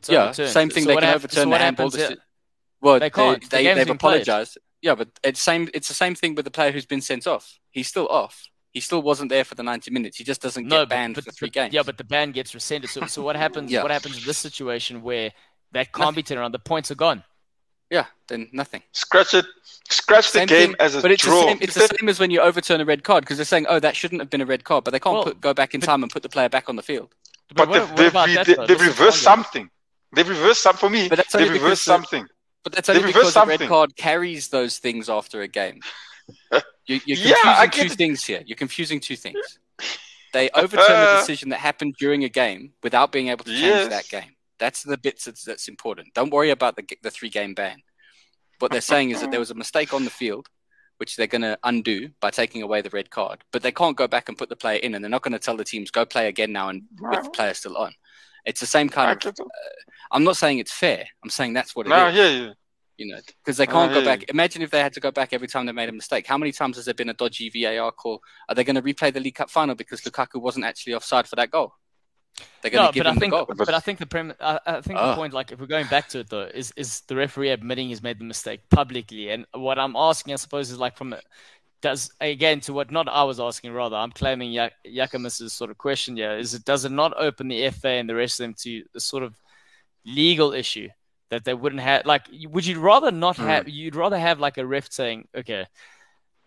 It's 0.00 0.10
yeah, 0.10 0.24
overturned. 0.24 0.50
same 0.50 0.70
thing. 0.70 0.82
So 0.82 0.88
they 0.88 0.96
can 0.96 1.14
overturn 1.14 1.44
so 1.44 1.50
the 1.50 1.58
handball. 1.58 1.88
Decision. 1.88 2.18
Well, 2.82 3.00
they 3.00 3.08
can't. 3.08 3.40
They, 3.50 3.62
the 3.62 3.74
they, 3.74 3.78
have 3.78 3.90
apologized. 3.90 4.58
Yeah, 4.82 4.94
but 4.94 5.08
it's 5.24 5.40
same. 5.40 5.70
It's 5.72 5.88
the 5.88 5.94
same 5.94 6.14
thing 6.14 6.34
with 6.34 6.44
the 6.44 6.50
player 6.50 6.70
who's 6.70 6.84
been 6.84 7.00
sent 7.00 7.26
off. 7.26 7.58
He's 7.70 7.88
still 7.88 8.08
off 8.08 8.50
he 8.76 8.80
still 8.80 9.00
wasn't 9.00 9.30
there 9.30 9.42
for 9.42 9.54
the 9.54 9.62
90 9.62 9.90
minutes. 9.90 10.18
He 10.18 10.24
just 10.24 10.42
doesn't 10.42 10.68
no, 10.68 10.82
get 10.82 10.90
banned 10.90 11.14
but, 11.14 11.24
but, 11.24 11.32
for 11.32 11.38
three 11.38 11.48
games. 11.48 11.72
Yeah, 11.72 11.82
but 11.82 11.96
the 11.96 12.04
ban 12.04 12.30
gets 12.30 12.54
rescinded. 12.54 12.90
So, 12.90 13.06
so 13.06 13.22
what 13.22 13.34
happens? 13.34 13.72
yeah. 13.72 13.80
What 13.80 13.90
happens 13.90 14.18
in 14.18 14.24
this 14.26 14.36
situation 14.36 15.00
where 15.00 15.32
that 15.72 15.94
can't 15.94 16.08
nothing. 16.08 16.14
be 16.16 16.22
turned 16.22 16.40
around? 16.40 16.52
The 16.52 16.58
points 16.58 16.90
are 16.90 16.94
gone. 16.94 17.24
Yeah, 17.88 18.04
then 18.28 18.50
nothing. 18.52 18.82
Scratch 18.92 19.32
it. 19.32 19.46
Scratch 19.88 20.32
the 20.32 20.40
game 20.40 20.48
thing, 20.48 20.74
as 20.78 20.94
a 20.94 21.00
but 21.00 21.10
it's 21.10 21.22
draw. 21.22 21.40
The 21.40 21.46
same, 21.46 21.58
it's 21.62 21.74
the 21.74 21.88
same 21.98 22.10
as 22.10 22.20
when 22.20 22.30
you 22.30 22.42
overturn 22.42 22.82
a 22.82 22.84
red 22.84 23.02
card 23.02 23.24
because 23.24 23.38
they're 23.38 23.46
saying, 23.46 23.64
"Oh, 23.66 23.80
that 23.80 23.96
shouldn't 23.96 24.20
have 24.20 24.28
been 24.28 24.42
a 24.42 24.46
red 24.46 24.64
card," 24.64 24.84
but 24.84 24.90
they 24.90 25.00
can't 25.00 25.14
well, 25.14 25.24
put, 25.24 25.40
go 25.40 25.54
back 25.54 25.72
in 25.72 25.80
time 25.80 26.02
and 26.02 26.12
put 26.12 26.22
the 26.22 26.28
player 26.28 26.50
back 26.50 26.68
on 26.68 26.76
the 26.76 26.82
field. 26.82 27.14
But, 27.54 27.70
but 27.70 27.96
they've, 27.96 28.12
they've, 28.12 28.44
they, 28.44 28.66
they've 28.66 28.80
reversed 28.80 29.22
something. 29.22 29.70
They've 30.14 30.28
reversed 30.28 30.62
something 30.62 30.80
for 30.80 30.90
me. 30.90 31.08
But 31.08 31.16
that's 31.16 31.32
they've 31.32 31.50
reversed 31.50 31.84
something. 31.84 32.26
But 32.62 32.72
that's 32.74 32.90
only 32.90 33.04
because 33.04 33.32
the 33.32 33.46
red 33.46 33.60
card 33.60 33.96
carries 33.96 34.48
those 34.48 34.78
things 34.78 35.08
after 35.08 35.40
a 35.40 35.48
game. 35.48 35.80
You, 36.86 36.96
are 36.96 37.00
confusing 37.00 37.34
yeah, 37.44 37.66
two 37.66 37.88
things 37.88 38.24
here. 38.24 38.42
You're 38.46 38.56
confusing 38.56 39.00
two 39.00 39.16
things. 39.16 39.58
They 40.32 40.50
overturn 40.50 40.84
uh, 40.88 41.14
a 41.16 41.20
decision 41.20 41.48
that 41.48 41.58
happened 41.58 41.94
during 41.98 42.24
a 42.24 42.28
game 42.28 42.72
without 42.82 43.10
being 43.10 43.28
able 43.28 43.44
to 43.44 43.50
change 43.50 43.62
yes. 43.62 43.88
that 43.88 44.08
game. 44.08 44.36
That's 44.58 44.82
the 44.82 44.96
bits 44.96 45.24
that's, 45.24 45.44
that's 45.44 45.68
important. 45.68 46.14
Don't 46.14 46.32
worry 46.32 46.50
about 46.50 46.76
the, 46.76 46.84
the 47.02 47.10
three 47.10 47.28
game 47.28 47.54
ban. 47.54 47.78
What 48.58 48.70
they're 48.70 48.80
saying 48.80 49.10
is 49.10 49.20
that 49.20 49.30
there 49.30 49.40
was 49.40 49.50
a 49.50 49.54
mistake 49.54 49.92
on 49.92 50.04
the 50.04 50.10
field, 50.10 50.46
which 50.98 51.16
they're 51.16 51.26
going 51.26 51.42
to 51.42 51.58
undo 51.64 52.10
by 52.20 52.30
taking 52.30 52.62
away 52.62 52.82
the 52.82 52.90
red 52.90 53.10
card. 53.10 53.42
But 53.52 53.62
they 53.62 53.72
can't 53.72 53.96
go 53.96 54.06
back 54.06 54.28
and 54.28 54.38
put 54.38 54.48
the 54.48 54.56
player 54.56 54.78
in, 54.78 54.94
and 54.94 55.04
they're 55.04 55.10
not 55.10 55.22
going 55.22 55.32
to 55.32 55.38
tell 55.38 55.56
the 55.56 55.64
teams 55.64 55.90
go 55.90 56.06
play 56.06 56.28
again 56.28 56.52
now 56.52 56.68
and 56.68 56.82
with 57.00 57.24
the 57.24 57.30
player 57.30 57.52
still 57.54 57.76
on. 57.76 57.92
It's 58.44 58.60
the 58.60 58.66
same 58.66 58.88
kind 58.88 59.22
of. 59.24 59.34
Uh, 59.38 59.44
I'm 60.12 60.24
not 60.24 60.36
saying 60.36 60.58
it's 60.58 60.72
fair. 60.72 61.06
I'm 61.22 61.30
saying 61.30 61.52
that's 61.52 61.74
what 61.74 61.86
it 61.86 61.90
no, 61.90 62.08
is. 62.08 62.14
Yeah, 62.14 62.28
yeah. 62.28 62.52
You 62.98 63.08
know, 63.08 63.20
because 63.44 63.58
they 63.58 63.66
oh, 63.66 63.72
can't 63.72 63.90
I 63.90 63.94
go 63.94 64.00
hear 64.00 64.16
back. 64.16 64.30
Imagine 64.30 64.62
if 64.62 64.70
they 64.70 64.80
had 64.80 64.94
to 64.94 65.00
go 65.00 65.10
back 65.10 65.32
every 65.32 65.48
time 65.48 65.66
they 65.66 65.72
made 65.72 65.88
a 65.90 65.92
mistake. 65.92 66.26
How 66.26 66.38
many 66.38 66.50
times 66.52 66.76
has 66.76 66.86
there 66.86 66.94
been 66.94 67.10
a 67.10 67.14
dodgy 67.14 67.50
VAR 67.50 67.92
call? 67.92 68.22
Are 68.48 68.54
they 68.54 68.64
going 68.64 68.76
to 68.76 68.82
replay 68.82 69.12
the 69.12 69.20
League 69.20 69.34
Cup 69.34 69.50
final 69.50 69.74
because 69.74 70.00
Lukaku 70.00 70.40
wasn't 70.40 70.64
actually 70.64 70.94
offside 70.94 71.26
for 71.28 71.36
that 71.36 71.50
goal? 71.50 71.74
They're 72.62 72.70
going 72.70 72.84
No, 72.84 72.90
to 72.90 72.94
give 72.94 73.04
but 73.04 73.08
I 73.08 73.12
him 73.12 73.18
think, 73.20 73.32
the 73.32 73.44
goal. 73.44 73.54
but 73.56 73.74
I 73.74 73.80
think 73.80 73.98
the 73.98 74.06
prem, 74.06 74.32
I, 74.40 74.60
I 74.66 74.80
think 74.80 74.98
Oh. 74.98 75.06
the 75.06 75.12
ah. 75.12 75.14
point, 75.14 75.32
like 75.34 75.52
if 75.52 75.60
we're 75.60 75.66
going 75.66 75.86
back 75.88 76.08
to 76.10 76.20
it 76.20 76.28
though, 76.30 76.42
is 76.42 76.72
is 76.76 77.00
the 77.02 77.16
referee 77.16 77.50
admitting 77.50 77.88
he's 77.88 78.02
made 78.02 78.18
the 78.18 78.24
mistake 78.24 78.60
publicly, 78.70 79.30
and 79.30 79.46
what 79.52 79.78
I'm 79.78 79.96
asking, 79.96 80.32
I 80.32 80.36
suppose, 80.36 80.70
is 80.70 80.78
like 80.78 80.96
from 80.96 81.12
a, 81.14 81.20
does 81.82 82.10
again 82.20 82.60
to 82.60 82.72
what 82.72 82.90
not 82.90 83.08
I 83.08 83.24
was 83.24 83.40
asking, 83.40 83.72
rather 83.72 83.96
I'm 83.96 84.10
claiming 84.12 84.52
Ya- 84.52 84.70
Yakamus's 84.86 85.52
sort 85.52 85.70
of 85.70 85.78
question 85.78 86.16
here 86.16 86.36
is 86.36 86.54
it 86.54 86.64
does 86.64 86.84
it 86.86 86.92
not 86.92 87.12
open 87.18 87.48
the 87.48 87.70
FA 87.70 87.88
and 87.88 88.08
the 88.08 88.14
rest 88.14 88.40
of 88.40 88.44
them 88.44 88.54
to 88.60 88.84
the 88.94 89.00
sort 89.00 89.22
of 89.22 89.34
legal 90.04 90.52
issue 90.52 90.88
that 91.30 91.44
they 91.44 91.54
wouldn't 91.54 91.82
have 91.82 92.06
like 92.06 92.22
would 92.48 92.64
you 92.66 92.78
rather 92.80 93.10
not 93.10 93.36
Hmm. 93.36 93.42
have 93.46 93.68
you'd 93.68 93.96
rather 93.96 94.18
have 94.18 94.38
like 94.40 94.58
a 94.58 94.66
ref 94.66 94.90
saying 94.92 95.26
okay 95.36 95.66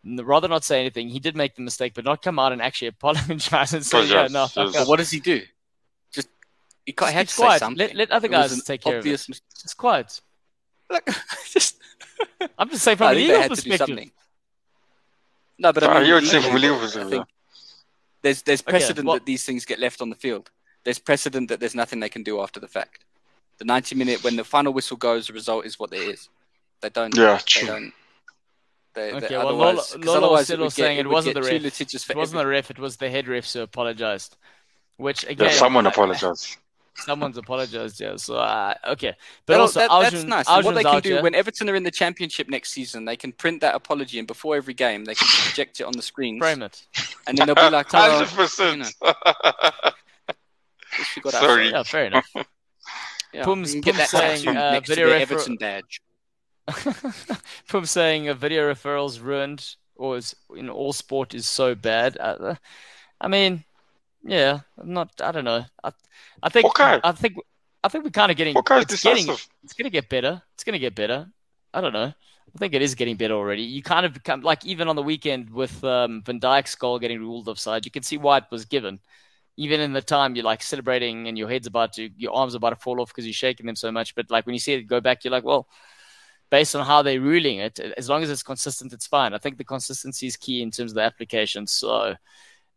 rather 0.06 0.48
not 0.48 0.64
say 0.64 0.80
anything 0.80 1.10
he 1.10 1.20
did 1.20 1.36
make 1.36 1.56
the 1.56 1.62
mistake 1.62 1.94
but 1.94 2.06
not 2.06 2.22
come 2.22 2.40
out 2.40 2.52
and 2.54 2.62
actually 2.62 2.88
apologize 2.98 3.74
and 3.74 3.86
say 3.86 4.06
yeah 4.06 4.28
no 4.32 4.48
fuck 4.48 4.68
yes. 4.68 4.76
up. 4.76 4.82
But 4.82 4.88
what 4.88 4.98
does 5.00 5.12
he 5.12 5.20
do? 5.20 5.42
Just 6.14 6.30
he 6.86 6.94
can't, 6.94 7.08
Just 7.10 7.14
had 7.14 7.22
keep 7.22 7.28
to 7.30 7.34
say 7.36 7.44
quiet. 7.44 7.60
something. 7.60 7.88
Let, 7.88 7.96
let 7.96 8.12
other 8.12 8.28
It 8.28 8.32
guys 8.32 8.64
take 8.64 8.82
care 8.82 9.00
of 9.00 9.06
it. 9.06 9.10
mis- 9.10 9.42
Just 9.62 9.78
quiet. 9.78 10.22
Like, 10.90 11.06
just 11.52 11.76
I'm 12.58 12.70
just 12.70 12.84
saying 12.84 12.98
from 12.98 13.08
I 13.08 13.12
a 13.12 13.16
think 13.16 13.28
they 13.28 13.34
legal 13.34 13.42
had 13.42 13.50
to 13.56 13.62
do 13.62 13.70
perspective. 13.70 13.88
something. 13.88 14.12
No, 15.60 15.74
but 15.74 15.84
I 15.84 15.88
I 15.88 15.94
mean, 15.96 16.06
hear 16.06 16.16
what 16.16 16.24
you're 16.24 16.32
saying 16.32 16.44
from 16.46 16.56
legal 16.62 16.78
I 16.78 16.80
perspective, 16.80 17.10
think 17.12 17.28
there's 18.22 18.42
there's 18.44 18.62
Okay, 18.62 18.72
precedent 18.72 19.06
well- 19.08 19.16
that 19.18 19.26
these 19.26 19.44
things 19.44 19.66
get 19.66 19.80
left 19.80 20.02
on 20.02 20.10
the 20.10 20.16
field. 20.16 20.50
There's 20.86 20.98
precedent 21.00 21.50
that 21.50 21.60
there's 21.60 21.76
nothing 21.76 22.00
they 22.00 22.10
can 22.10 22.24
do 22.24 22.40
after 22.42 22.60
the 22.62 22.68
fact. 22.70 23.04
The 23.60 23.66
90 23.66 23.96
minute 23.96 24.24
when 24.24 24.36
the 24.36 24.44
final 24.44 24.74
whistle 24.74 24.98
goes, 24.98 25.28
the 25.28 25.34
result 25.34 25.66
is 25.66 25.78
what 25.78 25.94
it 25.94 25.98
is. 26.02 26.30
They 26.82 26.90
don't. 26.90 27.16
Yeah, 27.16 27.36
They 27.36 27.42
true. 27.46 27.68
don't. 27.68 27.94
They, 28.96 29.12
Okay, 29.14 29.28
they, 29.28 29.38
well, 29.38 29.48
otherwise, 29.50 29.60
Lola- 29.76 29.76
'cause 29.78 29.96
Lola 30.06 30.18
otherwise 30.18 30.48
Osilo 30.50 30.54
it 30.54 30.60
would 30.62 30.74
saying 30.74 30.96
get, 30.98 31.06
it 31.06 31.08
would 31.08 31.14
wasn't 31.14 31.36
the 31.36 31.42
too 31.42 31.48
ref. 31.56 31.62
litigious 31.64 32.10
It 32.10 32.16
wasn't 32.16 32.40
every- 32.40 32.50
the 32.52 32.56
ref. 32.58 32.72
It 32.72 32.80
was 32.80 32.98
the 32.98 33.10
head 33.10 33.26
refs 33.26 33.54
who 33.54 33.62
apologized. 33.62 34.36
Which 34.98 35.24
again, 35.26 35.50
Yeah, 35.50 35.54
someone 35.54 35.86
I- 35.86 35.90
apologized. 35.92 36.58
Someone's 36.96 37.38
apologized. 37.38 38.02
Yeah. 38.02 38.16
So 38.18 38.36
uh, 38.36 38.74
okay, 38.88 39.16
but 39.46 39.54
That'll- 39.54 39.62
also 39.64 39.80
that- 39.82 39.90
Arjun, 39.92 40.12
that's 40.30 40.48
nice. 40.48 40.48
And 40.50 40.66
what 40.66 40.76
they 40.76 40.84
can 40.84 40.96
out 40.96 41.04
do 41.04 41.14
here. 41.14 41.22
when 41.22 41.36
Everton 41.36 41.70
are 41.70 41.76
in 41.76 41.84
the 41.84 41.92
Championship 41.92 42.50
next 42.50 42.72
season, 42.72 43.06
they 43.06 43.16
can 43.16 43.32
print 43.32 43.62
that 43.62 43.76
apology, 43.76 44.20
and 44.20 44.28
before 44.28 44.56
every 44.58 44.74
game, 44.74 45.06
they 45.06 45.16
can 45.16 45.28
project 45.28 45.80
it 45.80 45.84
on 45.84 45.94
the 45.94 46.02
screen, 46.02 46.40
frame 46.40 46.62
it. 46.64 46.86
and 47.28 47.38
then 47.38 47.46
they'll 47.46 47.56
be 47.56 47.70
like, 47.70 47.88
oh, 47.94 48.00
Hundred 48.00 48.30
percent. 48.36 48.94
"Wish 50.98 51.16
we 51.16 51.22
got 51.22 51.34
Sorry. 51.34 51.68
outside." 51.68 51.72
Yeah, 51.72 51.84
fair 51.84 52.06
enough. 52.06 52.30
Yeah, 53.34 53.44
Pum's- 53.44 53.76
you 53.76 53.82
get 53.82 53.96
Pum's 53.96 54.12
that 54.12 54.40
saying, 54.40 54.48
uh, 54.48 54.72
next 54.72 54.90
to 54.90 54.96
video 54.96 55.10
their 55.10 55.20
refer- 55.20 55.34
Everton 55.36 55.56
badge. 55.56 56.02
From 57.66 57.86
saying 57.86 58.28
a 58.30 58.34
video 58.34 58.72
referrals 58.72 59.22
ruined 59.22 59.76
or 59.96 60.18
is 60.18 60.36
in 60.56 60.70
all 60.70 60.94
sport 60.94 61.34
is 61.34 61.48
so 61.48 61.76
bad. 61.76 62.18
Uh, 62.20 62.56
I 63.20 63.28
mean, 63.28 63.64
yeah, 64.24 64.60
I'm 64.78 64.94
not. 64.94 65.12
I 65.22 65.32
don't 65.32 65.46
know. 65.46 65.66
I, 65.84 65.92
I 66.44 66.50
think. 66.50 66.66
Okay. 66.68 67.00
I 67.04 67.12
think. 67.12 67.36
I 67.84 67.88
think 67.88 68.04
we're 68.04 68.10
kind 68.12 68.32
of 68.32 68.38
getting. 68.38 68.56
What 68.56 68.66
guy's 68.66 68.84
it's 68.84 69.02
getting. 69.04 69.28
It's 69.64 69.74
gonna 69.74 69.90
get 69.90 70.10
better. 70.10 70.42
It's 70.54 70.64
gonna 70.64 70.80
get 70.80 70.96
better. 70.96 71.28
I 71.74 71.82
don't 71.82 71.94
know. 71.94 72.14
I 72.56 72.58
think 72.58 72.74
it 72.74 72.82
is 72.82 72.96
getting 72.96 73.16
better 73.16 73.36
already. 73.36 73.62
You 73.62 73.84
kind 73.84 74.06
of 74.06 74.14
become 74.14 74.42
like 74.42 74.66
even 74.66 74.88
on 74.88 74.96
the 74.96 75.04
weekend 75.04 75.50
with 75.50 75.84
um, 75.84 76.24
Van 76.26 76.40
Dijk's 76.40 76.76
goal 76.76 77.00
getting 77.00 77.20
ruled 77.20 77.48
offside. 77.48 77.86
You 77.86 77.92
can 77.92 78.04
see 78.04 78.18
why 78.18 78.38
it 78.40 78.46
was 78.52 78.66
given. 78.66 79.00
Even 79.60 79.82
in 79.82 79.92
the 79.92 80.02
time 80.02 80.36
you're 80.36 80.46
like 80.46 80.64
celebrating 80.64 81.28
and 81.28 81.38
your 81.38 81.50
head's 81.50 81.68
about 81.68 81.92
to, 81.94 82.10
your 82.16 82.34
arms 82.34 82.54
are 82.54 82.58
about 82.58 82.70
to 82.70 82.78
fall 82.78 83.02
off 83.02 83.10
because 83.10 83.26
you're 83.26 83.34
shaking 83.34 83.66
them 83.66 83.76
so 83.76 83.92
much. 83.92 84.16
But 84.16 84.32
like 84.32 84.46
when 84.46 84.54
you 84.54 84.60
see 84.60 84.74
it 84.74 84.84
go 84.84 85.02
back, 85.02 85.24
you're 85.24 85.34
like, 85.34 85.44
well, 85.44 85.68
based 86.50 86.76
on 86.76 86.86
how 86.86 87.02
they're 87.02 87.20
ruling 87.20 87.58
it, 87.58 87.78
as 87.80 88.08
long 88.08 88.24
as 88.24 88.30
it's 88.30 88.42
consistent, 88.42 88.94
it's 88.94 89.06
fine. 89.06 89.34
I 89.34 89.38
think 89.38 89.58
the 89.58 89.66
consistency 89.66 90.28
is 90.28 90.38
key 90.38 90.62
in 90.62 90.72
terms 90.72 90.92
of 90.92 90.96
the 90.96 91.02
application. 91.02 91.68
So, 91.68 92.16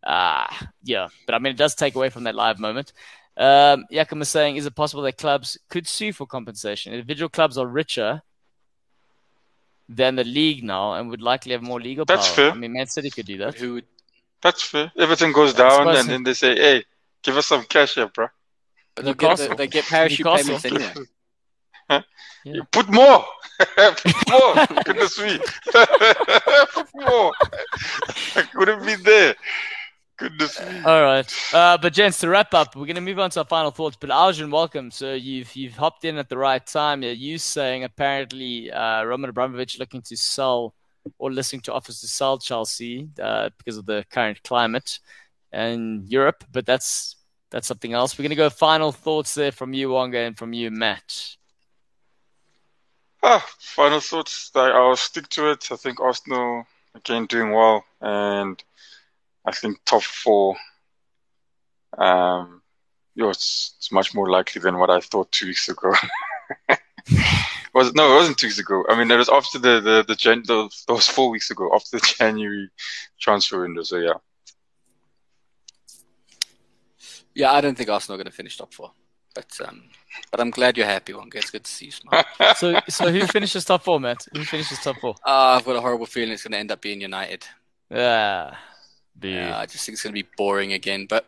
uh, 0.02 0.46
yeah, 0.82 1.06
but 1.24 1.36
I 1.36 1.38
mean, 1.38 1.52
it 1.52 1.56
does 1.56 1.76
take 1.76 1.94
away 1.94 2.10
from 2.10 2.24
that 2.24 2.34
live 2.34 2.58
moment. 2.58 2.92
Um, 3.36 3.86
Yakum 3.92 4.20
is 4.20 4.28
saying, 4.28 4.56
is 4.56 4.66
it 4.66 4.74
possible 4.74 5.04
that 5.04 5.18
clubs 5.18 5.56
could 5.68 5.86
sue 5.86 6.12
for 6.12 6.26
compensation? 6.26 6.92
Individual 6.92 7.28
clubs 7.28 7.56
are 7.56 7.66
richer 7.66 8.22
than 9.88 10.16
the 10.16 10.24
league 10.24 10.64
now 10.64 10.94
and 10.94 11.10
would 11.10 11.22
likely 11.22 11.52
have 11.52 11.62
more 11.62 11.80
legal 11.80 12.04
That's 12.04 12.26
power. 12.28 12.36
fair. 12.36 12.50
I 12.50 12.54
mean, 12.54 12.72
Man 12.72 12.86
City 12.86 13.10
could 13.10 13.26
do 13.26 13.38
that. 13.38 13.54
Who 13.54 13.74
would 13.74 13.86
That's 14.42 14.62
fair. 14.62 14.92
Everything 14.98 15.32
goes 15.32 15.54
down, 15.54 15.88
and 15.88 16.08
then 16.08 16.22
they 16.24 16.34
say, 16.34 16.54
"Hey, 16.56 16.84
give 17.22 17.36
us 17.36 17.46
some 17.46 17.64
cash 17.64 17.94
here, 17.94 18.08
bro. 18.08 18.26
they'll 18.96 19.14
get, 19.14 19.22
Newcastle. 19.22 19.48
they, 19.50 19.54
they 19.54 19.66
get 19.68 19.84
parachute 19.86 20.26
Newcastle. 20.26 20.58
payments 20.58 20.64
anyway. 20.64 21.06
Yeah. 22.44 22.54
You 22.54 22.64
Put 22.72 22.88
more, 22.88 23.24
put 23.76 24.04
more. 24.30 24.66
Goodness 24.84 25.20
me, 25.20 25.38
put 25.72 26.88
more. 26.94 27.32
I 28.34 28.42
couldn't 28.52 28.84
be 28.84 28.96
there. 28.96 29.36
Goodness 30.18 30.58
me. 30.60 30.80
All 30.84 31.02
right, 31.02 31.32
uh, 31.54 31.78
but 31.78 31.92
gents, 31.92 32.18
to 32.20 32.28
wrap 32.28 32.52
up, 32.54 32.74
we're 32.74 32.86
going 32.86 32.96
to 32.96 33.00
move 33.00 33.20
on 33.20 33.30
to 33.30 33.40
our 33.40 33.46
final 33.46 33.70
thoughts. 33.70 33.96
But 34.00 34.10
Arjun, 34.10 34.50
welcome. 34.50 34.90
So 34.90 35.12
you've 35.12 35.54
you've 35.54 35.76
hopped 35.76 36.04
in 36.04 36.16
at 36.18 36.28
the 36.28 36.36
right 36.36 36.64
time. 36.66 37.02
Yeah, 37.04 37.10
You 37.12 37.38
saying 37.38 37.84
apparently 37.84 38.72
uh, 38.72 39.04
Roman 39.04 39.30
Abramovich 39.30 39.78
looking 39.78 40.02
to 40.02 40.16
sell 40.16 40.74
or 41.18 41.32
listening 41.32 41.62
to 41.62 41.72
offers 41.72 42.00
to 42.00 42.08
sell 42.08 42.38
Chelsea 42.38 43.08
uh, 43.20 43.50
because 43.58 43.76
of 43.76 43.86
the 43.86 44.04
current 44.10 44.42
climate 44.42 44.98
in 45.52 46.04
Europe. 46.06 46.44
But 46.52 46.66
that's 46.66 47.16
that's 47.50 47.66
something 47.66 47.92
else. 47.92 48.18
We're 48.18 48.22
going 48.22 48.30
to 48.30 48.36
go 48.36 48.50
final 48.50 48.92
thoughts 48.92 49.34
there 49.34 49.52
from 49.52 49.74
you, 49.74 49.90
Wonga, 49.90 50.18
and 50.18 50.36
from 50.36 50.52
you, 50.52 50.70
Matt. 50.70 51.36
Ah, 53.22 53.46
final 53.58 54.00
thoughts. 54.00 54.50
I'll 54.54 54.96
stick 54.96 55.28
to 55.30 55.50
it. 55.50 55.68
I 55.70 55.76
think 55.76 56.00
Arsenal 56.00 56.64
again 56.94 57.26
doing 57.26 57.52
well, 57.52 57.84
and 58.00 58.62
I 59.44 59.52
think 59.52 59.78
top 59.84 60.02
four. 60.02 60.56
Um, 61.96 62.62
you 63.14 63.24
know, 63.24 63.30
it's, 63.30 63.74
it's 63.76 63.92
much 63.92 64.14
more 64.14 64.30
likely 64.30 64.60
than 64.60 64.78
what 64.78 64.88
I 64.88 65.00
thought 65.00 65.30
two 65.30 65.48
weeks 65.48 65.68
ago. 65.68 65.92
was 67.74 67.94
no, 67.94 68.12
it 68.12 68.16
wasn't 68.16 68.38
two 68.38 68.46
weeks 68.48 68.58
ago. 68.58 68.84
I 68.88 68.98
mean, 68.98 69.10
it 69.10 69.16
was 69.16 69.28
after 69.28 69.58
the 69.58 69.80
the 69.80 70.04
the 70.06 70.14
Jan, 70.14 70.42
those, 70.46 70.84
those 70.86 71.08
four 71.08 71.30
weeks 71.30 71.50
ago, 71.50 71.70
after 71.74 71.98
the 71.98 72.14
January 72.18 72.70
transfer 73.20 73.62
window. 73.62 73.82
So 73.82 73.98
yeah, 73.98 74.14
Yeah, 77.34 77.52
I 77.52 77.60
don't 77.60 77.76
think 77.76 77.88
Arsenal 77.88 78.14
are 78.16 78.22
going 78.22 78.30
to 78.30 78.36
finish 78.36 78.56
top 78.58 78.74
four, 78.74 78.92
but 79.34 79.50
um, 79.66 79.84
but 80.30 80.40
I'm 80.40 80.50
glad 80.50 80.76
you're 80.76 80.86
happy, 80.86 81.14
Wonga. 81.14 81.38
It's 81.38 81.50
good 81.50 81.64
to 81.64 81.70
see 81.70 81.86
you 81.86 81.92
smile. 81.92 82.24
So 82.56 82.78
so 82.88 83.10
who 83.10 83.26
finishes 83.26 83.64
top 83.64 83.82
four, 83.84 83.98
Matt? 83.98 84.26
Who 84.32 84.44
finishes 84.44 84.78
top 84.80 84.96
four? 85.00 85.14
Ah, 85.24 85.56
I've 85.56 85.64
got 85.64 85.76
a 85.76 85.80
horrible 85.80 86.06
feeling 86.06 86.32
it's 86.32 86.42
going 86.42 86.52
to 86.52 86.58
end 86.58 86.70
up 86.72 86.82
being 86.82 87.00
United. 87.00 87.46
Yeah. 87.90 88.56
Yeah, 89.20 89.58
I 89.58 89.66
just 89.66 89.84
think 89.86 89.94
it's 89.94 90.02
going 90.02 90.14
to 90.14 90.22
be 90.22 90.28
boring 90.36 90.72
again. 90.72 91.06
But 91.08 91.26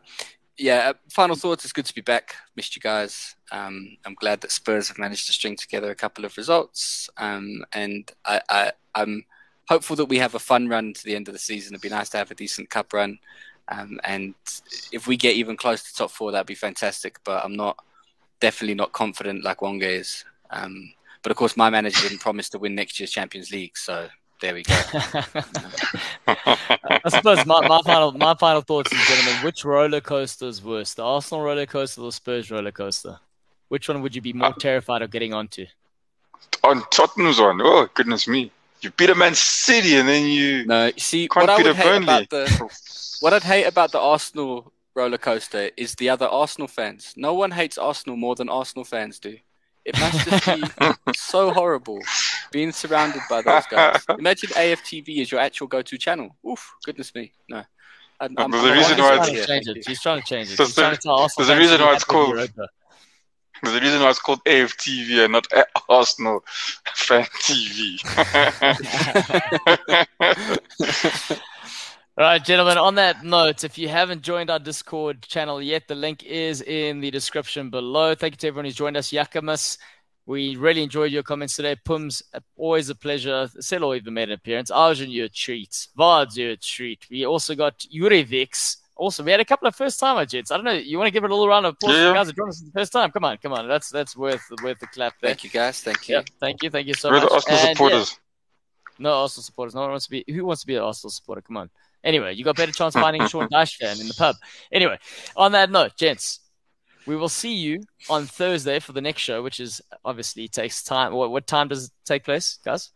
yeah, 0.56 0.90
uh, 0.90 0.94
final 1.10 1.36
thoughts. 1.36 1.64
It's 1.64 1.72
good 1.72 1.86
to 1.86 1.94
be 1.94 2.00
back. 2.00 2.34
Missed 2.56 2.74
you 2.76 2.80
guys. 2.80 3.36
Um, 3.54 3.96
I'm 4.04 4.14
glad 4.14 4.40
that 4.40 4.50
Spurs 4.50 4.88
have 4.88 4.98
managed 4.98 5.26
to 5.26 5.32
string 5.32 5.54
together 5.54 5.90
a 5.92 5.94
couple 5.94 6.24
of 6.24 6.36
results. 6.36 7.08
Um, 7.16 7.64
and 7.72 8.10
I, 8.26 8.72
I'm 8.96 9.24
hopeful 9.68 9.94
that 9.96 10.06
we 10.06 10.18
have 10.18 10.34
a 10.34 10.40
fun 10.40 10.66
run 10.68 10.92
to 10.92 11.04
the 11.04 11.14
end 11.14 11.28
of 11.28 11.34
the 11.34 11.38
season. 11.38 11.72
It'd 11.72 11.82
be 11.82 11.88
nice 11.88 12.08
to 12.10 12.18
have 12.18 12.32
a 12.32 12.34
decent 12.34 12.68
cup 12.68 12.92
run. 12.92 13.18
Um, 13.68 14.00
and 14.02 14.34
if 14.92 15.06
we 15.06 15.16
get 15.16 15.36
even 15.36 15.56
close 15.56 15.84
to 15.84 15.94
top 15.94 16.10
four, 16.10 16.32
that'd 16.32 16.48
be 16.48 16.56
fantastic. 16.56 17.18
But 17.22 17.44
I'm 17.44 17.54
not 17.54 17.78
definitely 18.40 18.74
not 18.74 18.92
confident 18.92 19.44
like 19.44 19.62
Wonga 19.62 19.88
is. 19.88 20.24
Um, 20.50 20.92
but 21.22 21.30
of 21.30 21.36
course, 21.36 21.56
my 21.56 21.70
manager 21.70 22.00
didn't 22.02 22.20
promise 22.20 22.48
to 22.50 22.58
win 22.58 22.74
next 22.74 22.98
year's 22.98 23.12
Champions 23.12 23.52
League, 23.52 23.78
so 23.78 24.08
there 24.40 24.52
we 24.52 24.64
go. 24.64 24.74
I 26.26 27.08
suppose 27.08 27.46
my, 27.46 27.66
my 27.66 27.80
final 27.82 28.12
my 28.12 28.34
final 28.34 28.60
thoughts, 28.60 28.90
gentlemen, 28.90 29.44
which 29.44 29.64
roller 29.64 30.00
coaster 30.00 30.46
is 30.46 30.62
worse, 30.62 30.92
the 30.94 31.04
Arsenal 31.04 31.42
roller 31.42 31.66
coaster 31.66 32.02
or 32.02 32.06
the 32.06 32.12
Spurs 32.12 32.50
roller 32.50 32.72
coaster? 32.72 33.18
Which 33.74 33.88
one 33.88 34.02
would 34.02 34.14
you 34.14 34.22
be 34.22 34.32
more 34.32 34.50
uh, 34.50 34.52
terrified 34.52 35.02
of 35.02 35.10
getting 35.10 35.34
onto? 35.34 35.66
on 36.62 36.84
Tottenham's 36.92 37.40
one. 37.40 37.60
Oh 37.60 37.88
goodness 37.92 38.28
me, 38.28 38.52
you 38.82 38.90
beat 38.92 39.10
a 39.10 39.16
Man 39.16 39.34
City, 39.34 39.96
and 39.96 40.08
then 40.08 40.26
you 40.28 40.64
No, 40.64 40.92
see, 40.96 41.26
Can't 41.26 41.48
what 41.48 41.58
I 41.58 41.60
would 41.60 41.74
hate 41.74 41.82
Burnley. 41.84 42.04
about 42.04 42.30
the 42.30 42.58
oh. 42.62 42.68
what 43.18 43.32
I'd 43.32 43.42
hate 43.42 43.64
about 43.64 43.90
the 43.90 43.98
Arsenal 43.98 44.72
roller 44.94 45.18
coaster 45.18 45.70
is 45.76 45.96
the 45.96 46.08
other 46.08 46.26
Arsenal 46.26 46.68
fans. 46.68 47.14
No 47.16 47.34
one 47.34 47.50
hates 47.50 47.76
Arsenal 47.76 48.16
more 48.16 48.36
than 48.36 48.48
Arsenal 48.48 48.84
fans 48.84 49.18
do. 49.18 49.36
It 49.84 49.98
must 49.98 50.24
just 50.24 50.46
be 50.46 51.12
so 51.16 51.50
horrible 51.52 51.98
being 52.52 52.70
surrounded 52.70 53.22
by 53.28 53.42
those 53.42 53.66
guys. 53.68 54.04
Imagine 54.20 54.50
AFTV 54.50 55.20
as 55.20 55.32
your 55.32 55.40
actual 55.40 55.66
go-to 55.66 55.98
channel. 55.98 56.36
Oof, 56.48 56.74
goodness 56.84 57.12
me, 57.12 57.32
no. 57.50 57.64
I'm, 58.20 58.36
I'm, 58.38 58.52
There's 58.52 58.62
a 58.64 58.68
I'm 58.68 58.78
reason 58.78 58.96
He's 58.98 59.02
why 59.02 59.16
trying 59.16 59.28
it's- 59.34 59.40
to 59.40 59.46
change 59.52 59.66
it. 59.66 59.84
He's 59.88 60.00
trying 60.00 60.20
to 60.22 60.26
change 60.28 60.52
it. 60.52 60.56
There's 60.58 60.68
He's 60.68 60.76
trying 60.76 60.94
to 60.94 61.00
tell 61.00 61.28
there's 61.36 61.48
a 61.48 61.56
reason 61.56 61.80
why 61.80 61.94
it's 61.94 62.04
called- 62.04 62.28
Europa. 62.36 62.68
There's 63.62 63.76
a 63.76 63.80
reason 63.80 64.00
why 64.00 64.10
it's 64.10 64.18
called 64.18 64.44
AFTV 64.44 65.24
and 65.24 65.32
not 65.32 65.46
Arsenal 65.88 66.44
Fan 66.94 67.24
TV. 67.40 68.00
Right, 72.16 72.44
gentlemen, 72.44 72.78
on 72.78 72.94
that 72.94 73.24
note, 73.24 73.64
if 73.64 73.76
you 73.76 73.88
haven't 73.88 74.22
joined 74.22 74.48
our 74.48 74.60
Discord 74.60 75.22
channel 75.22 75.60
yet, 75.60 75.88
the 75.88 75.96
link 75.96 76.22
is 76.22 76.62
in 76.62 77.00
the 77.00 77.10
description 77.10 77.70
below. 77.70 78.14
Thank 78.14 78.34
you 78.34 78.36
to 78.36 78.46
everyone 78.46 78.66
who's 78.66 78.76
joined 78.76 78.96
us. 78.96 79.10
Yakamas, 79.10 79.78
We 80.24 80.54
really 80.54 80.84
enjoyed 80.84 81.10
your 81.10 81.24
comments 81.24 81.56
today. 81.56 81.74
Pums, 81.84 82.22
always 82.56 82.88
a 82.88 82.94
pleasure. 82.94 83.48
Selo 83.58 83.94
even 83.94 84.14
made 84.14 84.28
an 84.28 84.34
appearance. 84.34 84.70
Arjun, 84.70 85.10
you're 85.10 85.26
a 85.26 85.28
treat. 85.28 85.88
Vard, 85.96 86.36
you 86.36 86.52
a 86.52 86.56
treat. 86.56 87.04
We 87.10 87.26
also 87.26 87.56
got 87.56 87.80
Urevix. 87.92 88.76
Also, 88.96 89.22
we 89.24 89.30
had 89.32 89.40
a 89.40 89.44
couple 89.44 89.66
of 89.66 89.74
first 89.74 89.98
timer 89.98 90.24
jets. 90.24 90.50
I 90.50 90.56
don't 90.56 90.64
know. 90.64 90.72
You 90.72 90.98
want 90.98 91.08
to 91.08 91.10
give 91.10 91.24
it 91.24 91.30
a 91.30 91.34
little 91.34 91.48
round 91.48 91.66
of 91.66 91.74
applause 91.74 91.94
Yeah. 91.96 92.02
for 92.02 92.08
the 92.08 92.14
guys 92.14 92.26
that 92.28 92.36
joined 92.36 92.50
us 92.50 92.58
for 92.60 92.64
the 92.66 92.70
first 92.72 92.92
time? 92.92 93.10
Come 93.10 93.24
on, 93.24 93.36
come 93.38 93.52
on. 93.52 93.66
That's 93.66 93.90
that's 93.90 94.16
worth 94.16 94.42
worth 94.62 94.78
the 94.78 94.86
clap 94.86 95.14
there. 95.20 95.30
Thank 95.30 95.44
you, 95.44 95.50
guys. 95.50 95.80
Thank 95.82 96.08
you. 96.08 96.16
Yeah, 96.16 96.22
thank 96.38 96.62
you, 96.62 96.70
thank 96.70 96.86
you 96.86 96.94
so 96.94 97.10
We're 97.10 97.20
much. 97.20 97.28
the 97.28 97.34
Arsenal 97.34 97.58
And, 97.58 97.66
yeah, 97.68 97.72
supporters. 97.74 98.18
no 98.98 99.12
Arsenal 99.14 99.42
supporters. 99.42 99.74
No 99.74 99.80
one 99.82 99.90
wants 99.90 100.04
to 100.06 100.10
be. 100.10 100.24
Who 100.32 100.44
wants 100.44 100.60
to 100.62 100.66
be 100.68 100.76
an 100.76 100.82
Arsenal 100.82 101.10
supporter? 101.10 101.42
Come 101.42 101.56
on. 101.56 101.70
Anyway, 102.04 102.34
you 102.34 102.44
got 102.44 102.54
better 102.56 102.70
chance 102.72 102.94
finding 102.94 103.22
a 103.22 103.28
Sean 103.30 103.48
Dyche 103.48 103.76
fan 103.76 103.98
in 104.00 104.06
the 104.06 104.14
pub. 104.14 104.36
Anyway, 104.70 104.98
on 105.36 105.52
that 105.52 105.70
note, 105.70 105.96
gents, 105.96 106.40
we 107.06 107.16
will 107.16 107.28
see 107.30 107.54
you 107.54 107.80
on 108.08 108.26
Thursday 108.26 108.78
for 108.78 108.92
the 108.92 109.00
next 109.00 109.22
show, 109.22 109.42
which 109.42 109.58
is 109.58 109.80
obviously 110.04 110.46
takes 110.46 110.82
time. 110.84 111.12
What, 111.14 111.30
what 111.30 111.46
time 111.46 111.66
does 111.68 111.86
it 111.86 111.90
take 112.04 112.22
place, 112.24 112.58
guys? 112.64 112.90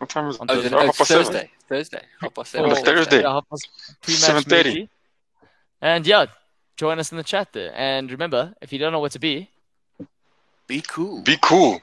What 0.00 0.08
time 0.08 0.28
is 0.30 0.36
it? 0.36 0.40
On 0.40 0.46
Oh, 0.50 0.54
Thursday. 0.54 0.68
then, 0.70 0.78
oh, 0.78 0.86
Half 0.86 0.96
past 0.98 1.08
seven. 1.08 1.24
Thursday. 1.26 1.50
Thursday. 1.68 2.02
Half 2.22 2.34
past 2.34 2.56
On 2.56 2.68
the 2.70 2.74
Thursday. 2.76 3.20
Yeah, 3.22 3.32
half 3.34 3.48
past- 3.50 3.68
7:30. 4.02 4.88
And 5.82 6.06
yeah, 6.06 6.24
join 6.78 6.98
us 6.98 7.12
in 7.12 7.18
the 7.18 7.22
chat 7.24 7.52
there. 7.52 7.72
And 7.76 8.10
remember, 8.10 8.54
if 8.62 8.72
you 8.72 8.78
don't 8.78 8.92
know 8.92 8.98
what 9.00 9.12
to 9.12 9.18
be, 9.18 9.50
Be 10.66 10.80
cool. 10.86 11.20
Be 11.22 11.36
cool. 11.42 11.82